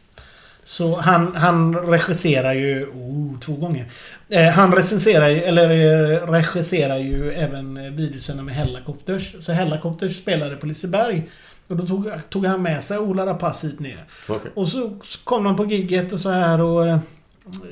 Så 0.63 0.99
han, 0.99 1.35
han 1.35 1.75
regisserar 1.75 2.53
ju... 2.53 2.85
Oh, 2.85 3.39
två 3.39 3.53
gånger. 3.53 3.85
Eh, 4.29 4.47
han 4.47 4.75
recenserar 4.75 5.29
ju, 5.29 5.41
eller 5.41 5.69
eh, 5.69 6.31
regisserar 6.31 6.97
ju 6.97 7.31
även 7.31 7.77
eh, 7.77 7.91
videosarna 7.91 8.43
med 8.43 8.55
Hellacopters. 8.55 9.35
Så 9.39 9.51
Hellacopters 9.51 10.17
spelade 10.17 10.55
på 10.55 10.65
Liseberg. 10.65 11.29
Och 11.67 11.75
då 11.77 11.87
tog, 11.87 12.11
tog 12.29 12.45
han 12.45 12.61
med 12.61 12.83
sig 12.83 12.97
Ola 12.97 13.25
Rapace 13.25 13.67
hit 13.67 13.79
ner. 13.79 14.03
Okej. 14.27 14.51
Och 14.55 14.67
så 14.67 14.91
kom 15.23 15.43
de 15.43 15.55
på 15.55 15.65
gigget 15.65 16.13
och 16.13 16.19
så 16.19 16.29
här 16.29 16.61
och... 16.61 16.87
eh, 16.87 16.97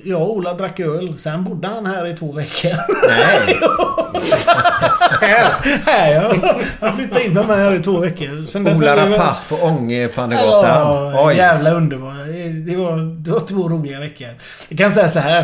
Jag 0.03 0.21
och 0.21 0.31
Ola 0.37 0.53
drack 0.53 0.79
öl. 0.79 1.17
Sen 1.17 1.43
bodde 1.43 1.67
han 1.67 1.85
här 1.85 2.05
i 2.07 2.17
två 2.17 2.31
veckor. 2.31 2.73
Nej. 3.07 3.59
här 5.85 6.13
ja. 6.13 6.33
Han 6.81 6.97
flyttade 6.97 7.25
in 7.25 7.33
mig 7.33 7.45
här 7.45 7.75
i 7.75 7.79
två 7.79 7.99
veckor. 7.99 8.45
Sen 8.45 8.67
Ola 8.67 8.95
Rapace 9.09 9.49
på 9.55 9.55
Ångepannegatan. 9.65 10.69
Ja, 10.69 11.27
Oj. 11.27 11.35
jävla 11.35 11.71
underbar. 11.71 12.13
Det 12.65 12.75
var, 12.75 12.97
det 13.23 13.31
var 13.31 13.39
två 13.39 13.69
roliga 13.69 13.99
veckor. 13.99 14.27
Jag 14.69 14.77
kan 14.77 14.91
säga 14.91 15.09
så 15.09 15.19
här. 15.19 15.41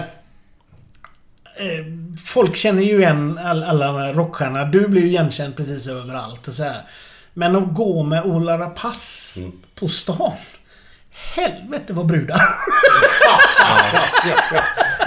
Eh, 1.56 1.86
Folk 2.26 2.56
känner 2.56 2.84
ju 2.84 2.98
igen 3.00 3.40
all, 3.46 3.64
alla 3.64 3.86
de 3.86 3.96
här 3.96 4.14
rockstjärnorna. 4.14 4.66
Du 4.66 4.88
blir 4.88 5.02
ju 5.02 5.08
igenkänd 5.08 5.56
precis 5.56 5.88
överallt 5.88 6.48
och 6.48 6.54
så 6.54 6.64
här. 6.64 6.82
Men 7.40 7.56
att 7.56 7.74
gå 7.74 8.04
med 8.04 8.24
Ola 8.26 8.58
Rapace 8.60 9.40
Mm. 9.40 9.52
på 9.80 9.88
stan. 9.88 10.32
Helvete 11.36 11.94
vad 11.94 12.06
brudar. 12.06 12.42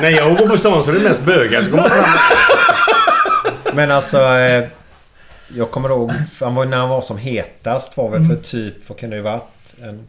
När 0.00 0.08
jag 0.08 0.38
går 0.38 0.48
på 0.48 0.58
stan 0.58 0.84
så 0.84 0.90
är 0.90 0.94
det 0.94 1.00
mest 1.00 1.22
bögar 1.22 1.62
som 1.62 1.70
kommer 1.70 1.88
fram. 1.88 2.04
Men 3.74 3.90
alltså... 3.90 4.18
Eh, 4.18 4.64
jag 5.56 5.70
kommer 5.70 5.88
ihåg 5.88 6.12
han 6.40 6.54
var, 6.54 6.64
när 6.64 6.76
han 6.76 6.88
var 6.88 7.00
som 7.00 7.18
hetast 7.18 7.96
var 7.96 8.08
väl 8.10 8.28
för 8.28 8.36
typ... 8.36 8.74
Vad 8.88 8.98
kan 8.98 9.10
det 9.10 9.16
ju 9.16 9.22
varit? 9.22 9.74
En 9.82 10.06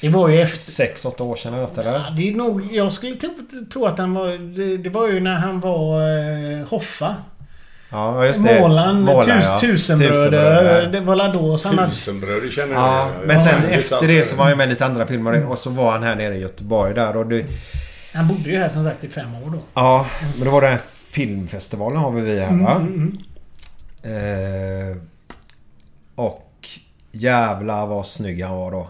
Det 0.00 0.08
var 0.08 0.28
ju 0.28 0.42
efter... 0.42 0.84
6-8 0.84 1.22
år 1.22 1.36
sedan 1.36 1.52
eller 1.54 1.62
något 1.62 1.72
Ja, 1.76 1.82
eller? 1.82 2.10
det 2.16 2.30
är 2.30 2.34
nog... 2.34 2.72
Jag 2.74 2.92
skulle 2.92 3.14
tro, 3.16 3.30
tro 3.72 3.86
att 3.86 3.98
han 3.98 4.14
var... 4.14 4.28
Det, 4.56 4.76
det 4.76 4.90
var 4.90 5.08
ju 5.08 5.20
när 5.20 5.34
han 5.34 5.60
var 5.60 6.00
eh, 6.60 6.66
Hoffa. 6.68 7.14
Ja 7.90 8.24
just 8.26 8.44
det. 8.44 8.60
Målan, 8.60 9.00
Målaren, 9.02 9.40
tus, 9.40 9.48
ja. 9.48 9.58
tusenbröder. 9.98 10.86
Det 10.86 11.00
var 11.00 11.32
då 11.32 11.58
så 11.58 11.68
han 11.68 11.78
hade... 11.78 11.90
Tusenbröd, 11.90 12.42
det 12.42 12.50
känner 12.50 12.74
Ja, 12.74 13.08
jag. 13.18 13.26
men 13.26 13.42
sen 13.42 13.62
Ja, 13.62 13.76
efter 13.76 14.08
det 14.08 14.22
så 14.24 14.36
var 14.36 14.44
han 14.48 14.58
med 14.58 14.66
i 14.66 14.70
lite 14.70 14.86
andra 14.86 15.06
filmer 15.06 15.46
och 15.46 15.58
så 15.58 15.70
var 15.70 15.92
han 15.92 16.02
här 16.02 16.14
nere 16.16 16.34
i 16.36 16.40
Göteborg 16.40 16.94
där 16.94 17.16
och 17.16 17.26
det... 17.26 17.44
Han 18.14 18.28
bodde 18.28 18.50
ju 18.50 18.58
här 18.58 18.68
som 18.68 18.84
sagt 18.84 19.04
i 19.04 19.08
fem 19.08 19.34
år 19.34 19.50
då. 19.50 19.58
Ja, 19.74 20.06
men 20.36 20.44
då 20.44 20.50
var 20.50 20.60
det 20.60 20.66
den 20.66 20.76
här 20.76 20.84
filmfestivalen 21.10 21.98
har 21.98 22.10
vi 22.10 22.20
vi 22.20 22.40
här 22.40 22.62
va? 22.64 22.74
Mm, 22.74 23.18
Eh, 24.02 24.96
och 26.14 26.68
jävlar 27.12 27.86
vad 27.86 28.06
snygg 28.06 28.44
han 28.44 28.56
var 28.56 28.70
då. 28.70 28.88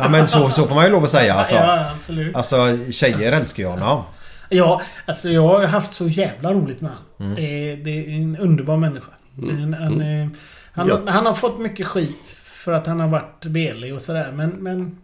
Ja 0.00 0.08
men 0.08 0.28
så, 0.28 0.50
så 0.50 0.66
får 0.66 0.74
man 0.74 0.84
ju 0.84 0.90
lov 0.90 1.04
att 1.04 1.10
säga 1.10 1.34
alltså. 1.38 1.54
Ja, 1.54 1.90
absolut. 1.96 2.36
Alltså 2.36 2.78
tjejer 2.90 3.32
älskar 3.32 3.62
ju 3.62 3.68
honom. 3.68 4.02
Ja, 4.48 4.82
alltså 5.06 5.28
jag 5.30 5.42
har 5.42 5.66
haft 5.66 5.94
så 5.94 6.08
jävla 6.08 6.52
roligt 6.54 6.80
med 6.80 6.90
honom. 6.90 7.04
Mm. 7.20 7.34
Det, 7.34 7.70
är- 7.72 7.76
det 7.76 7.90
är 7.90 8.16
en 8.16 8.36
underbar 8.40 8.76
människa. 8.76 9.10
En, 9.42 9.74
en, 9.74 10.00
eh, 10.22 10.28
han, 10.72 10.88
Gött. 10.88 11.00
han 11.08 11.26
har 11.26 11.34
fått 11.34 11.60
mycket 11.60 11.86
skit 11.86 12.36
för 12.44 12.72
att 12.72 12.86
han 12.86 13.00
har 13.00 13.08
varit 13.08 13.44
belig 13.44 13.94
och 13.94 14.02
sådär. 14.02 14.32
Men, 14.34 14.50
men 14.50 14.98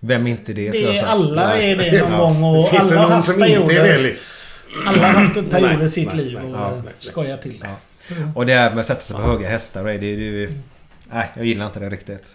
Vem 0.00 0.26
är 0.26 0.30
inte 0.30 0.52
det 0.52 0.72
skulle 0.72 0.86
jag 0.86 0.94
det, 0.94 0.98
säga. 0.98 1.10
alla 1.10 1.56
är 1.58 1.76
det 1.76 2.00
någon 2.08 2.10
Ja. 2.18 2.18
gång. 2.18 2.44
Och 2.44 2.68
Finns 2.68 2.88
det 2.88 2.94
alla 2.94 3.02
har 3.02 3.08
någon 3.08 3.16
haft 3.16 3.28
som 3.28 3.44
inte 3.44 3.52
är 3.52 3.66
perioder. 3.66 3.96
velig? 3.96 4.16
Alla 4.86 5.06
har 5.06 5.20
haft 5.20 5.34
perioder 5.34 5.76
Nej, 5.76 5.84
i 5.84 5.88
sitt 5.88 6.14
nej, 6.14 6.24
liv 6.24 6.38
nej, 6.42 6.52
och 6.52 6.58
ja, 6.58 6.70
nej, 6.70 6.80
nej. 6.84 6.92
skojar 7.00 7.36
till 7.36 7.58
det. 7.60 7.68
Och 8.34 8.46
det 8.46 8.54
här 8.54 8.70
med 8.70 8.78
att 8.80 8.86
sätta 8.86 9.00
sig 9.00 9.16
på 9.16 9.22
höga 9.22 9.48
hästar. 9.48 9.84
Det, 9.84 9.98
det, 9.98 10.16
det, 10.46 10.52
nej, 11.12 11.30
jag 11.36 11.46
gillar 11.46 11.66
inte 11.66 11.80
det 11.80 11.90
riktigt. 11.90 12.34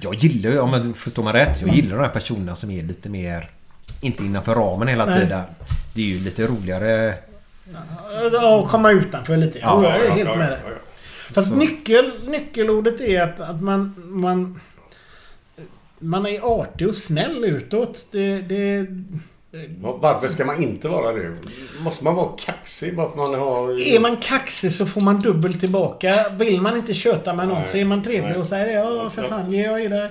Jag 0.00 0.14
gillar 0.14 0.50
ju, 0.50 0.58
om 0.58 0.72
jag 0.72 0.96
förstår 0.96 1.22
mig 1.22 1.32
rätt, 1.32 1.60
jag 1.60 1.74
gillar 1.74 1.96
de 1.96 2.02
här 2.02 2.08
personerna 2.10 2.54
som 2.54 2.70
är 2.70 2.82
lite 2.82 3.08
mer... 3.08 3.50
Inte 4.00 4.24
innanför 4.24 4.54
ramen 4.54 4.88
hela 4.88 5.06
Nej. 5.06 5.20
tiden. 5.20 5.42
Det 5.94 6.02
är 6.02 6.06
ju 6.06 6.24
lite 6.24 6.46
roligare. 6.46 7.14
Ja, 8.32 8.56
Och 8.56 8.68
komma 8.68 8.90
utanför 8.90 9.36
lite. 9.36 9.58
Ja, 9.58 9.80
Ja, 9.84 9.96
jag 9.98 10.06
är 10.06 10.10
helt 10.10 10.30
ja, 10.30 10.36
med 10.36 10.46
ja, 10.46 10.50
dig. 10.50 10.60
ja. 10.64 10.70
Fast 11.34 11.48
Så. 11.48 11.56
nyckel, 11.56 12.12
nyckelordet 12.26 13.00
är 13.00 13.22
att, 13.22 13.40
att 13.40 13.62
man, 13.62 13.94
man... 13.96 14.60
Man 15.98 16.26
är 16.26 16.60
artig 16.60 16.88
och 16.88 16.94
snäll 16.94 17.44
utåt. 17.44 18.06
Det... 18.12 18.38
det 18.40 18.86
Varför 19.80 20.28
ska 20.28 20.44
man 20.44 20.62
inte 20.62 20.88
vara 20.88 21.12
det? 21.12 21.36
Måste 21.80 22.04
man 22.04 22.14
vara 22.14 22.28
kaxig 22.38 22.96
bara 22.96 23.10
för 23.10 23.16
man 23.16 23.34
har... 23.34 23.94
är 23.94 24.00
man 24.00 24.16
kaxig 24.16 24.72
så 24.72 24.86
får 24.86 25.00
man 25.00 25.20
dubbelt 25.20 25.60
tillbaka. 25.60 26.28
Vill 26.38 26.60
man 26.60 26.76
inte 26.76 26.94
köta 26.94 27.32
med 27.32 27.48
någon 27.48 27.58
Nej, 27.58 27.68
så 27.68 27.76
är 27.76 27.84
man 27.84 28.02
trevlig 28.02 28.30
nej. 28.30 28.38
och 28.38 28.46
säger 28.46 28.78
ja 28.78 29.10
för 29.10 29.22
fan 29.22 29.52
ge 29.52 29.62
jag 29.62 29.80
er 29.80 29.88
det. 29.88 30.10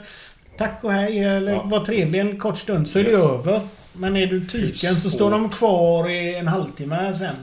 Tack 0.57 0.79
och 0.83 0.91
hej 0.93 1.19
eller 1.23 1.51
Ja. 1.51 1.63
var 1.63 1.79
trevlig 1.85 2.19
en 2.19 2.37
kort 2.39 2.57
stund 2.57 2.87
så 2.87 2.99
är 2.99 3.03
det 3.03 3.09
Yes. 3.11 3.21
över. 3.21 3.59
Men 3.93 4.15
är 4.17 4.27
du 4.27 4.45
tyken 4.45 4.95
så 4.95 5.09
står 5.09 5.31
de 5.31 5.49
kvar 5.49 6.09
i 6.09 6.35
en 6.35 6.47
halvtimme 6.47 7.13
sen. 7.15 7.35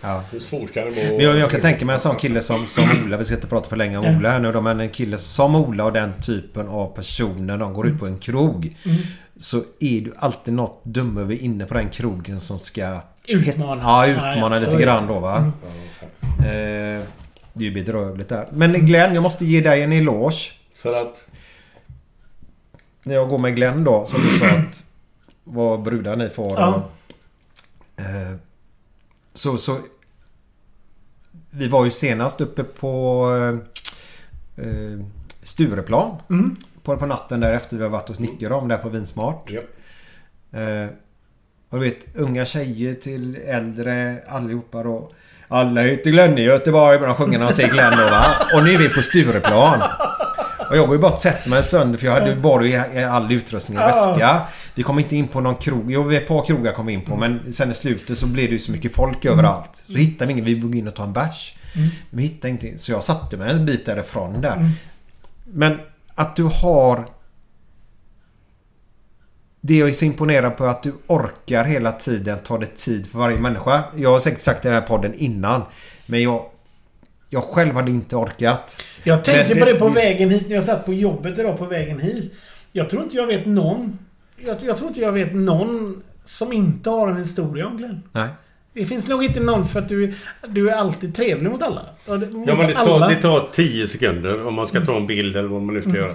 Ja. 0.00 0.22
Hur 0.32 0.40
svårt 0.40 0.74
kan 0.74 0.84
det 0.84 0.90
Men 0.90 1.12
vara? 1.12 1.22
jag, 1.22 1.38
jag 1.38 1.50
kan 1.50 1.60
tänka 1.60 1.84
mig 1.84 1.94
en 1.94 2.00
sån 2.00 2.16
kille 2.16 2.40
som, 2.40 2.66
som 2.66 2.90
Ola. 3.06 3.16
Vi 3.16 3.24
ska 3.24 3.34
inte 3.34 3.46
prata 3.46 3.68
för 3.68 3.76
länge 3.76 3.96
om 3.98 4.16
Ola 4.16 4.30
här 4.30 4.38
nu 4.38 4.52
då. 4.52 4.60
Men 4.60 4.80
en 4.80 4.88
kille 4.88 5.18
som 5.18 5.54
Ola 5.56 5.84
och 5.84 5.92
den 5.92 6.12
typen 6.22 6.68
av 6.68 6.94
personer. 6.94 7.58
De 7.58 7.74
går 7.74 7.86
ut 7.88 7.98
på 8.00 8.06
en 8.06 8.18
krog. 8.18 8.76
Så 9.36 9.56
är 9.80 10.00
du 10.00 10.12
alltid 10.18 10.54
något 10.54 10.84
dum 10.84 11.18
över 11.18 11.42
inne 11.42 11.64
på 11.66 11.74
den 11.74 11.88
krogen 11.88 12.40
som 12.40 12.58
ska... 12.58 13.00
Utmana. 13.26 13.82
Ja, 13.82 14.06
Ja, 14.06 14.14
ja, 14.26 14.34
utmana 14.36 14.60
så 14.60 14.70
lite 14.70 14.82
grann 14.82 15.06
då 15.06 15.18
va. 15.18 15.52
Eh, 16.38 17.02
det 17.52 17.64
är 17.64 17.68
ju 17.68 17.74
bedrövligt 17.74 18.28
där. 18.28 18.46
Men 18.52 18.72
Glenn, 18.86 19.14
jag 19.14 19.22
måste 19.22 19.44
ge 19.44 19.60
dig 19.60 19.82
en 19.82 19.92
eloge. 19.92 20.52
För 20.76 20.88
att... 21.02 21.26
När 23.04 23.14
jag 23.14 23.28
går 23.28 23.38
med 23.38 23.56
Glenn 23.56 23.84
då, 23.84 24.04
som 24.06 24.20
du 24.22 24.38
sa 24.38 24.46
att 24.46 24.84
vad 25.44 25.82
brudar 25.82 26.16
ni 26.16 26.30
får. 26.30 26.60
Ja. 26.60 26.74
Och, 26.74 28.00
eh, 28.00 28.36
så, 29.34 29.58
så... 29.58 29.78
Vi 31.50 31.68
var 31.68 31.84
ju 31.84 31.90
senast 31.90 32.40
uppe 32.40 32.64
på 32.64 33.26
eh, 33.36 34.64
eh, 34.66 35.00
Stureplan. 35.42 36.16
Mm. 36.30 36.56
På, 36.82 36.96
på 36.96 37.06
natten 37.06 37.40
där 37.40 37.52
efter 37.52 37.76
vi 37.76 37.82
har 37.82 37.90
varit 37.90 38.08
hos 38.08 38.20
Nicke 38.20 38.46
och 38.46 38.50
dem 38.50 38.68
där 38.68 38.78
på 38.78 38.88
Vinsmart. 38.88 39.50
Ja. 39.50 39.60
Eh, 40.60 40.88
och 41.68 41.80
du 41.80 41.84
vet, 41.84 42.16
unga 42.16 42.44
tjejer 42.44 42.94
till 42.94 43.36
äldre 43.36 44.22
allihopa 44.28 44.82
då. 44.82 45.12
Alla 45.48 45.80
heter 45.80 46.10
Glenn 46.10 46.38
i 46.38 46.42
Göteborg. 46.42 46.98
Börjar 46.98 47.14
sjunga 47.14 47.38
när 47.38 47.46
de 47.46 47.52
ser 47.52 47.68
Glenn 47.68 47.96
då 47.98 48.04
va. 48.04 48.24
Och 48.54 48.64
nu 48.64 48.70
är 48.70 48.78
vi 48.78 48.88
på 48.88 49.02
Stureplan. 49.02 49.82
Och 50.70 50.76
jag 50.76 50.86
går 50.86 50.96
ju 50.96 51.02
bara 51.02 51.12
och 51.12 51.18
sätter 51.18 51.50
mig 51.50 51.58
en 51.58 51.64
stund 51.64 51.98
för 52.00 52.06
jag 52.06 52.12
hade 52.14 52.36
bara 52.36 52.66
i 52.66 53.04
all 53.04 53.32
utrustning 53.32 53.78
i 53.78 53.80
Ja. 53.80 53.86
väska. 53.86 54.40
Vi 54.74 54.82
kom 54.82 54.98
inte 54.98 55.16
in 55.16 55.28
på 55.28 55.40
någon 55.40 55.54
krog. 55.54 55.92
Jo, 55.92 56.12
ett 56.12 56.28
par 56.28 56.46
krogar 56.46 56.72
kom 56.72 56.86
vi 56.86 56.92
in 56.92 57.04
på. 57.04 57.16
Men 57.16 57.52
sen 57.52 57.70
i 57.70 57.74
slutet 57.74 58.18
så 58.18 58.26
blev 58.26 58.46
det 58.46 58.52
ju 58.52 58.58
så 58.58 58.72
mycket 58.72 58.94
folk 58.94 59.24
överallt. 59.24 59.70
Så 59.86 59.92
hittade 59.96 60.26
vi 60.26 60.32
ingen. 60.32 60.44
Vi 60.44 60.56
började 60.60 60.78
in 60.78 60.88
och 60.88 60.94
ta 60.94 61.04
en 61.04 61.12
bärs. 61.12 61.56
Men 61.74 61.90
vi 62.10 62.22
hittade 62.22 62.48
ingenting. 62.48 62.78
Så 62.78 62.92
jag 62.92 63.02
satte 63.04 63.36
mig 63.36 63.50
en 63.50 63.66
bit 63.66 63.86
därifrån 63.86 64.40
där. 64.40 64.70
Men 65.44 65.78
att 66.14 66.36
du 66.36 66.42
har 66.42 67.06
det 69.60 69.76
jag 69.78 69.88
är 69.88 69.92
så 69.92 70.04
imponerad 70.04 70.56
på 70.56 70.64
är 70.64 70.68
att 70.68 70.82
du 70.82 70.94
orkar 71.06 71.64
hela 71.64 71.92
tiden 71.92 72.38
ta 72.44 72.58
dig 72.58 72.68
tid 72.76 73.06
för 73.10 73.18
varje 73.18 73.38
människa. 73.38 73.84
Jag 73.96 74.10
har 74.12 74.20
säkert 74.20 74.40
sagt 74.40 74.62
det 74.62 74.68
i 74.68 74.72
den 74.72 74.80
här 74.80 74.88
podden 74.88 75.14
innan. 75.14 75.62
Men 76.06 76.22
jag, 76.22 76.44
jag 77.34 77.44
själv 77.44 77.74
hade 77.74 77.90
inte 77.90 78.16
orkat. 78.16 78.82
Jag 79.02 79.24
tänkte 79.24 79.56
på 79.56 79.64
det 79.64 79.74
på 79.74 79.88
vägen 79.88 80.30
hit 80.30 80.48
när 80.48 80.54
jag 80.54 80.64
satt 80.64 80.86
på 80.86 80.94
jobbet 80.94 81.38
idag 81.38 81.58
på 81.58 81.64
vägen 81.64 82.00
hit. 82.00 82.34
Jag 82.72 82.90
tror 82.90 83.02
inte 83.02 83.16
jag 83.16 83.26
vet 83.26 83.46
någon... 83.46 83.98
Jag, 84.36 84.56
jag 84.62 84.76
tror 84.76 84.88
inte 84.88 85.00
jag 85.00 85.12
vet 85.12 85.34
någon 85.34 86.02
som 86.24 86.52
inte 86.52 86.90
har 86.90 87.08
en 87.08 87.16
historia 87.16 87.66
om 87.66 87.76
Glenn. 87.76 88.02
Nej. 88.12 88.28
Det 88.72 88.84
finns 88.84 89.08
nog 89.08 89.24
inte 89.24 89.40
någon 89.40 89.68
för 89.68 89.78
att 89.78 89.88
du, 89.88 90.14
du 90.48 90.70
är 90.70 90.74
alltid 90.74 91.14
trevlig 91.16 91.50
mot 91.50 91.62
alla. 91.62 91.82
Mot 92.06 92.48
Ja, 92.48 92.54
men 92.54 92.66
det 92.66 92.76
alla. 92.76 92.98
tar, 92.98 93.08
det 93.08 93.22
tar 93.22 93.48
10 93.52 93.88
sekunder 93.88 94.46
om 94.46 94.54
man 94.54 94.66
ska 94.66 94.80
ta 94.80 94.96
en 94.96 95.06
bild 95.06 95.36
eller 95.36 95.48
vad 95.48 95.62
man 95.62 95.74
nu 95.74 95.82
ska 95.82 95.96
göra. 95.96 96.14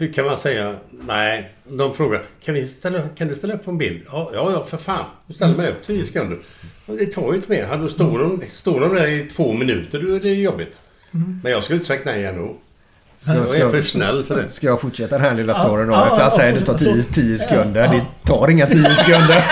Hur 0.00 0.12
kan 0.12 0.24
man 0.24 0.38
säga 0.38 0.74
nej? 1.06 1.50
De 1.68 1.94
frågar 1.94 2.20
kan, 2.44 2.54
vi 2.54 2.68
ställa, 2.68 3.02
kan 3.08 3.28
du 3.28 3.34
ställa 3.34 3.54
upp 3.54 3.64
på 3.64 3.70
en 3.70 3.78
bild? 3.78 4.02
Ja, 4.12 4.30
ja, 4.34 4.50
ja 4.52 4.64
för 4.64 4.76
fan. 4.76 5.04
Du 5.26 5.34
ställer 5.34 5.54
mig 5.56 5.68
upp 5.70 5.86
10 5.86 6.04
sekunder. 6.04 6.38
Det 6.86 7.06
tar 7.06 7.28
ju 7.30 7.34
inte 7.34 7.50
mer. 7.50 7.66
Hade- 7.66 7.90
Står 7.90 8.18
de, 8.18 8.42
står 8.48 8.80
de 8.80 8.94
där 8.94 9.06
i 9.06 9.28
två 9.36 9.52
minuter 9.52 10.02
då 10.02 10.14
är 10.16 10.20
det 10.20 10.34
jobbigt. 10.34 10.80
Men 11.42 11.52
jag 11.52 11.64
skulle 11.64 11.76
inte 11.76 11.88
sagt 11.88 12.04
nej 12.04 12.24
ändå. 12.26 12.56
Ska, 13.16 13.32
Jag 13.34 13.54
är 13.54 13.70
för 13.70 13.82
snäll 13.82 14.24
för 14.24 14.42
det. 14.42 14.48
Ska 14.48 14.66
jag 14.66 14.80
fortsätta 14.80 15.18
den 15.18 15.26
här 15.26 15.34
lilla 15.34 15.54
storyn 15.54 15.86
då? 15.88 15.92
ja, 15.94 16.02
Eftersom 16.06 16.24
jag 16.24 16.32
ja, 16.32 16.36
säger 16.36 16.52
att 16.52 16.58
det 16.58 16.64
tar 16.66 16.78
fortsätt. 16.78 17.14
10, 17.14 17.22
10 17.24 17.38
sekunder. 17.38 17.84
Ja. 17.84 17.90
Det 17.92 18.04
tar 18.32 18.48
inga 18.50 18.66
10 18.66 18.90
sekunder. 18.94 19.44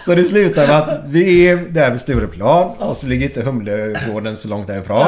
så 0.00 0.14
det 0.14 0.24
slutar 0.24 0.66
med 0.66 0.78
att 0.78 1.00
vi 1.06 1.48
är 1.48 1.56
där 1.56 1.90
vid 1.90 2.00
Stureplan 2.00 2.68
och 2.78 2.96
så 2.96 3.06
ligger 3.06 3.26
inte 3.26 3.42
Humlegården 3.42 4.36
så 4.36 4.48
långt 4.48 4.66
därifrån. 4.66 5.06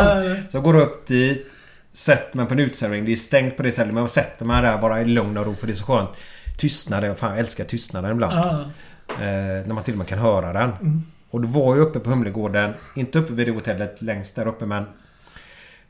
Så 0.50 0.56
jag 0.56 0.62
går 0.64 0.76
upp 0.76 1.06
dit. 1.06 1.46
Sätter 1.94 2.36
mig 2.36 2.46
på 2.46 2.52
en 2.52 2.60
uteservering. 2.60 3.04
Det 3.04 3.12
är 3.12 3.16
stängt 3.16 3.56
på 3.56 3.62
det 3.62 3.72
stället 3.72 3.94
men 3.94 4.00
jag 4.00 4.10
sätter 4.10 4.44
mig 4.44 4.62
där 4.62 4.78
bara 4.78 5.00
i 5.00 5.04
lugn 5.04 5.36
och 5.36 5.46
ro 5.46 5.54
för 5.54 5.66
det 5.66 5.72
är 5.72 5.74
så 5.74 5.84
skönt. 5.84 6.10
Tystnaden. 6.58 7.16
Fan 7.16 7.30
jag 7.30 7.38
älskar 7.38 7.64
tystnaden 7.64 8.10
ibland. 8.10 8.34
Ja. 8.34 8.60
Eh, 9.08 9.66
när 9.66 9.74
man 9.74 9.84
till 9.84 9.94
och 9.94 9.98
med 9.98 10.06
kan 10.06 10.18
höra 10.18 10.52
den. 10.52 11.02
Och 11.30 11.40
då 11.40 11.48
var 11.48 11.76
jag 11.76 11.86
uppe 11.86 11.98
på 12.00 12.10
Humlegården. 12.10 12.74
Inte 12.96 13.18
uppe 13.18 13.32
vid 13.32 13.46
det 13.46 13.52
hotellet 13.52 14.02
längst 14.02 14.36
där 14.36 14.46
uppe 14.46 14.66
men... 14.66 14.84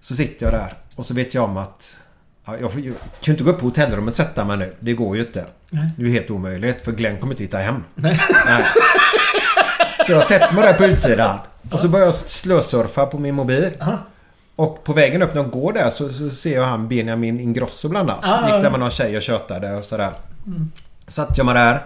Så 0.00 0.14
sitter 0.14 0.46
jag 0.46 0.54
där 0.54 0.74
och 0.96 1.06
så 1.06 1.14
vet 1.14 1.34
jag 1.34 1.44
om 1.44 1.56
att... 1.56 1.96
Ja, 2.44 2.56
jag, 2.60 2.72
får, 2.72 2.80
jag 2.80 2.94
kan 3.20 3.32
inte 3.34 3.44
gå 3.44 3.50
upp 3.50 3.58
på 3.58 3.66
hotellrummet 3.66 4.12
och 4.12 4.16
sätta 4.16 4.44
mig 4.44 4.56
nu. 4.56 4.74
Det 4.80 4.92
går 4.92 5.16
ju 5.16 5.22
inte. 5.22 5.44
Nej. 5.70 5.88
Det 5.96 6.02
är 6.02 6.06
ju 6.06 6.12
helt 6.12 6.30
omöjligt 6.30 6.84
för 6.84 6.92
Glenn 6.92 7.18
kommer 7.18 7.32
inte 7.32 7.42
hitta 7.42 7.58
hem. 7.58 7.84
Nej. 7.94 8.20
Nej. 8.46 8.64
Så 10.06 10.12
jag 10.12 10.24
sätter 10.24 10.54
mig 10.54 10.64
där 10.64 10.72
på 10.72 10.84
utsidan. 10.84 11.38
Och 11.70 11.80
så 11.80 11.88
börjar 11.88 12.06
jag 12.06 12.14
slösurfa 12.14 13.06
på 13.06 13.18
min 13.18 13.34
mobil. 13.34 13.70
Aha. 13.80 13.98
Och 14.56 14.84
på 14.84 14.92
vägen 14.92 15.22
upp 15.22 15.34
när 15.34 15.42
jag 15.42 15.50
går 15.50 15.72
där 15.72 15.90
så, 15.90 16.12
så 16.12 16.30
ser 16.30 16.54
jag 16.54 16.64
han 16.64 16.88
Benjamin 16.88 17.40
Ingrosso 17.40 17.88
bland 17.88 18.10
annat. 18.10 18.24
Ah. 18.24 18.48
Gick 18.48 18.62
där 18.62 18.70
med 18.70 18.80
någon 18.80 18.90
tjej 18.90 19.16
och 19.16 19.22
tjötade 19.22 19.76
och 19.76 19.84
sådär. 19.84 20.12
Satt 21.08 21.38
jag 21.38 21.46
mig 21.46 21.54
där. 21.54 21.82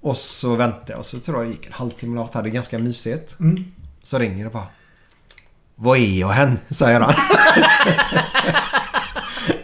Och 0.00 0.16
så 0.16 0.54
väntade 0.54 0.92
jag 0.92 0.98
och 0.98 1.06
så 1.06 1.18
tror 1.18 1.36
jag 1.38 1.46
det 1.46 1.50
gick 1.50 1.66
en 1.66 1.72
halvtimme 1.72 2.12
eller 2.12 2.22
något. 2.22 2.34
Hade 2.34 2.50
ganska 2.50 2.78
mysigt. 2.78 3.36
Så 4.02 4.18
ringer 4.18 4.44
det 4.44 4.50
bara. 4.50 4.66
Vad 5.74 5.98
är 5.98 6.20
jag 6.20 6.28
hän? 6.28 6.58
Säger 6.70 7.00
han. 7.00 7.14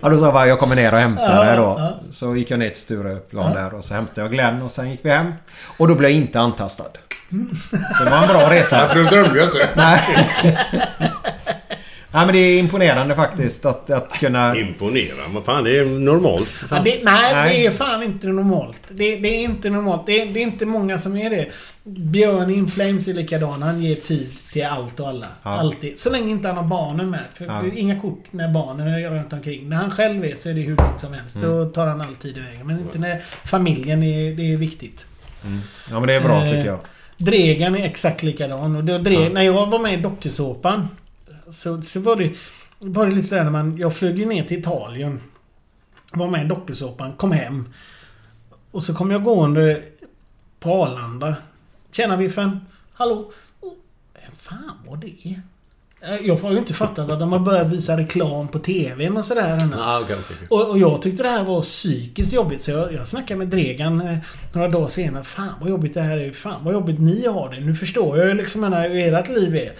ja, 0.00 0.08
då 0.08 0.18
sa 0.18 0.24
jag 0.24 0.34
bara 0.34 0.46
jag 0.46 0.58
kommer 0.58 0.76
ner 0.76 0.94
och 0.94 1.00
hämtar 1.00 1.46
det 1.46 1.56
då. 1.56 1.98
Så 2.10 2.36
gick 2.36 2.50
jag 2.50 2.58
ner 2.58 2.68
till 2.68 2.80
Stureplan 2.80 3.52
där 3.52 3.74
och 3.74 3.84
så 3.84 3.94
hämtade 3.94 4.20
jag 4.20 4.30
Glenn 4.30 4.62
och 4.62 4.70
sen 4.70 4.90
gick 4.90 5.00
vi 5.02 5.10
hem. 5.10 5.32
Och 5.76 5.88
då 5.88 5.94
blev 5.94 6.10
jag 6.10 6.18
inte 6.20 6.40
antastad. 6.40 6.84
Så 7.98 8.04
det 8.04 8.10
var 8.10 8.22
en 8.22 8.28
bra 8.28 8.50
resa. 8.50 8.88
För 8.88 8.94
du 8.94 9.04
drömde 9.04 9.38
ju 9.38 9.44
inte. 9.44 9.68
Nej. 9.76 10.28
Nej 12.14 12.26
men 12.26 12.34
det 12.34 12.38
är 12.38 12.58
imponerande 12.58 13.14
faktiskt 13.14 13.66
att, 13.66 13.90
att 13.90 14.12
kunna... 14.12 14.56
Imponera. 14.56 15.28
Vad 15.28 15.44
fan, 15.44 15.64
det 15.64 15.78
är 15.78 15.84
normalt. 15.84 16.48
Ja, 16.62 16.66
Fan. 16.68 16.84
det, 16.84 17.04
nej, 17.04 17.34
Nej. 17.34 17.58
det 17.60 17.66
är 17.66 17.70
fan 17.70 18.02
inte 18.02 18.26
normalt. 18.26 18.80
Det, 18.88 19.16
det 19.16 19.28
är 19.28 19.44
inte 19.44 19.70
normalt. 19.70 20.06
Det 20.06 20.20
är, 20.22 20.26
det 20.26 20.40
är 20.40 20.42
inte 20.42 20.66
många 20.66 20.98
som 20.98 21.16
är 21.16 21.30
det. 21.30 21.46
Björn 21.84 22.50
in 22.50 22.68
Flames 22.68 23.08
är 23.08 23.14
likadan. 23.14 23.62
Han 23.62 23.82
ger 23.82 23.94
tid 23.94 24.28
till 24.52 24.64
allt 24.66 25.00
och 25.00 25.08
alla. 25.08 25.26
Ja. 25.42 25.50
Alltid. 25.50 25.98
Så 25.98 26.10
länge 26.10 26.30
inte 26.30 26.48
han 26.48 26.56
har 26.56 26.64
barnen 26.64 27.10
med. 27.10 27.24
För 27.34 27.44
Ja. 27.44 27.60
det 27.62 27.68
är 27.68 27.80
inga 27.80 28.00
kort 28.00 28.24
när 28.30 28.48
barnen 28.48 28.88
är 28.88 29.10
runt 29.10 29.32
omkring. 29.32 29.68
När 29.68 29.76
han 29.76 29.90
själv 29.90 30.24
är 30.24 30.36
så 30.36 30.48
är 30.48 30.54
det 30.54 30.60
hur 30.60 30.76
lugnt 30.76 31.00
som 31.00 31.12
helst. 31.12 31.36
Mm. 31.36 31.50
Då 31.50 31.64
tar 31.64 31.86
han 31.86 32.00
all 32.00 32.14
tid 32.14 32.36
i 32.36 32.40
vägen. 32.40 32.66
Men 32.66 32.78
inte 32.78 32.98
när 32.98 33.18
familjen 33.44 34.02
är, 34.02 34.34
det 34.34 34.52
är 34.52 34.56
viktigt. 34.56 35.06
Ja 35.90 36.00
men 36.00 36.06
det 36.06 36.14
är 36.14 36.20
bra 36.20 36.44
Eh, 36.44 36.50
tycker 36.50 36.66
jag. 36.66 36.78
Dregan 37.16 37.76
är 37.76 37.84
exakt 37.84 38.22
likadan. 38.22 38.76
Och 38.76 38.84
Dreg, 38.84 39.32
När 39.32 39.42
jag 39.42 39.66
var 39.70 39.78
med 39.78 39.94
i 39.94 39.96
dokusåpan 39.96 40.88
så, 41.52 41.82
så 41.82 42.00
var 42.00 42.16
det, 42.16 42.32
var 42.78 43.06
det 43.06 43.12
lite 43.12 43.28
sådär 43.28 43.44
när 43.44 43.50
man... 43.50 43.76
Jag 43.76 43.94
flög 43.96 44.18
ju 44.18 44.24
ner 44.26 44.44
till 44.44 44.58
Italien. 44.58 45.20
Var 46.12 46.28
med 46.30 46.44
i 46.44 46.48
dokusåpan, 46.48 47.12
kom 47.12 47.32
hem. 47.32 47.68
Och 48.70 48.82
så 48.82 48.94
kom 48.94 49.10
jag 49.10 49.24
gående 49.24 49.82
på 50.60 50.84
Arlanda. 50.84 51.36
Tjena 51.92 52.16
Biffen. 52.16 52.60
Hallå. 52.92 53.32
Oh, 53.60 53.72
vem 54.14 54.32
fan 54.36 54.76
var 54.86 54.96
det? 54.96 55.36
Eh, 56.00 56.26
Jag 56.26 56.36
har 56.36 56.52
ju 56.52 56.58
inte 56.58 56.74
fattat 56.74 57.10
att 57.10 57.20
de 57.20 57.32
har 57.32 57.38
börjat 57.38 57.66
visa 57.72 57.96
reklam 57.96 58.48
på 58.48 58.58
TVn 58.58 59.16
och 59.16 59.24
sådär 59.24 59.58
ännu. 59.58 59.76
Ah, 59.78 60.00
okej, 60.00 60.16
okej. 60.24 60.36
Och, 60.50 60.70
och 60.70 60.78
jag 60.78 61.02
tyckte 61.02 61.22
det 61.22 61.28
här 61.28 61.44
var 61.44 61.62
psykiskt 61.62 62.32
jobbigt 62.32 62.62
så 62.62 62.70
jag, 62.70 62.92
jag 62.92 63.08
snackade 63.08 63.38
med 63.38 63.48
Dregan 63.48 64.00
eh, 64.00 64.18
några 64.52 64.68
dagar 64.68 64.88
senare. 64.88 65.24
Fan 65.24 65.48
vad 65.60 65.70
jobbigt 65.70 65.94
det 65.94 66.00
här 66.02 66.18
är. 66.18 66.32
Fan 66.32 66.64
vad 66.64 66.74
jobbigt 66.74 67.00
ni 67.00 67.26
har 67.26 67.50
det. 67.50 67.60
Nu 67.60 67.74
förstår 67.74 68.18
jag 68.18 68.28
ju 68.28 68.34
liksom 68.34 68.64
hur 68.64 69.14
ert 69.14 69.28
liv 69.28 69.56
är. 69.56 69.72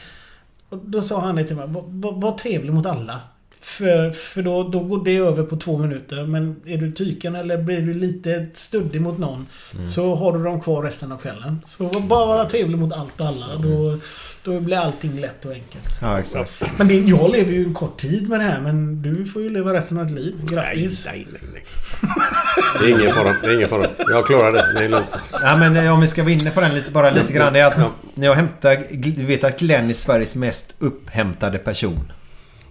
Och 0.73 0.79
då 0.85 1.03
sa 1.03 1.21
han 1.21 1.37
det 1.37 1.45
till 1.45 1.57
mig. 1.57 1.67
Var, 1.69 1.85
var, 1.87 2.13
var 2.13 2.39
trevlig 2.39 2.73
mot 2.73 2.87
alla. 2.87 3.21
För, 3.61 4.11
för 4.11 4.43
då, 4.43 4.69
då 4.69 4.81
går 4.81 5.05
det 5.05 5.17
över 5.17 5.43
på 5.43 5.57
två 5.57 5.79
minuter. 5.79 6.25
Men 6.25 6.57
är 6.67 6.79
du 6.79 6.93
tyken 6.93 7.35
eller 7.35 7.59
blir 7.59 7.83
du 7.83 7.95
lite 7.95 8.47
studdig 8.55 9.01
mot 9.01 9.19
någon. 9.19 9.47
Så 9.89 10.15
har 10.15 10.39
du 10.39 10.45
dem 10.45 10.61
kvar 10.61 10.83
resten 10.83 11.13
av 11.13 11.17
kvällen. 11.17 11.61
Så 11.67 11.85
bara 11.85 12.27
vara 12.27 12.45
trevlig 12.45 12.79
mot 12.79 12.93
allt 12.93 13.21
och 13.21 13.27
alla. 13.27 13.47
Då, 13.57 13.99
då 14.45 14.61
blir 14.61 14.77
allting 14.77 15.21
lätt 15.21 15.45
och 15.45 15.53
enkelt. 15.53 15.99
Ja 16.01 16.19
exakt. 16.19 16.53
Men 16.79 16.89
det, 16.89 16.95
jag 16.95 17.31
lever 17.31 17.53
ju 17.53 17.65
en 17.65 17.75
kort 17.75 18.01
tid 18.01 18.29
med 18.29 18.41
det 18.41 18.45
här 18.45 18.61
men 18.61 19.03
du 19.03 19.25
får 19.25 19.43
ju 19.43 19.51
leva 19.51 19.73
resten 19.73 19.99
av 19.99 20.07
ditt 20.07 20.15
liv. 20.15 20.35
Grattis! 20.43 21.07
nej, 21.07 21.27
nej, 21.33 21.43
nej. 21.53 21.65
Det 22.81 22.85
är 22.85 23.01
ingen 23.01 23.15
fara. 23.15 23.33
Det 23.43 23.47
är 23.47 23.55
ingen 23.55 23.69
fara. 23.69 23.87
Jag 23.99 24.27
klarar 24.27 24.53
det. 24.53 24.73
Det 24.79 24.85
är 24.85 24.89
lugnt. 24.89 25.17
Ja 25.33 25.57
men 25.57 25.77
eh, 25.77 25.95
om 25.95 26.01
vi 26.01 26.09
ska 26.09 26.23
vara 26.23 26.33
inne 26.33 26.51
på 26.51 26.61
den 26.61 26.75
lite, 26.75 26.91
bara 26.91 27.11
lite 27.11 27.33
grann. 27.33 27.53
Det 27.53 27.61
är 27.61 27.67
att 27.67 27.91
när 28.15 28.27
jag 28.27 28.35
hämtar... 28.35 28.79
Du 29.13 29.25
vet 29.25 29.45
att 29.45 29.59
Glenn 29.59 29.91
är 29.91 29.95
Sveriges 29.95 30.37
mest 30.37 30.75
upphämtade 30.79 31.59
person. 31.59 32.13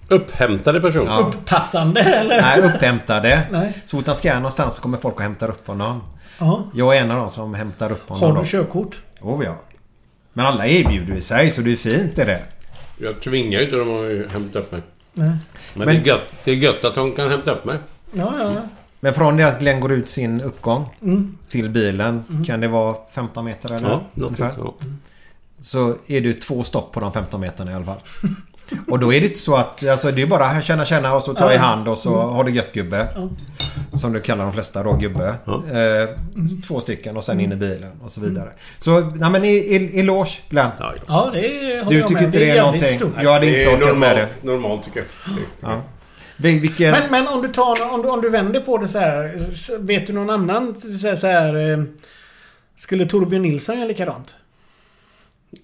Upphämtade 0.08 0.82
person. 0.82 1.06
Ja. 1.06 1.20
Uppassande 1.20 2.02
eller? 2.02 2.42
Nej, 2.42 2.62
upphämtade. 2.62 3.48
Nej. 3.52 3.74
Så 3.86 3.98
fort 3.98 4.06
han 4.06 4.16
ska 4.16 4.34
någonstans 4.34 4.76
så 4.76 4.82
kommer 4.82 4.98
folk 4.98 5.16
och 5.16 5.22
hämtar 5.22 5.50
upp 5.50 5.68
honom. 5.68 6.02
Ja. 6.40 6.64
Jag 6.74 6.98
är 6.98 7.02
en 7.02 7.12
av 7.12 7.18
dem 7.18 7.30
som 7.30 7.54
hämtar 7.54 7.92
upp 7.92 8.10
honom. 8.10 8.30
Har 8.30 8.36
då. 8.36 8.42
du 8.42 8.48
körkort? 8.48 9.02
Oh, 9.22 9.46
ja. 9.46 9.56
Men 10.34 10.46
alla 10.46 10.68
erbjuder 10.68 11.16
ju 11.16 11.22
sig 11.22 11.52
så 11.52 11.62
det 11.62 11.72
är 11.72 11.76
fint 11.76 12.20
är 12.20 12.26
det. 12.26 12.44
Jag 12.98 13.20
tvingar 13.22 13.60
ju 13.60 13.66
inte 13.66 13.76
dem 13.78 14.26
att 14.26 14.32
hämta 14.32 14.60
upp 14.60 14.72
mig. 14.72 14.82
Nej. 15.14 15.30
Men, 15.30 15.38
Men- 15.74 15.88
det, 15.88 15.94
är 16.02 16.06
gött, 16.06 16.22
det 16.44 16.52
är 16.52 16.56
gött 16.56 16.84
att 16.84 16.96
de 16.96 17.12
kan 17.16 17.30
hämta 17.30 17.52
upp 17.52 17.66
mig. 17.66 17.78
Ja, 18.14 18.34
ja, 18.40 18.54
ja. 18.54 18.62
Men 19.00 19.14
från 19.14 19.38
det 19.38 19.44
att 19.48 19.60
Glenn 19.60 19.80
går 19.80 19.92
ut 19.92 20.10
sin 20.10 20.42
uppgång 20.42 20.96
Mm. 21.02 21.38
till 21.50 21.70
bilen. 21.70 22.44
Kan 22.48 22.60
det 22.62 22.68
vara 22.68 22.96
15 23.12 23.46
meter 23.46 23.74
eller? 23.76 23.90
Ja, 23.90 24.02
något 24.14 24.28
ungefär? 24.28 24.54
ja. 24.58 24.74
Så 25.62 25.96
är 26.08 26.22
det 26.22 26.34
två 26.42 26.64
stopp 26.64 26.92
på 26.94 27.00
de 27.00 27.14
15 27.14 27.42
meterna 27.42 27.72
i 27.72 27.74
alla 27.74 27.86
fall. 27.86 28.00
Och 28.90 29.00
då 29.00 29.14
är 29.14 29.20
det 29.22 29.28
inte 29.28 29.40
så 29.40 29.56
att... 29.56 29.88
Alltså 29.88 30.12
det 30.12 30.22
är 30.22 30.28
bara 30.28 30.62
känna 30.62 30.86
känna 30.86 31.14
och 31.16 31.24
så 31.24 31.34
ta 31.34 31.54
i 31.54 31.58
hand 31.58 31.88
och 31.88 31.98
så 31.98 32.22
har 32.22 32.44
du 32.44 32.52
gött 32.52 32.74
gubbe. 32.74 33.08
Som 33.94 34.14
du 34.14 34.20
kallar 34.22 34.44
de 34.44 34.54
flesta 34.54 34.84
då 34.84 34.94
gubbe. 34.94 35.36
Ja. 35.46 35.54
Eh, 35.68 36.10
två 36.68 36.80
stycken 36.80 37.18
och 37.18 37.24
sen 37.24 37.40
in 37.40 37.52
i 37.52 37.56
bilen 37.56 37.92
och 38.04 38.12
så 38.12 38.22
vidare. 38.22 38.50
Så 38.80 39.00
nej 39.00 39.30
men 39.32 39.46
i- 39.46 39.48
i- 39.48 40.00
eloge 40.00 40.40
Glenn. 40.50 40.70
Ja, 40.80 40.94
ja. 40.98 41.04
Ja, 41.08 41.30
det 41.34 41.40
håller 41.84 41.90
Du 41.90 41.98
jag 42.00 42.08
tycker 42.08 42.22
med. 42.22 42.24
inte 42.24 42.40
det 42.40 42.50
är 42.50 42.62
någonting? 42.62 43.00
Jag 43.22 43.34
hade 43.34 43.46
Det 43.46 43.60
inte 43.64 43.72
är 43.72 43.78
orkat 43.86 43.98
med 43.98 44.16
det. 44.18 44.28
normalt, 44.48 44.84
tycker 44.84 45.04
jag. 45.62 45.82
Vilken... 46.38 46.92
Men, 46.92 47.02
men 47.12 47.28
om 47.28 47.42
du 47.42 47.48
tar... 47.48 47.94
Om 47.94 48.02
du, 48.02 48.08
om 48.10 48.22
du 48.22 48.30
vänder 48.30 48.60
på 48.60 48.78
det 48.78 48.88
så 48.88 49.00
här. 49.00 49.32
Vet 49.80 50.08
du 50.08 50.14
någon 50.14 50.30
annan 50.30 50.76
så 51.02 51.08
här, 51.08 51.16
så 51.16 51.28
här 51.28 51.72
eh, 51.72 51.84
Skulle 52.76 53.06
Torbjörn 53.06 53.42
Nilsson 53.42 53.76
göra 53.78 53.88
likadant? 53.88 54.36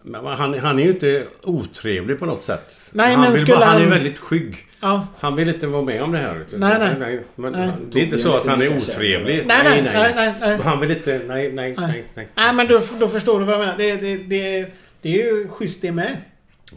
Men 0.03 0.25
han, 0.25 0.59
han 0.59 0.79
är 0.79 0.83
ju 0.83 0.89
inte 0.89 1.25
otrevlig 1.43 2.19
på 2.19 2.25
något 2.25 2.43
sätt. 2.43 2.89
Nej, 2.93 3.13
han 3.15 3.21
men 3.29 3.37
skulle 3.37 3.57
bara, 3.57 3.65
han 3.65 3.81
är 3.81 3.85
väldigt 3.89 4.17
skygg. 4.19 4.57
Ja. 4.81 5.07
Han 5.19 5.35
vill 5.35 5.49
inte 5.49 5.67
vara 5.67 5.81
med 5.81 6.03
om 6.03 6.11
det 6.11 6.17
här. 6.17 6.45
du. 6.51 6.57
Nej, 6.57 6.95
nej. 6.99 7.23
Men 7.35 7.51
Nej. 7.51 7.69
Det 7.91 7.99
är 7.99 8.03
inte 8.03 8.17
så 8.17 8.37
att 8.37 8.47
han 8.47 8.61
är 8.61 8.77
otrevlig. 8.77 9.43
Nej, 9.47 9.59
nej, 9.63 9.81
nej, 9.81 10.11
nej, 10.15 10.33
nej. 10.39 10.59
Han 10.63 10.79
vill 10.79 10.91
inte... 10.91 11.21
Nej, 11.27 11.51
nej, 11.51 11.75
nej. 11.77 12.05
nej. 12.15 12.27
Nej, 12.35 12.53
men 12.53 12.67
då, 12.67 12.81
då 12.99 13.07
förstår 13.07 13.39
du 13.39 13.45
vad 13.45 13.53
jag 13.55 13.59
menar. 13.59 13.77
Det, 13.77 13.95
det, 13.95 14.17
det, 14.17 14.65
det 15.01 15.21
är 15.21 15.25
ju 15.25 15.47
schysst 15.47 15.81
det 15.81 15.91
med. 15.91 16.17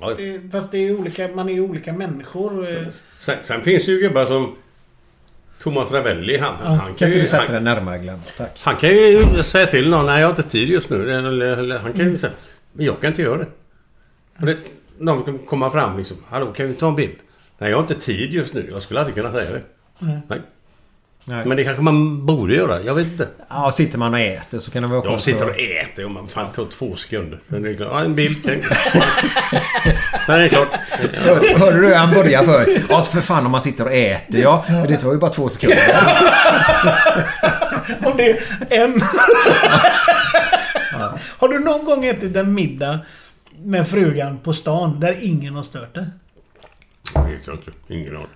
Ja. 0.01 0.11
Det, 0.17 0.41
fast 0.53 0.71
det 0.73 0.79
är 0.79 0.83
ju 0.83 0.97
olika, 0.99 1.29
man 1.29 1.49
är 1.49 1.53
ju 1.53 1.61
olika 1.61 1.93
människor. 1.93 2.69
eh. 2.77 2.87
Sen, 3.21 3.37
sen 3.43 3.63
finns 3.63 3.85
det 3.87 3.93
ju 3.93 4.01
gubbar 4.01 4.27
som... 4.27 4.57
Thomas 5.59 5.93
Ravelli, 5.93 6.37
han, 6.39 6.55
han 6.63 6.79
Kan 6.79 6.95
kan 6.95 7.13
ju... 7.13 7.27
sätta 7.27 7.53
Han, 7.53 7.65
närmare 7.65 7.99
Glenn? 7.99 8.21
Tack. 8.37 8.61
han 8.63 8.77
kan 8.77 8.91
ju 8.91 9.43
säga 9.43 9.67
till 9.67 9.89
någon, 9.91 10.07
nej 10.07 10.21
jag 10.21 10.27
har 10.29 10.31
inte 10.37 10.51
tid 10.51 10.69
just 10.69 10.91
nu. 10.91 11.13
Eller, 11.13 11.47
eller, 11.57 11.79
han 11.79 11.93
kan 11.93 12.01
Mm. 12.01 12.13
ju 12.13 12.19
säga, 12.19 12.33
men 12.73 12.87
jag 12.87 13.01
kan 13.01 13.09
inte 13.11 13.23
göra 13.23 13.37
det. 13.39 13.47
Och 14.41 14.47
det 14.47 14.57
någon 14.99 15.23
kan 15.25 15.39
komma 15.39 15.71
fram 15.71 15.99
liksom, 15.99 16.17
hallå 16.29 16.53
kan 16.53 16.69
vi 16.69 16.75
ta 16.75 16.89
en 16.89 16.95
bild? 16.97 17.15
Nej 17.59 17.71
jag 17.71 17.77
har 17.77 17.83
inte 17.83 17.95
tid 17.95 18.33
just 18.35 18.53
nu, 18.55 18.69
jag 18.73 18.83
skulle 18.83 19.01
aldrig 19.01 19.15
kunna 19.17 19.33
säga 19.33 19.51
det. 19.51 19.63
Nej. 19.99 20.19
Nej. 20.29 20.41
Nej. 21.25 21.47
Men 21.47 21.57
det 21.57 21.65
kanske 21.65 21.83
man 21.83 22.27
borde 22.27 22.55
göra. 22.55 22.83
Jag 22.83 22.95
vet 22.95 23.07
inte. 23.07 23.29
Ja, 23.49 23.73
sitter 23.73 23.99
man 23.99 24.15
och 24.15 24.21
äter 24.21 24.59
så 24.59 24.71
kan 24.71 24.83
det 24.83 24.89
vara 24.89 24.99
Jag 24.99 25.07
skönt 25.11 25.23
sitter 25.23 25.45
att- 25.45 25.51
och 25.51 25.59
äter 25.61 26.05
och 26.05 26.11
man 26.11 26.29
fan 26.29 26.53
tar 26.53 26.65
två 26.67 26.97
sekunder. 26.97 27.41
Sen 27.49 27.65
är 27.65 27.69
det 27.69 27.75
klart. 27.75 27.89
Ja, 27.93 28.01
en 28.01 28.15
bild. 28.15 28.45
Sen 28.45 28.53
är 30.35 30.39
det 30.39 30.49
klart. 30.49 30.69
Hör- 31.15 31.59
Hörde 31.59 31.81
du 31.81 31.87
hur 31.87 31.95
han 31.95 32.15
började 32.15 32.47
för? 32.47 32.67
Ja, 32.89 33.05
för 33.05 33.21
fan 33.21 33.47
om 33.47 33.53
man 33.53 33.61
sitter 33.61 33.85
och 33.85 33.93
äter. 33.93 34.41
Ja, 34.41 34.65
men 34.69 34.87
det 34.87 34.97
tar 34.97 35.13
ju 35.13 35.19
bara 35.19 35.31
två 35.31 35.49
sekunder. 35.49 35.79
Om 38.05 38.13
det 38.17 38.31
är 38.31 38.39
en... 38.71 39.01
Har 41.39 41.49
du 41.49 41.59
någon 41.59 41.85
gång 41.85 42.05
ätit 42.05 42.37
en 42.37 42.55
middag 42.55 42.99
med 43.65 43.89
frugan 43.89 44.39
på 44.39 44.53
stan 44.53 45.01
där 45.01 45.17
ingen 45.21 45.55
har 45.55 45.63
stört 45.63 45.95
det? 45.95 46.11
Det 47.15 47.33
vet 47.33 47.47
jag 47.47 47.57
inte. 47.57 47.71
Ingen 47.89 48.17
aning. 48.17 48.27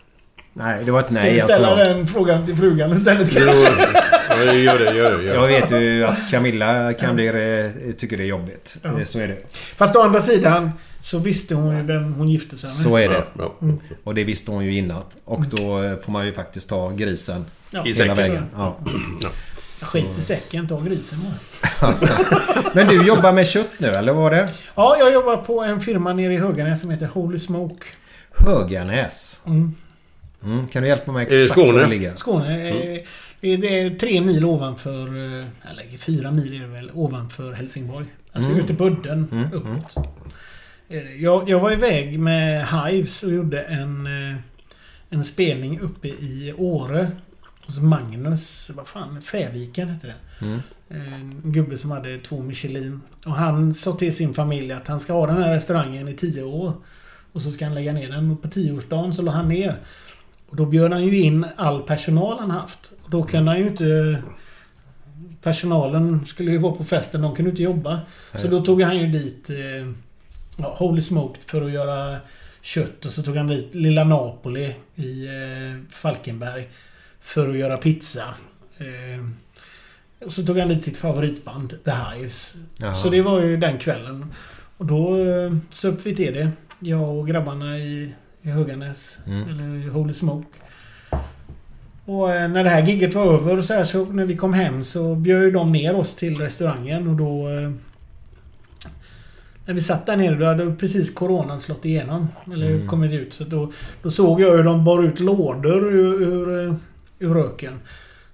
Nej, 0.56 0.84
det 0.84 0.90
var 0.90 1.00
ett 1.00 1.06
Ska 1.06 1.14
nej 1.14 1.34
vi 1.34 1.40
ställa 1.40 1.68
alltså. 1.68 1.84
den 1.84 2.06
frågan 2.08 2.46
till 2.46 2.56
frugan 2.56 2.92
istället? 2.96 3.28
Jo, 3.32 3.40
ja, 3.40 4.52
gör 4.54 4.78
det, 4.78 4.96
gör 4.96 5.18
det. 5.18 5.24
Gör 5.24 5.34
Jag 5.34 5.46
vet 5.46 5.70
ju 5.70 6.04
att 6.04 6.30
Camilla 6.30 6.92
kan 6.92 7.14
bli, 7.14 7.26
eh, 7.26 7.92
tycker 7.92 8.16
det 8.16 8.22
är 8.22 8.26
jobbigt. 8.26 8.76
Ja. 8.82 8.98
Eh, 8.98 9.04
Så 9.04 9.18
är 9.20 9.28
det. 9.28 9.36
Fast 9.52 9.96
å 9.96 10.00
andra 10.02 10.20
sidan 10.22 10.70
så 11.02 11.18
visste 11.18 11.54
hon 11.54 11.76
ju 11.76 11.82
vem 11.82 12.14
hon 12.14 12.28
gifte 12.28 12.56
sig 12.56 12.68
med. 12.68 12.76
Så 12.76 12.96
är 12.96 13.08
det. 13.08 13.24
Ja, 13.38 13.54
ja. 13.60 13.68
Och 14.04 14.14
det 14.14 14.24
visste 14.24 14.50
hon 14.50 14.64
ju 14.64 14.74
innan. 14.74 15.02
Och 15.24 15.44
då 15.46 15.82
eh, 15.82 15.96
får 16.04 16.12
man 16.12 16.26
ju 16.26 16.32
faktiskt 16.32 16.68
ta 16.68 16.90
grisen 16.90 17.44
Ja. 17.70 17.86
I 17.86 17.92
hela 17.92 18.14
vägen. 18.14 18.46
Ja. 18.56 18.76
Skit 19.80 20.06
i 20.18 20.20
säcken, 20.20 20.68
ta 20.68 20.80
grisen 20.80 21.18
bara. 21.24 21.94
Men 22.74 22.86
du 22.88 23.06
jobbar 23.06 23.32
med 23.32 23.46
kött 23.46 23.70
nu, 23.78 23.88
eller 23.88 24.12
vad 24.12 24.22
var 24.22 24.30
det? 24.30 24.48
Ja, 24.74 24.96
jag 24.98 25.12
jobbar 25.12 25.36
på 25.36 25.62
en 25.62 25.80
firma 25.80 26.12
nere 26.12 26.34
i 26.34 26.36
Höganäs 26.36 26.80
som 26.80 26.90
heter 26.90 27.06
Holy 27.06 27.38
Smoke. 27.38 27.84
Höganäs. 28.38 29.40
Mm. 29.46 29.74
Mm. 30.44 30.68
Kan 30.68 30.82
du 30.82 30.88
hjälpa 30.88 31.12
mig 31.12 31.26
Eh, 31.30 31.42
exakt 31.42 31.60
Skåne. 31.60 31.72
var 31.72 31.80
det 31.80 31.86
ligger? 31.86 32.16
Skåne. 32.16 32.68
eh, 32.68 33.00
Det 33.40 33.80
är 33.80 33.98
tre 33.98 34.20
mil 34.20 34.44
ovanför... 34.44 35.06
eh, 35.38 35.44
Eller 35.70 35.98
fyra 35.98 36.30
mil 36.30 36.54
är 36.54 36.60
det 36.60 36.66
väl 36.72 36.90
ovanför 36.94 37.52
Helsingborg. 37.52 38.06
Alltså 38.32 38.50
Mm. 38.50 38.64
ute 38.64 38.74
på 38.74 38.84
udden 38.86 39.28
Mm, 39.32 39.52
uppåt. 39.52 40.06
Är 40.88 41.04
det. 41.04 41.14
Jag, 41.14 41.48
jag 41.48 41.60
var 41.60 41.72
iväg 41.72 42.18
med 42.18 42.66
Hives 42.68 43.22
och 43.22 43.32
gjorde 43.32 43.60
en, 43.62 44.06
eh, 44.06 44.36
en 45.10 45.24
spelning 45.24 45.80
uppe 45.80 46.08
i 46.08 46.54
Åre. 46.58 47.06
Hos 47.66 47.80
Magnus, 47.80 48.70
vad 48.74 48.88
fan, 48.88 49.22
Fäviken 49.22 49.88
hette 49.88 50.06
det. 50.06 50.44
Mm. 50.44 50.60
En 50.88 51.40
gubbe 51.44 51.78
som 51.78 51.90
hade 51.90 52.18
två 52.18 52.42
Michelin. 52.42 53.00
Och 53.24 53.32
han 53.34 53.74
sa 53.74 53.92
till 53.92 54.16
sin 54.16 54.34
familj 54.34 54.72
att 54.72 54.88
han 54.88 55.00
ska 55.00 55.12
ha 55.12 55.26
den 55.26 55.42
här 55.42 55.54
restaurangen 55.54 56.08
i 56.08 56.14
tio 56.14 56.42
år. 56.42 56.72
Och 57.32 57.42
så 57.42 57.50
ska 57.50 57.64
han 57.64 57.74
lägga 57.74 57.92
ner 57.92 58.10
den. 58.10 58.30
Och 58.30 58.42
på 58.42 58.48
tioårsdagen 58.48 59.14
så 59.14 59.22
la 59.22 59.32
han 59.32 59.48
ner. 59.48 59.76
Och 60.48 60.56
då 60.56 60.66
bjöd 60.66 60.92
han 60.92 61.02
ju 61.02 61.20
in 61.20 61.46
all 61.56 61.82
personal 61.82 62.38
han 62.38 62.50
haft. 62.50 62.90
Och 63.02 63.10
då 63.10 63.22
kunde 63.22 63.50
han 63.50 63.60
ju 63.60 63.66
inte... 63.66 64.22
Personalen 65.42 66.26
skulle 66.26 66.50
ju 66.50 66.58
vara 66.58 66.74
på 66.74 66.84
festen, 66.84 67.22
de 67.22 67.36
kunde 67.36 67.50
inte 67.50 67.62
jobba. 67.62 68.00
Ja, 68.32 68.38
Så 68.38 68.48
då 68.48 68.60
tog 68.62 68.82
han 68.82 68.98
ju 68.98 69.06
dit 69.06 69.50
eh, 69.50 69.88
ja, 70.56 70.76
Holy 70.78 71.00
Smoked 71.00 71.42
för 71.42 71.62
att 71.62 71.72
göra 71.72 72.18
kött. 72.62 73.04
Och 73.04 73.12
så 73.12 73.22
tog 73.22 73.36
han 73.36 73.46
dit 73.46 73.74
Lilla 73.74 74.04
Napoli 74.04 74.74
i 74.94 75.26
eh, 75.26 75.90
Falkenberg. 75.90 76.68
För 77.24 77.48
att 77.50 77.56
göra 77.56 77.76
pizza. 77.76 78.24
Eh, 78.78 79.24
och 80.26 80.32
så 80.32 80.42
tog 80.42 80.58
han 80.58 80.68
dit 80.68 80.82
sitt 80.82 80.96
favoritband, 80.96 81.74
The 81.84 81.90
Hives. 81.90 82.54
Jaha. 82.76 82.94
Så 82.94 83.10
det 83.10 83.22
var 83.22 83.40
ju 83.42 83.56
den 83.56 83.78
kvällen. 83.78 84.26
Och 84.76 84.86
då 84.86 85.16
eh, 85.16 85.52
söp 85.70 86.06
vi 86.06 86.16
till 86.16 86.34
det. 86.34 86.50
Jag 86.78 87.18
och 87.18 87.28
grabbarna 87.28 87.78
i, 87.78 88.14
i 88.42 88.48
Höganäs. 88.48 89.18
Mm. 89.26 89.48
Eller 89.48 89.86
i 89.86 89.88
Holy 89.88 90.14
Smoke. 90.14 90.48
Och 92.04 92.32
eh, 92.32 92.48
när 92.48 92.64
det 92.64 92.70
här 92.70 92.86
gigget 92.86 93.14
var 93.14 93.34
över 93.34 93.60
så, 93.62 93.74
här, 93.74 93.84
så 93.84 94.04
när 94.04 94.24
vi 94.24 94.36
kom 94.36 94.52
hem 94.52 94.84
så 94.84 95.14
bjöd 95.14 95.52
de 95.52 95.72
ner 95.72 95.94
oss 95.94 96.14
till 96.16 96.38
restaurangen 96.38 97.08
och 97.08 97.16
då... 97.16 97.48
Eh, 97.48 97.70
när 99.66 99.74
vi 99.74 99.80
satt 99.80 100.06
där 100.06 100.16
nere 100.16 100.34
då 100.34 100.44
hade 100.44 100.72
precis 100.74 101.14
coronan 101.14 101.60
slått 101.60 101.84
igenom. 101.84 102.28
Eller 102.52 102.70
Mm. 102.70 102.88
kommit 102.88 103.12
ut. 103.12 103.34
Så 103.34 103.44
då, 103.44 103.72
då 104.02 104.10
såg 104.10 104.40
jag 104.40 104.56
hur 104.56 104.64
de 104.64 104.84
bar 104.84 105.02
ut 105.02 105.20
lådor 105.20 105.92
ur, 105.94 106.22
ur, 106.22 106.74
ur 107.18 107.34
röken. 107.34 107.80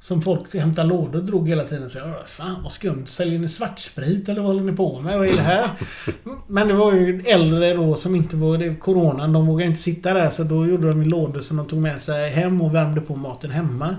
Som 0.02 0.23
folk 0.23 0.55
hämtade 0.55 0.89
lådor 0.89 1.20
drog 1.20 1.48
hela 1.48 1.65
tiden. 1.65 1.90
Så 1.90 1.98
jag, 1.98 2.09
"Åh, 2.09 2.15
fan 2.27 2.62
vad 2.62 2.73
skumt. 2.73 3.07
Säljer 3.07 3.39
ni 3.39 3.48
svartsprit 3.48 4.28
eller 4.28 4.40
vad 4.40 4.51
håller 4.51 4.70
ni 4.70 4.77
på 4.77 5.01
med? 5.01 5.19
Vad 5.19 5.27
är 5.28 5.32
det 5.32 5.43
här? 5.43 5.70
Men 6.47 6.69
det 6.69 6.74
var 6.74 6.93
ju 6.93 7.20
äldre 7.27 7.74
då 7.74 7.94
som 7.97 8.15
inte 8.15 8.36
var... 8.36 8.59
Det, 8.59 8.74
coronan, 8.74 9.32
de 9.32 9.47
vågade 9.47 9.69
inte 9.69 9.81
sitta 9.81 10.15
där. 10.15 10.31
Så 10.31 10.43
då 10.44 10.66
gjorde 10.66 10.89
de 10.89 11.02
lådor 11.02 11.40
som 11.40 11.57
de 11.57 11.66
tog 11.66 11.78
med 11.78 11.98
sig 11.98 12.31
hem 12.31 12.62
och 12.62 12.74
värmde 12.74 13.01
på 13.01 13.16
maten 13.16 13.51
hemma. 13.51 13.97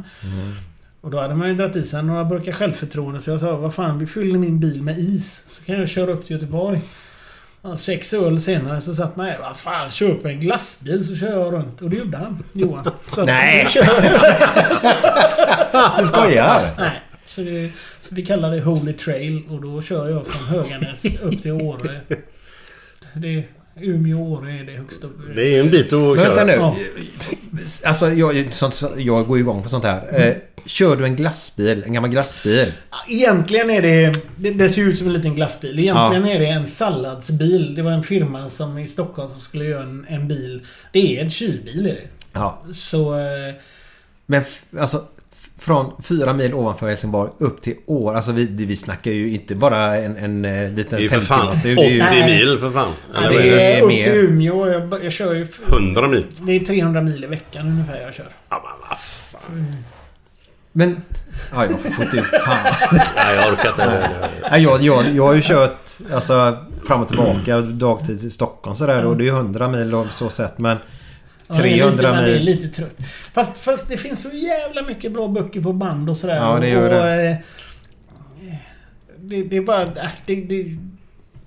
Och 1.02 1.12
då 1.12 1.20
hade 1.22 1.36
man 1.36 1.48
ju 1.48 1.56
dragit 1.56 1.76
i 1.76 1.84
sig 1.84 2.04
några 2.04 2.26
burkar 2.26 2.52
självförtroende. 2.52 3.22
Så 3.22 3.30
jag 3.32 3.40
sa, 3.40 3.58
vad 3.58 3.74
fan, 3.74 4.00
vi 4.00 4.08
fyller 4.08 4.40
min 4.40 4.60
bil 4.60 4.82
med 4.82 5.00
is. 5.00 5.48
Så 5.50 5.64
kan 5.64 5.80
jag 5.80 5.90
köra 5.90 6.12
upp 6.12 6.26
till 6.26 6.36
Göteborg. 6.36 6.82
Sex 7.78 8.14
öl 8.14 8.42
senare 8.42 8.82
så 8.82 8.96
satt 8.96 9.16
man 9.16 9.26
här, 9.26 9.40
vad 9.40 9.58
fan, 9.58 9.92
köp 9.92 10.26
en 10.26 10.40
glassbil 10.40 11.08
så 11.08 11.16
kör 11.16 11.40
jag 11.40 11.54
runt. 11.54 11.82
Och 11.82 11.90
det 11.90 11.96
gjorde 11.96 12.18
han, 12.18 12.44
Johan. 12.54 12.90
Så 13.06 13.26
Nej. 13.26 13.68
Du 16.00 16.06
skojar? 16.06 16.62
Nej. 16.78 17.02
Så, 17.26 17.42
det, 17.42 17.72
så 18.02 18.16
vi 18.16 18.26
kallar 18.26 18.52
det 18.52 18.62
Holy 18.62 18.94
Trail 18.94 19.44
och 19.50 19.62
då 19.62 19.82
kör 19.82 20.10
jag 20.10 20.28
från 20.28 20.44
Höganäs 20.48 21.22
upp 21.22 21.42
till 21.42 21.52
Åre. 21.52 22.02
Det, 23.14 23.44
Umeå-Åre 23.84 24.52
är 24.60 24.64
det 24.64 24.72
högsta. 24.78 25.08
Det 25.36 25.42
är 25.44 25.50
ju 25.50 25.60
en 25.60 25.72
bit 25.72 25.86
att 25.86 25.92
köra. 25.92 26.16
vänta 26.36 26.44
nu. 26.44 26.54
Ja. 26.54 26.76
Alltså, 27.86 28.14
jag, 28.14 28.54
sånt, 28.54 28.74
så- 28.74 28.92
jag 28.98 29.28
går 29.28 29.40
igång 29.40 29.64
på 29.64 29.70
sånt 29.70 29.84
här. 29.84 30.20
Eh, 30.28 30.34
kör 30.66 30.96
du 30.96 31.06
en 31.06 31.16
glassbil? 31.16 31.84
En 31.86 31.94
gammal 31.94 32.10
glassbil? 32.10 32.74
Egentligen 33.10 33.70
är 33.70 33.82
det, 33.82 34.16
det... 34.36 34.52
Det 34.52 34.70
ser 34.70 34.82
ut 34.82 34.98
som 34.98 35.08
en 35.08 35.14
liten 35.14 35.36
glassbil. 35.36 35.80
Egentligen 35.80 36.26
är 36.28 36.40
det 36.40 36.46
en 36.48 36.68
salladsbil. 36.68 37.76
Det 37.76 37.82
var 37.82 37.92
en 37.92 38.04
firma 38.04 38.50
som 38.50 38.78
i 38.78 38.88
Stockholm 38.88 39.30
som 39.30 39.40
skulle 39.40 39.66
göra 39.66 39.84
en, 39.84 40.06
en 40.10 40.28
bil. 40.28 40.62
Det 40.94 41.18
är 41.18 41.24
en 41.24 41.30
kylbil 41.30 41.86
är 41.86 41.94
det. 41.94 42.08
Ja. 42.34 42.64
Så... 42.74 43.20
eh, 43.20 43.54
Men 44.26 44.44
alltså... 44.80 45.04
Från 45.62 45.92
fyra 46.04 46.34
mil 46.34 46.54
ovanför 46.54 46.88
Helsingborg 46.88 47.32
upp 47.38 47.62
till 47.62 47.76
År. 47.86 48.16
Alltså 48.16 48.32
vi, 48.32 48.46
vi 48.46 48.76
snackar 48.76 49.12
ju 49.12 49.34
inte 49.34 49.56
bara 49.56 49.98
en, 49.98 50.18
en, 50.18 50.46
eh, 50.46 50.72
liten 50.72 51.00
Det 51.00 51.06
är 51.06 51.10
för 51.10 51.20
fan 51.20 51.56
50 51.56 51.76
80 51.76 51.76
det 51.76 51.82
är 51.82 52.16
ju, 52.16 52.26
mil 52.26 52.60
för 52.60 52.72
fan. 52.72 52.94
Eller 53.16 53.30
det 53.30 53.36
är 53.36 53.56
det? 53.56 53.76
är 53.76 53.82
upp 53.82 53.88
mer. 53.88 54.04
till 54.04 54.14
Umeå. 54.14 54.70
Jag, 54.70 55.04
jag 55.04 55.12
kör 55.12 55.34
ju... 55.34 55.48
100 55.68 56.08
mil. 56.08 56.26
Det 56.42 56.52
är 56.52 56.60
300 56.60 57.02
mil 57.02 57.24
i 57.24 57.28
veckan 57.28 57.68
ungefär 57.68 58.02
jag 58.02 58.14
kör. 58.14 58.30
Ja, 58.50 58.64
men 58.64 58.90
vad 58.90 58.98
fan. 59.00 59.76
Men... 60.72 61.02
Ja, 61.54 61.66
jag 61.66 61.94
får 61.94 62.06
inte 62.06 62.18
ut... 62.18 62.26
Fan. 62.46 62.74
Nej, 63.16 63.36
jag 63.36 63.54
orkar 63.54 63.70
inte. 63.70 64.10
Nej, 64.52 64.64
jag, 64.64 64.82
jag, 64.82 65.06
jag 65.16 65.24
har 65.24 65.34
ju 65.34 65.42
kört 65.42 65.92
alltså, 66.14 66.58
fram 66.88 67.02
och 67.02 67.08
tillbaka 67.08 67.62
dagtid 67.62 68.20
till 68.20 68.32
Stockholm 68.32 68.76
sådär. 68.76 69.06
Och 69.06 69.18
det 69.18 69.24
är 69.24 69.26
ju 69.26 69.32
100 69.32 69.68
mil 69.68 69.96
och 69.96 70.14
så 70.14 70.30
sett. 70.30 70.58
Men 70.58 70.78
300 71.56 72.10
man 72.10 72.20
är 72.24 72.28
mil. 72.28 72.44
lite 72.44 72.68
trött. 72.68 72.96
Fast, 73.34 73.58
fast 73.58 73.90
det 73.90 73.98
finns 73.98 74.22
så 74.22 74.30
jävla 74.30 74.82
mycket 74.82 75.12
bra 75.12 75.28
böcker 75.28 75.62
på 75.62 75.74
band 75.74 76.10
och 76.10 76.18
sådär. 76.18 76.36
Ja, 76.36 76.60
det 76.60 76.70
gör 76.70 76.84
och, 76.84 77.06
det. 77.06 77.30
eh, 77.30 77.36
det. 79.18 79.44
Det 79.44 79.58
är 79.58 79.62
bara... 79.62 79.82
äh, 79.84 80.10
Det, 80.26 80.36
det, 80.36 80.78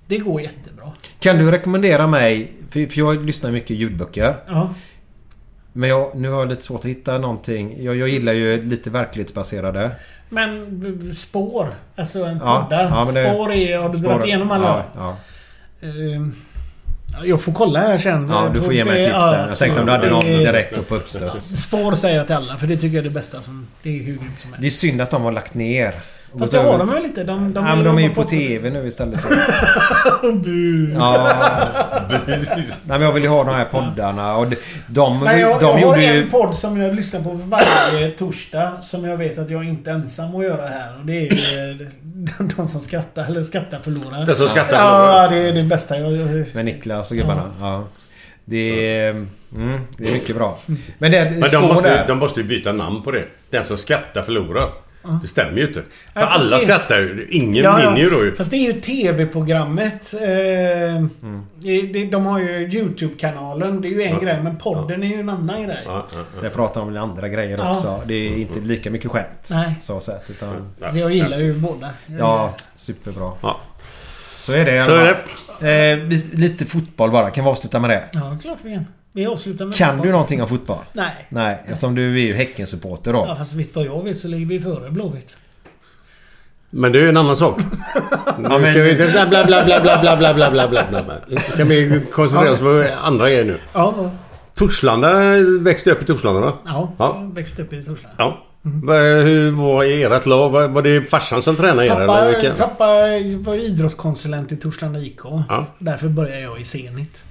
det 0.07 0.17
går 0.17 0.41
jättebra. 0.41 0.91
Kan 1.19 1.37
du 1.37 1.51
rekommendera 1.51 2.07
mig... 2.07 2.51
För, 2.69 2.99
jag 2.99 3.25
lyssnar 3.25 3.51
mycket 3.51 3.77
ljudböcker. 3.77 4.35
Ja. 4.47 4.73
Men 5.73 5.89
jag, 5.89 6.15
nu 6.15 6.29
har 6.29 6.39
jag 6.39 6.49
lite 6.49 6.61
svårt 6.61 6.79
att 6.79 6.85
hitta 6.85 7.17
någonting. 7.17 7.83
Jag, 7.83 7.95
jag 7.95 8.09
gillar 8.09 8.33
ju 8.33 8.63
lite 8.63 8.89
verklighetsbaserade. 8.89 9.91
Men 10.29 11.13
spår. 11.13 11.75
Alltså 11.95 12.23
en 12.23 12.37
Ja, 12.37 12.63
podda. 12.63 12.83
ja, 12.83 13.11
det- 13.13 13.29
spår 13.31 13.51
är... 13.53 13.77
Har 13.77 13.89
du 13.89 13.97
Spår- 13.97 14.03
dragit 14.07 14.25
igenom 14.25 14.51
alla? 14.51 14.65
Ja, 14.67 14.83
ja. 14.95 15.17
Ja, 15.79 15.87
jag 17.23 17.41
får 17.41 17.53
kolla 17.53 17.79
här 17.79 17.97
sen. 17.97 18.29
ja 18.29 18.51
du 18.53 18.61
får 18.61 18.73
ge 18.73 18.85
mig 18.85 19.03
tips 19.03 19.13
ja, 19.13 19.31
sen. 19.31 19.49
Jag 19.49 19.57
tänkte 19.57 19.79
om 19.79 19.85
du 19.85 19.91
hade 19.91 20.09
någon 20.09 20.25
direkt 20.25 20.75
så 20.75 20.81
på 20.81 20.95
uppstuds. 20.95 21.63
Spår 21.63 21.95
säger 21.95 22.17
jag 22.17 22.25
till 22.25 22.35
alla 22.35 22.57
för 22.57 22.67
det 22.67 22.75
tycker 22.75 22.87
jag 22.87 22.95
är 22.95 23.03
det 23.03 23.09
bästa 23.09 23.41
som... 23.41 23.67
Det 23.83 23.89
är 23.89 24.03
hur 24.03 24.17
grymt 24.17 24.41
som 24.41 24.49
helst. 24.49 24.61
Det 24.61 24.67
är 24.67 24.71
synd 24.71 25.01
att 25.01 25.11
de 25.11 25.21
har 25.21 25.31
lagt 25.31 25.53
ner. 25.53 25.95
Fast 26.39 26.51
det 26.51 26.57
har 26.57 26.77
de 26.77 26.89
väl 26.89 27.05
inte? 27.05 27.23
De, 27.23 27.53
de, 27.53 27.65
ja, 27.65 27.75
men 27.75 27.85
de 27.85 27.97
är 27.97 28.01
ju 28.01 28.07
jobbar 28.07 28.23
på 28.23 28.29
TV 28.29 28.69
nu 28.69 28.87
istället. 28.87 29.19
Bu. 30.43 30.93
Ja. 30.93 31.31
Nej, 32.27 32.67
men 32.83 33.01
jag 33.01 33.11
vill 33.11 33.23
ju 33.23 33.29
ha 33.29 33.43
de 33.43 33.55
här 33.55 33.65
poddarna. 33.65 34.35
Och 34.37 34.47
de, 34.47 34.55
de, 34.87 35.19
Men 35.19 35.39
jag, 35.39 35.59
de 35.59 35.65
jag 35.65 35.73
har 35.73 35.79
gjorde 35.79 36.05
en 36.05 36.15
ju... 36.15 36.29
podd 36.29 36.55
som 36.55 36.81
jag 36.81 36.95
lyssnar 36.95 37.21
på 37.21 37.31
varje 37.31 38.09
torsdag. 38.11 38.71
Som 38.83 39.05
jag 39.05 39.17
vet 39.17 39.37
att 39.37 39.49
jag 39.49 39.63
inte 39.63 39.89
är 39.89 39.95
ensam 39.95 40.35
att 40.35 40.43
göra 40.43 40.67
här. 40.67 40.99
Och 40.99 41.05
det 41.05 41.13
är 41.13 41.21
ju 41.33 41.71
eh, 41.81 41.87
de 42.57 42.67
som 42.67 42.81
skrattar, 42.81 43.25
eller 43.25 43.43
skrattar 43.43 43.79
förlorar. 43.79 44.25
Den 44.25 44.35
som 44.35 44.47
skrattar 44.47 44.77
Ja, 44.77 44.81
förlorar. 44.81 45.29
det 45.29 45.49
är 45.49 45.53
det 45.53 45.63
bästa. 45.63 45.97
Jag, 45.99 46.45
Med 46.53 46.65
Niklas 46.65 47.11
och 47.11 47.17
gubbarna. 47.17 47.43
Ja. 47.61 47.83
Det 48.45 48.97
är... 48.99 49.09
Mm, 49.55 49.79
det 49.97 50.07
är 50.09 50.13
mycket 50.13 50.35
bra. 50.35 50.59
Men 50.97 51.11
det... 51.11 51.31
Men 51.31 51.49
de 51.51 51.61
måste, 51.63 51.89
där. 51.89 52.07
de 52.07 52.17
måste 52.17 52.39
ju 52.41 52.47
byta 52.47 52.71
namn 52.73 53.01
på 53.01 53.11
det. 53.11 53.23
Den 53.49 53.63
som 53.63 53.77
skrattar 53.77 54.23
förlorar. 54.23 54.69
Det 55.21 55.27
stämmer 55.27 55.57
ju 55.57 55.67
inte. 55.67 55.81
För 56.13 56.21
Ja, 56.21 56.25
alla 56.27 56.55
det- 56.55 56.61
skrattar 56.61 56.95
ju. 56.97 57.27
Ingen 57.29 57.63
Ja, 57.63 57.81
ja. 57.81 57.89
vinner 57.89 58.01
ju 58.01 58.09
då 58.09 58.23
ju. 58.25 58.35
Fast 58.35 58.51
det 58.51 58.57
är 58.57 58.73
ju 58.73 58.81
TV-programmet. 58.81 60.13
Eh, 60.13 60.95
Mm. 60.95 61.45
det- 61.55 61.81
det- 61.81 62.05
De 62.05 62.25
har 62.25 62.39
ju 62.39 62.69
YouTube-kanalen. 62.71 63.81
Det 63.81 63.87
är 63.87 63.89
ju 63.89 64.03
en 64.03 64.19
grej. 64.19 64.39
Men 64.43 64.57
podden 64.57 65.03
är 65.03 65.07
ju 65.07 65.19
en 65.19 65.29
annan 65.29 65.63
grej. 65.63 65.81
Ja, 65.85 66.05
ja, 66.13 66.19
ja. 66.35 66.41
Det 66.41 66.49
pratar 66.49 66.81
om 66.81 66.97
andra 66.97 67.27
grejer 67.27 67.57
Ja. 67.57 67.71
också. 67.71 68.01
Det 68.05 68.13
är 68.13 68.35
inte 68.37 68.59
lika 68.59 68.89
mycket 68.91 69.11
skämt. 69.11 69.47
Nej. 69.51 69.75
Så 69.81 69.99
sett. 69.99 70.29
Utan, 70.29 70.73
Så 70.91 70.97
jag 70.99 71.11
gillar 71.11 71.39
ju 71.39 71.53
båda. 71.53 71.89
Ja, 72.19 72.53
superbra. 72.75 73.31
Ja. 73.41 73.59
Så 74.37 74.53
är 74.53 74.65
det. 74.65 74.85
Så 74.85 74.91
är 74.95 75.13
fall. 75.13 76.03
Eh, 76.09 76.39
lite 76.39 76.65
fotboll 76.65 77.11
bara. 77.11 77.29
Kan 77.29 77.43
vi 77.43 77.49
avsluta 77.49 77.79
med 77.79 77.89
det? 77.89 78.03
Ja, 78.13 78.37
klart 78.41 78.57
vi 78.63 78.73
kan. 78.73 78.85
Vi 79.15 79.25
avslutar 79.25 79.65
med 79.65 79.75
Kan 79.75 79.87
fotboll. 79.89 80.05
du 80.07 80.11
någonting 80.11 80.41
om 80.41 80.47
fotboll? 80.47 80.77
Nej. 80.93 81.27
Nej, 81.29 81.63
eftersom 81.67 81.95
du 81.95 82.15
är 82.15 82.23
ju 82.25 82.33
Häcken-supporter 82.33 83.13
då. 83.13 83.25
Ja, 83.27 83.35
fast 83.35 83.53
vet 83.53 83.75
vad 83.75 83.85
jag 83.85 84.03
vet 84.03 84.19
så 84.19 84.27
ligger 84.27 84.45
vi 84.45 84.59
före 84.59 84.91
Blåvitt. 84.91 85.35
Men 86.69 86.91
det 86.91 86.99
är 86.99 87.03
ju 87.03 87.09
en 87.09 87.17
annan 87.17 87.35
sak. 87.37 87.57
Nu 88.37 88.49
men- 88.49 88.71
ska 88.73 88.81
vi... 88.81 88.95
Bla, 88.95 89.25
bla, 89.27 89.45
bla, 89.45 89.65
bla, 89.65 89.79
bla, 89.81 89.99
bla, 90.01 90.17
bla, 90.17 90.33
bla, 90.33 90.67
bla, 90.67 90.67
bla, 90.89 91.03
bla. 91.27 91.39
Ska 91.39 91.63
vi 91.63 92.01
koncentrera 92.11 92.51
oss 92.51 92.59
på 92.59 92.85
andra 93.03 93.29
grejer 93.29 93.45
nu. 93.45 93.57
Ja, 93.73 93.93
ja. 93.97 94.11
Torslanda 94.55 95.09
växte 95.59 95.91
upp 95.91 96.01
i 96.01 96.05
Torslanda 96.05 96.39
va? 96.41 96.53
ja. 96.65 96.93
Ja. 96.97 97.29
växte 97.33 97.61
upp 97.61 97.73
i 97.73 97.83
Torslanda. 97.83 98.15
Ja. 98.17 98.37
Va- 98.61 98.93
Hur 99.23 99.51
var 99.51 99.83
ert 99.83 100.25
lag? 100.25 100.49
Var 100.49 100.81
det 100.81 101.09
farsan 101.09 101.41
som 101.41 101.55
tränade 101.55 101.87
er 101.87 101.95
eller 101.95 102.07
Pappa, 102.07 102.27
vilka? 102.27 102.53
pappa 102.53 102.85
var 103.49 103.55
idrottskonsulent 103.55 104.51
i 104.51 104.55
Torslanda 104.55 104.99
IK. 104.99 105.19
Ja. 105.49 105.65
Därför 105.79 106.07
började 106.07 106.41
jag 106.41 106.61
i 106.61 106.63
Zenit. 106.63 107.21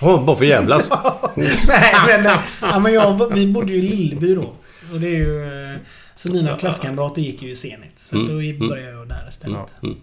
Oh, 0.00 0.24
bara 0.24 0.36
för 0.36 0.44
jävlas. 0.44 0.90
Nej, 1.68 1.94
men, 2.06 2.22
nej. 2.22 2.38
ja, 2.60 2.78
men 2.78 2.92
jag, 2.94 3.34
vi 3.34 3.46
bodde 3.46 3.72
ju 3.72 3.78
i 3.78 3.82
Lilleby 3.82 4.34
då. 4.34 4.54
Och 4.92 5.00
det 5.00 5.06
är 5.06 5.18
ju... 5.18 5.42
eh, 5.74 5.78
Så 6.14 6.28
mina 6.32 6.56
klasskamrater 6.56 7.22
gick 7.22 7.42
ju 7.42 7.50
i 7.50 7.56
Zenit. 7.56 7.98
Så 7.98 8.16
då 8.16 8.68
började 8.68 8.92
jag 8.92 9.08
där 9.08 9.26
istället. 9.30 9.74
Mm. 9.82 9.96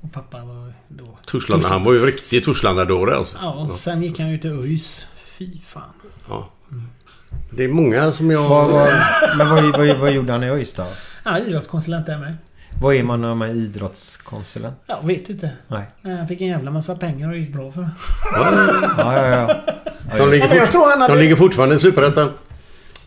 Och 0.00 0.12
pappa 0.12 0.38
var 0.44 0.72
då... 0.88 1.18
Torslanda, 1.26 1.68
han 1.68 1.84
var 1.84 1.92
ju 1.92 2.06
riktig 2.06 2.44
Torslanda-dåre 2.44 3.16
alltså. 3.16 3.36
Ja, 3.42 3.70
sen 3.78 4.02
gick 4.02 4.18
han 4.20 4.30
ju 4.30 4.38
till 4.38 4.50
ÖIS. 4.50 5.06
Fy 5.38 5.48
fan. 5.66 5.82
Ja. 6.28 6.48
Det 7.50 7.64
är 7.64 7.68
många 7.68 8.12
som 8.12 8.30
jag... 8.30 8.48
Vad, 8.48 8.70
vad, 8.70 8.88
men 9.38 9.48
vad, 9.50 9.64
vad, 9.86 9.96
vad 9.96 10.12
gjorde 10.12 10.32
han 10.32 10.44
i 10.44 10.46
ÖIS 10.50 10.74
då? 10.74 10.86
Ja, 11.24 11.38
idrottskonsulent 11.38 12.06
där 12.06 12.18
med. 12.18 12.36
Vad 12.80 12.94
är 12.94 13.02
man 13.02 13.20
när 13.20 13.34
man 13.34 13.48
är 13.50 13.54
idrottskonsulent? 13.54 14.76
Jag 14.86 15.06
vet 15.06 15.30
inte. 15.30 15.50
Nej. 15.68 15.84
Nej, 16.02 16.16
Han 16.16 16.28
fick 16.28 16.40
en 16.40 16.46
jävla 16.46 16.70
massa 16.70 16.94
pengar 16.96 17.26
och 17.28 17.32
det 17.34 17.38
gick 17.40 17.52
bra 17.52 17.72
för. 17.72 17.88
Ja, 18.34 19.16
ja, 19.16 19.26
ja. 19.26 19.56
De 20.18 20.30
ligger, 20.30 20.48
Ja, 20.48 20.54
jag 20.54 20.68
fort... 20.72 20.86
hade- 20.98 21.14
de 21.14 21.18
ligger 21.20 21.36
fortfarande 21.36 21.74
i 21.74 21.78
Superettan. 21.78 22.30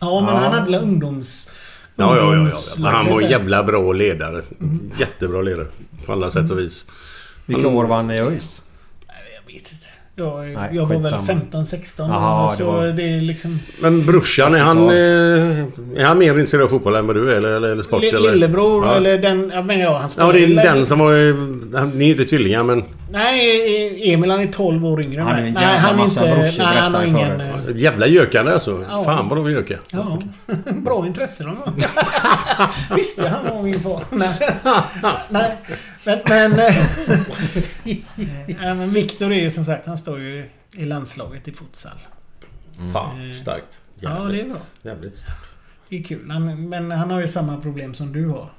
Ja, 0.00 0.20
men 0.20 0.36
han 0.36 0.52
hade 0.52 0.64
väl 0.70 0.82
ungdoms... 0.82 1.48
Ja, 1.96 2.16
ja, 2.16 2.34
ja, 2.36 2.48
ja. 2.48 2.58
Men 2.78 2.92
han 2.94 3.06
var 3.10 3.20
en 3.20 3.30
jävla 3.30 3.62
bra 3.64 3.92
ledare. 3.92 4.42
Jättebra 4.98 5.42
ledare. 5.42 5.66
På 6.06 6.12
alla 6.12 6.30
sätt 6.30 6.50
och 6.50 6.58
vis. 6.58 6.84
Vilka 7.46 7.68
år 7.68 7.84
var 7.84 7.96
han 7.96 8.10
i 8.10 8.20
ÖIS? 8.20 8.64
Nej, 9.08 9.16
jag 9.46 9.52
vet 9.54 9.72
inte. 9.72 9.86
Jag, 10.16 10.38
Nej, 10.46 10.70
jag 10.72 10.82
var 10.82 10.88
väl 10.88 11.02
skitsamma. 11.02 11.22
15, 11.26 11.66
16 11.66 12.10
Jaha, 12.10 12.50
det 12.50 12.56
så 12.56 12.66
var- 12.66 12.86
det 12.86 13.02
är 13.02 13.20
liksom... 13.20 13.58
Men 13.82 14.06
brorsan, 14.06 14.54
är 14.54 14.58
han, 14.58 14.78
80-tal. 14.78 14.90
eh, 15.96 16.02
är 16.02 16.04
han 16.06 16.18
mer 16.18 16.30
intresserad 16.30 16.64
av 16.64 16.68
fotboll 16.68 16.94
än 16.94 17.06
vad 17.06 17.16
du 17.16 17.30
är? 17.32 17.36
Eller, 17.36 17.48
eller, 17.48 17.68
eller 17.72 17.82
sport? 17.82 18.00
Li- 18.02 18.08
eller? 18.08 18.32
Lillebror 18.32 18.86
ja. 18.86 18.94
eller 18.94 19.18
den... 19.18 19.50
Ja, 19.54 19.62
men 19.62 19.78
ja, 19.80 19.98
han 19.98 20.10
Ja, 20.26 20.32
det 20.32 20.44
är 20.44 20.48
den 20.74 20.86
som 20.86 20.98
var... 20.98 21.12
eh, 21.28 21.86
Ni 21.94 22.06
är 22.06 22.10
inte 22.10 22.24
tvillingar 22.24 22.62
men... 22.62 22.84
Nej, 23.12 24.12
Emil 24.12 24.30
han 24.30 24.40
är 24.40 24.46
12 24.46 24.86
år 24.86 25.04
yngre 25.04 25.20
Han 25.20 25.32
är 25.32 25.42
en 25.42 25.54
Nej, 25.54 25.62
jävla 25.62 25.78
han 25.78 25.94
är 25.94 25.98
massa 25.98 26.24
inte... 26.24 26.36
brorsor, 26.40 26.64
Nej, 26.64 26.76
han 26.76 26.94
har 26.94 27.06
berättar 27.06 27.64
ingen... 27.68 27.78
Jävla 27.78 28.06
gökande 28.06 28.52
alltså. 28.52 28.84
Ja. 28.88 29.04
Fan 29.04 29.28
vad 29.28 29.38
de 29.38 29.50
gökar. 29.50 29.80
Ja, 29.90 30.22
bra 30.72 31.06
intresse 31.06 31.44
de 31.44 31.56
har. 31.56 31.72
Visste 32.96 33.28
han 33.28 33.44
var 33.56 33.62
min 33.62 33.80
far? 33.80 34.04
Nej. 34.10 34.38
Nej. 35.28 35.58
Men... 36.04 36.18
Men, 36.28 36.52
eh, 36.52 36.74
ja, 38.46 38.74
men 38.74 38.90
Viktor 38.90 39.32
är 39.32 39.40
ju 39.40 39.50
som 39.50 39.64
sagt, 39.64 39.86
han 39.86 39.98
står 39.98 40.18
ju 40.20 40.44
i 40.76 40.84
landslaget 40.84 41.48
i 41.48 41.52
futsal. 41.52 41.92
Fan, 42.92 43.36
starkt. 43.42 43.80
Ja, 44.00 44.10
det 44.10 44.40
är 44.40 44.44
bra. 44.44 44.56
Jävligt 44.82 45.16
starkt. 45.16 45.38
Det 45.88 45.98
är 45.98 46.02
kul. 46.02 46.30
Han, 46.30 46.68
men 46.68 46.90
han 46.90 47.10
har 47.10 47.20
ju 47.20 47.28
samma 47.28 47.60
problem 47.60 47.94
som 47.94 48.12
du 48.12 48.28
har. 48.28 48.50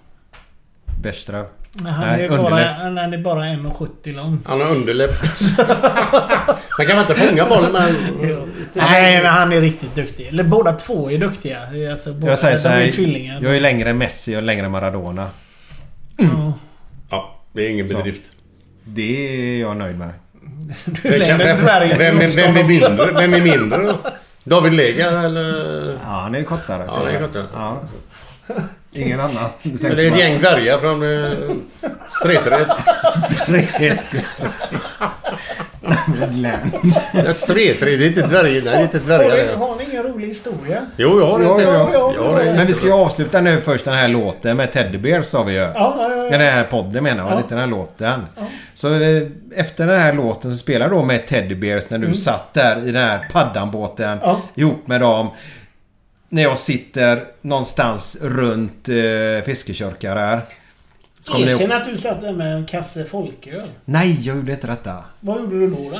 Bergström? 1.01 1.45
Han, 1.85 2.07
Nej, 2.07 2.25
är, 2.25 2.29
bara, 2.29 2.37
underläpp. 2.39 2.77
han 2.77 3.13
är 3.13 3.17
bara 3.17 3.43
1,70 3.43 4.13
lång. 4.15 4.39
Han 4.45 4.61
har 4.61 4.67
underläpp. 4.69 5.11
Han 6.77 6.85
kan 6.87 6.97
väl 6.97 6.99
inte 7.11 7.15
fånga 7.15 7.45
bollen 7.45 7.71
men... 7.71 7.93
Nej, 8.73 9.17
men 9.23 9.25
han 9.33 9.51
är 9.53 9.61
riktigt 9.61 9.95
duktig. 9.95 10.27
Eller 10.27 10.43
båda 10.43 10.73
två 10.73 11.11
är 11.11 11.17
duktiga. 11.17 11.59
Alltså, 11.91 12.13
båda, 12.13 12.31
Jag 12.31 12.39
säger 12.39 12.57
så 12.57 12.67
de 12.69 12.73
är 12.75 12.79
här. 12.85 12.91
tvillingar. 12.91 13.41
Jag 13.41 13.55
är 13.55 13.61
längre 13.61 13.89
än 13.89 13.97
Messi 13.97 14.35
och 14.37 14.43
längre 14.43 14.65
än 14.65 14.71
Maradona. 14.71 15.27
Ja. 16.17 16.53
Ja, 17.09 17.41
det 17.53 17.65
är 17.65 17.69
ingen 17.69 17.89
Så. 17.89 17.97
bedrift. 17.97 18.31
Det 18.83 19.27
är 19.55 19.61
jag 19.61 19.77
nöjd 19.77 19.97
med. 19.97 20.09
Du 20.85 21.13
är 21.13 21.19
längre 21.19 21.33
än 21.33 21.39
vem, 21.39 21.57
dvärgen. 21.65 21.97
vem, 21.97 22.21
är- 22.21 22.27
vem 22.27 22.57
är 22.57 22.63
mindre? 22.63 23.11
Vem 23.13 23.33
är 23.33 23.41
mindre 23.41 23.83
då? 23.83 23.97
David 24.43 24.73
Lega 24.73 25.09
eller? 25.21 25.91
Ja, 25.93 25.97
han 26.09 26.35
är 26.35 26.39
ju 26.39 26.45
kortare. 26.45 26.85
Ja, 26.87 27.01
det 27.07 27.15
är 27.17 27.21
kortare. 27.27 27.43
Ja. 27.53 27.81
Ingen 28.95 29.20
annan. 29.20 29.49
Det 29.64 29.88
är 29.88 30.11
ett 30.11 30.20
gäng 30.20 30.40
dvärgar 30.41 30.78
från 30.78 31.03
eh. 31.03 31.32
Ett 37.26 37.38
Stretred, 37.38 37.99
det 37.99 38.06
är 38.06 38.07
inte 38.07 38.22
dvärgar. 38.28 38.44
Nej, 38.44 38.61
det 38.64 38.70
är 38.70 38.82
inte 38.82 38.99
dvärgar 38.99 39.30
Har 39.30 39.38
ni, 39.38 39.44
det. 39.48 39.56
har 39.56 39.76
ni 39.76 39.84
ingen 39.91 40.03
rolig 40.03 40.28
historia? 40.28 40.82
Jo, 40.98 41.20
jag 41.20 41.28
har 41.28 41.40
det. 41.40 41.45
Ja, 41.45 41.52
inte. 41.52 41.64
ja, 41.64 41.90
ja. 41.94 42.14
Ja, 42.15 42.38
det 42.38 42.49
är 42.49 42.53
Men 42.56 42.68
vi 42.68 42.74
ska 42.74 42.86
ju 42.86 42.90
jättebra. 42.90 43.06
avsluta 43.06 43.41
nu 43.41 43.61
först 43.61 43.86
den 43.86 43.94
här 43.94 44.07
låten 44.07 44.57
med 44.57 44.72
Teddy 44.72 44.98
Bear 44.98 45.22
sa 45.22 45.44
vi 45.44 45.52
ju. 45.53 45.57
Ja, 45.60 45.74
ja, 45.76 46.15
ja. 46.15 46.24
Den 46.30 46.41
här 46.41 46.64
podden 46.64 47.03
menar 47.03 47.24
jag, 47.24 47.32
Ja. 47.32 47.38
lite 47.38 47.49
den 47.49 47.60
här 47.60 47.68
låten. 47.68 48.26
Så 48.74 48.94
eh, 48.99 49.24
efter 49.56 49.88
den 49.88 50.02
här 50.02 50.14
låten 50.14 50.52
så 50.52 50.57
spelar 50.57 50.90
då 50.90 51.03
med 51.03 51.28
Teddy 51.28 51.56
Bears 51.56 51.90
när 51.90 51.98
du 51.98 52.14
satt 52.14 52.53
där 52.53 52.88
i 52.88 52.91
den 52.91 53.03
här 53.03 53.28
paddanbåten 53.32 54.18
Ja. 54.24 54.41
ihop 54.56 54.88
med 54.88 55.02
dem. 55.02 55.28
När 56.34 56.41
jag 56.41 56.57
sitter 56.57 57.26
någonstans 57.41 58.18
runt 58.22 58.89
eh, 58.89 59.45
Fiskekörka 59.45 60.15
där. 60.15 60.41
Så 61.19 61.31
kommer 61.31 61.45
ni 61.45 61.51
Erkänn 61.51 61.72
ihåg- 61.72 61.81
att 61.81 61.85
du 61.89 61.97
satt 61.97 62.22
där 62.22 62.34
med 62.34 62.55
en 62.55 62.65
kasse 62.65 63.05
folköl. 63.05 63.68
Nej, 63.85 64.19
jag 64.22 64.35
gjorde 64.38 64.51
inte 64.51 64.68
detta. 64.68 65.03
Vad 65.19 65.39
gjorde 65.41 65.60
du 65.60 65.68
då? 65.69 65.76
då? 65.89 65.95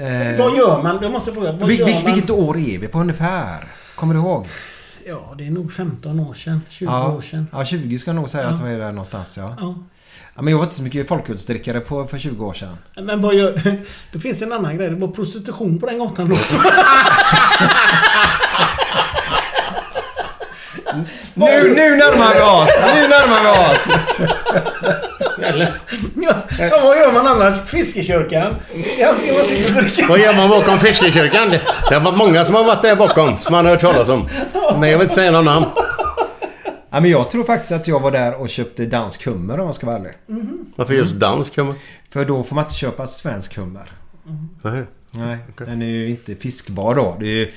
Eh, 0.00 0.36
Vad 0.38 0.56
gör 0.56 0.82
man? 0.82 0.98
Jag 1.02 1.12
måste 1.12 1.32
fråga. 1.32 1.52
Vad 1.52 1.68
vil, 1.68 1.84
vil, 1.84 1.94
man? 1.94 2.04
vilket 2.04 2.30
år 2.30 2.56
är 2.56 2.78
vi 2.78 2.88
på 2.88 3.00
ungefär? 3.00 3.64
Kommer 3.94 4.14
du 4.14 4.20
ihåg? 4.20 4.46
Ja, 5.06 5.34
det 5.38 5.46
är 5.46 5.50
nog 5.50 5.72
15 5.72 6.20
år 6.20 6.34
sedan. 6.34 6.60
20 6.68 6.84
Ja, 6.90 7.08
år 7.12 7.20
sedan. 7.20 7.46
ja 7.52 7.64
20 7.64 7.98
ska 7.98 8.08
jag 8.08 8.16
nog 8.16 8.30
säga 8.30 8.48
att 8.48 8.56
det 8.58 8.62
var 8.64 8.70
där 8.78 8.88
någonstans 8.92 9.38
ja. 9.38 9.56
Ja. 9.60 9.74
ja. 10.34 10.42
Men 10.42 10.48
jag 10.50 10.58
var 10.58 10.64
inte 10.64 10.76
så 10.76 10.82
mycket 10.82 11.08
folkölsdrickare 11.08 11.80
på 11.80 12.06
för 12.06 12.18
20 12.18 12.46
år 12.46 12.52
sedan. 12.52 12.78
Men 13.02 13.20
vad 13.20 13.34
gör... 13.34 13.76
Det 14.12 14.20
finns 14.20 14.42
en 14.42 14.52
annan 14.52 14.76
grej. 14.76 14.90
Det 14.90 14.96
var 14.96 15.08
prostitution 15.08 15.78
på 15.78 15.86
den 15.86 15.98
gatan 15.98 16.28
då. 16.28 16.36
Nu, 21.38 21.68
nu 21.68 21.96
närmar 21.96 22.34
vi 22.34 22.40
oss! 22.40 22.70
Nu 22.94 23.08
närmar 23.08 23.42
vi 23.42 23.74
oss! 23.74 23.88
Eller, 25.42 25.68
Ja, 26.22 26.34
ja, 26.58 26.80
vad 26.82 26.96
gör 26.98 27.12
man 27.12 27.26
annars? 27.26 27.70
Fiskekörkan? 27.70 28.54
Det 28.74 29.02
är 29.02 29.08
antingen 29.08 29.34
man 29.34 29.44
sitter 29.44 29.76
och 29.76 29.82
dricker... 29.82 30.08
vad 30.08 30.18
gör 30.18 30.34
man 30.34 30.48
bakom 30.48 30.78
Fiskekyrkan? 30.78 31.50
Det 31.88 31.94
har 31.94 32.00
varit 32.00 32.18
många 32.18 32.44
som 32.44 32.54
har 32.54 32.64
varit 32.64 32.82
där 32.82 32.96
bakom, 32.96 33.38
som 33.38 33.52
man 33.52 33.64
har 33.64 33.72
hört 33.72 33.80
talas 33.80 34.08
om. 34.08 34.28
Men 34.80 34.90
jag 34.90 34.98
vill 34.98 35.04
inte 35.04 35.14
säga 35.14 35.30
någon 35.30 35.44
namn. 35.44 35.66
Ja, 36.90 37.00
men 37.00 37.10
jag 37.10 37.30
tror 37.30 37.44
faktiskt 37.44 37.72
att 37.72 37.88
jag 37.88 38.00
var 38.00 38.10
där 38.10 38.40
och 38.40 38.48
köpte 38.48 38.84
dansk 38.84 39.24
hummer 39.26 39.60
om 39.60 39.66
jag 39.66 39.74
ska 39.74 39.86
vara 39.86 39.96
ärlig. 39.96 40.12
Varför 40.76 40.94
just 40.94 41.14
dansk? 41.14 41.56
Man... 41.56 41.74
För 42.12 42.24
då 42.24 42.44
får 42.44 42.54
man 42.54 42.64
inte 42.64 42.74
köpa 42.76 43.06
svensk 43.06 43.56
hummer. 43.56 43.90
Nej. 44.62 44.82
Nej, 45.10 45.38
den 45.58 45.82
är 45.82 45.86
ju 45.86 46.10
inte 46.10 46.34
fiskbar 46.34 46.94
då. 46.94 47.16
Det 47.20 47.26
är 47.26 47.28
ju 47.28 47.52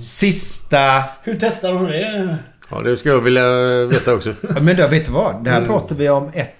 sista... 0.00 1.02
Hur 1.22 1.36
testar 1.40 1.72
de 1.72 1.84
det? 1.86 2.38
Ja, 2.70 2.80
det 2.82 2.96
ska 2.96 3.08
jag 3.08 3.20
vilja 3.20 3.46
veta 3.86 4.14
också. 4.14 4.34
Men 4.60 4.76
då, 4.76 4.86
vet 4.88 5.06
du 5.06 5.12
vad? 5.12 5.44
Det 5.44 5.50
här 5.50 5.64
pratar 5.66 5.96
vi 5.96 6.08
om 6.08 6.30
ett... 6.34 6.54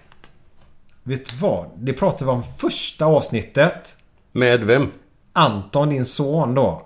Vet 1.02 1.30
du 1.30 1.36
vad? 1.36 1.66
Det 1.76 1.92
pratar 1.92 2.26
vi 2.26 2.32
om 2.32 2.42
första 2.58 3.04
avsnittet. 3.04 3.96
Med 4.32 4.64
vem? 4.64 4.90
Anton, 5.32 5.88
din 5.90 6.04
son 6.06 6.54
då. 6.54 6.82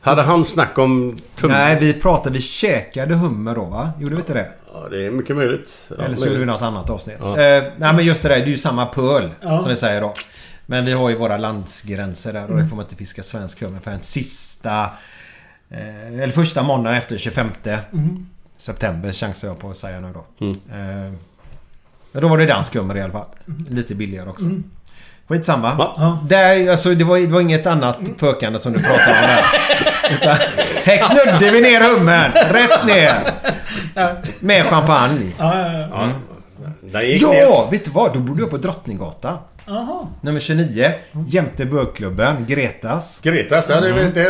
Hade 0.00 0.22
han 0.22 0.44
snack 0.44 0.78
om 0.78 1.18
tum... 1.34 1.50
Nej, 1.50 1.78
vi 1.80 1.92
pratade... 1.92 2.34
Vi 2.34 2.40
käkade 2.42 3.14
hummer 3.14 3.54
då 3.54 3.64
va? 3.64 3.90
Gjorde 4.00 4.14
vi 4.14 4.20
inte 4.20 4.34
det? 4.34 4.52
Ja, 4.74 4.88
det 4.90 5.06
är 5.06 5.10
mycket 5.10 5.36
möjligt. 5.36 5.90
Ja, 5.98 6.04
Eller 6.04 6.16
så 6.16 6.26
gjorde 6.26 6.38
vi 6.38 6.44
något 6.44 6.62
annat 6.62 6.90
avsnitt. 6.90 7.16
Ja. 7.20 7.28
Eh, 7.40 7.64
nej 7.76 7.94
men 7.94 8.04
just 8.04 8.22
det 8.22 8.28
där, 8.28 8.36
det 8.36 8.42
är 8.42 8.46
ju 8.46 8.56
samma 8.56 8.86
pöl 8.86 9.30
Ja. 9.40 9.58
som 9.58 9.68
vi 9.68 9.76
säger 9.76 10.00
då. 10.00 10.14
Men 10.66 10.84
vi 10.84 10.92
har 10.92 11.10
ju 11.10 11.16
våra 11.16 11.36
landsgränser 11.36 12.32
där 12.32 12.50
och 12.50 12.56
det 12.56 12.68
får 12.68 12.76
man 12.76 12.84
inte 12.84 12.96
fiska 12.96 13.22
svensk 13.22 13.62
hummer 13.62 13.80
förrän 13.84 14.02
sista... 14.02 14.90
Eh, 15.70 16.22
eller 16.22 16.32
första 16.32 16.62
måndagen 16.62 16.98
efter 16.98 17.18
25 17.18 17.48
september 18.58 19.12
chansar 19.12 19.48
jag 19.48 19.58
på 19.58 19.70
att 19.70 19.76
säga 19.76 20.00
nu 20.00 20.12
då. 20.14 20.46
Eh, 20.46 21.12
men 22.12 22.22
då 22.22 22.28
var 22.28 22.38
det 22.38 22.46
dansk 22.46 22.74
hummer 22.74 22.96
i 22.96 23.00
alla 23.00 23.12
fall. 23.12 23.26
Lite 23.70 23.94
billigare 23.94 24.28
också. 24.28 24.46
Skitsamma. 25.28 25.72
Ja. 25.78 26.18
Där, 26.28 26.70
alltså, 26.70 26.94
det, 26.94 27.04
var, 27.04 27.18
det 27.18 27.26
var 27.26 27.40
inget 27.40 27.66
annat 27.66 27.98
pökande 28.18 28.58
som 28.58 28.72
du 28.72 28.78
pratade 28.78 29.10
om 29.10 29.26
där. 29.26 29.44
Utan, 30.10 30.36
här 30.84 30.98
knudde 30.98 31.50
vi 31.50 31.60
ner 31.60 31.80
hummern. 31.80 32.32
Rätt 32.32 32.86
ner. 32.86 33.32
Med 34.40 34.66
champagne. 34.66 35.32
ja, 35.38 35.72
ja. 35.72 35.88
ja. 35.90 36.04
Mm. 36.04 37.18
Ja, 37.22 37.68
vet 37.70 37.84
du 37.84 37.90
vad? 37.90 38.14
Då 38.14 38.20
bodde 38.20 38.40
jag 38.40 38.50
på 38.50 38.56
Drottninggatan. 38.56 39.38
Jaha. 39.66 40.06
Nummer 40.20 40.40
29. 40.40 40.92
Jämte 41.26 41.64
bögklubben. 41.64 42.46
Gretas. 42.48 43.20
Gretas, 43.22 43.66
ja, 43.68 43.80
det, 43.80 44.10
det, 44.10 44.22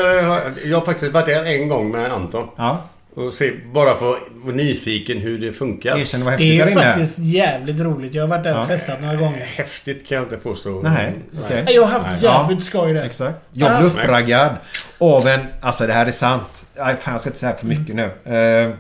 jag 0.65 0.79
har 0.79 0.85
faktiskt 0.85 1.13
varit 1.13 1.27
där 1.27 1.45
en 1.45 1.69
gång 1.69 1.91
med 1.91 2.13
Anton. 2.13 2.49
Ja. 2.57 2.83
Och 3.17 3.35
se, 3.35 3.53
bara 3.73 3.97
för 3.97 4.11
att 4.13 4.19
vara 4.45 4.57
nyfiken 4.57 5.19
hur 5.19 5.39
det 5.39 5.53
funkar. 5.53 5.99
Erkänn 5.99 6.25
vad 6.25 6.33
Det 6.33 6.45
häftigt 6.45 6.61
är 6.61 6.65
där 6.65 6.69
ju 6.85 6.91
faktiskt 6.93 7.19
jävligt 7.19 7.81
roligt. 7.81 8.15
Jag 8.15 8.23
har 8.23 8.29
varit 8.29 8.45
där 8.45 8.53
och 8.55 8.59
Ja. 8.65 8.67
festat 8.67 9.01
några 9.01 9.15
gånger. 9.15 9.41
Häftigt 9.57 10.07
kan 10.09 10.17
jag 10.17 10.25
inte 10.25 10.37
påstå. 10.37 10.81
Nej, 10.85 11.13
okej. 11.45 11.63
Nej, 11.65 11.75
Jag 11.75 11.83
har 11.83 11.89
haft 12.01 12.07
Nej. 12.23 12.33
jävligt 12.33 12.65
skoj 12.65 12.93
där. 12.93 13.05
Exakt. 13.05 13.39
Jag 13.53 13.79
blev 13.79 13.93
uppraggad 13.93 14.51
av 14.99 15.27
en... 15.27 15.41
Alltså 15.61 15.87
det 15.87 15.93
här 15.93 16.07
är 16.07 16.11
sant. 16.11 16.67
Aj, 16.79 16.97
fan, 17.01 17.13
jag 17.15 17.21
ska 17.21 17.31
inte 17.31 17.39
säga 17.41 17.55
för 17.55 17.67
mycket 17.67 17.95
nu. 17.97 18.05
Eh, 18.35 18.71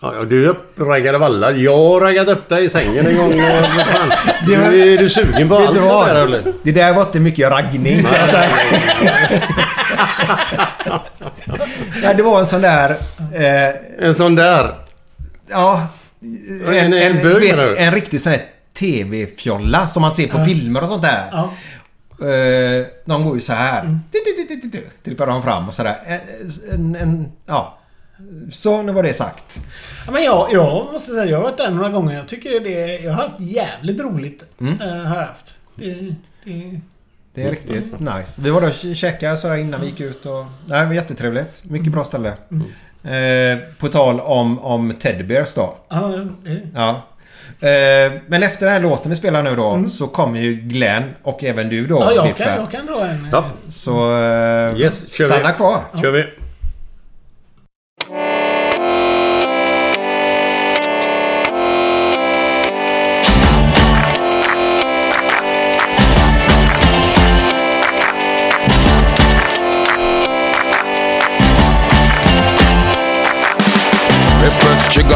Ja, 0.00 0.14
ja, 0.14 0.24
du 0.24 0.46
uppraggade 0.46 1.18
vallar. 1.18 1.52
Jag 1.52 1.76
har 1.76 2.00
raggat 2.00 2.28
upp 2.28 2.48
dig 2.48 2.64
i 2.64 2.70
sängen 2.70 3.06
en 3.06 3.16
gång. 3.16 3.32
fan, 3.32 4.10
du, 4.46 4.54
är 4.92 4.98
du 4.98 5.08
sugen 5.08 5.48
på 5.48 5.56
allt 5.58 5.76
vad? 5.76 6.08
där 6.08 6.14
eller? 6.22 6.52
Det 6.62 6.72
där 6.72 6.92
var 6.94 7.02
inte 7.02 7.20
mycket 7.20 7.50
raggning 7.50 8.02
kan 8.04 8.14
jag 8.20 8.28
säga. 8.28 8.50
ja, 12.02 12.14
det 12.14 12.22
var 12.22 12.40
en 12.40 12.46
sån 12.46 12.60
där... 12.60 12.90
Eh, 13.34 13.74
En 14.06 14.14
sån 14.14 14.34
där. 14.34 14.74
ja... 15.50 15.86
En- 16.66 16.92
en 16.92 17.22
bög, 17.22 17.40
vet, 17.40 17.56
menar 17.56 17.64
du? 17.70 17.76
en 17.76 17.92
riktig 17.94 18.20
sån 18.20 18.32
här 18.32 18.42
TV-fjolla 18.78 19.86
som 19.88 20.02
man 20.02 20.10
ser 20.10 20.28
på 20.28 20.44
filmer 20.44 20.82
och 20.82 20.88
sånt 20.88 21.02
där. 21.02 21.28
Ja. 21.32 21.50
Eh, 22.26 22.86
de 23.04 23.24
går 23.24 23.34
ju 23.34 23.40
så 23.40 23.52
här. 23.52 23.80
Mm. 23.80 23.98
Trippar 25.04 25.26
de 25.26 25.42
fram 25.42 25.68
och 25.68 25.74
sådär. 25.74 25.96
En, 26.06 26.20
en, 26.74 26.96
en, 27.02 27.28
ja. 27.46 27.75
Så, 28.52 28.82
nu 28.82 28.92
var 28.92 29.02
det 29.02 29.12
sagt. 29.12 29.60
Ja, 30.06 30.12
men 30.12 30.22
jag, 30.24 30.48
jag 30.52 30.92
måste 30.92 31.12
säga, 31.12 31.24
jag 31.24 31.36
har 31.36 31.42
varit 31.44 31.56
där 31.56 31.70
några 31.70 31.88
gånger. 31.88 32.16
Jag 32.16 32.28
tycker 32.28 32.60
det... 32.60 32.98
Jag 32.98 33.12
har 33.12 33.22
haft 33.22 33.40
jävligt 33.40 34.00
roligt. 34.00 34.42
Mm. 34.60 34.80
eh, 34.80 34.88
har 34.88 35.16
jag 35.16 35.26
haft. 35.26 35.54
Det, 35.74 35.94
det, 36.44 36.80
Det 37.34 37.42
är 37.42 37.50
riktigt 37.50 38.00
nice. 38.00 38.42
Vi 38.42 38.50
var 38.50 38.60
där 38.60 38.68
och 38.68 38.96
käkade 38.96 39.36
sådär 39.36 39.56
innan 39.56 39.80
vi 39.80 39.86
gick 39.86 40.00
ut 40.00 40.26
och... 40.26 40.44
Nej, 40.66 40.80
det 40.80 40.86
var 40.86 40.94
jättetrevligt. 40.94 41.62
Mycket 41.64 41.92
bra 41.92 42.04
ställe. 42.04 42.28
Eh, 43.02 43.58
på 43.78 43.88
tal 43.88 44.20
om, 44.20 44.58
om 44.58 44.94
Teddybears 44.98 45.54
då. 45.54 45.76
ja, 45.88 46.12
det, 46.44 46.60
Ja. 46.74 47.02
Eh, 47.60 48.12
men 48.26 48.42
efter 48.42 48.66
den 48.66 48.72
här 48.74 48.80
låten 48.80 49.10
vi 49.10 49.16
spelar 49.16 49.42
nu 49.42 49.56
då 49.56 49.84
så 49.86 50.06
kommer 50.06 50.40
ju 50.40 50.54
Glenn 50.54 51.04
och 51.22 51.44
även 51.44 51.68
du 51.68 51.86
då 51.86 51.98
ja 51.98 52.12
jag, 52.12 52.36
kan, 52.36 52.54
jag 52.54 52.70
kan 52.70 52.86
dra 52.86 53.06
en. 53.06 53.28
Ja. 53.32 53.44
Så 53.68 54.16
eh, 54.22 54.76
Yes, 54.80 55.12
kör 55.12 55.28
stanna 55.28 55.48
vi. 55.48 55.54
kvar. 55.54 55.80
kör 56.02 56.10
vi. 56.10 56.24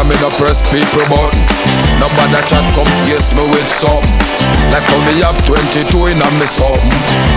Press 0.01 0.09
trigger, 0.09 0.09
me 0.09 0.17
no 0.21 0.31
press 0.39 0.61
people 0.73 1.05
button. 1.09 1.41
Nobody 2.01 2.41
chat 2.49 2.65
come 2.73 2.89
face 3.05 3.37
me 3.37 3.45
with 3.53 3.69
some 3.69 4.01
Like 4.73 4.87
me 5.05 5.21
have 5.21 5.37
22 5.45 5.93
in 6.09 6.17
a 6.17 6.29
me 6.41 6.47
something. 6.49 6.89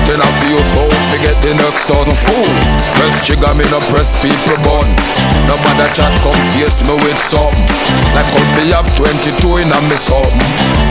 Then 0.07 0.23
I 0.23 0.30
feel 0.40 0.60
so 0.72 0.88
forget 1.11 1.35
the 1.44 1.52
next 1.60 1.91
thousand 1.91 2.15
fool. 2.15 2.48
Press 2.95 3.19
trigger, 3.26 3.52
me 3.56 3.68
no 3.68 3.80
press 3.91 4.15
people 4.23 4.56
button. 4.64 4.88
Nobody 5.48 5.88
chat 5.91 6.14
come 6.23 6.40
face 6.56 6.80
me 6.88 6.95
with 7.03 7.19
some 7.19 7.52
Like 8.15 8.27
me 8.56 8.72
have 8.72 8.88
22 8.95 9.35
in 9.60 9.68
a 9.68 9.80
me 9.91 9.98
something. 9.99 10.40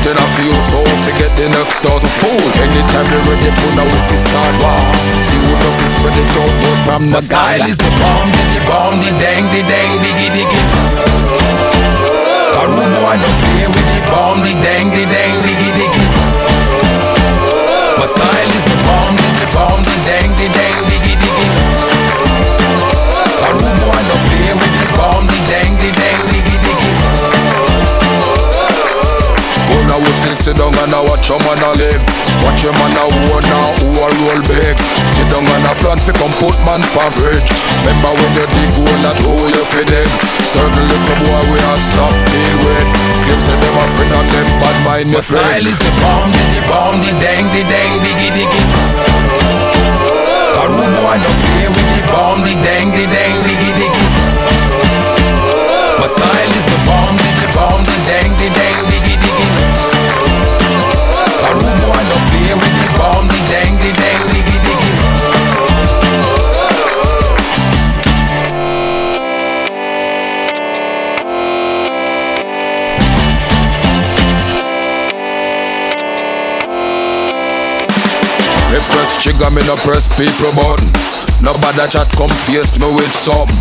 Then 0.05 0.20
I 0.20 0.27
feel 0.36 0.57
so 0.69 0.85
forget 1.09 1.32
the 1.40 1.49
next 1.49 1.81
thousand 1.81 2.12
fool. 2.20 2.44
Anytime 2.61 3.09
they 3.09 3.20
ready, 3.24 3.49
to 3.49 3.53
put 3.57 3.81
a 3.81 3.85
whistle 3.89 4.20
start 4.20 4.55
war. 4.61 4.82
See 5.24 5.40
who 5.40 5.53
knows 5.57 5.78
is 5.81 5.93
spread 5.97 6.16
it 6.20 6.28
out, 6.36 6.85
from 6.85 7.11
the 7.11 7.20
style 7.23 7.65
is 7.65 7.78
the 7.78 7.90
bomb, 7.97 8.28
the 8.53 8.61
bomb, 8.69 8.94
the 9.01 9.11
dang, 9.16 9.49
the 9.49 9.65
dang, 9.65 9.97
diggy, 10.05 10.28
diggy. 10.28 11.32
Rude 12.62 12.94
boy 13.02 13.16
no 13.18 13.26
play 13.43 13.66
with 13.66 13.89
the 13.90 14.01
bomb, 14.06 14.39
the 14.43 14.55
dang, 14.62 14.90
the 14.90 15.05
dang, 15.06 15.43
diggy, 15.43 15.70
diggy. 15.74 16.05
My 17.98 18.06
style 18.06 18.51
is 18.55 18.64
the 18.64 18.76
bomb, 18.86 19.16
the 19.16 19.47
bomb, 19.51 19.82
the 19.82 19.97
dang, 20.06 20.30
the 20.39 20.48
dang, 20.55 20.91
now 29.89 29.99
we 29.99 30.13
sit, 30.13 30.37
sit 30.37 30.57
down 30.57 30.75
and 30.75 30.91
now 30.91 31.03
watch 31.07 31.29
your 31.29 31.41
man 31.43 31.59
a 31.63 31.71
live. 31.79 32.03
Watch 32.45 32.63
your 32.63 32.75
man 32.77 32.95
a 32.99 33.05
now 33.49 33.69
who 33.81 33.89
a 33.99 34.07
roll 34.23 34.43
big. 34.47 34.77
Sit 35.11 35.27
down 35.33 35.47
and 35.47 35.67
a 35.67 35.73
plan 35.81 35.99
fi 35.99 36.13
come 36.13 36.33
put 36.39 36.57
man 36.67 36.83
for 36.93 37.09
fridge. 37.17 37.47
Remember 37.83 38.13
when 38.15 38.33
you 38.37 38.47
dig 38.53 38.71
that 39.07 39.17
you 39.51 39.65
fi 39.67 39.83
dig? 39.87 40.09
Certain 40.45 40.85
little 40.87 41.19
boy 41.25 41.43
we 41.51 41.59
all 41.67 41.81
stop 41.81 42.15
deal 42.31 42.57
with. 42.67 43.13
Them 43.53 43.79
a 43.79 43.87
friend 43.97 44.13
and 44.17 44.29
them 44.31 44.49
bad 44.61 44.77
mind 44.85 45.11
My 45.13 45.21
style 45.21 45.67
is 45.67 45.79
the 45.79 45.93
bomb, 46.01 46.33
the, 46.33 46.61
bomb, 46.69 46.97
the 47.01 47.13
dang, 47.21 47.47
the 47.53 47.63
dang, 47.69 48.01
diggy, 48.01 48.31
diggy. 48.33 48.63
Rude 50.67 50.95
boy 50.99 51.17
no 51.21 51.31
play 51.43 51.69
with 51.69 51.91
the 51.95 52.03
bomb, 52.13 52.41
the 52.45 52.55
dang, 52.65 52.91
the 52.91 53.05
dang, 53.07 53.45
diggy, 53.45 53.71
diggy. 53.77 54.07
My 56.01 56.07
style 56.07 56.53
is 56.57 56.65
the 56.65 56.79
bomb, 56.87 57.17
the, 57.17 57.29
the 57.45 57.49
bomb, 57.55 57.81
the 57.85 57.97
dang, 58.09 58.33
the 58.41 58.49
dang, 58.57 58.79
diggy, 58.89 59.17
diggy 59.21 59.72
press 78.91 79.23
trigger, 79.23 79.51
me 79.51 79.63
no 79.67 79.77
press 79.77 80.09
people 80.19 80.51
button. 80.55 80.89
Nobody 81.43 81.87
chat 81.91 82.07
come 82.15 82.31
face 82.47 82.79
me 82.79 82.87
with 82.95 83.11
something. 83.11 83.55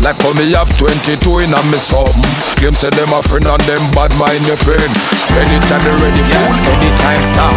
Like 0.00 0.16
how 0.22 0.32
me 0.38 0.46
have 0.54 0.70
22 0.78 1.42
in 1.42 1.52
a 1.52 1.60
me 1.68 1.78
something. 1.78 2.24
Claim 2.56 2.74
say 2.74 2.90
them 2.94 3.10
a 3.12 3.20
friend 3.26 3.46
and 3.50 3.62
them 3.66 3.82
bad 3.92 4.12
mind 4.16 4.46
your 4.46 4.56
friend. 4.56 4.80
Anytime 5.36 5.82
they 5.84 5.94
ready 6.00 6.22
fool, 6.22 6.54
anytime 6.72 7.22
stop. 7.34 7.54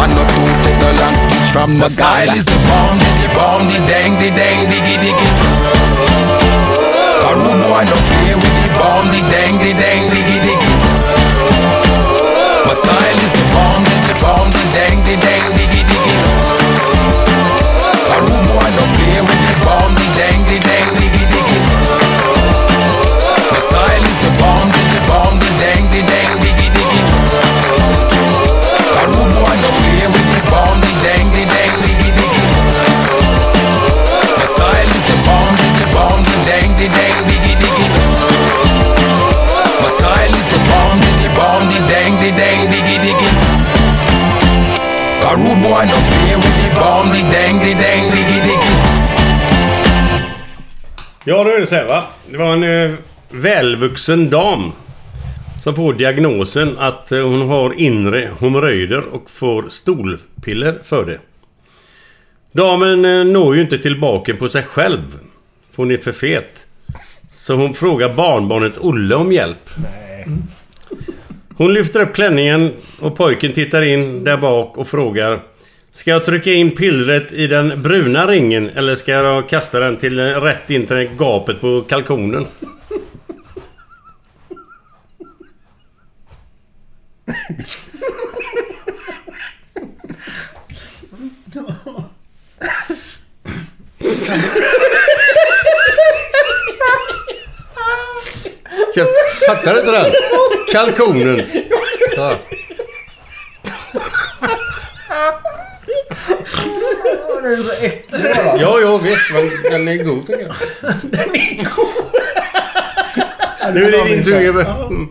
One 0.00 0.14
or 0.16 0.26
two 0.26 0.48
take 0.64 0.78
the 0.80 0.90
long 0.98 1.16
speech 1.20 1.48
from 1.52 1.78
the 1.78 1.88
style 1.88 2.32
is 2.34 2.46
the 2.46 2.58
bomb, 2.66 2.98
the, 2.98 3.10
the 3.22 3.28
bomb, 3.36 3.62
the 3.68 3.78
dang, 3.86 4.18
the 4.18 4.30
dang, 4.32 4.66
diggy, 4.72 4.96
diggy. 4.98 5.28
Rude 7.32 7.64
boy 7.64 7.84
no 7.88 7.96
play 7.96 8.34
with 8.36 8.56
the 8.60 8.70
bomb, 8.76 9.08
the 9.08 9.20
dang, 9.32 9.56
the 9.58 9.72
dang, 9.72 10.10
diggy, 10.12 10.38
diggy. 10.42 10.72
My 12.66 12.74
style 12.74 13.18
is 13.20 13.32
the 13.32 13.44
bomb, 13.52 13.84
the, 13.84 13.96
the 14.08 14.16
bomb, 14.20 14.48
the 14.50 14.62
dang, 14.76 14.98
the 15.04 15.16
dang, 15.20 15.44
diggy, 15.56 15.81
no 18.82 18.88
play 18.98 19.20
with 19.22 19.42
the 19.46 19.54
bomb, 19.62 19.94
the 19.94 20.06
dang, 20.18 20.42
the 20.50 20.58
dang, 20.58 20.88
diggy, 20.98 21.24
diggy. 21.30 21.58
My 23.52 23.60
style 23.62 24.04
is 24.10 24.18
the 24.24 24.30
bomb, 24.42 24.68
the, 24.74 24.82
the 24.90 25.00
bomb, 25.06 25.34
the 25.38 25.50
dang, 25.62 25.84
the 25.94 26.00
dang, 26.10 26.30
diggy, 26.42 26.68
diggy. 26.74 27.02
A 28.98 29.02
rude 29.06 29.32
boy 29.38 29.54
no 29.62 29.70
play 29.78 30.06
with 30.10 30.28
the 30.34 30.42
bomb, 30.50 30.78
the 30.82 30.90
dang, 31.04 31.26
the 31.30 31.42
dang, 31.54 31.74
diggy, 31.86 32.10
diggy. 32.18 32.44
My 34.38 34.46
style 34.50 34.90
is 34.90 35.04
the 35.10 35.16
bomb, 35.26 35.52
the, 35.54 35.66
the 35.78 35.86
bomb, 35.94 36.20
the 36.26 36.36
dang, 36.48 36.70
the 36.74 36.86
dang, 36.90 37.18
diggy, 37.30 37.54
diggy. 37.62 37.86
My 39.82 39.90
style 39.94 40.34
is 40.34 40.46
the 40.50 40.60
bomb, 40.66 40.98
the, 40.98 41.10
the 41.22 41.28
bomb, 41.38 41.64
the 41.70 41.78
dang, 41.86 42.14
the 42.18 42.30
dang, 42.34 42.60
diggy, 42.72 42.98
diggy. 43.04 43.30
A 45.22 45.36
rude 45.36 45.62
boy 45.62 45.84
no 45.86 45.94
play 45.94 46.34
with 46.34 46.56
the 46.60 46.68
bomb, 46.74 47.08
the 47.14 47.22
dang, 47.30 47.56
the 47.62 47.72
dang, 47.74 48.10
diggy, 48.10 48.40
diggy. 48.42 48.61
Ja, 51.24 51.44
då 51.44 51.50
är 51.50 51.60
det 51.60 51.66
så 51.66 51.74
här 51.74 51.88
va. 51.88 52.04
Det 52.30 52.36
var 52.36 52.52
en 52.52 52.62
eh, 52.62 52.98
välvuxen 53.30 54.30
dam. 54.30 54.72
Som 55.62 55.76
får 55.76 55.94
diagnosen 55.94 56.78
att 56.78 57.12
eh, 57.12 57.20
hon 57.20 57.48
har 57.48 57.80
inre 57.80 58.30
hemorrojder 58.40 59.00
och 59.00 59.30
får 59.30 59.68
stolpiller 59.68 60.78
för 60.82 61.04
det. 61.04 61.18
Damen 62.52 63.04
eh, 63.04 63.24
når 63.24 63.54
ju 63.54 63.60
inte 63.60 63.78
tillbaka 63.78 64.34
på 64.34 64.48
sig 64.48 64.62
själv. 64.62 65.18
För 65.70 65.76
hon 65.82 65.90
är 65.90 65.96
för 65.96 66.12
fet. 66.12 66.66
Så 67.30 67.54
hon 67.54 67.74
frågar 67.74 68.12
barnbarnet 68.14 68.78
Olle 68.78 69.14
om 69.14 69.32
hjälp. 69.32 69.70
Hon 71.56 71.74
lyfter 71.74 72.00
upp 72.00 72.14
klänningen 72.14 72.72
och 73.00 73.16
pojken 73.16 73.52
tittar 73.52 73.82
in 73.82 74.24
där 74.24 74.36
bak 74.36 74.78
och 74.78 74.88
frågar 74.88 75.42
Ska 75.94 76.10
jag 76.10 76.24
trycka 76.24 76.52
in 76.52 76.70
pillret 76.70 77.32
i 77.32 77.46
den 77.46 77.82
bruna 77.82 78.26
ringen 78.26 78.68
eller 78.68 78.94
ska 78.94 79.12
jag 79.12 79.48
kasta 79.48 79.80
den 79.80 79.96
till 79.96 80.18
eh, 80.18 80.24
rätt 80.24 80.70
in 80.70 80.86
till 80.86 81.08
gapet 81.18 81.60
på 81.60 81.82
kalkonen? 81.88 82.46
Fattar 99.46 99.72
du 99.74 99.80
inte 99.80 99.92
den? 99.92 100.12
Kalkonen. 100.72 101.42
Ja. 102.16 102.38
Den 107.42 107.52
är 107.52 107.56
så 107.56 107.72
äcklig 107.84 108.22
bara. 108.22 108.60
Ja, 108.60 108.80
ja 108.80 108.98
visst. 108.98 109.32
Men 109.32 109.50
den 109.70 109.88
är 109.88 110.04
god 110.04 110.26
tycker 110.26 110.42
jag. 110.42 110.54
Nu 113.74 113.84
är 113.84 113.92
det 113.92 114.14
din 114.14 114.24
tur. 114.24 114.60
Mm. 114.60 115.08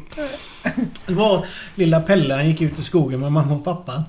Det 1.06 1.14
var 1.14 1.46
lilla 1.76 2.02
Pelle, 2.02 2.34
han 2.34 2.48
gick 2.50 2.62
ut 2.62 2.80
i 2.80 2.82
skogen 2.82 3.20
med 3.20 3.32
mamma 3.32 3.56
och 3.56 3.64
pappa. 3.64 4.04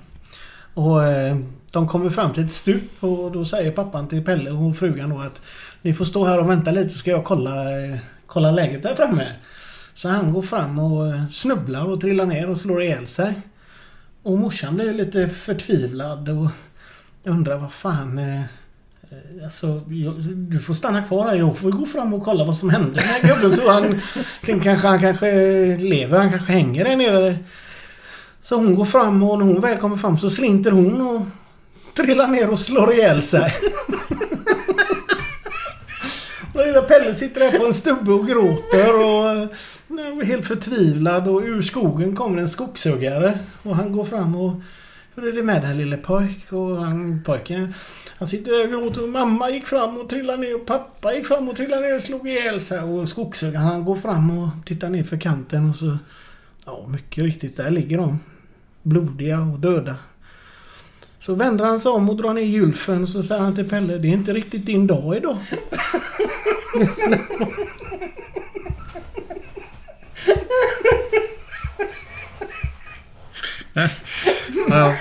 Och 0.75 1.05
eh, 1.05 1.37
de 1.73 1.89
kommer 1.89 2.11
fram 2.11 2.33
till 2.33 2.45
ett 2.45 2.53
stup 2.53 3.05
och 3.05 3.33
då 3.33 3.45
säger 3.45 3.71
pappan 3.71 4.09
till 4.09 4.25
Pelle 4.25 4.51
och 4.51 4.77
frugan 4.77 5.11
då 5.11 5.21
att 5.21 5.41
Ni 5.83 5.95
får 5.95 6.05
stå 6.05 6.25
här 6.25 6.39
och 6.39 6.51
vänta 6.51 6.71
lite 6.71 6.95
ska 6.95 7.11
jag 7.11 7.25
kolla, 7.25 7.85
eh, 7.85 7.97
kolla 8.27 8.51
läget 8.51 8.83
där 8.83 8.95
framme. 8.95 9.33
Så 9.95 10.09
han 10.09 10.33
går 10.33 10.43
fram 10.43 10.79
och 10.79 11.07
eh, 11.07 11.27
snubblar 11.33 11.85
och 11.85 12.01
trillar 12.01 12.27
ner 12.27 12.51
och 12.51 12.59
slår 12.59 12.83
ihjäl 12.83 13.07
sig. 13.07 13.35
Och 14.23 14.39
morsan 14.39 14.75
blev 14.75 14.95
lite 14.95 15.29
förtvivlad 15.29 16.29
och 16.29 16.49
undrar 17.25 17.59
vad 17.59 17.73
fan... 17.73 18.19
Eh, 18.19 18.41
eh, 18.41 18.45
Alltså, 19.45 19.83
jag, 19.89 20.15
du 20.35 20.59
får 20.59 20.75
stanna 20.75 21.03
kvar 21.03 21.27
här. 21.29 21.37
Jag 21.37 21.59
får 21.59 21.71
gå 21.71 21.87
fram 21.87 22.15
och 22.15 22.25
kolla 22.25 22.45
vad 22.45 22.57
som 22.57 22.71
hände 22.71 23.03
med 23.23 23.31
gubben. 23.31 23.57
Så 23.59 23.71
han, 23.71 24.01
tänkte 24.45 24.65
kanske, 24.65 24.87
han 24.89 25.01
kanske 25.01 25.27
lever. 25.77 26.19
Han 26.19 26.31
kanske 26.31 26.53
hänger 26.53 26.85
där 26.85 26.97
nere. 26.97 27.37
Så 28.43 28.57
hon 28.57 28.75
går 28.75 28.85
fram 28.85 29.23
och 29.23 29.39
när 29.39 29.47
hon 29.47 29.61
väl 29.61 29.79
kommer 29.79 29.97
fram 29.97 30.19
så 30.19 30.31
slinter 30.31 30.71
hon 30.71 31.01
och 31.01 31.23
trillar 31.97 32.29
ner 32.29 32.51
och 32.51 32.59
slår 32.59 32.93
ihjäl 32.93 33.23
sig. 33.23 33.53
Och 36.55 36.67
lilla 36.67 36.83
Pelle 36.83 37.15
sitter 37.15 37.41
där 37.41 37.59
på 37.59 37.67
en 37.67 37.75
stubbe 37.75 38.13
och 38.13 38.29
gråter 38.29 38.95
och 38.95 39.49
jag 39.99 40.17
var 40.17 40.23
helt 40.23 40.47
förtvivlad 40.47 41.29
och 41.29 41.43
ur 41.43 41.63
skogen 41.63 42.17
kommer 42.17 42.39
en 42.39 42.49
skogshuggare 42.49 43.39
och 43.63 43.77
han 43.77 43.93
går 43.93 44.05
fram 44.05 44.37
och 44.37 44.53
Hur 45.15 45.29
är 45.29 45.33
det 45.33 45.43
med 45.43 45.63
dig 45.63 45.77
lille 45.77 45.97
pojk? 45.97 46.53
Och 46.53 46.77
han 46.77 47.23
pojken 47.25 47.75
han 48.19 48.29
sitter 48.29 48.53
där 48.53 48.65
och 48.65 48.71
gråter 48.71 49.03
och 49.03 49.09
mamma 49.09 49.51
gick 49.51 49.67
fram 49.67 49.99
och 49.99 50.09
trillade 50.09 50.39
ner 50.39 50.55
och 50.55 50.67
pappa 50.67 51.15
gick 51.15 51.27
fram 51.27 51.49
och 51.49 51.57
trillade 51.57 51.83
ner 51.83 51.97
och 51.97 52.03
slog 52.03 52.29
ihjäl 52.29 52.61
sig 52.61 52.81
och 52.81 53.09
skogshuggaren 53.09 53.67
han 53.67 53.85
går 53.85 53.97
fram 53.97 54.39
och 54.39 54.49
tittar 54.67 54.89
ner 54.89 55.05
för 55.05 55.17
kanten 55.17 55.71
och 55.71 55.77
så 55.77 55.99
Ja 56.65 56.87
mycket 56.89 57.25
riktigt 57.25 57.57
där 57.57 57.71
ligger 57.71 57.99
de 57.99 58.19
Blodiga 58.83 59.41
och 59.41 59.59
döda 59.59 59.97
så 61.19 61.35
vänder 61.35 61.65
han 61.65 61.81
sig 61.81 61.93
om 61.93 62.11
och 62.11 62.17
drar 62.17 62.35
ner 62.35 62.43
gylfen 62.43 63.03
och 63.03 63.09
så 63.09 63.23
säger 63.23 63.43
han 63.43 63.55
till 63.55 63.69
Pelle 63.69 63.99
Det 63.99 64.09
är 64.09 64.13
inte 64.13 64.33
riktigt 64.33 64.67
din 64.67 64.87
dag 64.87 65.17
idag. 65.17 65.37
Ja, 74.71 74.95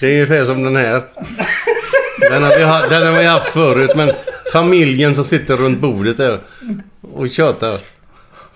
det 0.00 0.06
är 0.06 0.12
ungefär 0.12 0.44
som 0.44 0.62
den 0.62 0.76
här. 0.76 1.04
Den 2.20 2.42
har, 2.42 2.56
vi, 2.58 2.62
ha- 2.64 2.86
den 2.88 3.06
har 3.06 3.18
vi 3.20 3.24
haft 3.26 3.48
förut, 3.48 3.90
men 3.96 4.12
familjen 4.52 5.14
som 5.14 5.24
sitter 5.24 5.56
runt 5.56 5.80
bordet 5.80 6.16
där 6.16 6.40
och 7.00 7.30
tjatar. 7.30 7.80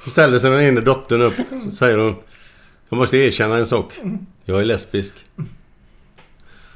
Så 0.04 0.10
ställer 0.10 0.38
sig 0.38 0.50
den 0.50 0.60
ena 0.60 0.80
dottern 0.80 1.22
upp. 1.22 1.34
Så 1.64 1.70
säger 1.70 1.98
hon. 1.98 2.16
Jag 2.88 2.96
måste 2.96 3.16
erkänna 3.16 3.56
en 3.56 3.66
sak. 3.66 3.92
Jag 4.44 4.60
är 4.60 4.64
lesbisk. 4.64 5.12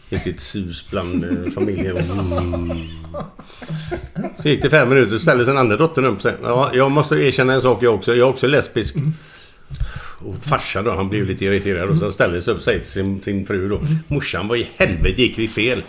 Riktigt 0.09 0.41
sus 0.41 0.87
bland 0.91 1.25
eh, 1.25 1.53
familjen. 1.53 1.99
Mm. 2.39 4.33
Så 4.39 4.49
gick 4.49 4.63
det 4.63 4.71
fem 4.71 4.89
minuter 4.89 5.11
så 5.11 5.19
ställde 5.19 5.45
sig 5.45 5.55
den 5.55 5.61
andra 5.61 5.77
dottern 5.77 6.05
upp 6.05 6.17
och 6.17 6.23
sa 6.23 6.31
ja, 6.43 6.71
jag 6.75 6.91
måste 6.91 7.17
erkänna 7.17 7.53
en 7.53 7.61
sak 7.61 7.83
jag 7.83 7.95
också. 7.95 8.11
Jag 8.15 8.29
är 8.29 8.31
också 8.31 8.47
lesbisk. 8.47 8.95
Och 10.27 10.35
farsan 10.43 10.85
då, 10.85 10.95
han 10.95 11.09
blev 11.09 11.27
lite 11.27 11.45
irriterad 11.45 11.89
och 11.89 11.99
så 11.99 12.13
ställde 12.13 12.43
sig 12.43 12.53
upp 12.53 12.59
och 12.59 12.65
säger 12.65 12.79
till 12.79 12.89
sin, 12.89 13.23
sin 13.23 13.47
fru 13.47 13.69
då. 13.69 13.81
Morsan, 14.09 14.49
vad 14.49 14.59
i 14.59 14.69
helvete 14.77 15.23
gick 15.23 15.39
vi 15.39 15.49
fel? 15.49 15.83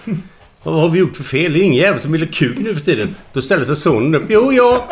Vad 0.63 0.75
har 0.75 0.89
vi 0.89 0.99
gjort 0.99 1.17
för 1.17 1.23
fel? 1.23 1.53
Det 1.53 1.59
är 1.59 1.63
ingen 1.63 1.81
jävel 1.81 2.01
som 2.01 2.11
vill 2.11 2.21
ha 2.21 2.29
kul 2.33 2.59
nu 2.59 2.75
för 2.75 2.81
tiden. 2.81 3.15
Då 3.33 3.41
ställer 3.41 3.65
sig 3.65 3.75
sonen 3.75 4.15
upp. 4.15 4.23
Jo, 4.29 4.53
ja. 4.53 4.87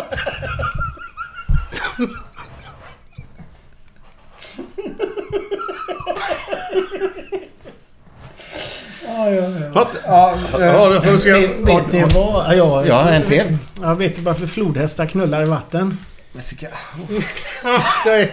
Ja, 9.07 9.29
ja, 9.29 9.49
ja. 9.49 9.71
Vad? 9.73 9.87
Ja, 10.05 10.37
Ja, 11.05 11.17
ska 11.19 11.29
jag... 11.29 11.39
Vet? 11.41 12.13
Ja, 12.13 12.85
Ja, 12.85 13.09
en 13.09 13.23
till. 13.25 13.57
Jag 13.81 13.95
vet 13.95 14.17
ju 14.17 14.21
varför 14.21 14.47
flodhästar 14.47 15.05
knullar 15.05 15.43
i 15.43 15.45
vatten. 15.45 15.97
Jessica. 16.33 16.67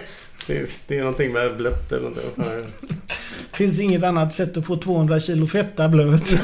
Det 0.47 0.57
är, 0.57 0.67
det 0.87 0.95
är 0.97 0.99
någonting 0.99 1.31
med 1.33 1.57
blött 1.57 1.91
eller 1.91 2.09
det? 2.09 2.65
Finns 3.57 3.79
inget 3.79 4.03
annat 4.03 4.33
sätt 4.33 4.57
att 4.57 4.65
få 4.65 4.77
200 4.77 5.19
kilo 5.19 5.47
fetta 5.47 5.89
blöt. 5.89 6.27
Så 6.27 6.35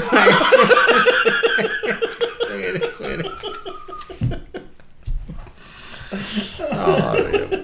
är 2.58 2.74
det, 2.74 2.82
så 2.98 3.04
är 3.04 3.18
det. 3.18 3.26
Ja, 6.70 7.16
det 7.32 7.38
är- 7.38 7.62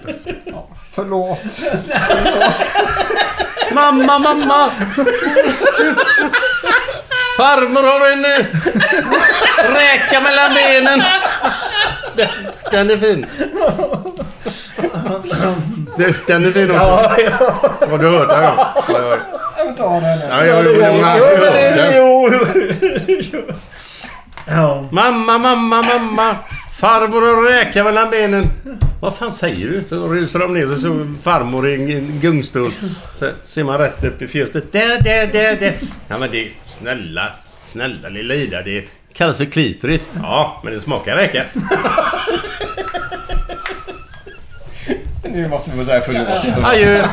Förlåt. 0.92 1.42
Mamma, 3.72 4.18
mamma! 4.18 4.70
Farmor 7.36 7.82
har 7.82 8.12
en 8.12 8.24
eh, 8.24 8.46
räka 9.74 10.20
mellan 10.20 10.54
benen. 10.54 11.02
Den, 12.16 12.28
den 12.70 12.90
är 12.90 12.98
fin. 12.98 13.26
Den, 15.98 16.14
den 16.26 16.44
är 16.44 16.52
fin 16.52 16.70
också. 16.70 16.82
Ja, 16.82 17.16
ja. 17.40 17.70
Har 17.90 17.98
du 17.98 18.08
hört 18.08 18.28
den? 18.28 18.42
Ja, 18.42 18.74
ja. 18.88 19.16
Jag 19.66 19.76
tar 19.76 20.00
den. 20.00 20.28
Ja, 20.30 20.44
jag 20.46 20.64
gjorde 20.64 20.78
den. 20.78 20.98
Jag 20.98 21.06
hörde. 21.06 21.92
Jo, 21.96 22.30
jo. 23.32 23.38
Ja. 24.50 24.88
Mamma, 24.90 25.38
mamma, 25.38 25.82
mamma. 25.82 26.36
Farmor 26.80 27.20
har 27.36 27.42
räka 27.42 27.84
mellan 27.84 28.10
benen. 28.10 28.44
Vad 29.00 29.16
fan 29.16 29.32
säger 29.32 29.68
du? 29.68 29.84
Så 29.88 29.96
rusar 30.08 30.40
de 30.40 30.54
ner 30.54 30.66
så 30.66 30.78
så 30.78 31.06
farmor 31.22 31.68
i 31.68 31.74
en- 31.74 32.20
gungstol. 32.20 32.72
Så 33.16 33.30
ser 33.40 33.64
man 33.64 33.78
rätt 33.78 34.04
upp 34.04 34.22
i 34.22 34.26
fjuttet. 34.28 34.72
Där, 34.72 35.00
där, 35.00 35.26
där, 35.26 35.56
där. 35.56 35.74
Ja 36.08 36.18
men 36.18 36.30
det 36.30 36.48
snälla, 36.62 37.32
snälla 37.62 38.08
lilla 38.08 38.34
Ida. 38.34 38.62
Det 38.62 38.84
kallas 39.12 39.38
för 39.38 39.44
klitoris. 39.44 40.08
Ja, 40.22 40.60
men 40.64 40.72
det 40.72 40.80
smakar 40.80 41.16
räka. 41.16 41.42
Nu 45.32 45.48
måste 45.48 45.70
vi 45.70 45.84
säga 45.84 46.00
förlåt. 46.00 46.28
Adjö, 46.64 47.04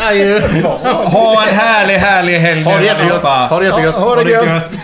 adjö. 0.00 0.40
Ha 1.10 1.48
en 1.48 1.54
härlig, 1.54 1.94
härlig 1.94 2.38
helg 2.38 2.62
Ha 2.62 2.72
det 2.72 2.78
nu 2.80 2.86
jättegött. 2.86 3.22
Ha 3.22 3.58
det 3.58 3.66
jättegött. 3.66 3.94
Ha 3.94 4.14
det 4.14 4.30
gött. 4.30 4.74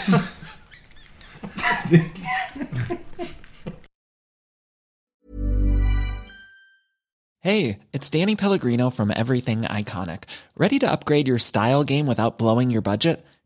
Hey, 7.40 7.78
it's 7.92 8.10
Danny 8.10 8.34
Pellegrino 8.34 8.90
from 8.90 9.12
Everything 9.14 9.62
Iconic. 9.62 10.24
Ready 10.56 10.80
to 10.80 10.90
upgrade 10.90 11.28
your 11.28 11.38
style 11.38 11.84
game 11.84 12.06
without 12.06 12.38
blowing 12.38 12.70
your 12.70 12.82
budget? 12.82 13.24